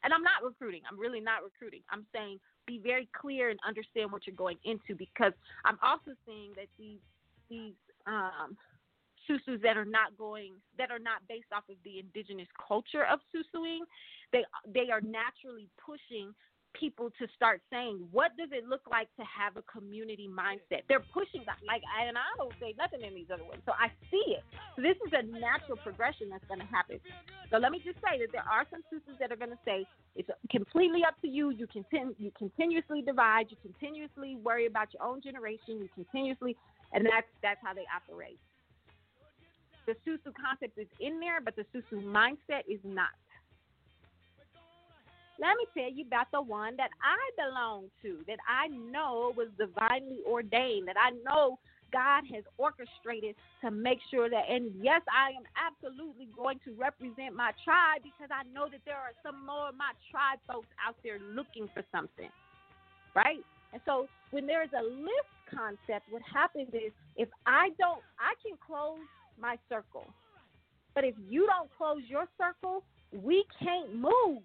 and 0.03 0.15
I'm 0.15 0.23
not 0.23 0.43
recruiting. 0.45 0.83
I'm 0.91 0.99
really 0.99 1.21
not 1.21 1.43
recruiting. 1.43 1.83
I'm 1.91 2.07
saying 2.15 2.39
be 2.67 2.79
very 2.79 3.09
clear 3.15 3.51
and 3.51 3.59
understand 3.67 4.11
what 4.11 4.27
you're 4.27 4.37
going 4.37 4.59
into 4.65 4.95
because 4.95 5.33
I'm 5.65 5.79
also 5.83 6.15
seeing 6.27 6.51
that 6.57 6.67
these 6.79 7.03
these 7.49 7.75
um 8.07 8.57
susus 9.27 9.61
that 9.63 9.77
are 9.77 9.85
not 9.85 10.17
going 10.17 10.55
that 10.79 10.91
are 10.91 10.99
not 10.99 11.21
based 11.29 11.51
off 11.55 11.65
of 11.69 11.77
the 11.85 11.99
indigenous 11.99 12.49
culture 12.57 13.05
of 13.05 13.21
susuing 13.35 13.81
they 14.33 14.45
they 14.73 14.91
are 14.91 15.01
naturally 15.01 15.69
pushing 15.85 16.35
people 16.79 17.09
to 17.19 17.27
start 17.35 17.61
saying 17.71 17.99
what 18.13 18.37
does 18.37 18.51
it 18.53 18.69
look 18.69 18.83
like 18.91 19.09
to 19.17 19.25
have 19.25 19.57
a 19.57 19.65
community 19.65 20.29
mindset? 20.29 20.85
They're 20.89 21.05
pushing 21.13 21.41
that 21.47 21.57
like 21.67 21.83
and 22.05 22.17
i 22.19 22.29
don't 22.37 22.53
say 22.61 22.75
nothing 22.77 23.01
in 23.01 23.15
these 23.15 23.33
other 23.33 23.45
ones 23.45 23.63
so 23.65 23.73
i 23.81 23.89
see 24.11 24.37
it. 24.37 24.45
So 24.77 24.83
this 24.83 24.97
is 25.07 25.13
a 25.17 25.25
natural 25.25 25.81
progression 25.81 26.29
that's 26.29 26.45
going 26.47 26.61
to 26.61 26.69
happen. 26.69 27.01
So 27.51 27.57
let 27.57 27.73
me 27.73 27.81
just 27.81 27.97
say 28.05 28.21
that 28.21 28.29
there 28.33 28.45
are 28.45 28.69
some 28.69 28.85
susus 28.93 29.17
that 29.21 29.33
are 29.33 29.41
going 29.41 29.55
to 29.55 29.63
say 29.65 29.87
it's 30.15 30.29
completely 30.51 31.01
up 31.07 31.17
to 31.23 31.29
you 31.29 31.51
you 31.51 31.67
continue 31.67 32.15
you 32.19 32.31
continuously 32.37 33.01
divide 33.01 33.49
you 33.49 33.57
continuously 33.63 34.37
worry 34.37 34.67
about 34.67 34.93
your 34.93 35.03
own 35.03 35.23
generation 35.23 35.81
you 35.81 35.89
continuously 35.95 36.57
and 36.93 37.05
that's 37.07 37.29
that's 37.43 37.61
how 37.65 37.73
they 37.73 37.87
operate 37.89 38.39
the 39.87 39.95
Susu 40.07 40.33
concept 40.35 40.79
is 40.79 40.89
in 41.01 41.21
there, 41.21 41.41
but 41.41 41.55
the 41.57 41.65
Susu 41.75 42.03
mindset 42.03 42.67
is 42.69 42.81
not. 42.85 43.15
Let 45.39 45.57
me 45.57 45.67
tell 45.77 45.93
you 45.93 46.05
about 46.07 46.31
the 46.33 46.41
one 46.41 46.77
that 46.77 46.91
I 47.05 47.21
belong 47.37 47.91
to, 48.03 48.25
that 48.27 48.39
I 48.49 48.69
know 48.69 49.33
was 49.37 49.49
divinely 49.59 50.21
ordained, 50.27 50.89
that 50.89 50.97
I 50.97 51.11
know 51.29 51.59
God 51.93 52.25
has 52.33 52.43
orchestrated 52.59 53.37
to 53.61 53.71
make 53.71 53.99
sure 54.11 54.31
that, 54.31 54.45
and 54.49 54.73
yes, 54.81 55.03
I 55.13 55.37
am 55.37 55.45
absolutely 55.55 56.29
going 56.35 56.59
to 56.65 56.73
represent 56.75 57.37
my 57.37 57.53
tribe 57.65 58.03
because 58.03 58.33
I 58.33 58.49
know 58.49 58.67
that 58.73 58.81
there 58.87 58.97
are 58.97 59.13
some 59.23 59.45
more 59.45 59.69
of 59.69 59.77
my 59.77 59.93
tribe 60.11 60.41
folks 60.49 60.73
out 60.81 60.97
there 61.05 61.19
looking 61.21 61.69
for 61.75 61.85
something, 61.93 62.31
right? 63.15 63.45
And 63.73 63.83
so 63.85 64.09
when 64.31 64.47
there 64.47 64.65
is 64.65 64.73
a 64.73 64.83
list 64.83 65.31
concept, 65.53 66.09
what 66.11 66.23
happens 66.25 66.73
is 66.73 66.91
if 67.17 67.29
I 67.45 67.71
don't, 67.79 68.01
I 68.19 68.35
can 68.41 68.57
close 68.57 69.05
my 69.41 69.57
circle. 69.69 70.07
But 70.95 71.05
if 71.05 71.15
you 71.29 71.47
don't 71.47 71.71
close 71.77 72.03
your 72.09 72.27
circle, 72.39 72.83
we 73.13 73.45
can't 73.63 73.95
move. 73.95 74.43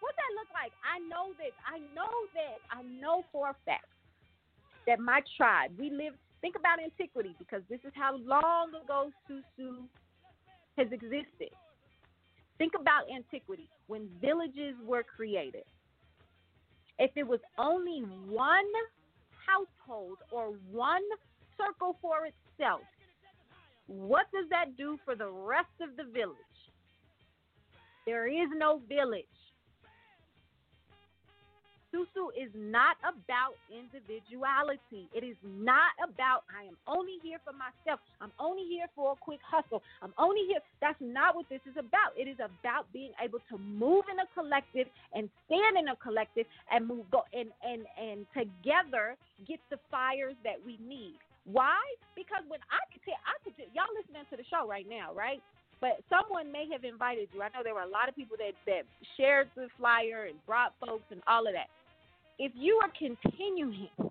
What 0.00 0.14
that 0.18 0.32
look 0.34 0.50
like? 0.52 0.72
I 0.82 0.98
know 1.06 1.30
that 1.38 1.54
I 1.62 1.78
know 1.94 2.10
that 2.34 2.58
I 2.70 2.82
know 3.00 3.24
for 3.30 3.50
a 3.50 3.56
fact 3.64 3.86
that 4.86 4.98
my 4.98 5.20
tribe, 5.36 5.70
we 5.78 5.90
live 5.90 6.14
think 6.40 6.56
about 6.58 6.82
antiquity 6.82 7.36
because 7.38 7.62
this 7.70 7.78
is 7.86 7.92
how 7.94 8.16
long 8.16 8.70
ago 8.82 9.12
Susu 9.30 9.86
has 10.76 10.88
existed. 10.90 11.54
Think 12.58 12.72
about 12.78 13.04
antiquity 13.14 13.68
when 13.86 14.08
villages 14.20 14.74
were 14.84 15.04
created. 15.04 15.64
If 16.98 17.12
it 17.16 17.26
was 17.26 17.40
only 17.58 18.00
one 18.26 18.70
household 19.46 20.18
or 20.30 20.54
one 20.70 21.02
circle 21.56 21.96
for 22.02 22.26
itself, 22.26 22.82
what 23.86 24.26
does 24.32 24.48
that 24.50 24.76
do 24.76 24.98
for 25.04 25.14
the 25.14 25.28
rest 25.28 25.74
of 25.80 25.96
the 25.96 26.04
village? 26.04 26.36
There 28.06 28.26
is 28.26 28.48
no 28.56 28.80
village. 28.88 29.26
Susu 31.92 32.32
is 32.32 32.48
not 32.56 32.96
about 33.04 33.52
individuality. 33.68 35.12
It 35.12 35.22
is 35.22 35.36
not 35.44 35.92
about, 36.02 36.44
I 36.48 36.64
am 36.64 36.76
only 36.88 37.20
here 37.22 37.36
for 37.44 37.52
myself. 37.52 38.00
I'm 38.20 38.32
only 38.40 38.64
here 38.64 38.86
for 38.96 39.12
a 39.12 39.16
quick 39.16 39.40
hustle. 39.44 39.82
I'm 40.00 40.14
only 40.16 40.40
here. 40.48 40.60
That's 40.80 40.96
not 41.00 41.36
what 41.36 41.46
this 41.50 41.60
is 41.68 41.76
about. 41.76 42.16
It 42.16 42.28
is 42.28 42.40
about 42.40 42.90
being 42.92 43.12
able 43.22 43.40
to 43.50 43.58
move 43.58 44.04
in 44.10 44.18
a 44.18 44.26
collective 44.32 44.88
and 45.12 45.28
stand 45.44 45.76
in 45.76 45.88
a 45.88 45.96
collective 45.96 46.46
and 46.72 46.88
move 46.88 47.04
go 47.12 47.24
and, 47.34 47.50
and, 47.62 47.84
and 48.00 48.24
together 48.32 49.16
get 49.46 49.60
the 49.70 49.76
fires 49.90 50.34
that 50.44 50.56
we 50.64 50.78
need. 50.80 51.20
Why? 51.44 51.78
Because 52.14 52.46
when 52.46 52.60
I 52.70 52.78
could 52.92 53.02
tell, 53.02 53.18
I 53.26 53.34
could 53.42 53.56
tell, 53.58 53.66
y'all 53.74 53.90
listening 53.98 54.22
to 54.30 54.36
the 54.38 54.46
show 54.46 54.66
right 54.68 54.86
now, 54.88 55.10
right? 55.14 55.42
But 55.82 55.98
someone 56.06 56.54
may 56.54 56.70
have 56.70 56.86
invited 56.86 57.28
you. 57.34 57.42
I 57.42 57.50
know 57.50 57.66
there 57.66 57.74
were 57.74 57.82
a 57.82 57.90
lot 57.90 58.08
of 58.08 58.14
people 58.14 58.38
that 58.38 58.54
that 58.70 58.86
shared 59.18 59.50
the 59.58 59.66
flyer 59.78 60.30
and 60.30 60.38
brought 60.46 60.74
folks 60.78 61.04
and 61.10 61.20
all 61.26 61.46
of 61.46 61.54
that. 61.58 61.66
If 62.38 62.52
you 62.54 62.78
are 62.82 62.90
continuing, 62.94 63.90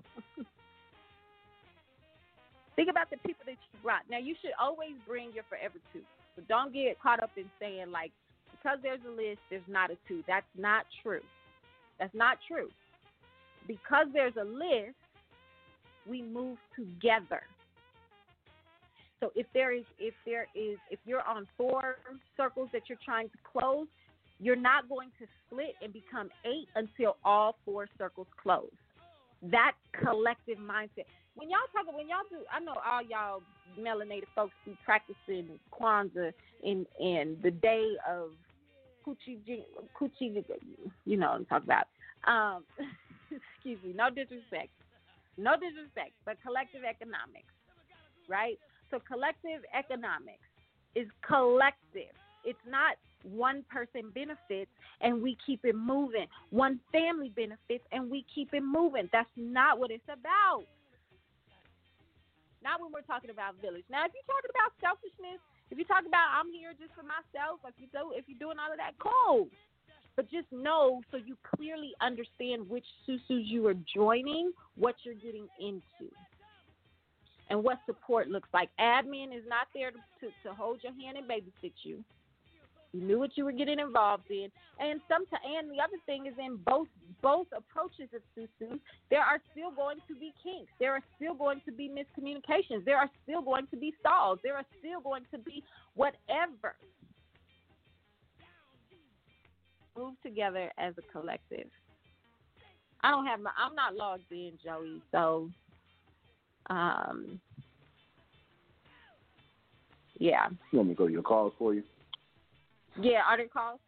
think 2.76 2.90
about 2.92 3.10
the 3.10 3.18
people 3.24 3.48
that 3.48 3.56
you 3.56 3.80
brought. 3.82 4.04
Now 4.12 4.20
you 4.20 4.36
should 4.44 4.52
always 4.60 5.00
bring 5.08 5.32
your 5.32 5.48
forever 5.48 5.80
two. 5.96 6.04
So 6.36 6.44
don't 6.48 6.74
get 6.74 7.00
caught 7.00 7.24
up 7.24 7.32
in 7.38 7.48
saying 7.60 7.92
like 7.92 8.12
because 8.52 8.78
there's 8.84 9.02
a 9.08 9.12
list, 9.12 9.40
there's 9.50 9.64
not 9.68 9.92
a 9.92 9.98
two. 10.08 10.24
That's 10.28 10.46
not 10.58 10.86
true. 11.02 11.24
That's 12.00 12.14
not 12.14 12.38
true. 12.48 12.70
Because 13.68 14.08
there's 14.14 14.36
a 14.36 14.44
list, 14.44 14.98
we 16.08 16.22
move 16.22 16.58
together. 16.76 17.44
So 19.20 19.32
if 19.36 19.46
there 19.54 19.72
is 19.72 19.84
if 20.00 20.14
there 20.26 20.48
is 20.56 20.78
if 20.90 21.00
you're 21.06 21.22
on 21.22 21.48
four 21.58 21.98
circles 22.36 22.70
that 22.74 22.84
you're 22.90 22.98
trying 23.06 23.30
to 23.30 23.38
close, 23.52 23.88
you're 24.40 24.56
not 24.56 24.90
going 24.90 25.10
to 25.20 25.28
split 25.46 25.76
and 25.82 25.94
become 25.94 26.30
eight 26.46 26.68
until 26.76 27.18
all 27.24 27.56
four 27.64 27.88
circles 27.98 28.28
close. 28.42 28.72
That 29.44 29.74
collective 30.04 30.58
mindset. 30.58 31.06
When 31.36 31.50
y'all 31.50 31.60
talk, 31.74 31.84
about 31.84 31.96
when 31.96 32.10
y'all 32.10 32.28
do, 32.30 32.38
I 32.52 32.60
know 32.60 32.74
all 32.86 33.02
y'all 33.02 33.42
melanated 33.80 34.26
folks 34.36 34.54
be 34.66 34.78
practicing 34.84 35.48
Kwanzaa 35.72 36.34
in 36.64 36.86
in 37.00 37.38
the 37.42 37.52
day 37.52 37.94
of 38.10 38.32
coochie, 39.06 39.40
coochie, 40.00 40.44
you 41.06 41.18
know 41.18 41.28
what 41.28 41.36
I'm 41.36 41.46
talking 41.46 41.70
about. 41.70 41.88
Um, 42.28 42.64
excuse 43.56 43.80
me, 43.84 43.94
no 43.96 44.10
disrespect. 44.10 44.70
No 45.38 45.56
disrespect, 45.56 46.12
but 46.26 46.38
collective 46.42 46.84
economics, 46.84 47.54
right? 48.28 48.60
So 48.92 49.00
collective 49.00 49.64
economics 49.72 50.44
is 50.96 51.08
collective. 51.26 52.12
It's 52.44 52.66
not 52.68 52.98
one 53.24 53.64
person 53.70 54.12
benefits 54.14 54.72
and 55.00 55.22
we 55.22 55.38
keep 55.46 55.64
it 55.64 55.76
moving. 55.76 56.28
One 56.50 56.80
family 56.92 57.32
benefits 57.36 57.86
and 57.92 58.10
we 58.10 58.26
keep 58.34 58.54
it 58.54 58.64
moving. 58.66 59.10
That's 59.14 59.30
not 59.38 59.80
what 59.80 59.92
it's 59.92 60.10
about. 60.12 60.66
Not 62.62 62.82
when 62.82 62.92
we're 62.94 63.08
talking 63.08 63.30
about 63.34 63.58
village. 63.62 63.86
Now, 63.90 64.06
if 64.06 64.14
you're 64.14 64.30
talking 64.30 64.54
about 64.54 64.74
selfishness, 64.78 65.42
if 65.74 65.80
you 65.80 65.86
talk 65.86 66.06
about 66.06 66.36
I'm 66.36 66.52
here 66.54 66.76
just 66.78 66.94
for 66.94 67.02
myself, 67.02 67.64
if 67.66 67.74
you 67.80 67.88
do, 67.90 68.14
if 68.14 68.28
you're 68.28 68.38
doing 68.38 68.62
all 68.62 68.70
of 68.70 68.78
that, 68.78 68.94
cool. 69.02 69.50
But 70.16 70.30
just 70.30 70.48
know 70.52 71.02
so 71.12 71.18
you 71.18 71.38
clearly 71.56 71.94
understand 72.02 72.70
which 72.70 72.86
susus 73.06 73.46
you 73.46 73.66
are 73.68 73.76
joining, 73.96 74.52
what 74.76 74.96
you're 75.04 75.16
getting 75.16 75.48
into, 75.60 76.12
and 77.50 77.64
what 77.64 77.80
support 77.86 78.30
looks 78.30 78.50
like. 78.54 78.70
Admin 78.80 79.36
is 79.36 79.44
not 79.48 79.68
there 79.74 79.92
to, 79.92 79.98
to, 80.20 80.28
to 80.44 80.54
hold 80.54 80.80
your 80.84 80.94
hand 80.94 81.18
and 81.18 81.28
babysit 81.28 81.74
you. 81.84 82.04
You 82.94 83.02
knew 83.02 83.20
what 83.20 83.38
you 83.38 83.46
were 83.46 83.54
getting 83.54 83.80
involved 83.80 84.30
in, 84.30 84.50
and 84.80 85.00
sometimes, 85.08 85.42
and 85.46 85.72
the 85.72 85.80
other 85.82 85.98
thing 86.06 86.26
is 86.26 86.34
in 86.38 86.58
both 86.66 86.88
both 87.22 87.48
approaches 87.56 88.10
of 88.14 88.22
susus, 88.36 88.80
there 89.10 89.22
are 89.22 89.40
still 89.52 89.72
going 89.72 89.98
to 90.08 90.16
be 90.16 90.34
kinks. 90.44 90.72
There 90.80 90.92
are 90.92 91.02
still 91.16 91.34
going 91.34 91.62
to 91.66 91.72
be 91.72 91.88
miscommunications. 91.88 92.84
There 92.84 92.98
are 92.98 93.10
still 93.24 93.42
going 93.42 93.68
to 93.68 93.78
be 93.78 93.94
stalls. 94.00 94.40
There 94.44 94.56
are 94.56 94.66
still 94.80 95.00
going 95.00 95.24
to 95.32 95.38
be 95.38 95.64
whatever 95.94 96.76
move 99.98 100.14
together 100.24 100.72
as 100.78 100.94
a 100.98 101.12
collective. 101.12 101.68
I 103.04 103.12
don't 103.12 103.26
have 103.26 103.40
my 103.40 103.52
I'm 103.58 103.76
not 103.76 103.96
logged 103.96 104.32
in, 104.32 104.54
Joey, 104.64 105.02
so 105.12 105.50
um 106.70 107.40
yeah. 110.18 110.50
You 110.72 110.78
want 110.78 110.90
me 110.90 110.96
to 110.96 110.98
go 110.98 111.08
to 111.08 111.14
your 111.14 111.24
calls 111.24 111.54
for 111.58 111.74
you? 111.74 111.84
Yeah, 113.00 113.22
are 113.28 113.38
they 113.38 113.46
calls? 113.46 113.80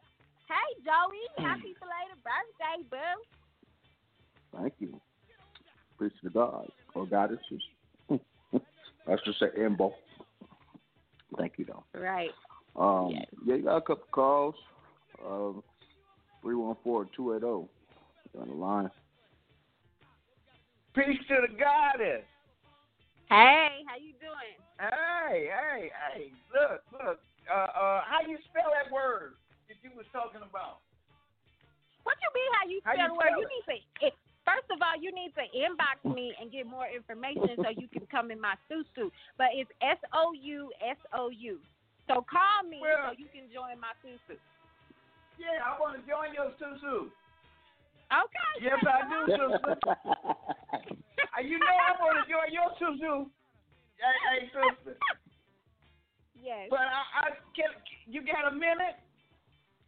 Hey, 0.47 0.83
Joey, 0.83 1.45
happy 1.47 1.75
belated 1.79 2.23
birthday, 2.23 2.89
boo. 2.89 4.57
Thank 4.57 4.73
you. 4.79 4.99
Preach 5.97 6.13
to 6.23 6.29
God 6.29 6.69
or 6.95 7.05
goddesses. 7.05 7.61
Let's 8.09 9.23
just 9.25 9.39
say 9.39 9.47
Embo. 9.57 9.91
Thank 11.37 11.53
you, 11.57 11.65
though. 11.65 11.83
Right. 11.99 12.31
Um, 12.75 13.11
Yes. 13.11 13.25
Yeah, 13.45 13.55
you 13.55 13.63
got 13.63 13.77
a 13.77 13.81
couple 13.81 14.05
calls. 14.11 14.55
Um, 15.25 15.63
314-280 16.43 17.67
on 18.39 18.47
the 18.47 18.53
line. 18.53 18.89
Peace 20.93 21.17
to 21.27 21.37
the 21.41 21.53
goddess. 21.57 22.25
Hey, 23.29 23.81
how 23.87 23.97
you 23.97 24.13
doing? 24.21 24.55
Hey, 24.77 25.49
hey, 25.49 25.89
hey. 25.89 26.31
Look, 26.53 26.85
look. 26.93 27.19
Uh, 27.49 27.67
uh, 27.75 27.99
how 28.05 28.21
you 28.27 28.37
spell 28.49 28.69
that 28.71 28.93
word 28.93 29.33
that 29.67 29.75
you 29.81 29.89
was 29.97 30.05
talking 30.13 30.45
about? 30.45 30.85
What 32.03 32.15
you 32.21 32.29
mean? 32.35 32.51
How 32.53 32.65
you 32.69 32.79
How 32.85 32.93
spell 32.93 33.03
you 33.03 33.09
the 33.09 33.17
word? 33.17 33.31
spell 33.33 33.41
You 33.41 33.47
need 33.49 33.65
to. 33.67 33.75
It, 34.05 34.13
first 34.45 34.69
of 34.69 34.79
all, 34.85 34.95
you 34.99 35.09
need 35.11 35.33
to 35.33 35.45
inbox 35.49 35.97
me 36.05 36.35
and 36.37 36.51
get 36.51 36.67
more 36.67 36.85
information 36.85 37.57
so 37.57 37.73
you 37.73 37.89
can 37.89 38.05
come 38.11 38.29
in 38.29 38.39
my 38.39 38.53
susu. 38.69 39.09
But 39.37 39.55
it's 39.55 39.71
S 39.81 39.97
O 40.13 40.35
U 40.37 40.69
S 40.77 40.99
O 41.15 41.33
U. 41.33 41.57
So 42.05 42.21
call 42.27 42.67
me 42.69 42.83
so 42.83 43.15
you 43.17 43.27
can 43.31 43.49
join 43.49 43.79
my 43.79 43.95
susu. 44.03 44.37
Yeah, 45.37 45.63
I 45.65 45.79
want 45.79 45.99
to 45.99 46.01
join 46.05 46.33
your 46.33 46.51
susu. 46.61 47.09
Okay. 48.11 48.51
Yes, 48.61 48.77
I 48.85 49.01
do, 49.09 49.31
susu. 49.33 49.75
Uh, 51.33 51.41
you 51.41 51.57
know 51.57 51.65
I 51.65 51.97
want 51.97 52.21
to 52.21 52.29
join 52.29 52.53
your 52.53 52.69
susu. 52.77 53.25
Hey, 53.97 54.17
hey, 54.29 54.45
sister. 54.53 54.97
Yes. 56.39 56.67
But 56.69 56.81
I, 56.81 57.25
I 57.25 57.29
can. 57.55 57.73
You 58.05 58.21
got 58.21 58.51
a 58.51 58.53
minute? 58.53 59.01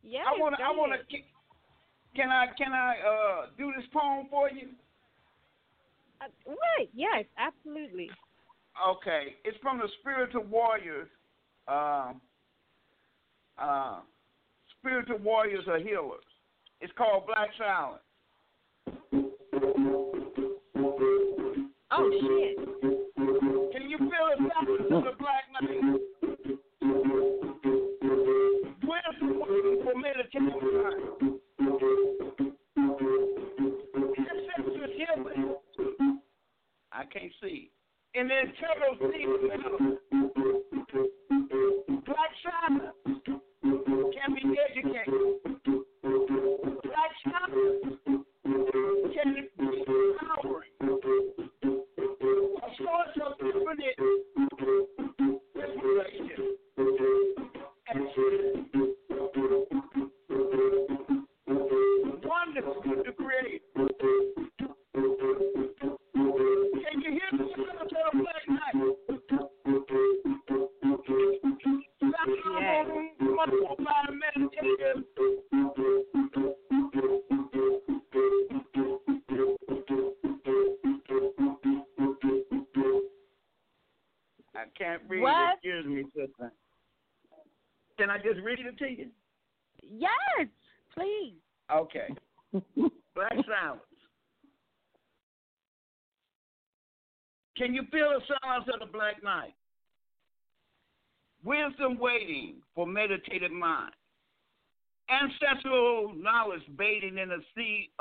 Yes. 0.02 0.26
I 0.26 0.40
want 0.40 0.56
to. 0.58 0.64
I 0.64 0.72
want 0.72 0.94
to. 0.94 1.18
Can 2.16 2.32
I? 2.32 2.48
Can 2.58 2.74
I 2.74 2.96
uh 2.98 3.46
do 3.58 3.72
this 3.78 3.86
poem 3.94 4.28
for 4.32 4.50
you? 4.50 4.70
Uh, 6.22 6.26
right. 6.48 6.90
Yes. 6.96 7.26
Absolutely. 7.38 8.10
Okay, 8.90 9.36
it's 9.46 9.58
from 9.62 9.78
the 9.78 9.88
Spiritual 10.02 10.44
Warriors. 10.44 11.08
Um, 11.68 12.22
uh, 13.58 14.00
Spiritual 14.86 15.18
Warriors 15.18 15.64
are 15.68 15.80
healers. 15.80 16.22
It's 16.80 16.94
called 16.96 17.26
Black 17.26 17.50
Silence. 17.58 18.04
Oh 21.90 22.12
shit. 22.22 22.58
Can 23.74 23.90
you 23.90 23.98
feel 23.98 24.30
the 24.30 24.48
silence 24.54 24.92
of 24.92 25.04
the 25.06 25.14
black 25.18 25.46
night? 25.60 25.82
Wisdom 28.84 29.32
for 29.84 29.96
meditation. 29.96 30.54
I 36.92 37.06
can't 37.12 37.34
see. 37.42 37.72
And 38.14 38.30
then 38.30 38.54
turtles 38.62 39.00
see 39.12 39.26
Black 39.48 39.60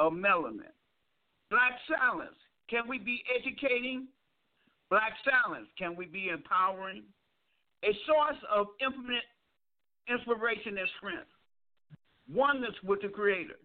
of 0.04 0.12
melanin. 0.12 0.68
Black 1.50 1.72
silence. 1.88 2.36
Can 2.68 2.86
we 2.86 2.98
be 2.98 3.22
educating? 3.34 4.06
Black 4.90 5.12
silence. 5.24 5.66
Can 5.78 5.96
we 5.96 6.04
be 6.04 6.28
empowering? 6.28 7.04
A 7.84 7.92
source 8.06 8.40
of 8.54 8.66
infinite 8.80 9.24
inspiration 10.08 10.76
and 10.76 10.88
strength. 10.98 11.32
Oneness 12.30 12.74
with 12.84 13.00
the 13.00 13.08
Creator. 13.08 13.56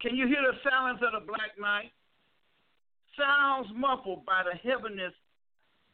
Can 0.00 0.16
you 0.16 0.26
hear 0.26 0.40
the 0.40 0.56
silence 0.68 1.00
of 1.04 1.20
the 1.20 1.26
black 1.26 1.52
night? 1.60 1.92
Sounds 3.16 3.68
muffled 3.74 4.24
by 4.24 4.42
the 4.44 4.56
heaviness 4.56 5.12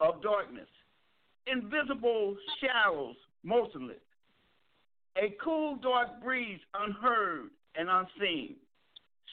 of 0.01 0.23
darkness. 0.23 0.69
Invisible 1.47 2.37
shadows 2.61 3.17
motionless. 3.43 4.03
A 5.17 5.35
cool 5.43 5.77
dark 5.77 6.23
breeze 6.23 6.61
unheard 6.75 7.51
and 7.77 7.89
unseen. 7.89 8.57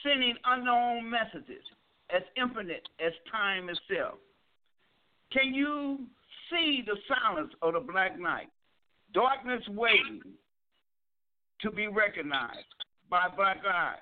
Sending 0.03 0.35
unknown 0.45 1.09
messages 1.09 1.63
as 2.09 2.21
infinite 2.37 2.87
as 3.05 3.13
time 3.31 3.69
itself. 3.69 4.15
Can 5.31 5.53
you 5.53 5.99
see 6.49 6.83
the 6.85 6.95
silence 7.07 7.53
of 7.61 7.73
the 7.73 7.79
black 7.79 8.19
night? 8.19 8.49
Darkness 9.13 9.61
waiting 9.69 10.21
to 11.61 11.71
be 11.71 11.87
recognized 11.87 12.65
by 13.09 13.27
black 13.35 13.57
eyes 13.67 13.99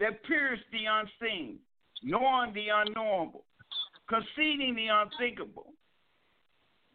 that 0.00 0.22
pierce 0.24 0.60
the 0.72 0.84
unseen, 0.86 1.58
knowing 2.02 2.52
the 2.52 2.68
unknowable, 2.72 3.44
conceding 4.08 4.74
the 4.74 4.88
unthinkable. 4.88 5.72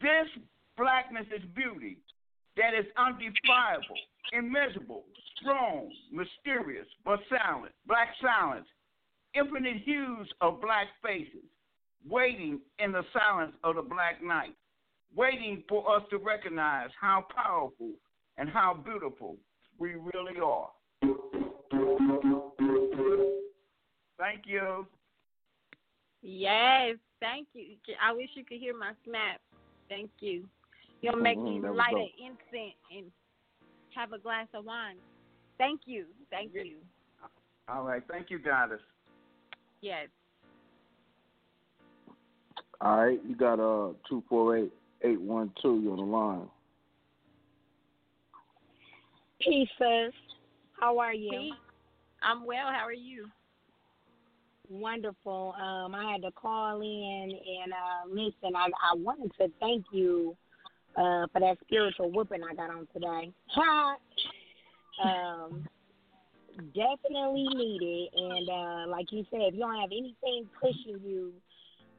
This 0.01 0.27
blackness 0.77 1.25
is 1.35 1.43
beauty 1.55 1.97
that 2.57 2.73
is 2.77 2.85
undefiable, 2.97 3.99
immeasurable, 4.31 5.03
strong, 5.39 5.89
mysterious, 6.11 6.87
but 7.03 7.19
silent. 7.29 7.73
Black 7.87 8.09
silence, 8.21 8.67
infinite 9.35 9.77
hues 9.83 10.27
of 10.41 10.61
black 10.61 10.87
faces, 11.03 11.43
waiting 12.07 12.59
in 12.79 12.91
the 12.91 13.03
silence 13.13 13.53
of 13.63 13.75
the 13.75 13.81
black 13.81 14.23
night, 14.23 14.55
waiting 15.15 15.63
for 15.67 15.95
us 15.95 16.03
to 16.09 16.17
recognize 16.17 16.89
how 16.99 17.25
powerful 17.35 17.91
and 18.37 18.49
how 18.49 18.73
beautiful 18.73 19.37
we 19.77 19.95
really 19.95 20.39
are. 20.43 20.69
Thank 24.17 24.43
you. 24.45 24.87
Yes. 26.21 26.95
Thank 27.19 27.47
you. 27.53 27.75
I 28.01 28.13
wish 28.13 28.29
you 28.35 28.43
could 28.43 28.59
hear 28.59 28.77
my 28.77 28.91
snap. 29.05 29.39
Thank 29.89 30.09
you. 30.19 30.45
You'll 31.01 31.17
make 31.17 31.37
me 31.37 31.59
light 31.59 31.91
dope. 31.91 31.99
an 31.99 32.09
incense 32.19 32.75
and 32.95 33.11
have 33.95 34.13
a 34.13 34.19
glass 34.19 34.47
of 34.53 34.65
wine. 34.65 34.97
Thank 35.57 35.81
you. 35.85 36.05
Thank 36.29 36.53
you. 36.53 36.77
All 37.67 37.83
right. 37.83 38.03
Thank 38.09 38.29
you, 38.29 38.39
Goddess. 38.39 38.81
Yes. 39.81 40.07
All 42.81 43.05
right, 43.05 43.19
you 43.25 43.35
got 43.35 43.59
uh 43.61 43.93
two 44.09 44.23
four 44.27 44.57
eight 44.57 44.73
eight 45.03 45.21
one 45.21 45.51
two. 45.61 45.79
You're 45.81 45.93
on 45.93 45.97
the 45.97 46.03
line? 46.03 46.47
Peace, 49.39 49.69
sis. 49.77 50.13
How 50.79 50.99
are 50.99 51.13
you? 51.13 51.31
Peace. 51.31 51.53
I'm 52.21 52.45
well. 52.45 52.67
How 52.67 52.85
are 52.85 52.91
you? 52.91 53.27
Wonderful. 54.69 55.55
Um, 55.61 55.95
I 55.95 56.11
had 56.11 56.21
to 56.23 56.31
call 56.31 56.81
in 56.81 57.39
and 57.63 57.73
uh, 57.73 58.09
listen. 58.09 58.55
I, 58.55 58.65
I 58.67 58.95
wanted 58.95 59.31
to 59.39 59.49
thank 59.59 59.85
you 59.93 60.35
uh, 60.97 61.27
for 61.31 61.39
that 61.39 61.57
spiritual 61.65 62.11
whooping 62.11 62.41
I 62.43 62.55
got 62.55 62.69
on 62.69 62.87
today. 62.93 63.31
um, 65.03 65.67
definitely 66.75 67.47
needed. 67.55 68.09
And 68.15 68.49
uh, 68.49 68.91
like 68.91 69.11
you 69.11 69.25
said, 69.31 69.41
if 69.41 69.53
you 69.53 69.61
don't 69.61 69.79
have 69.79 69.91
anything 69.91 70.49
pushing 70.59 70.99
you 71.03 71.33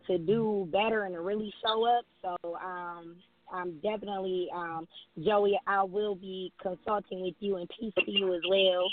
to 0.07 0.19
do 0.19 0.69
better 0.71 1.05
and 1.05 1.15
to 1.15 1.21
really 1.21 1.53
show 1.65 1.87
up, 1.87 2.05
so 2.23 2.57
um, 2.57 3.17
I'm 3.53 3.79
definitely 3.81 4.49
um, 4.55 4.87
Joey. 5.25 5.59
I 5.67 5.83
will 5.83 6.15
be 6.15 6.53
consulting 6.61 7.23
with 7.23 7.35
you, 7.41 7.57
and 7.57 7.69
peace 7.79 7.95
to 8.05 8.11
you 8.11 8.35
as 8.35 8.41
well. 8.49 8.89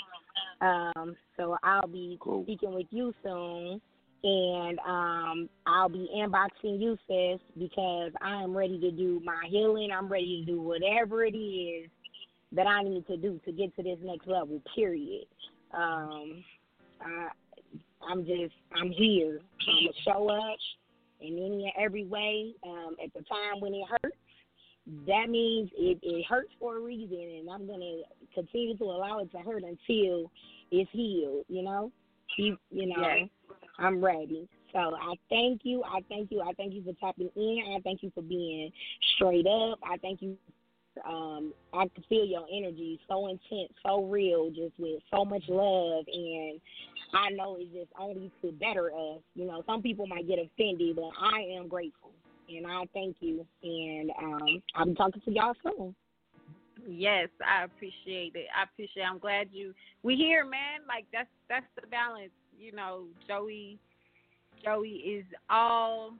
Um, 0.60 1.16
so 1.36 1.56
I'll 1.62 1.88
be 1.88 2.18
Cool. 2.20 2.44
speaking 2.44 2.74
with 2.74 2.86
you 2.90 3.12
soon, 3.22 3.80
and 4.24 4.78
um, 4.80 5.48
I'll 5.66 5.88
be 5.88 6.08
inboxing 6.14 6.80
you, 6.80 6.96
sis, 7.08 7.40
because 7.58 8.12
I 8.20 8.42
am 8.42 8.56
ready 8.56 8.78
to 8.80 8.90
do 8.90 9.20
my 9.24 9.48
healing. 9.48 9.90
I'm 9.90 10.08
ready 10.08 10.44
to 10.44 10.52
do 10.52 10.60
whatever 10.60 11.24
it 11.24 11.36
is 11.36 11.90
that 12.52 12.66
I 12.66 12.82
need 12.82 13.06
to 13.08 13.16
do 13.16 13.40
to 13.44 13.52
get 13.52 13.74
to 13.76 13.82
this 13.82 13.98
next 14.02 14.28
level. 14.28 14.62
Period. 14.74 15.26
Um, 15.74 16.44
I, 17.00 17.28
I'm 18.08 18.24
just 18.24 18.54
I'm 18.80 18.90
here. 18.90 19.40
I'm 19.68 19.84
gonna 19.84 19.92
show 20.04 20.28
up 20.28 20.58
in 21.20 21.38
any 21.38 21.64
and 21.64 21.84
every 21.84 22.04
way. 22.04 22.54
Um, 22.64 22.96
at 23.02 23.12
the 23.14 23.22
time 23.22 23.60
when 23.60 23.74
it 23.74 23.84
hurts, 23.88 24.16
that 25.06 25.26
means 25.28 25.70
it, 25.76 25.98
it 26.02 26.26
hurts 26.26 26.50
for 26.60 26.76
a 26.76 26.80
reason, 26.80 27.18
and 27.40 27.50
I'm 27.50 27.66
gonna 27.66 28.02
continue 28.34 28.76
to 28.76 28.84
allow 28.84 29.18
it 29.20 29.32
to 29.32 29.38
hurt 29.38 29.62
until 29.62 30.30
it's 30.70 30.90
healed. 30.92 31.44
You 31.48 31.62
know, 31.62 31.92
you 32.36 32.56
you 32.70 32.86
know, 32.86 33.02
Yes. 33.02 33.28
I'm 33.78 34.04
ready. 34.04 34.48
So 34.72 34.78
I 34.78 35.14
thank 35.28 35.62
you. 35.64 35.82
I 35.84 36.00
thank 36.08 36.30
you. 36.30 36.40
I 36.40 36.52
thank 36.54 36.74
you 36.74 36.82
for 36.82 36.92
tapping 37.00 37.30
in. 37.36 37.74
I 37.76 37.80
thank 37.80 38.02
you 38.02 38.10
for 38.14 38.22
being 38.22 38.70
straight 39.14 39.46
up. 39.46 39.78
I 39.84 39.96
thank 39.98 40.22
you. 40.22 40.36
Um, 41.06 41.54
I 41.72 41.88
can 41.94 42.04
feel 42.08 42.24
your 42.26 42.46
energy 42.52 43.00
so 43.08 43.28
intense, 43.28 43.72
so 43.84 44.04
real, 44.04 44.50
just 44.50 44.78
with 44.78 45.00
so 45.10 45.24
much 45.24 45.42
love, 45.48 46.04
and 46.06 46.60
I 47.14 47.30
know 47.30 47.56
it's 47.58 47.72
just 47.72 47.90
only 47.98 48.30
to 48.42 48.52
better 48.52 48.90
us. 48.90 49.20
You 49.34 49.46
know, 49.46 49.62
some 49.66 49.80
people 49.80 50.06
might 50.06 50.28
get 50.28 50.38
offended, 50.38 50.96
but 50.96 51.10
I 51.18 51.56
am 51.56 51.68
grateful, 51.68 52.12
and 52.48 52.66
I 52.66 52.84
thank 52.92 53.16
you. 53.20 53.46
And 53.62 54.10
um, 54.22 54.62
I'll 54.74 54.86
be 54.86 54.94
talking 54.94 55.22
to 55.24 55.30
y'all 55.30 55.54
soon. 55.62 55.94
Yes, 56.86 57.28
I 57.46 57.64
appreciate 57.64 58.34
it. 58.34 58.46
I 58.56 58.64
appreciate. 58.64 59.02
It. 59.02 59.06
I'm 59.06 59.18
glad 59.18 59.48
you 59.52 59.72
we 60.02 60.16
here, 60.16 60.44
man. 60.44 60.80
Like 60.88 61.06
that's 61.12 61.28
that's 61.48 61.66
the 61.80 61.86
balance. 61.86 62.32
You 62.58 62.72
know, 62.72 63.04
Joey. 63.26 63.78
Joey 64.64 64.88
is 64.90 65.24
all 65.50 66.14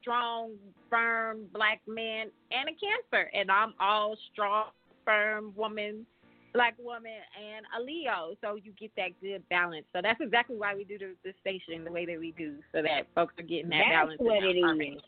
strong, 0.00 0.52
firm 0.88 1.46
black 1.52 1.80
man 1.86 2.28
and 2.50 2.68
a 2.68 2.72
cancer, 2.72 3.30
and 3.34 3.50
I'm 3.50 3.74
all 3.80 4.16
strong, 4.32 4.66
firm 5.04 5.52
woman, 5.56 6.06
black 6.54 6.74
woman, 6.78 7.12
and 7.36 7.66
a 7.76 7.82
Leo. 7.82 8.34
So 8.40 8.56
you 8.56 8.72
get 8.78 8.92
that 8.96 9.20
good 9.20 9.42
balance. 9.48 9.86
So 9.92 10.00
that's 10.02 10.20
exactly 10.20 10.56
why 10.56 10.74
we 10.74 10.84
do 10.84 10.98
the, 10.98 11.14
the 11.24 11.32
station 11.40 11.84
the 11.84 11.90
way 11.92 12.06
that 12.06 12.18
we 12.18 12.32
do, 12.38 12.56
so 12.72 12.80
that 12.82 13.06
folks 13.14 13.34
are 13.38 13.42
getting 13.42 13.70
that 13.70 13.82
That's 13.88 14.06
balance. 14.06 14.20
in 14.20 14.26
what 14.26 14.44
it 14.44 14.94
is. 14.94 15.02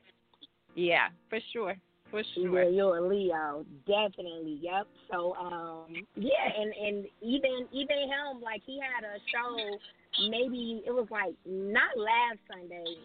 Yeah, 0.74 1.09
for 1.28 1.39
sure. 1.53 1.77
For 2.11 2.23
sure. 2.35 2.65
Yeah, 2.65 2.69
you're 2.70 2.97
a 2.99 3.09
Leo, 3.09 3.65
definitely. 3.87 4.59
Yep. 4.62 4.87
So, 5.11 5.35
um, 5.37 5.95
yeah, 6.16 6.47
and 6.59 6.73
and 6.74 7.07
even 7.23 7.66
even 7.73 7.97
him, 7.97 8.43
like 8.43 8.62
he 8.66 8.81
had 8.81 9.05
a 9.05 9.19
show. 9.31 9.78
Maybe 10.28 10.82
it 10.87 10.91
was 10.91 11.07
like 11.11 11.35
not 11.47 11.97
last 11.97 12.39
Sunday. 12.51 12.99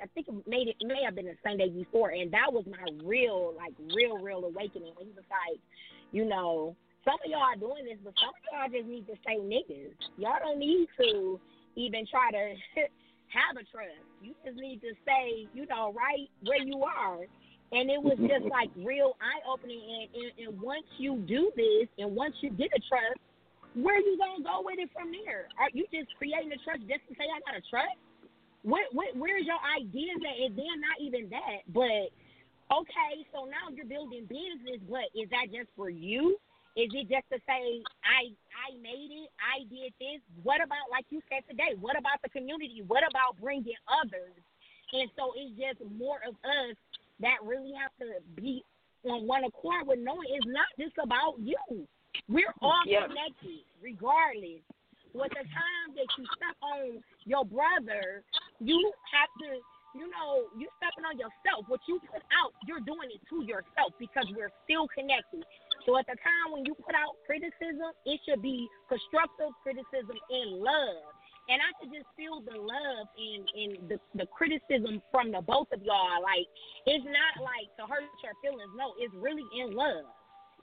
I 0.00 0.06
think 0.14 0.28
it 0.28 0.34
made 0.46 0.68
it 0.68 0.76
may 0.82 1.02
have 1.04 1.14
been 1.14 1.26
the 1.26 1.36
Sunday 1.42 1.68
before, 1.68 2.10
and 2.10 2.30
that 2.32 2.52
was 2.52 2.64
my 2.66 2.86
real, 3.04 3.54
like 3.56 3.74
real, 3.94 4.18
real 4.18 4.44
awakening. 4.44 4.92
When 4.96 5.06
he 5.06 5.12
was 5.12 5.26
like, 5.30 5.58
you 6.12 6.24
know, 6.24 6.76
some 7.04 7.18
of 7.24 7.30
y'all 7.30 7.42
are 7.42 7.56
doing 7.56 7.84
this, 7.84 7.98
but 8.04 8.14
some 8.18 8.30
of 8.30 8.42
y'all 8.50 8.70
just 8.70 8.88
need 8.88 9.06
to 9.06 9.14
say 9.26 9.38
niggas. 9.38 9.94
Y'all 10.16 10.38
don't 10.38 10.58
need 10.58 10.86
to 11.00 11.40
even 11.74 12.06
try 12.06 12.30
to 12.30 12.54
have 13.34 13.56
a 13.58 13.64
trust. 13.66 14.06
You 14.22 14.34
just 14.44 14.58
need 14.58 14.80
to 14.82 14.94
say, 15.04 15.48
you 15.54 15.66
know, 15.66 15.92
right 15.92 16.30
where 16.46 16.62
you 16.62 16.82
are. 16.84 17.26
And 17.72 17.88
it 17.88 18.00
was 18.00 18.20
just 18.20 18.44
like 18.52 18.68
real 18.76 19.16
eye 19.20 19.40
opening. 19.48 19.80
And, 19.80 20.08
and, 20.12 20.30
and 20.36 20.60
once 20.60 20.84
you 20.98 21.24
do 21.24 21.50
this, 21.56 21.88
and 21.96 22.14
once 22.14 22.36
you 22.40 22.50
get 22.50 22.68
a 22.76 22.80
trust, 22.84 23.16
where 23.74 23.96
you 23.96 24.20
gonna 24.20 24.44
go 24.44 24.60
with 24.60 24.76
it 24.76 24.92
from 24.92 25.08
there? 25.08 25.48
Are 25.56 25.72
you 25.72 25.88
just 25.88 26.12
creating 26.20 26.52
a 26.52 26.60
trust 26.60 26.84
just 26.84 27.00
to 27.08 27.12
say 27.16 27.24
I 27.24 27.40
got 27.48 27.56
a 27.56 27.64
trust? 27.72 27.96
Where's 28.62 29.48
your 29.48 29.62
ideas 29.64 30.20
at? 30.20 30.36
And 30.36 30.52
then 30.52 30.76
not 30.84 31.00
even 31.00 31.32
that, 31.32 31.64
but 31.72 32.12
okay, 32.68 33.12
so 33.32 33.48
now 33.48 33.72
you're 33.72 33.88
building 33.88 34.28
business, 34.28 34.78
but 34.86 35.08
is 35.16 35.26
that 35.32 35.48
just 35.48 35.72
for 35.74 35.88
you? 35.88 36.36
Is 36.76 36.88
it 36.92 37.08
just 37.08 37.28
to 37.32 37.40
say 37.48 37.80
I 38.04 38.32
I 38.52 38.76
made 38.80 39.12
it, 39.12 39.28
I 39.40 39.64
did 39.68 39.92
this? 39.96 40.20
What 40.44 40.60
about 40.60 40.92
like 40.92 41.08
you 41.08 41.24
said 41.32 41.44
today? 41.48 41.72
What 41.80 41.96
about 41.96 42.20
the 42.20 42.28
community? 42.28 42.84
What 42.84 43.04
about 43.08 43.40
bringing 43.40 43.76
others? 43.88 44.36
And 44.92 45.08
so 45.16 45.32
it's 45.32 45.56
just 45.56 45.80
more 45.96 46.20
of 46.28 46.36
us 46.44 46.76
that 47.22 47.38
really 47.42 47.72
have 47.78 47.90
to 48.00 48.20
be 48.34 48.62
on 49.04 49.26
one 49.26 49.44
accord 49.44 49.86
with 49.86 49.98
knowing 49.98 50.28
it's 50.30 50.46
not 50.46 50.66
just 50.78 50.94
about 51.02 51.38
you. 51.38 51.86
We're 52.28 52.54
all 52.60 52.82
Yep. 52.86 53.08
connected, 53.08 53.64
regardless. 53.80 54.62
With 55.14 55.30
the 55.30 55.44
time 55.44 55.94
that 55.94 56.06
you 56.16 56.24
step 56.36 56.56
on 56.62 57.02
your 57.24 57.44
brother, 57.44 58.24
you 58.60 58.92
have 59.12 59.28
to, 59.40 59.60
you 59.94 60.08
know, 60.10 60.48
you're 60.56 60.72
stepping 60.78 61.04
on 61.04 61.18
yourself. 61.18 61.68
What 61.68 61.80
you 61.86 62.00
put 62.00 62.22
out, 62.32 62.52
you're 62.66 62.80
doing 62.80 63.10
it 63.10 63.20
to 63.28 63.44
yourself 63.44 63.92
because 63.98 64.26
we're 64.34 64.52
still 64.64 64.88
connected. 64.88 65.44
So 65.84 65.98
at 65.98 66.06
the 66.06 66.16
time 66.16 66.52
when 66.52 66.64
you 66.64 66.74
put 66.74 66.94
out 66.94 67.16
criticism, 67.26 67.92
it 68.06 68.20
should 68.24 68.40
be 68.40 68.68
constructive 68.88 69.50
criticism 69.62 70.16
in 70.30 70.62
love. 70.62 71.12
And 71.50 71.58
I 71.58 71.74
could 71.80 71.90
just 71.90 72.06
feel 72.14 72.38
the 72.38 72.54
love 72.54 73.06
and, 73.18 73.42
and 73.50 73.70
the, 73.90 73.98
the 74.14 74.26
criticism 74.30 75.02
from 75.10 75.32
the 75.34 75.42
both 75.42 75.66
of 75.74 75.82
y'all. 75.82 76.22
Like, 76.22 76.46
it's 76.86 77.04
not 77.04 77.42
like 77.42 77.66
to 77.78 77.86
hurt 77.90 78.06
your 78.22 78.34
feelings. 78.38 78.70
No, 78.78 78.94
it's 78.98 79.14
really 79.18 79.42
in 79.58 79.74
love. 79.74 80.06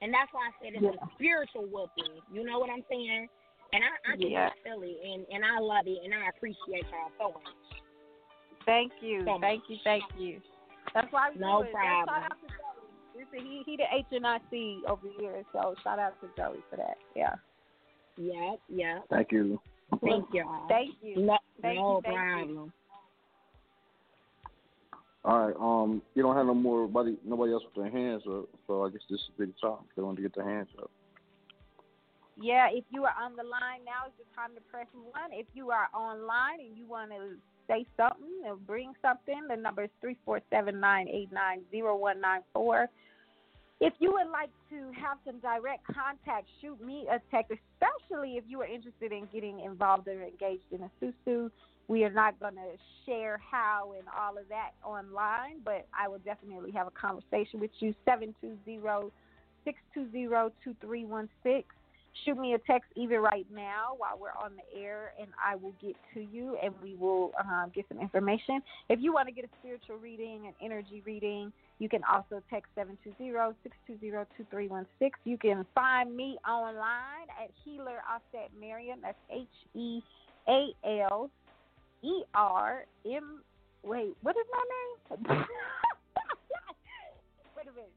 And 0.02 0.14
that's 0.14 0.32
why 0.32 0.48
I 0.48 0.54
said 0.64 0.80
it's 0.80 0.88
a 0.88 1.00
spiritual 1.20 1.68
whooping. 1.68 2.24
You 2.32 2.48
know 2.48 2.60
what 2.60 2.72
I'm 2.72 2.88
saying? 2.90 3.28
And 3.74 3.84
I, 3.84 3.92
I 4.08 4.16
can 4.16 4.32
Yeah. 4.32 4.50
just 4.50 4.64
feel 4.64 4.82
it. 4.82 4.98
And, 5.04 5.28
and 5.28 5.44
I 5.44 5.60
love 5.60 5.86
it. 5.86 6.00
And 6.04 6.16
I 6.16 6.32
appreciate 6.32 6.88
y'all 6.88 7.12
so 7.20 7.36
much. 7.36 7.60
Thank 8.66 8.94
you. 9.02 9.26
So 9.26 9.38
Thank 9.42 9.64
you. 9.68 9.78
Thank 9.84 10.04
you. 10.18 10.40
That's 10.94 11.12
why 11.12 11.30
we 11.36 11.40
No 11.40 11.62
do 11.62 11.70
it. 11.70 11.72
problem. 11.74 12.08
Shout 12.08 12.24
out 12.24 12.40
to 12.40 12.48
Joey. 12.48 12.90
Listen, 13.20 13.46
he 13.46 13.64
he 13.66 13.76
the 13.76 13.84
H 13.94 14.06
and 14.12 14.26
I 14.26 14.40
C 14.50 14.82
over 14.88 15.08
here, 15.20 15.44
so 15.52 15.76
shout 15.84 16.00
out 16.00 16.16
to 16.22 16.30
Joey 16.38 16.64
for 16.70 16.78
that. 16.78 16.98
Yeah. 17.16 17.36
Yeah, 18.18 18.56
yeah. 18.70 19.00
Thank 19.10 19.32
you. 19.32 19.60
Thank 20.04 20.26
y'all. 20.34 20.68
Thank 20.68 20.96
you. 21.02 21.22
No, 21.22 21.38
Thank 21.62 21.78
no 21.78 21.96
you, 21.96 22.02
thank 22.04 22.16
you. 22.16 22.46
problem. 22.46 22.74
All 25.26 25.48
right. 25.48 25.56
Um, 25.60 26.02
you 26.16 26.24
don't 26.24 26.36
have 26.36 26.46
no 26.46 26.54
more 26.54 26.88
body, 26.88 27.18
nobody 27.26 27.52
else 27.52 27.64
with 27.64 27.84
their 27.84 27.92
hands 27.92 28.24
up, 28.30 28.48
so 28.68 28.86
I 28.86 28.90
guess 28.90 29.02
this 29.10 29.20
is 29.20 29.30
big 29.38 29.54
time. 29.62 29.80
They 29.96 30.02
want 30.02 30.16
to 30.18 30.22
get 30.22 30.34
their 30.34 30.48
hands 30.48 30.70
up. 30.82 30.90
Yeah, 32.42 32.68
if 32.72 32.86
you 32.90 33.04
are 33.04 33.14
on 33.22 33.36
the 33.36 33.44
line 33.44 33.84
now, 33.84 34.08
is 34.08 34.14
the 34.18 34.24
time 34.34 34.52
to 34.56 34.62
press 34.72 34.88
one. 34.94 35.32
If 35.34 35.48
you 35.54 35.72
are 35.72 35.90
online 35.94 36.62
and 36.62 36.78
you 36.78 36.88
want 36.88 37.12
to 37.12 37.36
say 37.68 37.86
something 37.98 38.44
or 38.46 38.56
bring 38.56 38.94
something, 39.02 39.42
the 39.50 39.58
number 39.58 39.84
is 39.84 39.90
three 40.00 40.16
four 40.24 40.40
seven 40.50 40.80
nine 40.80 41.10
eight 41.10 41.32
nine 41.34 41.62
zero 41.70 41.98
one 41.98 42.22
nine 42.22 42.42
four. 42.54 42.88
If 43.82 43.94
you 44.00 44.12
would 44.12 44.30
like 44.30 44.50
to 44.72 44.92
have 45.00 45.18
some 45.26 45.40
direct 45.40 45.86
contact, 45.88 46.48
shoot 46.62 46.84
me 46.84 47.08
a 47.10 47.20
text, 47.32 47.54
especially 47.54 48.36
if 48.36 48.44
you 48.48 48.60
are 48.62 48.66
interested 48.66 49.14
in 49.14 49.28
getting 49.32 49.62
involved 49.62 50.08
or 50.08 50.22
engaged 50.22 50.66
in 50.72 50.82
a 50.84 50.92
susu. 51.02 51.50
We 51.88 52.04
are 52.04 52.12
not 52.12 52.40
going 52.40 52.56
to 52.56 52.76
share 53.06 53.40
how 53.40 53.94
and 53.98 54.06
all 54.16 54.38
of 54.38 54.50
that 54.50 54.72
online, 54.84 55.62
but 55.64 55.88
I 55.98 56.08
will 56.10 56.20
definitely 56.20 56.72
have 56.72 56.88
a 56.88 56.92
conversation 56.92 57.62
with 57.62 57.72
you. 57.80 57.96
720 58.06 59.12
620 59.64 60.54
2316 60.64 61.64
shoot 62.26 62.38
me 62.38 62.54
a 62.54 62.60
text 62.60 62.90
even 62.96 63.20
right 63.20 63.46
now 63.54 63.96
while 63.98 64.18
we're 64.20 64.34
on 64.44 64.54
the 64.56 64.64
air 64.80 65.14
and 65.20 65.28
I 65.44 65.56
will 65.56 65.74
get 65.82 65.96
to 66.14 66.22
you 66.22 66.58
and 66.64 66.74
we 66.82 66.96
will 66.96 67.34
um, 67.40 67.72
get 67.74 67.86
some 67.90 68.00
information. 68.00 68.62
If 68.90 69.00
you 69.02 69.12
want 69.14 69.28
to 69.28 69.34
get 69.34 69.46
a 69.46 69.50
spiritual 69.60 69.98
reading, 69.98 70.48
an 70.48 70.54
energy 70.62 71.02
reading, 71.06 71.52
you 71.80 71.90
can 71.90 72.02
also 72.12 72.42
text 72.50 72.72
720-620-2316. 72.78 75.12
You 75.24 75.38
can 75.38 75.66
find 75.74 76.16
me 76.16 76.38
online 76.48 77.28
at 77.42 77.50
Healer 77.64 78.02
Auset 78.12 78.50
Maryam. 78.60 79.00
That's 79.02 79.18
H-E-A-L-E-R-M. 79.32 80.04
Wait, 83.82 84.18
what 84.22 84.36
is 84.36 84.46
my 84.52 84.64
name? 84.76 84.98
Wait 87.56 87.66
a 87.66 87.72
minute. 87.72 87.94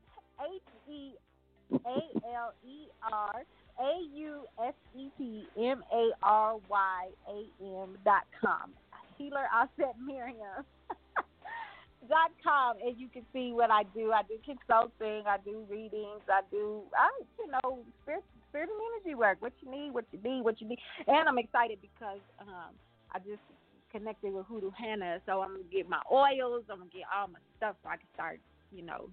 H-E-A-L-E-R 1.68 3.44
a 3.78 4.19
U 4.19 4.44
S 4.66 4.74
E 4.97 5.09
T 5.16 5.44
M 5.59 5.82
A 5.93 6.11
R 6.23 6.57
Y 6.69 7.09
A 7.28 7.65
M 7.82 7.97
dot 8.05 8.24
com. 8.40 8.73
Healer 9.19 9.47
Auset 9.55 9.94
Maryam 10.05 10.65
dot 12.09 12.32
com 12.43 12.77
and 12.85 12.99
you 12.99 13.09
can 13.09 13.23
see 13.32 13.53
what 13.53 13.70
I 13.70 13.82
do. 13.94 14.12
I 14.12 14.23
do 14.23 14.36
consulting, 14.44 15.24
I 15.27 15.36
do 15.44 15.65
readings, 15.70 16.23
I 16.28 16.40
do 16.51 16.82
I 16.97 17.09
you 17.39 17.51
know, 17.51 17.81
spirit 18.03 18.24
spirit 18.49 18.69
and 18.69 18.81
energy 19.05 19.15
work. 19.15 19.39
What 19.40 19.53
you 19.62 19.70
need, 19.70 19.93
what 19.93 20.05
you 20.12 20.20
need, 20.23 20.43
what 20.43 20.61
you 20.61 20.69
need. 20.69 20.78
And 21.07 21.28
I'm 21.28 21.39
excited 21.39 21.78
because 21.81 22.20
um 22.40 22.74
I 23.12 23.19
just 23.19 23.43
connected 23.90 24.32
with 24.32 24.47
Hoodoo 24.47 24.70
Hannah, 24.70 25.20
so 25.27 25.43
I'm 25.43 25.53
gonna 25.53 25.70
get 25.70 25.89
my 25.89 26.01
oils, 26.11 26.65
I'm 26.70 26.78
gonna 26.78 26.90
get 26.90 27.05
all 27.15 27.28
my 27.28 27.39
stuff 27.59 27.77
so 27.82 27.90
I 27.90 27.97
can 27.97 28.09
start 28.15 28.40
you 28.73 28.82
know. 28.82 29.09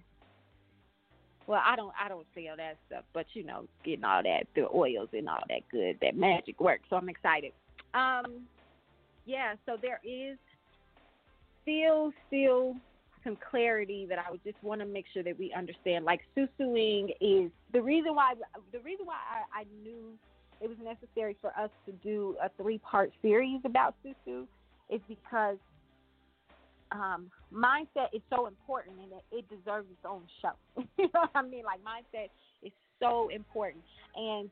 Well, 1.50 1.62
I 1.66 1.74
don't 1.74 1.92
I 2.00 2.08
don't 2.08 2.28
sell 2.32 2.56
that 2.58 2.76
stuff, 2.86 3.02
but 3.12 3.26
you 3.32 3.42
know, 3.42 3.64
getting 3.84 4.04
all 4.04 4.22
that 4.22 4.46
the 4.54 4.68
oils 4.72 5.08
and 5.12 5.28
all 5.28 5.42
that 5.48 5.62
good 5.68 5.98
that 6.00 6.14
magic 6.16 6.60
work. 6.60 6.80
So 6.88 6.94
I'm 6.94 7.08
excited. 7.08 7.50
Um, 7.92 8.42
yeah. 9.26 9.54
So 9.66 9.76
there 9.82 10.00
is 10.04 10.38
still 11.62 12.12
still 12.28 12.76
some 13.24 13.36
clarity 13.50 14.06
that 14.08 14.20
I 14.20 14.30
would 14.30 14.44
just 14.44 14.62
want 14.62 14.80
to 14.80 14.86
make 14.86 15.06
sure 15.12 15.24
that 15.24 15.36
we 15.40 15.52
understand. 15.52 16.04
Like 16.04 16.20
susuing 16.36 17.10
is 17.20 17.50
the 17.72 17.82
reason 17.82 18.14
why 18.14 18.34
the 18.70 18.78
reason 18.78 19.06
why 19.06 19.16
I, 19.16 19.62
I 19.62 19.64
knew 19.82 20.12
it 20.60 20.68
was 20.68 20.78
necessary 20.80 21.36
for 21.40 21.50
us 21.58 21.70
to 21.86 21.92
do 21.94 22.36
a 22.40 22.48
three 22.62 22.78
part 22.78 23.10
series 23.22 23.60
about 23.64 23.96
susu 24.06 24.46
is 24.88 25.00
because 25.08 25.56
um, 26.92 27.30
mindset 27.52 28.08
is 28.12 28.22
so 28.30 28.46
important 28.46 28.96
and 28.98 29.12
it, 29.12 29.24
it 29.32 29.44
deserves 29.48 29.86
its 29.90 30.04
own 30.04 30.22
show. 30.42 30.52
you 30.98 31.08
know 31.14 31.20
what 31.20 31.30
I 31.34 31.42
mean? 31.42 31.64
Like 31.64 31.80
mindset 31.80 32.28
is 32.62 32.72
so 33.00 33.28
important, 33.28 33.84
and 34.16 34.50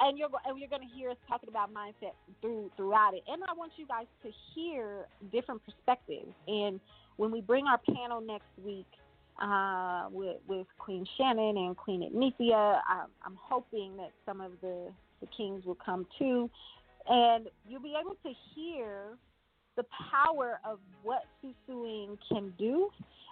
and 0.00 0.18
you're 0.18 0.28
and 0.46 0.58
you're 0.58 0.68
going 0.68 0.86
to 0.86 0.94
hear 0.94 1.10
us 1.10 1.16
talking 1.28 1.48
about 1.48 1.72
mindset 1.72 2.12
through 2.40 2.70
throughout 2.76 3.14
it. 3.14 3.22
And 3.28 3.42
I 3.48 3.52
want 3.54 3.72
you 3.76 3.86
guys 3.86 4.06
to 4.22 4.30
hear 4.54 5.06
different 5.32 5.60
perspectives. 5.64 6.32
And 6.46 6.80
when 7.16 7.30
we 7.30 7.40
bring 7.40 7.66
our 7.66 7.78
panel 7.78 8.20
next 8.20 8.48
week 8.64 8.86
uh, 9.42 10.06
with 10.10 10.36
with 10.46 10.66
Queen 10.78 11.06
Shannon 11.16 11.56
and 11.56 11.76
Queen 11.76 12.02
Ethnithia, 12.02 12.80
I'm, 12.88 13.08
I'm 13.24 13.38
hoping 13.40 13.96
that 13.96 14.12
some 14.24 14.40
of 14.40 14.52
the 14.60 14.92
the 15.20 15.26
kings 15.36 15.64
will 15.64 15.78
come 15.84 16.06
too, 16.18 16.48
and 17.08 17.48
you'll 17.68 17.82
be 17.82 17.96
able 18.00 18.16
to 18.22 18.32
hear 18.54 19.16
the 19.78 19.86
power 20.10 20.60
of 20.68 20.80
what 21.04 21.22
susuing 21.40 22.18
can 22.28 22.52
do 22.58 22.90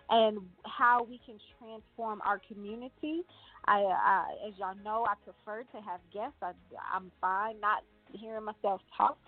and 0.09 0.39
how 0.64 1.02
we 1.02 1.20
can 1.27 1.35
transform 1.59 2.23
our 2.24 2.40
community. 2.48 3.23
I, 3.66 4.24
as 4.47 4.55
y'all 4.56 4.77
know, 4.85 5.05
I 5.05 5.14
prefer 5.24 5.64
to 5.64 5.82
have 5.85 5.98
guests. 6.14 6.36
I, 6.40 6.52
I'm 6.94 7.10
fine 7.20 7.60
not 7.60 7.82
hearing 8.12 8.44
myself 8.44 8.81
talk, 8.97 9.18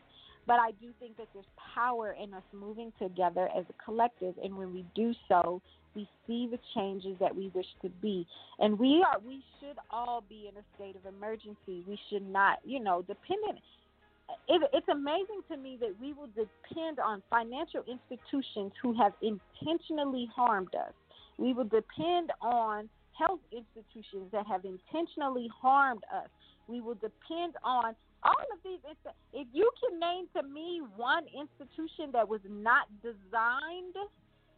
but 0.46 0.54
I 0.54 0.70
do 0.80 0.90
think 1.00 1.16
that 1.16 1.26
there's 1.34 1.44
power 1.74 2.14
in 2.22 2.32
us 2.32 2.44
moving 2.52 2.92
together 3.02 3.48
as 3.56 3.64
a 3.68 3.84
collective, 3.84 4.34
and 4.42 4.56
when 4.56 4.72
we 4.72 4.84
do 4.94 5.12
so, 5.28 5.60
we 5.96 6.08
see 6.28 6.48
the 6.48 6.60
changes 6.76 7.16
that 7.18 7.34
we 7.34 7.50
wish 7.52 7.66
to 7.82 7.88
be. 8.00 8.24
And 8.60 8.78
we 8.78 9.04
are 9.04 9.18
we 9.26 9.42
should 9.58 9.78
all 9.90 10.22
be 10.28 10.48
in 10.48 10.56
a 10.56 10.64
state 10.76 10.94
of 10.94 11.12
emergency. 11.12 11.82
We 11.88 11.98
should 12.08 12.22
not, 12.22 12.58
you 12.64 12.78
know, 12.78 13.02
dependent 13.02 13.58
it, 14.48 14.62
it's 14.72 14.88
amazing 14.88 15.40
to 15.50 15.56
me 15.56 15.78
that 15.80 15.94
we 16.00 16.12
will 16.12 16.28
depend 16.28 16.98
on 16.98 17.22
financial 17.30 17.82
institutions 17.88 18.72
who 18.82 18.94
have 18.94 19.12
intentionally 19.22 20.28
harmed 20.34 20.74
us. 20.74 20.92
We 21.38 21.52
will 21.52 21.64
depend 21.64 22.32
on 22.42 22.88
health 23.18 23.40
institutions 23.52 24.30
that 24.32 24.46
have 24.46 24.64
intentionally 24.64 25.48
harmed 25.60 26.02
us. 26.14 26.28
We 26.66 26.80
will 26.80 26.94
depend 26.94 27.54
on 27.64 27.94
all 28.22 28.44
of 28.52 28.58
these. 28.64 28.78
If 29.32 29.46
you 29.52 29.70
can 29.80 29.98
name 29.98 30.26
to 30.36 30.42
me 30.42 30.82
one 30.96 31.24
institution 31.26 32.10
that 32.12 32.28
was 32.28 32.40
not 32.48 32.86
designed 33.02 33.96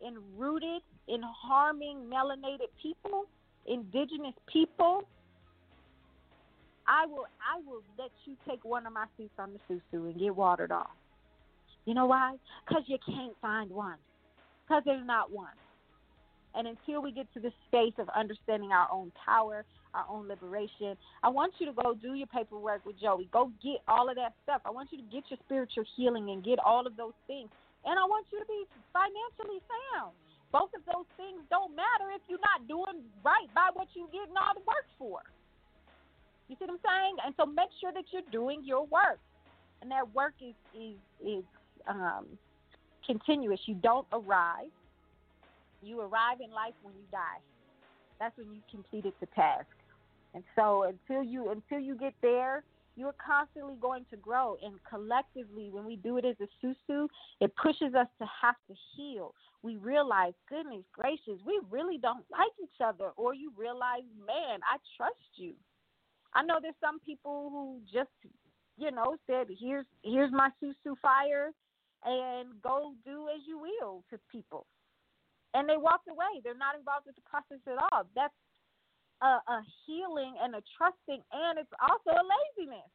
and 0.02 0.16
rooted 0.36 0.82
in 1.08 1.20
harming 1.22 2.10
melanated 2.12 2.68
people, 2.82 3.26
indigenous 3.66 4.34
people, 4.50 5.06
I 6.90 7.06
will 7.06 7.30
I 7.38 7.62
will 7.62 7.82
let 7.96 8.10
you 8.26 8.34
take 8.48 8.64
one 8.64 8.84
of 8.84 8.92
my 8.92 9.06
seats 9.16 9.38
on 9.38 9.54
the 9.54 9.60
susu 9.70 10.10
and 10.10 10.18
get 10.18 10.34
watered 10.34 10.72
off. 10.72 10.90
You 11.86 11.94
know 11.94 12.06
why? 12.06 12.34
Because 12.66 12.82
you 12.86 12.98
can't 13.06 13.34
find 13.40 13.70
one. 13.70 13.96
Because 14.66 14.82
there's 14.84 15.06
not 15.06 15.30
one. 15.30 15.54
And 16.56 16.66
until 16.66 17.00
we 17.00 17.12
get 17.12 17.32
to 17.34 17.40
the 17.40 17.52
space 17.68 17.94
of 18.02 18.08
understanding 18.10 18.72
our 18.72 18.90
own 18.90 19.12
power, 19.14 19.64
our 19.94 20.04
own 20.10 20.26
liberation, 20.26 20.98
I 21.22 21.28
want 21.30 21.54
you 21.62 21.66
to 21.66 21.72
go 21.72 21.94
do 21.94 22.14
your 22.14 22.26
paperwork 22.26 22.84
with 22.84 22.98
Joey. 22.98 23.30
Go 23.32 23.52
get 23.62 23.86
all 23.86 24.10
of 24.10 24.16
that 24.16 24.34
stuff. 24.42 24.62
I 24.66 24.70
want 24.70 24.90
you 24.90 24.98
to 24.98 25.06
get 25.14 25.22
your 25.30 25.38
spiritual 25.46 25.84
healing 25.94 26.30
and 26.30 26.42
get 26.42 26.58
all 26.58 26.88
of 26.90 26.96
those 26.96 27.14
things. 27.30 27.50
And 27.86 27.94
I 27.94 28.02
want 28.02 28.26
you 28.34 28.42
to 28.42 28.46
be 28.50 28.66
financially 28.90 29.62
sound. 29.94 30.10
Both 30.50 30.74
of 30.74 30.82
those 30.90 31.06
things 31.14 31.38
don't 31.54 31.78
matter 31.78 32.10
if 32.10 32.22
you're 32.26 32.42
not 32.42 32.66
doing 32.66 33.06
right 33.22 33.46
by 33.54 33.70
what 33.74 33.86
you're 33.94 34.10
getting 34.10 34.34
all 34.34 34.58
the 34.58 34.66
work 34.66 34.90
for. 34.98 35.22
You 36.50 36.56
see 36.58 36.64
what 36.66 36.72
I'm 36.72 36.78
saying? 36.84 37.16
And 37.24 37.34
so 37.36 37.46
make 37.46 37.70
sure 37.80 37.92
that 37.92 38.02
you're 38.10 38.26
doing 38.32 38.62
your 38.64 38.84
work, 38.86 39.20
and 39.80 39.90
that 39.92 40.12
work 40.12 40.34
is 40.42 40.56
is 40.74 40.96
is 41.24 41.44
um, 41.86 42.26
continuous. 43.06 43.60
You 43.66 43.76
don't 43.76 44.06
arrive. 44.12 44.74
You 45.80 46.00
arrive 46.00 46.40
in 46.44 46.50
life 46.50 46.74
when 46.82 46.94
you 46.94 47.04
die. 47.12 47.38
That's 48.18 48.36
when 48.36 48.52
you 48.52 48.60
completed 48.68 49.12
the 49.20 49.26
task. 49.26 49.68
And 50.34 50.42
so 50.56 50.82
until 50.82 51.22
you 51.22 51.50
until 51.50 51.78
you 51.78 51.94
get 51.94 52.14
there, 52.20 52.64
you're 52.96 53.14
constantly 53.24 53.76
going 53.80 54.04
to 54.10 54.16
grow. 54.16 54.56
And 54.60 54.74
collectively, 54.88 55.70
when 55.70 55.84
we 55.84 55.94
do 55.94 56.18
it 56.18 56.24
as 56.24 56.34
a 56.40 56.66
susu, 56.66 57.06
it 57.40 57.54
pushes 57.54 57.94
us 57.94 58.08
to 58.18 58.26
have 58.42 58.56
to 58.66 58.74
heal. 58.96 59.34
We 59.62 59.76
realize, 59.76 60.32
goodness 60.48 60.82
gracious, 60.92 61.40
we 61.46 61.60
really 61.70 61.98
don't 61.98 62.24
like 62.28 62.50
each 62.60 62.80
other. 62.84 63.10
Or 63.16 63.34
you 63.34 63.52
realize, 63.56 64.02
man, 64.26 64.58
I 64.68 64.78
trust 64.96 65.14
you. 65.36 65.54
I 66.34 66.42
know 66.42 66.58
there's 66.60 66.78
some 66.80 67.00
people 67.00 67.50
who 67.50 67.80
just, 67.92 68.10
you 68.78 68.90
know, 68.90 69.16
said, 69.26 69.48
"Here's 69.58 69.86
here's 70.02 70.32
my 70.32 70.50
susu 70.62 70.94
fire, 71.02 71.50
and 72.04 72.60
go 72.62 72.94
do 73.04 73.28
as 73.34 73.42
you 73.46 73.58
will" 73.58 74.04
to 74.10 74.18
people, 74.30 74.66
and 75.54 75.68
they 75.68 75.76
walked 75.76 76.08
away. 76.08 76.40
They're 76.44 76.58
not 76.58 76.78
involved 76.78 77.06
with 77.06 77.16
the 77.16 77.26
process 77.26 77.58
at 77.66 77.78
all. 77.90 78.06
That's 78.14 78.34
a, 79.22 79.42
a 79.42 79.58
healing 79.86 80.34
and 80.40 80.54
a 80.54 80.62
trusting, 80.78 81.22
and 81.32 81.58
it's 81.58 81.74
also 81.82 82.10
a 82.14 82.24
laziness. 82.24 82.90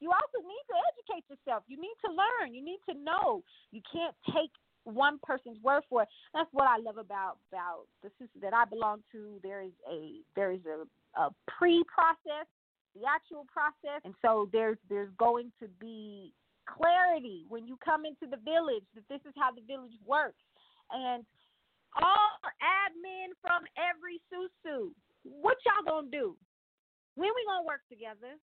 You 0.00 0.12
also 0.14 0.46
need 0.46 0.64
to 0.70 0.76
educate 0.94 1.24
yourself. 1.26 1.64
You 1.66 1.80
need 1.80 1.96
to 2.06 2.10
learn. 2.12 2.54
You 2.54 2.62
need 2.64 2.78
to 2.88 2.94
know. 2.94 3.42
You 3.72 3.82
can't 3.90 4.14
take 4.30 4.52
one 4.84 5.18
person's 5.22 5.58
word 5.62 5.82
for 5.90 6.02
it. 6.02 6.08
That's 6.32 6.48
what 6.52 6.68
I 6.68 6.78
love 6.78 6.98
about 6.98 7.38
about 7.50 7.84
the 8.02 8.08
susu 8.20 8.40
that 8.40 8.54
I 8.54 8.64
belong 8.64 9.02
to. 9.12 9.40
There 9.42 9.62
is 9.62 9.72
a 9.90 10.20
there 10.36 10.52
is 10.52 10.60
a, 10.66 10.86
a 11.20 11.30
pre 11.46 11.82
process 11.92 12.46
the 12.94 13.02
actual 13.08 13.46
process. 13.50 14.00
And 14.04 14.14
so 14.22 14.48
there's 14.52 14.78
there's 14.88 15.12
going 15.18 15.52
to 15.60 15.68
be 15.80 16.32
clarity 16.68 17.44
when 17.48 17.66
you 17.66 17.78
come 17.82 18.04
into 18.04 18.28
the 18.28 18.40
village 18.44 18.84
that 18.94 19.08
this 19.08 19.20
is 19.24 19.34
how 19.36 19.50
the 19.52 19.64
village 19.64 19.96
works. 20.06 20.42
And 20.92 21.24
all 21.96 22.36
admin 22.60 23.32
from 23.40 23.64
every 23.76 24.20
susu, 24.28 24.92
what 25.24 25.56
y'all 25.64 25.84
gonna 25.84 26.10
do? 26.10 26.36
When 27.16 27.30
we 27.34 27.42
gonna 27.46 27.66
work 27.66 27.82
together? 27.88 28.36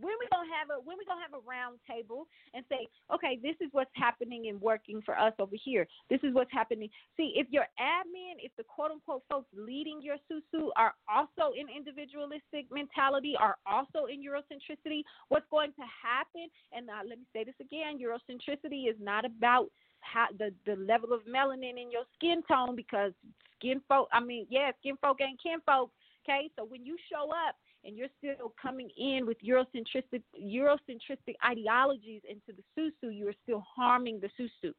When 0.00 0.14
we 0.18 0.26
gonna 0.32 0.48
have 0.48 0.70
a 0.70 0.80
when 0.80 0.96
we 0.96 1.04
gonna 1.04 1.20
have 1.20 1.34
a 1.34 1.44
round 1.44 1.78
table 1.88 2.26
and 2.54 2.64
say, 2.68 2.88
okay, 3.12 3.38
this 3.42 3.56
is 3.60 3.68
what's 3.72 3.92
happening 3.94 4.48
and 4.48 4.60
working 4.60 5.02
for 5.02 5.18
us 5.18 5.32
over 5.38 5.56
here. 5.56 5.86
This 6.08 6.20
is 6.22 6.34
what's 6.34 6.52
happening. 6.52 6.88
See, 7.16 7.34
if 7.36 7.46
your 7.50 7.66
admin, 7.78 8.40
if 8.40 8.52
the 8.56 8.64
quote 8.64 8.90
unquote 8.90 9.22
folks 9.28 9.48
leading 9.56 10.00
your 10.00 10.16
susu 10.30 10.68
are 10.76 10.94
also 11.08 11.52
in 11.52 11.66
individualistic 11.68 12.66
mentality, 12.70 13.34
are 13.38 13.56
also 13.66 14.06
in 14.06 14.22
Eurocentricity, 14.24 15.02
what's 15.28 15.46
going 15.50 15.72
to 15.72 15.84
happen? 15.84 16.48
And 16.72 16.88
uh, 16.88 17.04
let 17.08 17.18
me 17.18 17.26
say 17.32 17.44
this 17.44 17.58
again: 17.60 18.00
Eurocentricity 18.00 18.88
is 18.88 18.96
not 19.00 19.24
about 19.24 19.68
how, 20.00 20.26
the 20.38 20.52
the 20.66 20.76
level 20.76 21.12
of 21.12 21.20
melanin 21.24 21.80
in 21.80 21.90
your 21.90 22.04
skin 22.16 22.42
tone 22.48 22.76
because 22.76 23.12
skin 23.58 23.80
folk. 23.88 24.08
I 24.12 24.20
mean, 24.20 24.46
yeah, 24.50 24.70
skin 24.80 24.96
folk 25.00 25.20
ain't 25.20 25.42
kin 25.42 25.60
folk. 25.64 25.90
Okay, 26.24 26.50
so 26.56 26.64
when 26.64 26.86
you 26.86 26.96
show 27.10 27.30
up 27.30 27.56
and 27.84 27.96
you're 27.96 28.08
still 28.18 28.52
coming 28.60 28.90
in 28.96 29.26
with 29.26 29.38
Eurocentric 29.42 30.22
Eurocentric 30.40 31.34
ideologies 31.44 32.22
into 32.28 32.52
the 32.56 32.62
susu, 32.78 33.14
you 33.14 33.28
are 33.28 33.34
still 33.42 33.64
harming 33.76 34.20
the 34.20 34.28
susu. 34.40 34.72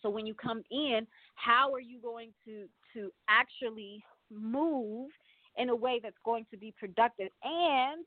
So 0.00 0.08
when 0.08 0.26
you 0.26 0.34
come 0.34 0.62
in, 0.70 1.06
how 1.34 1.72
are 1.72 1.80
you 1.80 2.00
going 2.00 2.32
to 2.44 2.66
to 2.94 3.10
actually 3.28 4.04
move 4.30 5.10
in 5.56 5.70
a 5.70 5.74
way 5.74 6.00
that's 6.02 6.16
going 6.24 6.46
to 6.50 6.56
be 6.56 6.72
productive? 6.78 7.28
And 7.42 8.04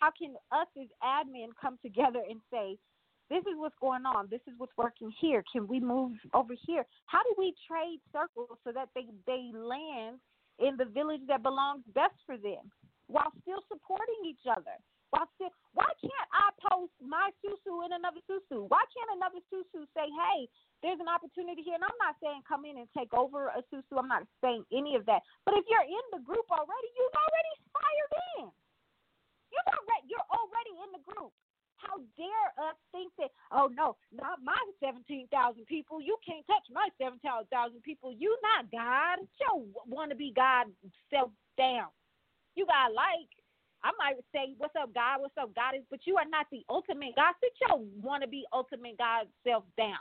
how 0.00 0.10
can 0.18 0.34
us 0.50 0.66
as 0.80 0.88
admin 1.04 1.48
come 1.60 1.78
together 1.82 2.20
and 2.28 2.40
say, 2.50 2.78
this 3.30 3.40
is 3.40 3.54
what's 3.56 3.76
going 3.80 4.04
on. 4.04 4.28
This 4.30 4.40
is 4.46 4.54
what's 4.58 4.76
working 4.76 5.10
here. 5.20 5.42
Can 5.50 5.66
we 5.66 5.80
move 5.80 6.12
over 6.34 6.54
here? 6.66 6.84
How 7.06 7.22
do 7.22 7.34
we 7.38 7.54
trade 7.68 8.00
circles 8.12 8.58
so 8.64 8.72
that 8.72 8.88
they 8.94 9.06
they 9.26 9.50
land 9.54 10.18
in 10.62 10.78
the 10.78 10.86
village 10.86 11.22
that 11.26 11.42
belongs 11.42 11.82
best 11.94 12.14
for 12.24 12.38
them 12.38 12.70
while 13.10 13.34
still 13.42 13.60
supporting 13.68 14.22
each 14.24 14.46
other. 14.46 14.78
While 15.12 15.28
still, 15.36 15.52
why 15.76 15.90
can't 16.00 16.28
I 16.32 16.48
post 16.72 16.96
my 17.04 17.28
susu 17.44 17.84
in 17.84 17.92
another 17.92 18.24
susu? 18.24 18.64
Why 18.72 18.80
can't 18.88 19.12
another 19.20 19.44
susu 19.52 19.84
say, 19.92 20.08
hey, 20.08 20.48
there's 20.80 21.04
an 21.04 21.10
opportunity 21.10 21.60
here? 21.60 21.76
And 21.76 21.84
I'm 21.84 22.00
not 22.00 22.16
saying 22.24 22.40
come 22.48 22.64
in 22.64 22.80
and 22.80 22.88
take 22.96 23.12
over 23.12 23.52
a 23.52 23.60
susu. 23.68 24.00
I'm 24.00 24.08
not 24.08 24.24
saying 24.40 24.64
any 24.72 24.96
of 24.96 25.04
that. 25.04 25.20
But 25.44 25.60
if 25.60 25.68
you're 25.68 25.84
in 25.84 26.06
the 26.16 26.24
group 26.24 26.48
already, 26.48 26.88
you've 26.96 27.18
already 27.18 27.54
fired 27.76 28.12
in. 28.40 28.44
You're 29.52 29.68
already, 29.68 30.04
you're 30.08 30.30
already 30.32 30.74
in 30.80 30.90
the 30.96 31.02
group. 31.04 31.32
How 31.82 31.98
dare 32.16 32.48
us 32.62 32.76
think 32.92 33.12
that? 33.18 33.30
Oh 33.50 33.68
no, 33.74 33.96
not 34.14 34.38
my 34.42 34.58
seventeen 34.78 35.26
thousand 35.28 35.66
people. 35.66 36.00
You 36.00 36.16
can't 36.24 36.46
touch 36.46 36.64
my 36.72 36.88
seventeen 36.98 37.30
thousand 37.50 37.82
people. 37.82 38.14
You 38.16 38.36
not 38.42 38.70
God. 38.70 39.26
You 39.40 39.66
want 39.86 40.10
to 40.10 40.16
be 40.16 40.32
God 40.34 40.66
self 41.10 41.30
down. 41.58 41.88
You 42.54 42.66
got 42.66 42.94
like. 42.94 43.28
I 43.84 43.90
might 43.98 44.14
say, 44.30 44.54
"What's 44.58 44.76
up, 44.78 44.94
God? 44.94 45.20
What's 45.20 45.34
up, 45.36 45.52
Goddess?" 45.56 45.82
But 45.90 46.06
you 46.06 46.16
are 46.16 46.28
not 46.30 46.46
the 46.52 46.62
ultimate 46.70 47.16
God. 47.16 47.34
Sit 47.42 47.50
your 47.66 47.80
want 48.00 48.22
to 48.22 48.28
be 48.28 48.46
ultimate 48.52 48.96
God 48.96 49.26
self 49.42 49.64
down 49.76 49.98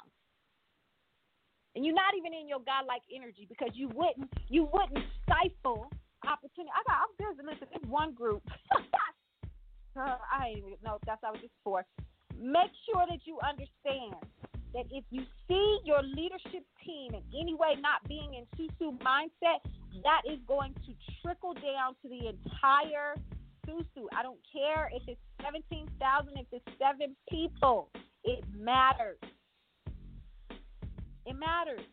and 1.75 1.85
you're 1.85 1.95
not 1.95 2.15
even 2.17 2.33
in 2.33 2.47
your 2.47 2.59
godlike 2.59 3.03
energy 3.13 3.45
because 3.47 3.69
you 3.73 3.89
wouldn't 3.89 4.29
you 4.49 4.67
wouldn't 4.73 5.05
stifle 5.23 5.87
opportunity. 6.27 6.71
I 6.75 6.83
got 6.85 6.97
I'm 7.07 7.13
busy. 7.17 7.41
Listen, 7.47 7.67
it's 7.73 7.85
one 7.87 8.13
group. 8.13 8.43
uh, 9.95 10.17
I 10.31 10.49
ain't 10.49 10.57
even 10.59 10.71
if 10.71 11.01
that's 11.05 11.21
what 11.21 11.29
I 11.29 11.31
was 11.31 11.41
just 11.41 11.53
for. 11.63 11.85
Make 12.37 12.71
sure 12.89 13.05
that 13.09 13.19
you 13.25 13.37
understand 13.43 14.15
that 14.73 14.85
if 14.89 15.03
you 15.09 15.23
see 15.47 15.79
your 15.83 16.01
leadership 16.01 16.63
team 16.85 17.13
in 17.13 17.23
any 17.37 17.53
way 17.53 17.75
not 17.79 18.07
being 18.07 18.33
in 18.35 18.45
susu 18.57 18.97
mindset, 18.99 19.59
that 20.03 20.21
is 20.31 20.39
going 20.47 20.73
to 20.85 20.93
trickle 21.21 21.53
down 21.53 21.95
to 22.01 22.09
the 22.09 22.29
entire 22.29 23.15
susu. 23.67 24.07
I 24.17 24.23
don't 24.23 24.39
care 24.51 24.89
if 24.93 25.03
it's 25.07 25.19
seventeen 25.43 25.87
thousand, 25.99 26.37
if 26.37 26.47
it's 26.51 26.77
seven 26.79 27.15
people. 27.29 27.89
It 28.23 28.43
matters. 28.55 29.17
It 31.25 31.35
matters. 31.35 31.85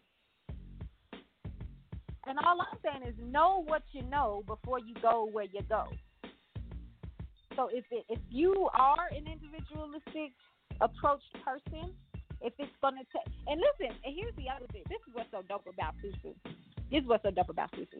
And 2.26 2.38
all 2.44 2.60
I'm 2.60 2.78
saying 2.84 3.10
is 3.10 3.14
know 3.32 3.64
what 3.66 3.82
you 3.92 4.02
know 4.02 4.44
before 4.46 4.78
you 4.78 4.94
go 5.00 5.28
where 5.32 5.46
you 5.46 5.60
go. 5.68 5.84
So 7.58 7.68
if 7.72 7.84
it, 7.90 8.04
if 8.08 8.20
you 8.30 8.70
are 8.72 9.10
an 9.10 9.26
individualistic 9.26 10.30
approach 10.80 11.22
person, 11.44 11.90
if 12.40 12.52
it's 12.56 12.70
gonna 12.80 13.02
take 13.10 13.34
and 13.48 13.58
listen, 13.58 13.98
and 14.04 14.14
here's 14.14 14.34
the 14.36 14.46
other 14.46 14.70
thing. 14.70 14.84
This 14.88 15.02
is 15.08 15.12
what's 15.12 15.28
so 15.32 15.42
dope 15.48 15.66
about 15.66 15.94
Susu. 15.98 16.38
This 16.88 17.02
is 17.02 17.08
what's 17.08 17.24
so 17.24 17.32
dope 17.32 17.48
about 17.50 17.72
Susu. 17.72 17.98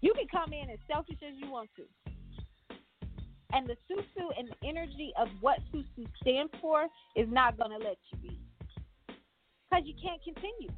You 0.00 0.14
can 0.16 0.24
come 0.32 0.54
in 0.54 0.70
as 0.70 0.78
selfish 0.88 1.20
as 1.20 1.36
you 1.36 1.50
want 1.50 1.68
to. 1.76 1.84
And 3.52 3.68
the 3.68 3.76
Susu 3.92 4.32
and 4.38 4.48
the 4.48 4.66
energy 4.66 5.12
of 5.20 5.28
what 5.42 5.58
Susu 5.68 6.08
stands 6.22 6.52
for 6.58 6.86
is 7.14 7.28
not 7.30 7.58
gonna 7.58 7.76
let 7.76 7.98
you 8.10 8.30
be 8.30 8.40
because 9.68 9.84
you 9.84 9.92
can't 10.02 10.22
continue. 10.24 10.72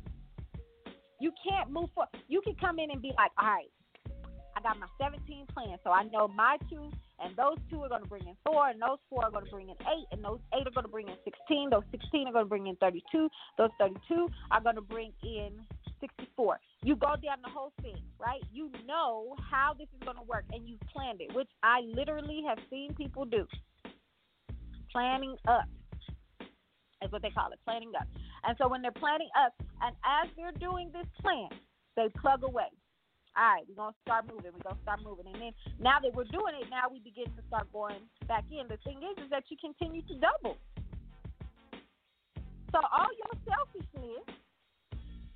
You 1.20 1.30
can't 1.48 1.70
move 1.70 1.90
forward. 1.94 2.10
You 2.26 2.40
can 2.42 2.56
come 2.56 2.80
in 2.80 2.90
and 2.90 3.00
be 3.00 3.12
like, 3.16 3.30
all 3.38 3.54
right, 3.54 3.70
got 4.64 4.80
my 4.80 4.88
17 4.98 5.46
plans, 5.52 5.78
so 5.84 5.90
I 5.90 6.04
know 6.04 6.26
my 6.26 6.56
two 6.68 6.90
and 7.20 7.36
those 7.36 7.56
two 7.70 7.80
are 7.82 7.88
going 7.88 8.02
to 8.02 8.08
bring 8.08 8.26
in 8.26 8.34
four, 8.44 8.68
and 8.68 8.80
those 8.82 8.98
four 9.08 9.24
are 9.24 9.30
going 9.30 9.44
to 9.44 9.50
bring 9.50 9.68
in 9.68 9.76
eight, 9.82 10.06
and 10.10 10.24
those 10.24 10.40
eight 10.52 10.66
are 10.66 10.74
going 10.74 10.84
to 10.84 10.90
bring 10.90 11.08
in 11.08 11.14
16. 11.24 11.70
Those 11.70 11.86
16 11.92 12.26
are 12.26 12.32
going 12.32 12.44
to 12.44 12.48
bring 12.48 12.66
in 12.66 12.76
32. 12.76 13.28
Those 13.56 13.70
32 13.78 14.28
are 14.50 14.60
going 14.60 14.74
to 14.74 14.82
bring 14.82 15.12
in 15.22 15.52
64. 16.00 16.58
You 16.82 16.96
go 16.96 17.14
down 17.22 17.38
the 17.42 17.50
whole 17.50 17.72
thing, 17.82 17.96
right? 18.18 18.42
You 18.52 18.70
know 18.86 19.36
how 19.50 19.74
this 19.78 19.86
is 19.94 20.02
going 20.04 20.16
to 20.16 20.24
work, 20.24 20.44
and 20.52 20.68
you've 20.68 20.80
planned 20.92 21.20
it, 21.20 21.34
which 21.34 21.48
I 21.62 21.80
literally 21.86 22.42
have 22.48 22.58
seen 22.68 22.94
people 22.94 23.24
do. 23.24 23.46
Planning 24.90 25.36
up 25.46 25.68
is 27.02 27.12
what 27.12 27.22
they 27.22 27.30
call 27.30 27.52
it, 27.52 27.58
planning 27.64 27.92
up. 27.98 28.08
And 28.42 28.56
so 28.58 28.68
when 28.68 28.82
they're 28.82 28.92
planning 28.92 29.30
up, 29.38 29.54
and 29.82 29.94
as 30.04 30.28
they're 30.36 30.52
doing 30.58 30.90
this 30.92 31.06
plan, 31.20 31.48
they 31.96 32.08
plug 32.20 32.42
away. 32.42 32.68
All 33.34 33.42
right, 33.42 33.66
we're 33.66 33.74
gonna 33.74 33.98
start 34.06 34.30
moving. 34.30 34.54
We're 34.54 34.62
gonna 34.62 34.82
start 34.82 35.02
moving, 35.02 35.26
and 35.26 35.38
then 35.42 35.52
now 35.82 35.98
that 35.98 36.14
we're 36.14 36.30
doing 36.30 36.54
it, 36.54 36.70
now 36.70 36.86
we 36.86 37.02
begin 37.02 37.26
to 37.34 37.42
start 37.50 37.66
going 37.72 37.98
back 38.30 38.44
in. 38.50 38.68
The 38.70 38.78
thing 38.86 39.02
is, 39.02 39.26
is 39.26 39.30
that 39.30 39.44
you 39.50 39.58
continue 39.58 40.02
to 40.06 40.14
double. 40.22 40.56
So 42.70 42.78
all 42.78 43.10
your 43.10 43.34
selfishness 43.42 44.22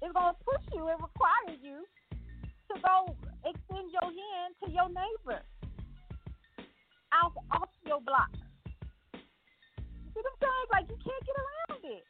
is 0.03 0.11
gonna 0.15 0.39
push 0.47 0.65
you 0.75 0.87
and 0.87 0.99
require 1.03 1.55
you 1.59 1.83
to 2.71 2.75
go 2.79 3.15
extend 3.43 3.91
your 3.91 4.11
hand 4.11 4.51
to 4.63 4.67
your 4.71 4.89
neighbor 4.89 5.43
out 7.11 7.35
off 7.51 7.71
your 7.87 8.01
block. 8.01 8.31
You 9.15 10.11
see 10.15 10.23
what 10.23 10.31
I'm 10.31 10.39
saying? 10.39 10.67
Like 10.71 10.87
you 10.87 10.99
can't 11.03 11.25
get 11.27 11.35
around 11.35 11.83
it 11.83 12.07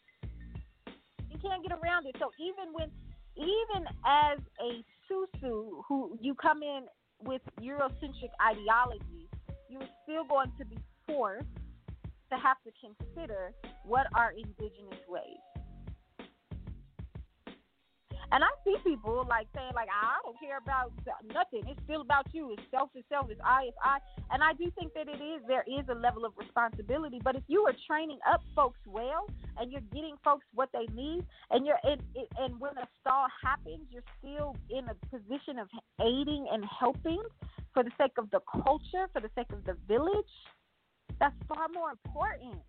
you 1.39 1.49
can't 1.49 1.63
get 1.63 1.73
around 1.73 2.07
it. 2.07 2.17
So 2.19 2.31
even 2.39 2.73
when, 2.73 2.91
even 3.37 3.87
as 4.05 4.39
a 4.59 4.83
susu 5.11 5.83
who 5.89 6.17
you 6.21 6.35
come 6.35 6.63
in 6.63 6.85
with 7.23 7.43
Eurocentric 7.61 8.31
ideology, 8.45 9.29
you're 9.69 9.89
still 10.05 10.25
going 10.25 10.53
to 10.59 10.65
be 10.65 10.79
forced 11.07 11.47
to 12.31 12.39
have 12.39 12.57
to 12.65 12.71
consider 12.81 13.53
what 13.85 14.07
are 14.15 14.33
indigenous 14.33 15.01
ways. 15.09 15.48
And 18.31 18.45
I 18.45 18.53
see 18.63 18.77
people 18.85 19.25
like 19.29 19.49
saying 19.55 19.73
like 19.75 19.89
ah, 19.89 20.17
I 20.17 20.19
don't 20.23 20.39
care 20.39 20.59
about 20.59 20.93
nothing. 21.33 21.65
It's 21.65 21.81
still 21.85 22.03
about 22.03 22.27
you. 22.33 22.53
It's 22.53 22.63
self 22.71 22.91
is 22.95 23.05
self. 23.09 23.31
It's 23.31 23.41
I. 23.45 23.73
It's 23.73 23.77
I. 23.83 23.99
And 24.31 24.43
I 24.43 24.53
do 24.53 24.71
think 24.79 24.93
that 24.93 25.09
it 25.09 25.23
is 25.23 25.41
there 25.49 25.65
is 25.65 25.89
a 25.89 25.95
level 25.95 26.25
of 26.25 26.33
responsibility. 26.37 27.21
But 27.25 27.37
if 27.37 27.43
you 27.49 27.65
are 27.65 27.75
training 27.89 28.19
up 28.29 28.43
folks 28.55 28.81
well 28.87 29.29
and 29.57 29.73
you're 29.73 29.87
getting 29.95 30.17
folks 30.23 30.45
what 30.53 30.69
they 30.73 30.85
need, 30.93 31.25
and 31.51 31.65
you're 31.65 31.81
and, 31.85 32.03
and 32.39 32.61
when 32.61 32.77
a 32.77 32.87
stall 33.01 33.27
happens, 33.43 33.89
you're 33.89 34.07
still 34.21 34.55
in 34.69 34.85
a 34.89 34.97
position 35.09 35.59
of 35.59 35.69
aiding 36.01 36.49
and 36.53 36.65
helping 36.69 37.23
for 37.73 37.83
the 37.83 37.93
sake 37.97 38.13
of 38.19 38.31
the 38.31 38.41
culture, 38.53 39.09
for 39.13 39.21
the 39.21 39.31
sake 39.35 39.49
of 39.53 39.65
the 39.65 39.77
village. 39.89 40.35
That's 41.19 41.35
far 41.49 41.69
more 41.73 41.91
important. 41.91 42.61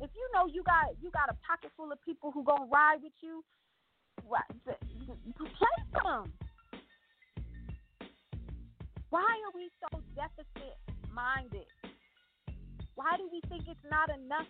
If 0.00 0.10
you 0.10 0.26
know 0.34 0.50
you 0.50 0.64
got 0.64 0.90
you 1.00 1.10
got 1.12 1.30
a 1.30 1.36
pocket 1.46 1.70
full 1.76 1.92
of 1.92 2.02
people 2.02 2.32
who 2.32 2.42
gonna 2.42 2.66
ride 2.66 2.98
with 3.00 3.14
you 3.22 3.44
Play 4.24 5.76
some. 6.02 6.32
Why 9.10 9.22
are 9.22 9.54
we 9.54 9.70
so 9.80 10.00
deficit 10.16 10.76
minded? 11.12 11.66
Why 12.94 13.16
do 13.16 13.28
we 13.30 13.40
think 13.48 13.64
it's 13.68 13.86
not 13.90 14.10
enough 14.10 14.46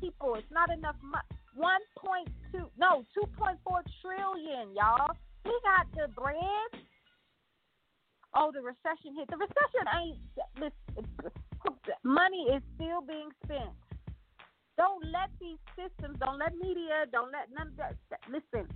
people? 0.00 0.34
It's 0.36 0.50
not 0.50 0.70
enough 0.70 0.96
money. 1.02 1.24
1.2, 1.58 2.70
no, 2.78 3.04
2.4 3.18 3.56
trillion, 4.00 4.74
y'all. 4.74 5.14
We 5.44 5.58
got 5.64 5.86
the 5.94 6.08
bread. 6.14 6.82
Oh, 8.34 8.50
the 8.54 8.62
recession 8.62 9.14
hit. 9.16 9.28
The 9.28 9.36
recession 9.36 9.84
ain't. 10.00 10.72
Money 12.04 12.46
is 12.54 12.62
still 12.76 13.02
being 13.02 13.28
spent. 13.44 13.70
Don't 14.76 15.04
let 15.04 15.28
these 15.40 15.58
systems, 15.76 16.18
don't 16.18 16.38
let 16.38 16.56
media, 16.56 17.04
don't 17.12 17.30
let 17.30 17.48
none 17.52 17.68
of 17.68 17.76
that. 17.76 17.96
Listen, 18.28 18.68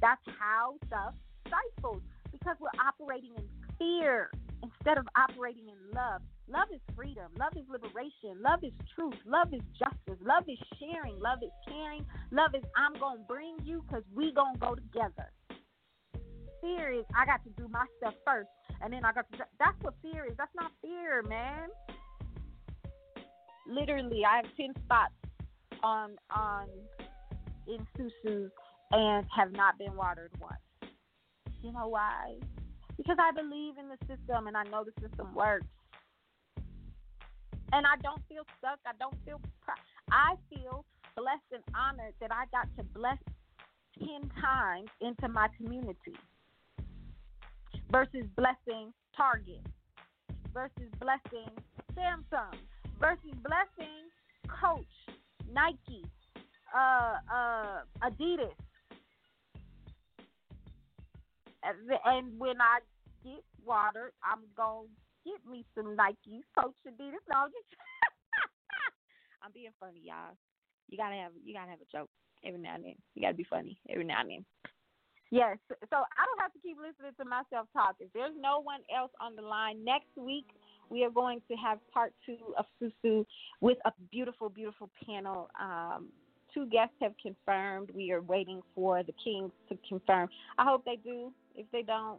that's 0.00 0.22
how 0.38 0.74
stuff 0.86 1.14
stifles 1.46 2.02
because 2.30 2.56
we're 2.60 2.74
operating 2.78 3.34
in 3.36 3.44
fear 3.78 4.30
instead 4.62 4.98
of 4.98 5.06
operating 5.16 5.66
in 5.68 5.78
love. 5.94 6.22
Love 6.48 6.68
is 6.74 6.80
freedom. 6.96 7.30
Love 7.38 7.52
is 7.56 7.66
liberation. 7.70 8.38
Love 8.42 8.62
is 8.62 8.72
truth. 8.94 9.14
Love 9.26 9.52
is 9.52 9.62
justice. 9.78 10.18
Love 10.22 10.44
is 10.48 10.58
sharing. 10.78 11.18
Love 11.18 11.38
is 11.42 11.54
caring. 11.66 12.04
Love 12.30 12.54
is 12.54 12.62
I'm 12.76 12.94
going 12.98 13.18
to 13.18 13.24
bring 13.24 13.56
you 13.62 13.84
because 13.86 14.02
we 14.14 14.32
going 14.32 14.54
to 14.54 14.60
go 14.60 14.74
together. 14.74 15.30
Fear 16.60 16.92
is 16.92 17.04
I 17.14 17.24
got 17.26 17.42
to 17.44 17.50
do 17.56 17.68
my 17.68 17.86
stuff 17.98 18.14
first 18.26 18.48
and 18.82 18.92
then 18.92 19.04
I 19.04 19.12
got 19.12 19.30
to. 19.32 19.38
That's 19.58 19.78
what 19.82 19.94
fear 20.02 20.26
is. 20.26 20.34
That's 20.38 20.54
not 20.54 20.72
fear, 20.82 21.22
man. 21.22 21.68
Literally, 23.66 24.24
I 24.24 24.36
have 24.42 24.46
10 24.56 24.74
spots 24.84 25.14
on 25.82 26.16
on 26.34 26.66
in 27.66 27.86
Susu 27.96 28.50
and 28.92 29.26
have 29.34 29.52
not 29.52 29.78
been 29.78 29.94
watered 29.96 30.32
once. 30.40 30.92
You 31.62 31.72
know 31.72 31.88
why? 31.88 32.34
Because 32.96 33.16
I 33.20 33.32
believe 33.32 33.74
in 33.78 33.88
the 33.88 33.98
system 34.06 34.46
and 34.46 34.56
I 34.56 34.64
know 34.64 34.84
the 34.84 34.92
system 35.00 35.34
works. 35.34 35.66
And 37.72 37.86
I 37.86 37.96
don't 38.02 38.20
feel 38.28 38.42
stuck. 38.58 38.80
I 38.84 38.92
don't 38.98 39.14
feel. 39.24 39.40
Pr- 39.62 39.70
I 40.10 40.34
feel 40.52 40.84
blessed 41.16 41.52
and 41.52 41.62
honored 41.74 42.14
that 42.20 42.32
I 42.32 42.44
got 42.50 42.66
to 42.76 42.84
bless 42.94 43.18
ten 43.98 44.28
times 44.42 44.88
into 45.00 45.28
my 45.28 45.48
community 45.56 46.18
versus 47.90 48.26
blessing 48.36 48.92
Target 49.16 49.62
versus 50.52 50.90
blessing 51.00 51.50
Samsung 51.94 52.58
versus 52.98 53.34
blessing 53.42 54.10
Coach 54.48 54.86
Nike, 55.52 56.04
uh, 56.74 57.16
uh, 57.32 57.80
Adidas. 58.02 58.54
And 61.62 62.38
when 62.38 62.60
I 62.60 62.80
get 63.22 63.44
water, 63.64 64.12
I'm 64.24 64.40
going 64.56 64.88
to 64.88 65.30
get 65.30 65.40
me 65.50 65.64
some 65.74 65.94
Nike, 65.96 66.42
Coach 66.58 66.74
Adidas. 66.86 67.24
No, 67.30 67.46
I'm 69.42 69.52
being 69.52 69.70
funny, 69.78 70.00
y'all. 70.04 70.36
You 70.88 70.98
gotta 70.98 71.14
have 71.14 71.32
you 71.44 71.54
gotta 71.54 71.70
have 71.70 71.80
a 71.80 71.96
joke 71.96 72.10
every 72.44 72.60
now 72.60 72.74
and 72.74 72.84
then. 72.84 72.96
You 73.14 73.22
gotta 73.22 73.36
be 73.36 73.46
funny 73.48 73.78
every 73.88 74.04
now 74.04 74.20
and 74.22 74.30
then. 74.30 74.44
Yes. 75.30 75.58
So 75.70 75.96
I 75.96 76.22
don't 76.26 76.42
have 76.42 76.52
to 76.52 76.58
keep 76.58 76.76
listening 76.76 77.14
to 77.18 77.24
myself 77.24 77.68
talk. 77.72 77.94
If 78.00 78.12
there's 78.12 78.34
no 78.34 78.60
one 78.60 78.80
else 78.90 79.12
on 79.20 79.36
the 79.36 79.42
line 79.42 79.84
next 79.84 80.10
week, 80.16 80.50
we 80.90 81.04
are 81.04 81.10
going 81.10 81.40
to 81.48 81.56
have 81.56 81.78
part 81.92 82.12
two 82.26 82.36
of 82.58 82.66
Susu 82.82 83.24
with 83.60 83.78
a 83.84 83.92
beautiful, 84.10 84.48
beautiful 84.48 84.90
panel. 85.06 85.48
Um, 85.58 86.08
two 86.52 86.66
guests 86.66 86.94
have 87.00 87.12
confirmed. 87.22 87.90
We 87.94 88.12
are 88.12 88.20
waiting 88.20 88.60
for 88.74 89.02
the 89.02 89.14
Kings 89.24 89.52
to 89.68 89.78
confirm. 89.88 90.28
I 90.58 90.64
hope 90.64 90.84
they 90.84 90.96
do. 90.96 91.32
If 91.54 91.66
they 91.72 91.82
don't, 91.82 92.18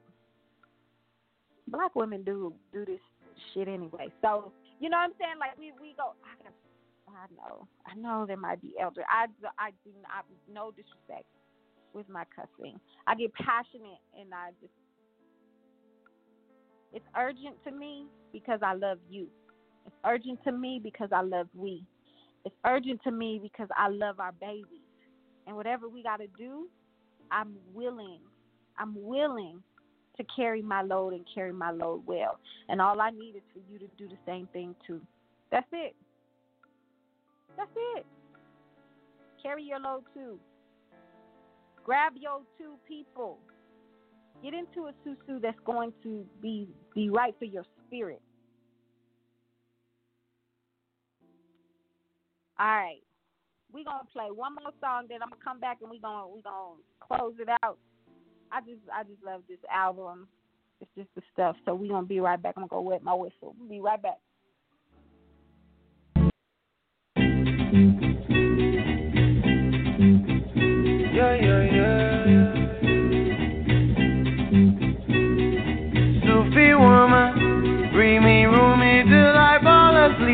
black 1.67 1.95
women 1.95 2.23
do 2.23 2.53
do 2.73 2.85
this 2.85 2.99
shit 3.53 3.67
anyway. 3.67 4.07
So 4.21 4.51
you 4.79 4.89
know 4.89 4.97
what 4.97 5.03
I'm 5.03 5.13
saying? 5.19 5.39
Like 5.39 5.57
we 5.57 5.73
we 5.79 5.93
go. 5.97 6.13
I, 6.23 6.49
I 7.11 7.27
know. 7.35 7.67
I 7.85 7.95
know 7.95 8.25
there 8.25 8.37
might 8.37 8.61
be 8.61 8.73
elder. 8.81 9.03
I 9.09 9.25
I 9.59 9.71
do 9.83 9.91
not 10.01 10.25
no 10.51 10.71
disrespect 10.71 11.25
with 11.93 12.07
my 12.07 12.23
cussing. 12.35 12.79
I 13.07 13.15
get 13.15 13.33
passionate 13.33 13.99
and 14.17 14.33
I 14.33 14.51
just 14.61 14.73
it's 16.93 17.05
urgent 17.17 17.55
to 17.65 17.71
me 17.71 18.05
because 18.31 18.59
I 18.63 18.73
love 18.73 18.97
you. 19.09 19.27
It's 19.85 19.95
urgent 20.05 20.43
to 20.43 20.51
me 20.51 20.79
because 20.81 21.09
I 21.11 21.21
love 21.21 21.47
we. 21.55 21.83
It's 22.45 22.55
urgent 22.65 23.01
to 23.03 23.11
me 23.11 23.39
because 23.41 23.69
I 23.77 23.89
love 23.89 24.19
our 24.19 24.31
babies. 24.33 24.65
And 25.47 25.55
whatever 25.55 25.89
we 25.89 26.03
got 26.03 26.17
to 26.17 26.27
do, 26.37 26.67
I'm 27.31 27.55
willing. 27.73 28.19
I'm 28.77 28.93
willing 28.95 29.61
to 30.17 30.23
carry 30.35 30.61
my 30.61 30.81
load 30.81 31.13
and 31.13 31.25
carry 31.33 31.53
my 31.53 31.71
load 31.71 32.03
well. 32.05 32.39
And 32.69 32.81
all 32.81 32.99
I 32.99 33.09
need 33.11 33.35
is 33.35 33.43
for 33.53 33.59
you 33.71 33.79
to 33.79 33.87
do 33.97 34.07
the 34.07 34.17
same 34.25 34.47
thing 34.53 34.75
too. 34.85 35.01
That's 35.51 35.67
it. 35.71 35.95
That's 37.57 37.71
it. 37.95 38.05
Carry 39.41 39.63
your 39.63 39.79
load 39.79 40.03
too. 40.13 40.39
Grab 41.83 42.13
your 42.19 42.41
two 42.57 42.75
people. 42.87 43.39
Get 44.43 44.53
into 44.53 44.87
a 44.87 44.93
susu 45.05 45.41
that's 45.41 45.59
going 45.65 45.93
to 46.03 46.25
be 46.41 46.67
be 46.95 47.09
right 47.09 47.35
for 47.37 47.45
your 47.45 47.63
spirit. 47.85 48.21
All 52.59 52.67
right. 52.67 53.01
We're 53.71 53.85
gonna 53.85 54.07
play 54.11 54.27
one 54.33 54.55
more 54.55 54.71
song, 54.81 55.05
then 55.09 55.21
I'm 55.21 55.29
gonna 55.29 55.41
come 55.43 55.59
back 55.59 55.77
and 55.81 55.89
we're 55.89 56.01
gonna 56.01 56.27
we 56.27 56.41
gonna 56.41 56.75
close 56.99 57.33
it 57.39 57.47
out. 57.63 57.77
I 58.51 58.59
just 58.61 58.81
I 58.93 59.03
just 59.03 59.23
love 59.23 59.41
this 59.47 59.59
album. 59.73 60.27
It's 60.81 60.91
just 60.97 61.09
the 61.15 61.21
stuff. 61.31 61.55
So 61.65 61.75
we're 61.75 61.91
gonna 61.91 62.07
be 62.07 62.19
right 62.19 62.41
back. 62.41 62.55
I'm 62.57 62.67
gonna 62.67 62.81
go 62.83 62.89
wet 62.89 63.03
my 63.03 63.13
whistle. 63.13 63.55
We'll 63.59 63.69
be 63.69 63.79
right 63.79 64.01
back. 64.01 64.17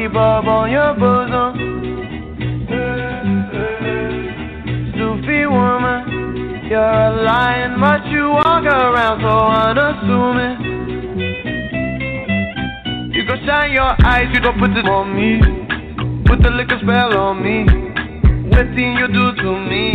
Asleep 0.07 0.47
on 0.47 0.71
your 0.71 0.93
bosom. 0.95 1.53
Sufi 4.95 5.45
woman, 5.45 6.65
you're 6.69 6.79
a 6.79 7.23
lion, 7.23 7.79
but 7.79 8.05
you 8.07 8.29
walk 8.29 8.63
around 8.63 9.21
so 9.21 9.37
unassuming. 9.67 10.75
You 13.13 13.25
go 13.25 13.35
shine 13.45 13.71
your 13.71 13.95
eyes, 14.05 14.27
you 14.33 14.39
don't 14.39 14.59
put 14.59 14.71
it 14.71 14.87
on 14.87 15.15
me. 15.15 15.41
Put 16.25 16.41
the 16.41 16.51
liquor 16.51 16.79
spell 16.81 17.17
on 17.17 17.43
me. 17.43 17.65
What 18.49 18.67
thing 18.75 18.93
you 18.93 19.07
do 19.07 19.35
to 19.35 19.59
me? 19.59 19.93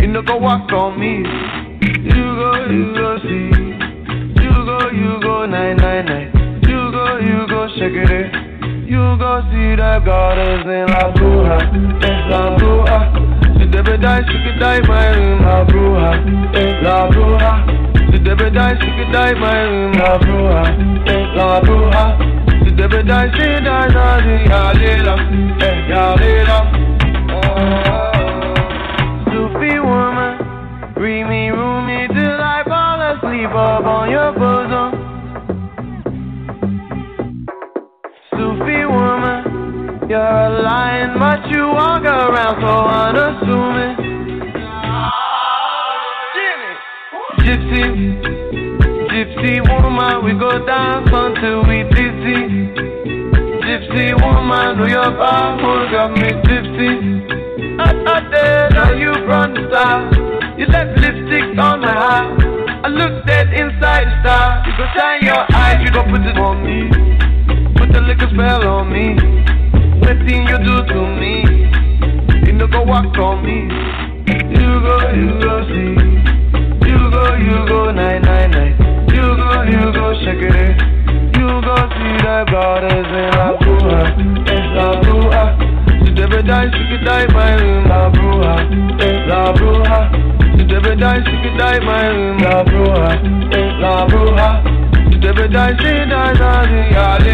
You 0.00 0.08
no 0.08 0.22
go 0.22 0.36
walk 0.36 0.72
on 0.72 0.98
me. 0.98 1.18
You 1.82 2.36
go, 2.36 2.66
you 2.70 2.94
go 2.94 3.18
see. 3.22 3.50
You 4.42 4.52
go, 4.64 4.90
you 4.90 5.20
go 5.22 5.46
nine 5.46 5.76
nine 5.76 6.06
nine. 6.06 6.60
You 6.62 6.90
go, 6.92 7.18
you 7.18 7.46
go 7.48 7.68
shake 7.76 7.94
it. 7.94 8.51
You 8.84 9.16
go 9.16 9.40
see 9.50 9.76
the 9.76 10.02
goddess 10.04 10.66
in 10.66 10.86
La 10.90 11.12
Bruja, 11.14 11.58
La 12.28 12.56
Bruja. 12.58 12.98
Si 13.56 13.64
debe 13.70 13.96
die, 14.00 14.22
she 14.26 14.36
could 14.42 14.58
die 14.58 14.80
my 14.88 15.06
room, 15.16 15.42
La 15.42 15.64
Bruja, 15.64 16.10
La 16.82 17.08
Bruja. 17.08 17.52
Si 18.10 18.18
debe 18.18 18.50
die, 18.52 18.74
she 18.80 18.90
could 18.96 19.12
die 19.12 19.34
my 19.34 19.62
room, 19.62 19.92
La 19.92 20.18
Bruja, 20.18 20.62
La 21.36 21.60
Bruja. 21.60 22.04
Si 22.64 22.70
debe 22.74 23.02
die, 23.06 23.30
she 23.36 23.60
die, 23.62 23.88
na 23.94 24.20
di 24.20 24.36
ya 24.50 24.72
lila, 24.72 25.14
ya 25.88 26.14
lila. 26.20 26.58
Oh. 27.38 28.12
Sufi 29.30 29.78
woman, 29.78 30.32
bring 30.94 31.28
me 31.28 31.50
roomy 31.50 32.08
till 32.08 32.40
I 32.40 32.62
fall 32.66 33.00
asleep 33.00 33.50
up 33.50 33.84
on 33.84 34.10
your 34.10 34.32
bosom. 34.32 35.01
Sufi 38.52 38.84
woman, 38.84 40.10
you're 40.10 40.20
a 40.20 40.60
lion, 40.60 41.18
but 41.18 41.48
you 41.48 41.64
walk 41.72 42.04
around 42.04 42.60
so 42.60 42.74
unassuming. 43.00 43.96
Gypsy, 47.40 47.84
gypsy 49.08 49.54
woman, 49.72 50.22
we 50.22 50.38
go 50.38 50.50
dance 50.66 51.08
until 51.10 51.64
we 51.64 51.84
dizzy. 51.96 52.76
Gypsy 53.64 54.12
woman, 54.20 54.76
do 54.76 54.90
your 54.90 55.12
power, 55.16 55.88
got 55.90 56.12
me 56.12 56.28
tipsy. 56.44 56.92
I, 57.80 57.88
I 58.04 58.20
did, 58.28 58.74
now 58.76 58.92
you 58.92 59.14
from 59.24 59.54
the 59.54 59.66
start. 59.70 60.58
You 60.58 60.66
left 60.66 61.00
lipstick 61.00 61.58
on 61.58 61.80
my 61.80 61.90
heart. 61.90 62.38
I 62.84 62.88
look 62.88 63.24
dead 63.24 63.48
inside 63.54 64.04
the 64.04 64.20
star. 64.20 64.62
You 64.66 64.76
go 64.76 64.84
shine 64.94 65.22
your 65.22 65.40
eyes, 65.56 65.80
you 65.82 65.90
go 65.90 66.02
put 66.04 66.20
it 66.26 66.36
on 66.36 66.62
me. 66.62 67.11
The 67.92 68.00
liquor 68.00 68.28
spell 68.32 68.66
on 68.66 68.92
me. 68.92 69.14
What 70.00 70.16
thing 70.26 70.46
you 70.48 70.58
do 70.58 70.76
to 70.92 71.00
me? 71.20 71.34
You 72.46 72.52
no 72.54 72.66
go 72.66 72.82
walk 72.82 73.16
on 73.18 73.44
me. 73.44 73.68
You 74.26 74.70
go, 74.80 74.96
you 75.12 75.30
go 75.40 75.54
see. 75.68 75.94
You 76.88 76.98
go, 77.10 77.24
you 77.36 77.56
go 77.68 77.90
nine 77.92 78.22
nine 78.22 78.50
nine. 78.50 78.74
You 79.12 79.22
go, 79.36 79.62
you 79.62 79.92
go 79.92 80.14
shake 80.24 80.42
it. 80.42 80.76
You 81.36 81.48
go 81.60 81.76
see 81.92 82.14
the 82.24 82.36
goddess 82.50 83.08
in 83.12 83.30
La 83.36 83.48
Bruja, 83.60 84.02
in 84.48 84.64
La 84.74 84.88
Bruja. 85.02 85.42
Si 86.04 86.12
debe 86.12 86.42
die, 86.46 86.70
she 86.72 86.82
could 86.90 87.04
die 87.04 87.26
my 87.32 87.54
room, 87.60 87.84
La 87.88 88.10
Bruja, 88.10 88.54
in 89.00 89.28
La 89.28 89.52
Bruja. 89.52 89.98
Si 90.56 90.64
debe 90.64 90.96
die, 90.98 91.20
she 91.24 91.34
could 91.42 91.58
die 91.58 91.80
my 91.80 92.08
room, 92.08 92.38
La 92.38 92.64
Bruja, 92.64 93.10
in 93.56 93.80
La 93.80 94.06
Bruja. 94.06 94.48
Si 95.10 95.18
debe 95.18 95.48
die, 95.48 95.76
she 95.78 95.92
die, 96.10 96.32
die, 96.34 97.31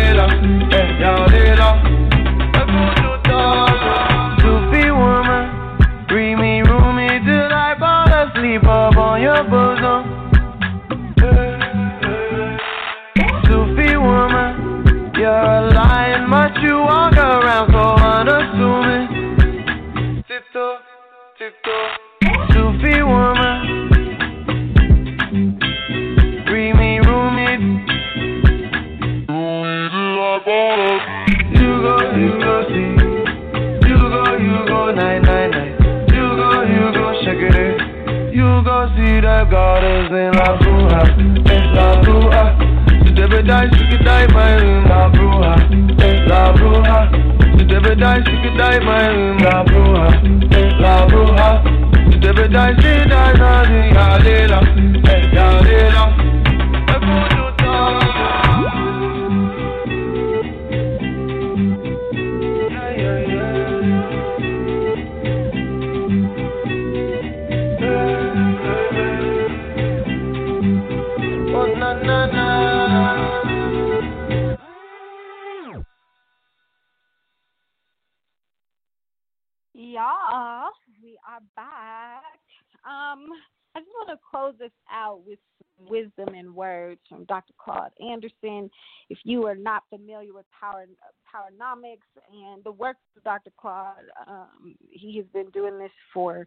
familiar 90.18 90.34
with 90.34 90.46
Power 90.58 90.86
Powernomics 91.32 92.08
and 92.32 92.62
the 92.64 92.72
work 92.72 92.96
of 93.16 93.24
Dr. 93.24 93.50
Claude, 93.58 93.94
um, 94.26 94.74
he 94.90 95.16
has 95.16 95.26
been 95.32 95.50
doing 95.50 95.78
this 95.78 95.90
for 96.12 96.46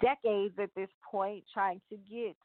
decades 0.00 0.54
at 0.60 0.70
this 0.76 0.88
point, 1.10 1.44
trying 1.52 1.80
to 1.90 1.96
get 1.96 2.36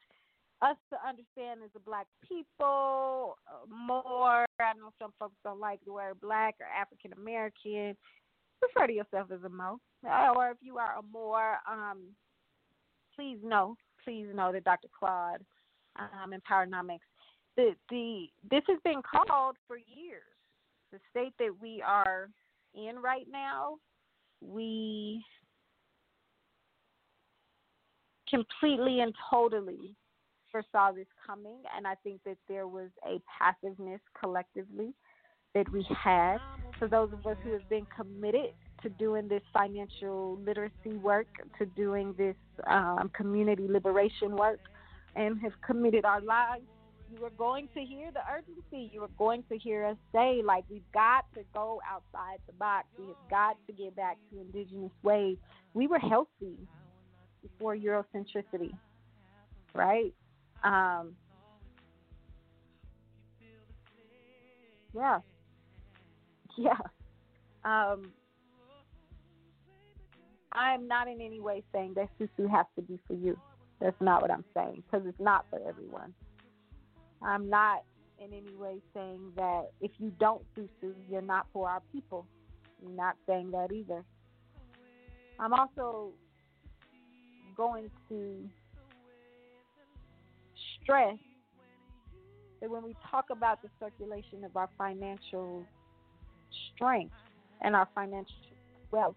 us 0.61 0.75
to 0.89 0.97
understand 1.07 1.61
as 1.63 1.69
a 1.75 1.79
black 1.79 2.05
people 2.27 3.37
uh, 3.47 3.65
Moor. 3.69 4.45
I 4.59 4.73
know 4.77 4.91
some 5.01 5.13
folks 5.17 5.35
don't 5.43 5.59
like 5.59 5.79
the 5.85 5.93
word 5.93 6.19
black 6.21 6.55
or 6.59 6.65
African 6.65 7.13
American. 7.13 7.95
Refer 8.61 8.87
to 8.87 8.93
yourself 8.93 9.31
as 9.31 9.43
a 9.45 9.49
Mo, 9.49 9.79
or 10.35 10.51
if 10.51 10.57
you 10.61 10.77
are 10.77 10.97
a 10.99 11.01
more, 11.13 11.59
um, 11.69 11.99
please 13.15 13.37
know, 13.41 13.77
please 14.03 14.27
know 14.35 14.51
that 14.51 14.65
Dr. 14.65 14.89
Claude 14.97 15.45
um, 15.95 16.33
and 16.33 16.43
Powernomics, 16.43 17.07
the 17.55 17.71
the 17.89 18.25
this 18.51 18.63
has 18.67 18.79
been 18.83 19.01
called 19.01 19.55
for 19.65 19.77
years. 19.77 20.23
The 20.91 20.99
state 21.11 21.33
that 21.39 21.53
we 21.61 21.83
are 21.85 22.29
in 22.73 22.97
right 22.99 23.27
now, 23.31 23.75
we 24.41 25.23
completely 28.29 29.01
and 29.01 29.13
totally 29.29 29.95
foresaw 30.51 30.91
this 30.91 31.07
coming, 31.25 31.61
and 31.75 31.85
I 31.85 31.95
think 32.03 32.21
that 32.25 32.37
there 32.47 32.67
was 32.67 32.89
a 33.05 33.19
passiveness 33.39 34.01
collectively 34.19 34.93
that 35.53 35.71
we 35.71 35.85
had. 36.03 36.37
For 36.77 36.87
those 36.87 37.11
of 37.13 37.25
us 37.25 37.37
who 37.43 37.51
have 37.51 37.67
been 37.69 37.85
committed 37.95 38.53
to 38.83 38.89
doing 38.89 39.27
this 39.27 39.41
financial 39.53 40.39
literacy 40.45 40.97
work, 41.01 41.27
to 41.57 41.65
doing 41.65 42.13
this 42.17 42.35
um, 42.67 43.11
community 43.13 43.67
liberation 43.67 44.35
work, 44.35 44.59
and 45.15 45.39
have 45.41 45.53
committed 45.65 46.05
our 46.05 46.21
lives, 46.21 46.63
you 47.11 47.25
are 47.25 47.31
going 47.31 47.67
to 47.75 47.81
hear 47.81 48.11
the 48.11 48.21
urgency. 48.31 48.91
You 48.93 49.03
are 49.03 49.09
going 49.17 49.43
to 49.51 49.57
hear 49.57 49.85
us 49.85 49.97
say, 50.13 50.41
like, 50.43 50.63
we've 50.69 50.91
got 50.93 51.25
to 51.35 51.41
go 51.53 51.81
outside 51.89 52.39
the 52.47 52.53
box. 52.53 52.87
We 52.97 53.07
have 53.07 53.29
got 53.29 53.57
to 53.67 53.73
get 53.73 53.95
back 53.95 54.17
to 54.31 54.39
indigenous 54.39 54.91
ways. 55.03 55.37
We 55.73 55.87
were 55.87 55.99
healthy 55.99 56.57
before 57.41 57.75
Eurocentricity, 57.75 58.73
right? 59.73 60.13
Um, 60.63 61.15
yeah, 64.93 65.19
yeah. 66.57 66.77
Um, 67.63 68.11
I 70.51 70.73
am 70.73 70.87
not 70.87 71.07
in 71.07 71.21
any 71.21 71.39
way 71.39 71.63
saying 71.71 71.95
that 71.95 72.09
Susu 72.19 72.49
has 72.49 72.65
to 72.75 72.81
be 72.81 72.99
for 73.07 73.13
you. 73.13 73.37
That's 73.79 73.99
not 74.01 74.21
what 74.21 74.31
I'm 74.31 74.45
saying 74.53 74.83
because 74.85 75.07
it's 75.07 75.19
not 75.19 75.45
for 75.49 75.59
everyone. 75.67 76.13
I'm 77.21 77.49
not 77.49 77.83
in 78.19 78.33
any 78.33 78.55
way 78.55 78.77
saying 78.93 79.31
that 79.35 79.71
if 79.81 79.91
you 79.97 80.11
don't 80.19 80.43
Susu, 80.55 80.93
you're 81.09 81.21
not 81.21 81.47
for 81.53 81.69
our 81.69 81.81
people. 81.91 82.25
I'm 82.85 82.95
not 82.95 83.15
saying 83.27 83.51
that 83.51 83.71
either. 83.71 84.03
I'm 85.39 85.53
also 85.53 86.11
going 87.55 87.89
to 88.09 88.49
stress 90.81 91.17
that 92.61 92.69
when 92.69 92.83
we 92.83 92.95
talk 93.09 93.25
about 93.29 93.61
the 93.61 93.69
circulation 93.79 94.43
of 94.43 94.55
our 94.57 94.69
financial 94.77 95.65
strength 96.73 97.13
and 97.61 97.75
our 97.75 97.87
financial 97.95 98.33
wealth, 98.91 99.15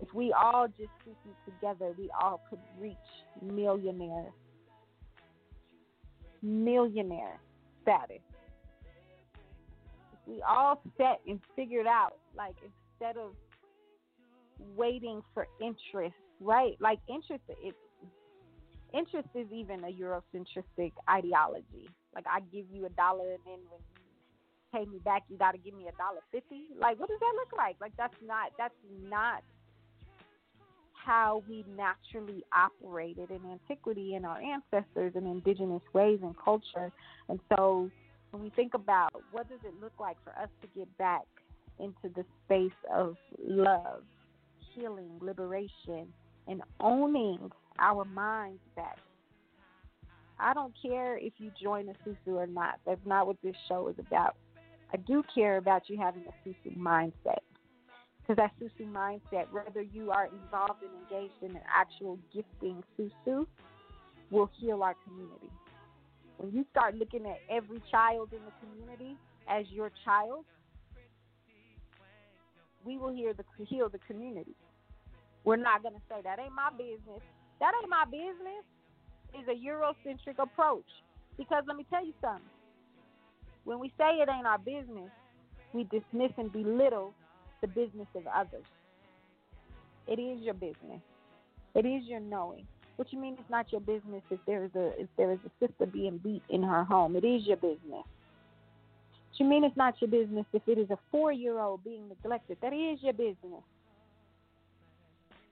if 0.00 0.12
we 0.14 0.32
all 0.32 0.66
just 0.68 0.90
speak 1.00 1.16
together, 1.44 1.92
we 1.98 2.10
all 2.20 2.42
could 2.48 2.58
reach 2.78 2.96
millionaire, 3.42 4.30
millionaire 6.46 7.40
status. 7.82 8.22
If 10.12 10.18
we 10.26 10.42
all 10.48 10.80
set 10.96 11.20
and 11.26 11.40
figured 11.54 11.86
out, 11.86 12.14
like 12.36 12.56
instead 12.62 13.16
of 13.16 13.32
waiting 14.76 15.22
for 15.34 15.46
interest, 15.60 16.16
right? 16.40 16.76
Like 16.80 16.98
interest, 17.08 17.42
it, 17.48 17.74
interest 18.94 19.28
is 19.34 19.46
even 19.52 19.84
a 19.84 19.92
Eurocentric 19.92 20.92
ideology. 21.08 21.88
Like 22.14 22.24
I 22.30 22.40
give 22.52 22.66
you 22.72 22.86
a 22.86 22.90
dollar 22.90 23.32
and 23.32 23.40
then 23.44 23.58
when 23.70 23.80
you 23.80 24.02
pay 24.72 24.90
me 24.90 24.98
back 25.04 25.24
you 25.28 25.36
gotta 25.36 25.58
give 25.58 25.74
me 25.74 25.88
a 25.88 25.96
dollar 25.96 26.20
fifty. 26.32 26.68
Like 26.78 26.98
what 26.98 27.08
does 27.08 27.20
that 27.20 27.32
look 27.36 27.52
like? 27.56 27.76
Like 27.80 27.92
that's 27.96 28.16
not 28.24 28.52
that's 28.58 28.74
not 29.08 29.42
how 31.06 31.44
we 31.48 31.64
naturally 31.76 32.42
operated 32.52 33.30
in 33.30 33.40
antiquity 33.50 34.16
and 34.16 34.26
our 34.26 34.40
ancestors 34.40 35.12
and 35.14 35.24
indigenous 35.26 35.82
ways 35.92 36.18
and 36.22 36.34
culture. 36.36 36.90
And 37.28 37.38
so 37.54 37.88
when 38.32 38.42
we 38.42 38.50
think 38.50 38.74
about 38.74 39.12
what 39.30 39.48
does 39.48 39.60
it 39.64 39.72
look 39.80 39.92
like 40.00 40.16
for 40.24 40.30
us 40.30 40.48
to 40.62 40.68
get 40.76 40.98
back 40.98 41.22
into 41.78 42.14
the 42.14 42.24
space 42.44 42.76
of 42.92 43.14
love, 43.46 44.02
healing, 44.74 45.18
liberation, 45.20 46.08
and 46.48 46.62
owning 46.80 47.50
our 47.78 48.04
minds 48.04 48.62
back. 48.74 48.98
I 50.38 50.54
don't 50.54 50.74
care 50.80 51.18
if 51.18 51.34
you 51.38 51.50
join 51.62 51.88
a 51.88 52.08
Susu 52.08 52.34
or 52.34 52.46
not. 52.46 52.78
That's 52.84 53.00
not 53.06 53.26
what 53.26 53.36
this 53.42 53.56
show 53.68 53.88
is 53.88 53.96
about. 53.98 54.36
I 54.92 54.96
do 54.98 55.22
care 55.34 55.56
about 55.56 55.88
you 55.88 55.98
having 55.98 56.24
a 56.26 56.48
Susu 56.48 56.76
mindset. 56.76 57.40
Because 58.26 58.42
that 58.42 58.52
Susu 58.60 58.90
mindset, 58.90 59.46
whether 59.52 59.82
you 59.82 60.10
are 60.10 60.26
involved 60.26 60.82
and 60.82 60.90
engaged 61.04 61.42
in 61.42 61.50
an 61.50 61.62
actual 61.72 62.18
gifting 62.34 62.82
Susu, 62.98 63.46
will 64.30 64.50
heal 64.58 64.82
our 64.82 64.96
community. 65.06 65.50
When 66.38 66.52
you 66.52 66.64
start 66.70 66.96
looking 66.96 67.24
at 67.26 67.38
every 67.48 67.80
child 67.90 68.30
in 68.32 68.40
the 68.44 68.52
community 68.66 69.16
as 69.48 69.64
your 69.70 69.92
child, 70.04 70.44
we 72.84 72.98
will 72.98 73.14
heal 73.14 73.32
the, 73.36 73.44
heal 73.64 73.88
the 73.88 74.00
community. 74.06 74.54
We're 75.44 75.56
not 75.56 75.82
going 75.82 75.94
to 75.94 76.00
say 76.08 76.16
that 76.24 76.40
ain't 76.40 76.52
my 76.52 76.70
business. 76.76 77.22
That 77.60 77.72
ain't 77.80 77.90
my 77.90 78.04
business. 78.04 78.64
Is 79.34 79.46
a 79.48 79.54
Eurocentric 79.54 80.42
approach. 80.42 80.86
Because 81.36 81.64
let 81.68 81.76
me 81.76 81.84
tell 81.90 82.04
you 82.04 82.14
something. 82.20 82.42
When 83.64 83.78
we 83.78 83.92
say 83.98 84.18
it 84.22 84.28
ain't 84.28 84.46
our 84.46 84.58
business, 84.58 85.10
we 85.72 85.84
dismiss 85.84 86.32
and 86.38 86.50
belittle 86.52 87.12
the 87.60 87.68
business 87.68 88.08
of 88.14 88.26
others. 88.26 88.64
It 90.06 90.18
is 90.18 90.40
your 90.42 90.54
business. 90.54 91.00
It 91.74 91.84
is 91.84 92.04
your 92.04 92.20
knowing. 92.20 92.66
What 92.96 93.12
you 93.12 93.20
mean 93.20 93.36
it's 93.38 93.50
not 93.50 93.70
your 93.72 93.80
business 93.80 94.22
if 94.30 94.40
there 94.46 94.64
is 94.64 94.70
a 94.74 94.92
if 95.00 95.08
there 95.16 95.32
is 95.32 95.38
a 95.44 95.66
sister 95.66 95.86
being 95.86 96.18
beat 96.18 96.42
in 96.48 96.62
her 96.62 96.84
home? 96.84 97.16
It 97.16 97.24
is 97.24 97.46
your 97.46 97.56
business. 97.56 97.78
What 97.90 99.38
you 99.38 99.46
mean 99.46 99.64
it's 99.64 99.76
not 99.76 100.00
your 100.00 100.10
business 100.10 100.46
if 100.52 100.62
it 100.66 100.78
is 100.78 100.88
a 100.90 100.98
four 101.10 101.32
year 101.32 101.58
old 101.58 101.84
being 101.84 102.08
neglected? 102.08 102.56
That 102.62 102.72
is 102.72 103.02
your 103.02 103.12
business. 103.12 103.62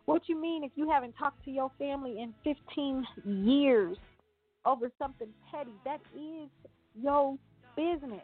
What 0.06 0.22
you 0.26 0.40
mean 0.40 0.64
if 0.64 0.72
you 0.74 0.88
haven't 0.90 1.14
talked 1.14 1.44
to 1.44 1.50
your 1.50 1.70
family 1.78 2.20
in 2.20 2.34
15 2.44 3.06
years 3.44 3.96
over 4.64 4.90
something 4.98 5.28
petty? 5.50 5.72
That 5.84 6.00
is 6.14 6.48
your 7.00 7.36
business. 7.76 8.22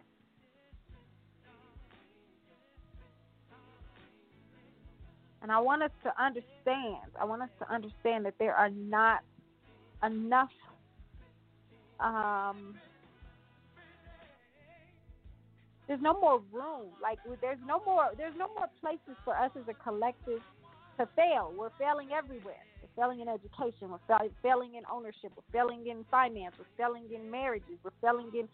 And 5.43 5.51
I 5.51 5.59
want 5.59 5.83
us 5.83 5.91
to 6.05 6.13
understand, 6.23 7.11
I 7.19 7.25
want 7.25 7.43
us 7.43 7.49
to 7.61 7.73
understand 7.73 8.27
that 8.27 8.35
there 8.39 8.55
are 8.55 8.71
not 8.71 9.21
enough 10.03 10.51
um, 11.99 12.75
there's 15.91 16.01
no 16.01 16.15
more 16.21 16.41
room. 16.53 16.95
Like 17.03 17.19
there's 17.41 17.59
no 17.67 17.83
more 17.85 18.15
there's 18.17 18.37
no 18.39 18.47
more 18.55 18.71
places 18.81 19.19
for 19.25 19.37
us 19.37 19.51
as 19.59 19.67
a 19.69 19.75
collective 19.83 20.41
to 20.99 21.09
fail. 21.17 21.53
We're 21.59 21.75
failing 21.79 22.15
everywhere. 22.17 22.63
We're 22.79 22.95
failing 22.95 23.21
in 23.21 23.29
education. 23.29 23.91
We're 23.91 24.31
failing 24.41 24.77
in 24.77 24.85
ownership. 24.87 25.33
We're 25.35 25.51
failing 25.51 25.87
in 25.89 26.05
finance. 26.09 26.55
We're 26.59 26.71
failing 26.79 27.11
in 27.13 27.29
marriages. 27.29 27.75
We're 27.83 27.99
failing 28.01 28.31
in 28.39 28.47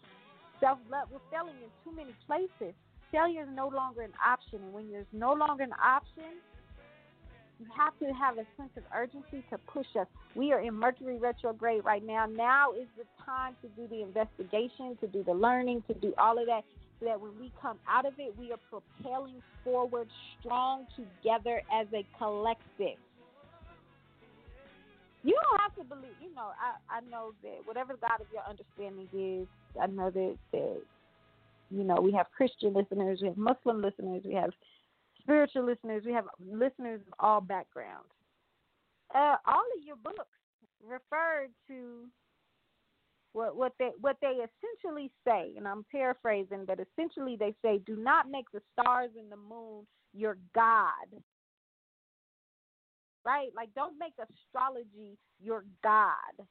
self 0.59 0.79
love. 0.89 1.09
We're 1.11 1.23
failing 1.29 1.55
in 1.61 1.69
too 1.85 1.95
many 1.95 2.15
places. 2.25 2.73
Failure 3.11 3.43
is 3.43 3.53
no 3.53 3.67
longer 3.67 4.01
an 4.01 4.17
option. 4.17 4.63
And 4.63 4.73
when 4.73 4.89
there's 4.89 5.13
no 5.13 5.33
longer 5.33 5.63
an 5.63 5.77
option, 5.77 6.41
you 7.59 7.65
have 7.75 7.97
to 7.99 8.13
have 8.13 8.37
a 8.37 8.45
sense 8.55 8.69
of 8.77 8.83
urgency 8.95 9.43
to 9.49 9.57
push 9.67 9.87
us. 9.99 10.07
We 10.35 10.51
are 10.53 10.59
in 10.59 10.73
Mercury 10.73 11.17
retrograde 11.17 11.83
right 11.83 12.05
now. 12.05 12.25
Now 12.25 12.71
is 12.73 12.87
the 12.97 13.05
time 13.25 13.55
to 13.61 13.67
do 13.69 13.87
the 13.87 14.03
investigation, 14.03 14.97
to 15.01 15.07
do 15.07 15.23
the 15.23 15.33
learning, 15.33 15.83
to 15.87 15.93
do 15.95 16.13
all 16.17 16.37
of 16.39 16.45
that 16.47 16.63
so 16.99 17.05
that 17.05 17.19
when 17.19 17.31
we 17.39 17.51
come 17.61 17.77
out 17.87 18.05
of 18.05 18.13
it, 18.17 18.33
we 18.37 18.51
are 18.51 18.59
propelling 18.69 19.41
forward 19.63 20.07
strong 20.39 20.85
together 20.95 21.61
as 21.73 21.87
a 21.93 22.05
collective. 22.17 22.97
You 25.23 25.33
don't 25.33 25.61
have 25.61 25.75
to 25.75 25.83
believe, 25.83 26.15
you 26.21 26.33
know, 26.35 26.51
I, 26.57 26.97
I 26.97 26.99
know 27.09 27.31
that 27.43 27.65
whatever 27.65 27.95
God 27.99 28.21
of 28.21 28.27
your 28.31 28.43
understanding 28.47 29.07
is, 29.13 29.47
I 29.81 29.87
know 29.87 30.09
that, 30.09 30.37
that, 30.53 30.81
you 31.69 31.83
know, 31.83 31.99
we 31.99 32.13
have 32.13 32.27
Christian 32.35 32.73
listeners, 32.73 33.19
we 33.21 33.27
have 33.27 33.37
Muslim 33.37 33.81
listeners, 33.81 34.21
we 34.23 34.33
have 34.35 34.51
spiritual 35.27 35.65
listeners, 35.65 36.03
we 36.05 36.13
have 36.13 36.25
listeners 36.39 37.01
of 37.05 37.13
all 37.19 37.41
backgrounds. 37.41 38.07
Uh, 39.13 39.35
all 39.45 39.63
of 39.77 39.85
your 39.85 39.97
books 39.97 40.19
refer 40.85 41.47
to 41.67 42.05
what 43.33 43.55
what 43.55 43.73
they 43.77 43.91
what 43.99 44.17
they 44.21 44.37
essentially 44.37 45.11
say, 45.25 45.51
and 45.57 45.67
I'm 45.67 45.85
paraphrasing, 45.91 46.65
but 46.65 46.79
essentially 46.79 47.35
they 47.37 47.53
say, 47.61 47.79
do 47.85 47.95
not 47.97 48.29
make 48.29 48.45
the 48.53 48.61
stars 48.73 49.11
and 49.17 49.31
the 49.31 49.37
moon 49.37 49.85
your 50.13 50.37
god. 50.55 51.07
Right? 53.25 53.49
Like 53.55 53.69
don't 53.75 53.99
make 53.99 54.13
astrology 54.13 55.17
your 55.41 55.65
god. 55.83 56.45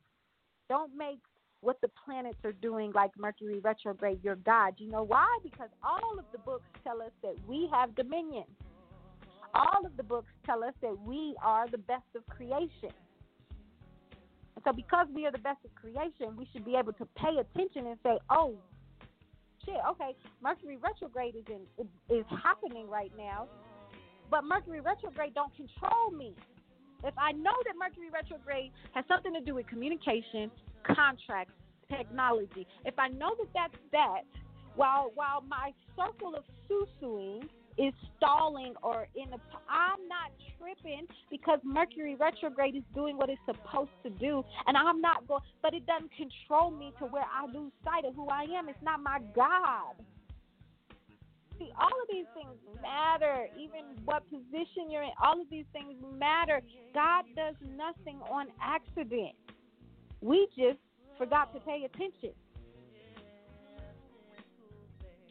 Don't 0.68 0.94
make 0.96 1.20
what 1.60 1.80
the 1.80 1.88
planets 2.04 2.38
are 2.44 2.52
doing 2.52 2.92
like 2.92 3.10
Mercury 3.18 3.60
retrograde 3.60 4.22
your 4.22 4.36
god. 4.36 4.74
You 4.78 4.90
know 4.90 5.02
why? 5.02 5.26
Because 5.42 5.70
all 5.82 6.18
of 6.18 6.24
the 6.32 6.38
books 6.38 6.64
tell 6.84 7.00
us 7.02 7.12
that 7.22 7.34
we 7.48 7.68
have 7.72 7.94
dominion. 7.94 8.44
All 9.54 9.86
of 9.86 9.96
the 9.96 10.02
books 10.02 10.28
tell 10.44 10.62
us 10.62 10.74
that 10.82 10.96
we 11.04 11.34
are 11.42 11.68
the 11.68 11.78
best 11.78 12.04
of 12.14 12.26
creation. 12.26 12.92
And 14.54 14.64
so, 14.64 14.72
because 14.72 15.06
we 15.14 15.26
are 15.26 15.32
the 15.32 15.38
best 15.38 15.58
of 15.64 15.74
creation, 15.74 16.36
we 16.36 16.46
should 16.52 16.64
be 16.64 16.76
able 16.76 16.92
to 16.94 17.06
pay 17.16 17.36
attention 17.38 17.86
and 17.86 17.98
say, 18.02 18.18
"Oh, 18.28 18.56
shit, 19.64 19.76
okay, 19.90 20.16
Mercury 20.42 20.76
retrograde 20.76 21.36
is 21.36 21.44
in 21.48 21.88
is 22.08 22.24
happening 22.42 22.88
right 22.88 23.12
now, 23.16 23.48
but 24.30 24.44
Mercury 24.44 24.80
retrograde 24.80 25.34
don't 25.34 25.54
control 25.56 26.10
me. 26.10 26.34
If 27.04 27.14
I 27.18 27.32
know 27.32 27.54
that 27.64 27.74
Mercury 27.78 28.10
retrograde 28.10 28.72
has 28.94 29.04
something 29.06 29.34
to 29.34 29.40
do 29.40 29.54
with 29.54 29.66
communication, 29.66 30.50
contracts, 30.86 31.52
technology, 31.88 32.66
if 32.84 32.98
I 32.98 33.08
know 33.08 33.34
that 33.38 33.48
that's 33.54 33.82
that, 33.92 34.22
while 34.76 35.10
while 35.14 35.42
my 35.48 35.72
circle 35.96 36.34
of 36.34 36.44
susuing 36.68 37.48
is 37.78 37.92
stalling 38.16 38.74
or 38.82 39.06
in 39.14 39.32
a 39.32 39.38
I'm 39.68 40.00
not 40.08 40.32
tripping 40.56 41.06
because 41.30 41.60
Mercury 41.64 42.14
retrograde 42.14 42.76
is 42.76 42.82
doing 42.94 43.16
what 43.16 43.28
it's 43.28 43.40
supposed 43.44 43.90
to 44.02 44.10
do 44.10 44.42
and 44.66 44.76
I'm 44.76 45.00
not 45.00 45.26
going 45.26 45.42
but 45.62 45.74
it 45.74 45.86
doesn't 45.86 46.10
control 46.16 46.70
me 46.70 46.92
to 46.98 47.06
where 47.06 47.24
I 47.24 47.46
lose 47.52 47.72
sight 47.84 48.04
of 48.04 48.14
who 48.14 48.28
I 48.28 48.46
am. 48.56 48.68
It's 48.68 48.78
not 48.82 49.02
my 49.02 49.18
God. 49.34 49.96
See, 51.58 51.70
all 51.80 51.88
of 51.88 52.08
these 52.10 52.26
things 52.34 52.52
matter. 52.82 53.48
Even 53.58 53.96
what 54.04 54.28
position 54.28 54.90
you're 54.90 55.02
in, 55.02 55.10
all 55.22 55.40
of 55.40 55.48
these 55.50 55.64
things 55.72 55.94
matter. 56.18 56.60
God 56.94 57.24
does 57.34 57.54
nothing 57.76 58.20
on 58.30 58.48
accident. 58.60 59.34
We 60.20 60.48
just 60.56 60.78
forgot 61.18 61.52
to 61.54 61.60
pay 61.60 61.84
attention. 61.84 62.32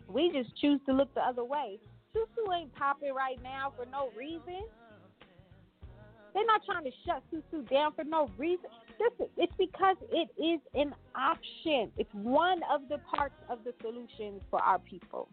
We 0.07 0.31
just 0.31 0.55
choose 0.61 0.79
to 0.85 0.93
look 0.93 1.13
the 1.15 1.21
other 1.21 1.43
way. 1.43 1.79
Susu 2.15 2.57
ain't 2.57 2.73
popping 2.75 3.13
right 3.13 3.41
now 3.43 3.73
for 3.75 3.85
no 3.85 4.09
reason. 4.17 4.63
They're 6.33 6.45
not 6.45 6.61
trying 6.65 6.83
to 6.83 6.91
shut 7.05 7.23
Susu 7.33 7.67
down 7.69 7.93
for 7.93 8.03
no 8.03 8.29
reason. 8.37 8.65
Listen, 8.99 9.27
it's 9.37 9.53
because 9.57 9.97
it 10.11 10.29
is 10.41 10.59
an 10.73 10.93
option. 11.15 11.91
It's 11.97 12.13
one 12.13 12.61
of 12.71 12.81
the 12.89 12.99
parts 12.99 13.35
of 13.49 13.59
the 13.63 13.73
solution 13.81 14.39
for 14.49 14.61
our 14.61 14.79
people. 14.79 15.29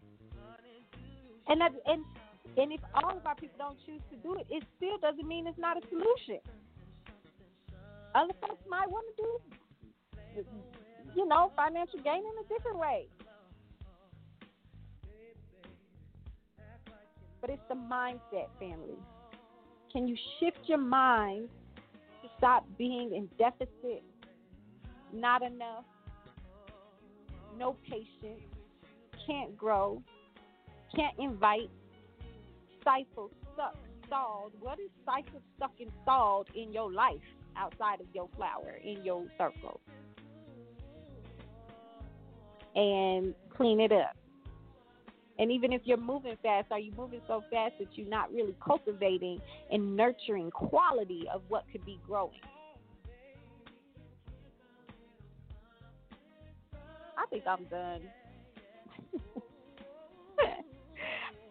And 1.47 1.59
that, 1.61 1.71
and 1.85 2.03
and 2.57 2.71
if 2.71 2.81
all 2.93 3.17
of 3.17 3.25
our 3.25 3.35
people 3.35 3.57
don't 3.57 3.77
choose 3.85 4.01
to 4.11 4.17
do 4.17 4.35
it, 4.35 4.45
it 4.49 4.63
still 4.77 4.97
doesn't 4.99 5.27
mean 5.27 5.47
it's 5.47 5.57
not 5.57 5.77
a 5.77 5.81
solution. 5.89 6.39
Other 8.15 8.33
folks 8.41 8.63
might 8.69 8.89
want 8.89 9.05
to 9.17 9.23
do, 9.23 10.45
you 11.15 11.27
know, 11.27 11.51
financial 11.55 11.99
gain 11.99 12.23
in 12.23 12.45
a 12.45 12.47
different 12.47 12.77
way. 12.77 13.07
but 17.43 17.49
it's 17.49 17.61
the 17.67 17.75
mindset, 17.75 18.47
family. 18.57 18.95
Can 19.91 20.07
you 20.07 20.15
shift 20.39 20.59
your 20.65 20.77
mind 20.77 21.49
to 22.21 22.29
stop 22.37 22.65
being 22.77 23.13
in 23.13 23.27
deficit, 23.37 24.01
not 25.11 25.43
enough, 25.43 25.83
no 27.57 27.75
patience, 27.89 28.45
can't 29.27 29.57
grow, 29.57 30.01
can't 30.95 31.19
invite, 31.19 31.69
stifle, 32.79 33.29
stuck, 33.53 33.75
stalled? 34.07 34.53
What 34.61 34.79
is 34.79 34.89
stifled, 35.01 35.43
stuck, 35.57 35.73
and 35.81 35.91
stalled 36.03 36.47
in 36.55 36.71
your 36.71 36.93
life 36.93 37.19
outside 37.57 38.01
of 38.01 38.07
your 38.13 38.29
flower, 38.35 38.79
in 38.83 39.03
your 39.03 39.25
circle? 39.37 39.79
And 42.75 43.35
clean 43.55 43.79
it 43.79 43.91
up 43.91 44.15
and 45.39 45.51
even 45.51 45.73
if 45.73 45.81
you're 45.85 45.97
moving 45.97 46.37
fast, 46.43 46.71
are 46.71 46.79
you 46.79 46.93
moving 46.95 47.21
so 47.27 47.43
fast 47.51 47.73
that 47.79 47.87
you're 47.95 48.07
not 48.07 48.31
really 48.31 48.55
cultivating 48.63 49.41
and 49.71 49.95
nurturing 49.95 50.51
quality 50.51 51.25
of 51.33 51.41
what 51.47 51.65
could 51.71 51.83
be 51.85 51.99
growing? 52.05 52.39
I 57.17 57.25
think 57.29 57.45
I'm 57.47 57.63
done. 57.65 58.01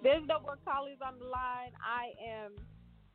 There's 0.03 0.27
no 0.27 0.41
more 0.41 0.59
callers 0.65 0.99
on 1.05 1.19
the 1.19 1.25
line. 1.25 1.73
I 1.85 2.13
am 2.25 2.53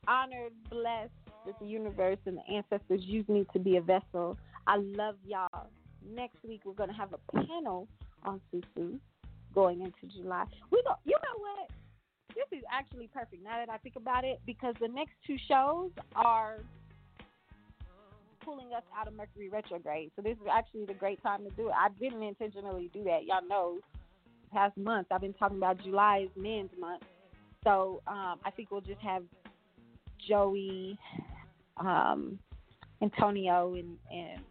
honored, 0.07 0.53
blessed 0.69 1.11
the 1.59 1.65
universe 1.65 2.17
and 2.25 2.37
the 2.37 2.53
ancestors 2.53 3.01
use 3.03 3.27
me 3.27 3.45
to 3.53 3.59
be 3.59 3.77
a 3.77 3.81
vessel. 3.81 4.37
I 4.65 4.77
love 4.77 5.15
y'all. 5.25 5.67
Next 6.15 6.37
week 6.47 6.61
we're 6.65 6.73
to 6.89 6.93
have 6.93 7.13
a 7.13 7.31
panel 7.31 7.87
on 8.23 8.41
Susu 8.53 8.99
going 9.53 9.81
into 9.81 10.15
July. 10.15 10.45
We 10.71 10.81
go. 10.83 10.93
You 11.05 11.15
know 11.23 11.39
what? 11.39 11.69
This 12.35 12.59
is 12.59 12.63
actually 12.71 13.09
perfect 13.13 13.43
now 13.43 13.57
that 13.57 13.69
I 13.69 13.77
think 13.77 13.95
about 13.95 14.23
it 14.23 14.39
because 14.45 14.75
the 14.79 14.87
next 14.87 15.13
two 15.25 15.37
shows 15.47 15.91
are 16.15 16.57
pulling 18.47 18.73
us 18.73 18.83
out 18.97 19.07
of 19.07 19.13
Mercury 19.15 19.49
retrograde. 19.49 20.11
So 20.15 20.21
this 20.21 20.37
is 20.37 20.47
actually 20.49 20.85
the 20.85 20.93
great 20.93 21.21
time 21.21 21.43
to 21.43 21.49
do 21.51 21.67
it. 21.67 21.73
I 21.73 21.89
didn't 21.99 22.23
intentionally 22.23 22.89
do 22.93 23.03
that. 23.03 23.25
Y'all 23.25 23.45
know 23.47 23.79
past 24.53 24.77
months 24.77 25.09
I've 25.11 25.21
been 25.21 25.33
talking 25.33 25.57
about 25.57 25.83
July 25.83 26.25
is 26.25 26.29
men's 26.41 26.69
month. 26.79 27.03
So 27.63 28.01
um, 28.07 28.39
I 28.45 28.51
think 28.55 28.71
we'll 28.71 28.81
just 28.81 29.01
have 29.01 29.23
Joey, 30.27 30.97
um, 31.79 32.39
Antonio, 33.01 33.75
and, 33.75 33.97
and 34.11 34.41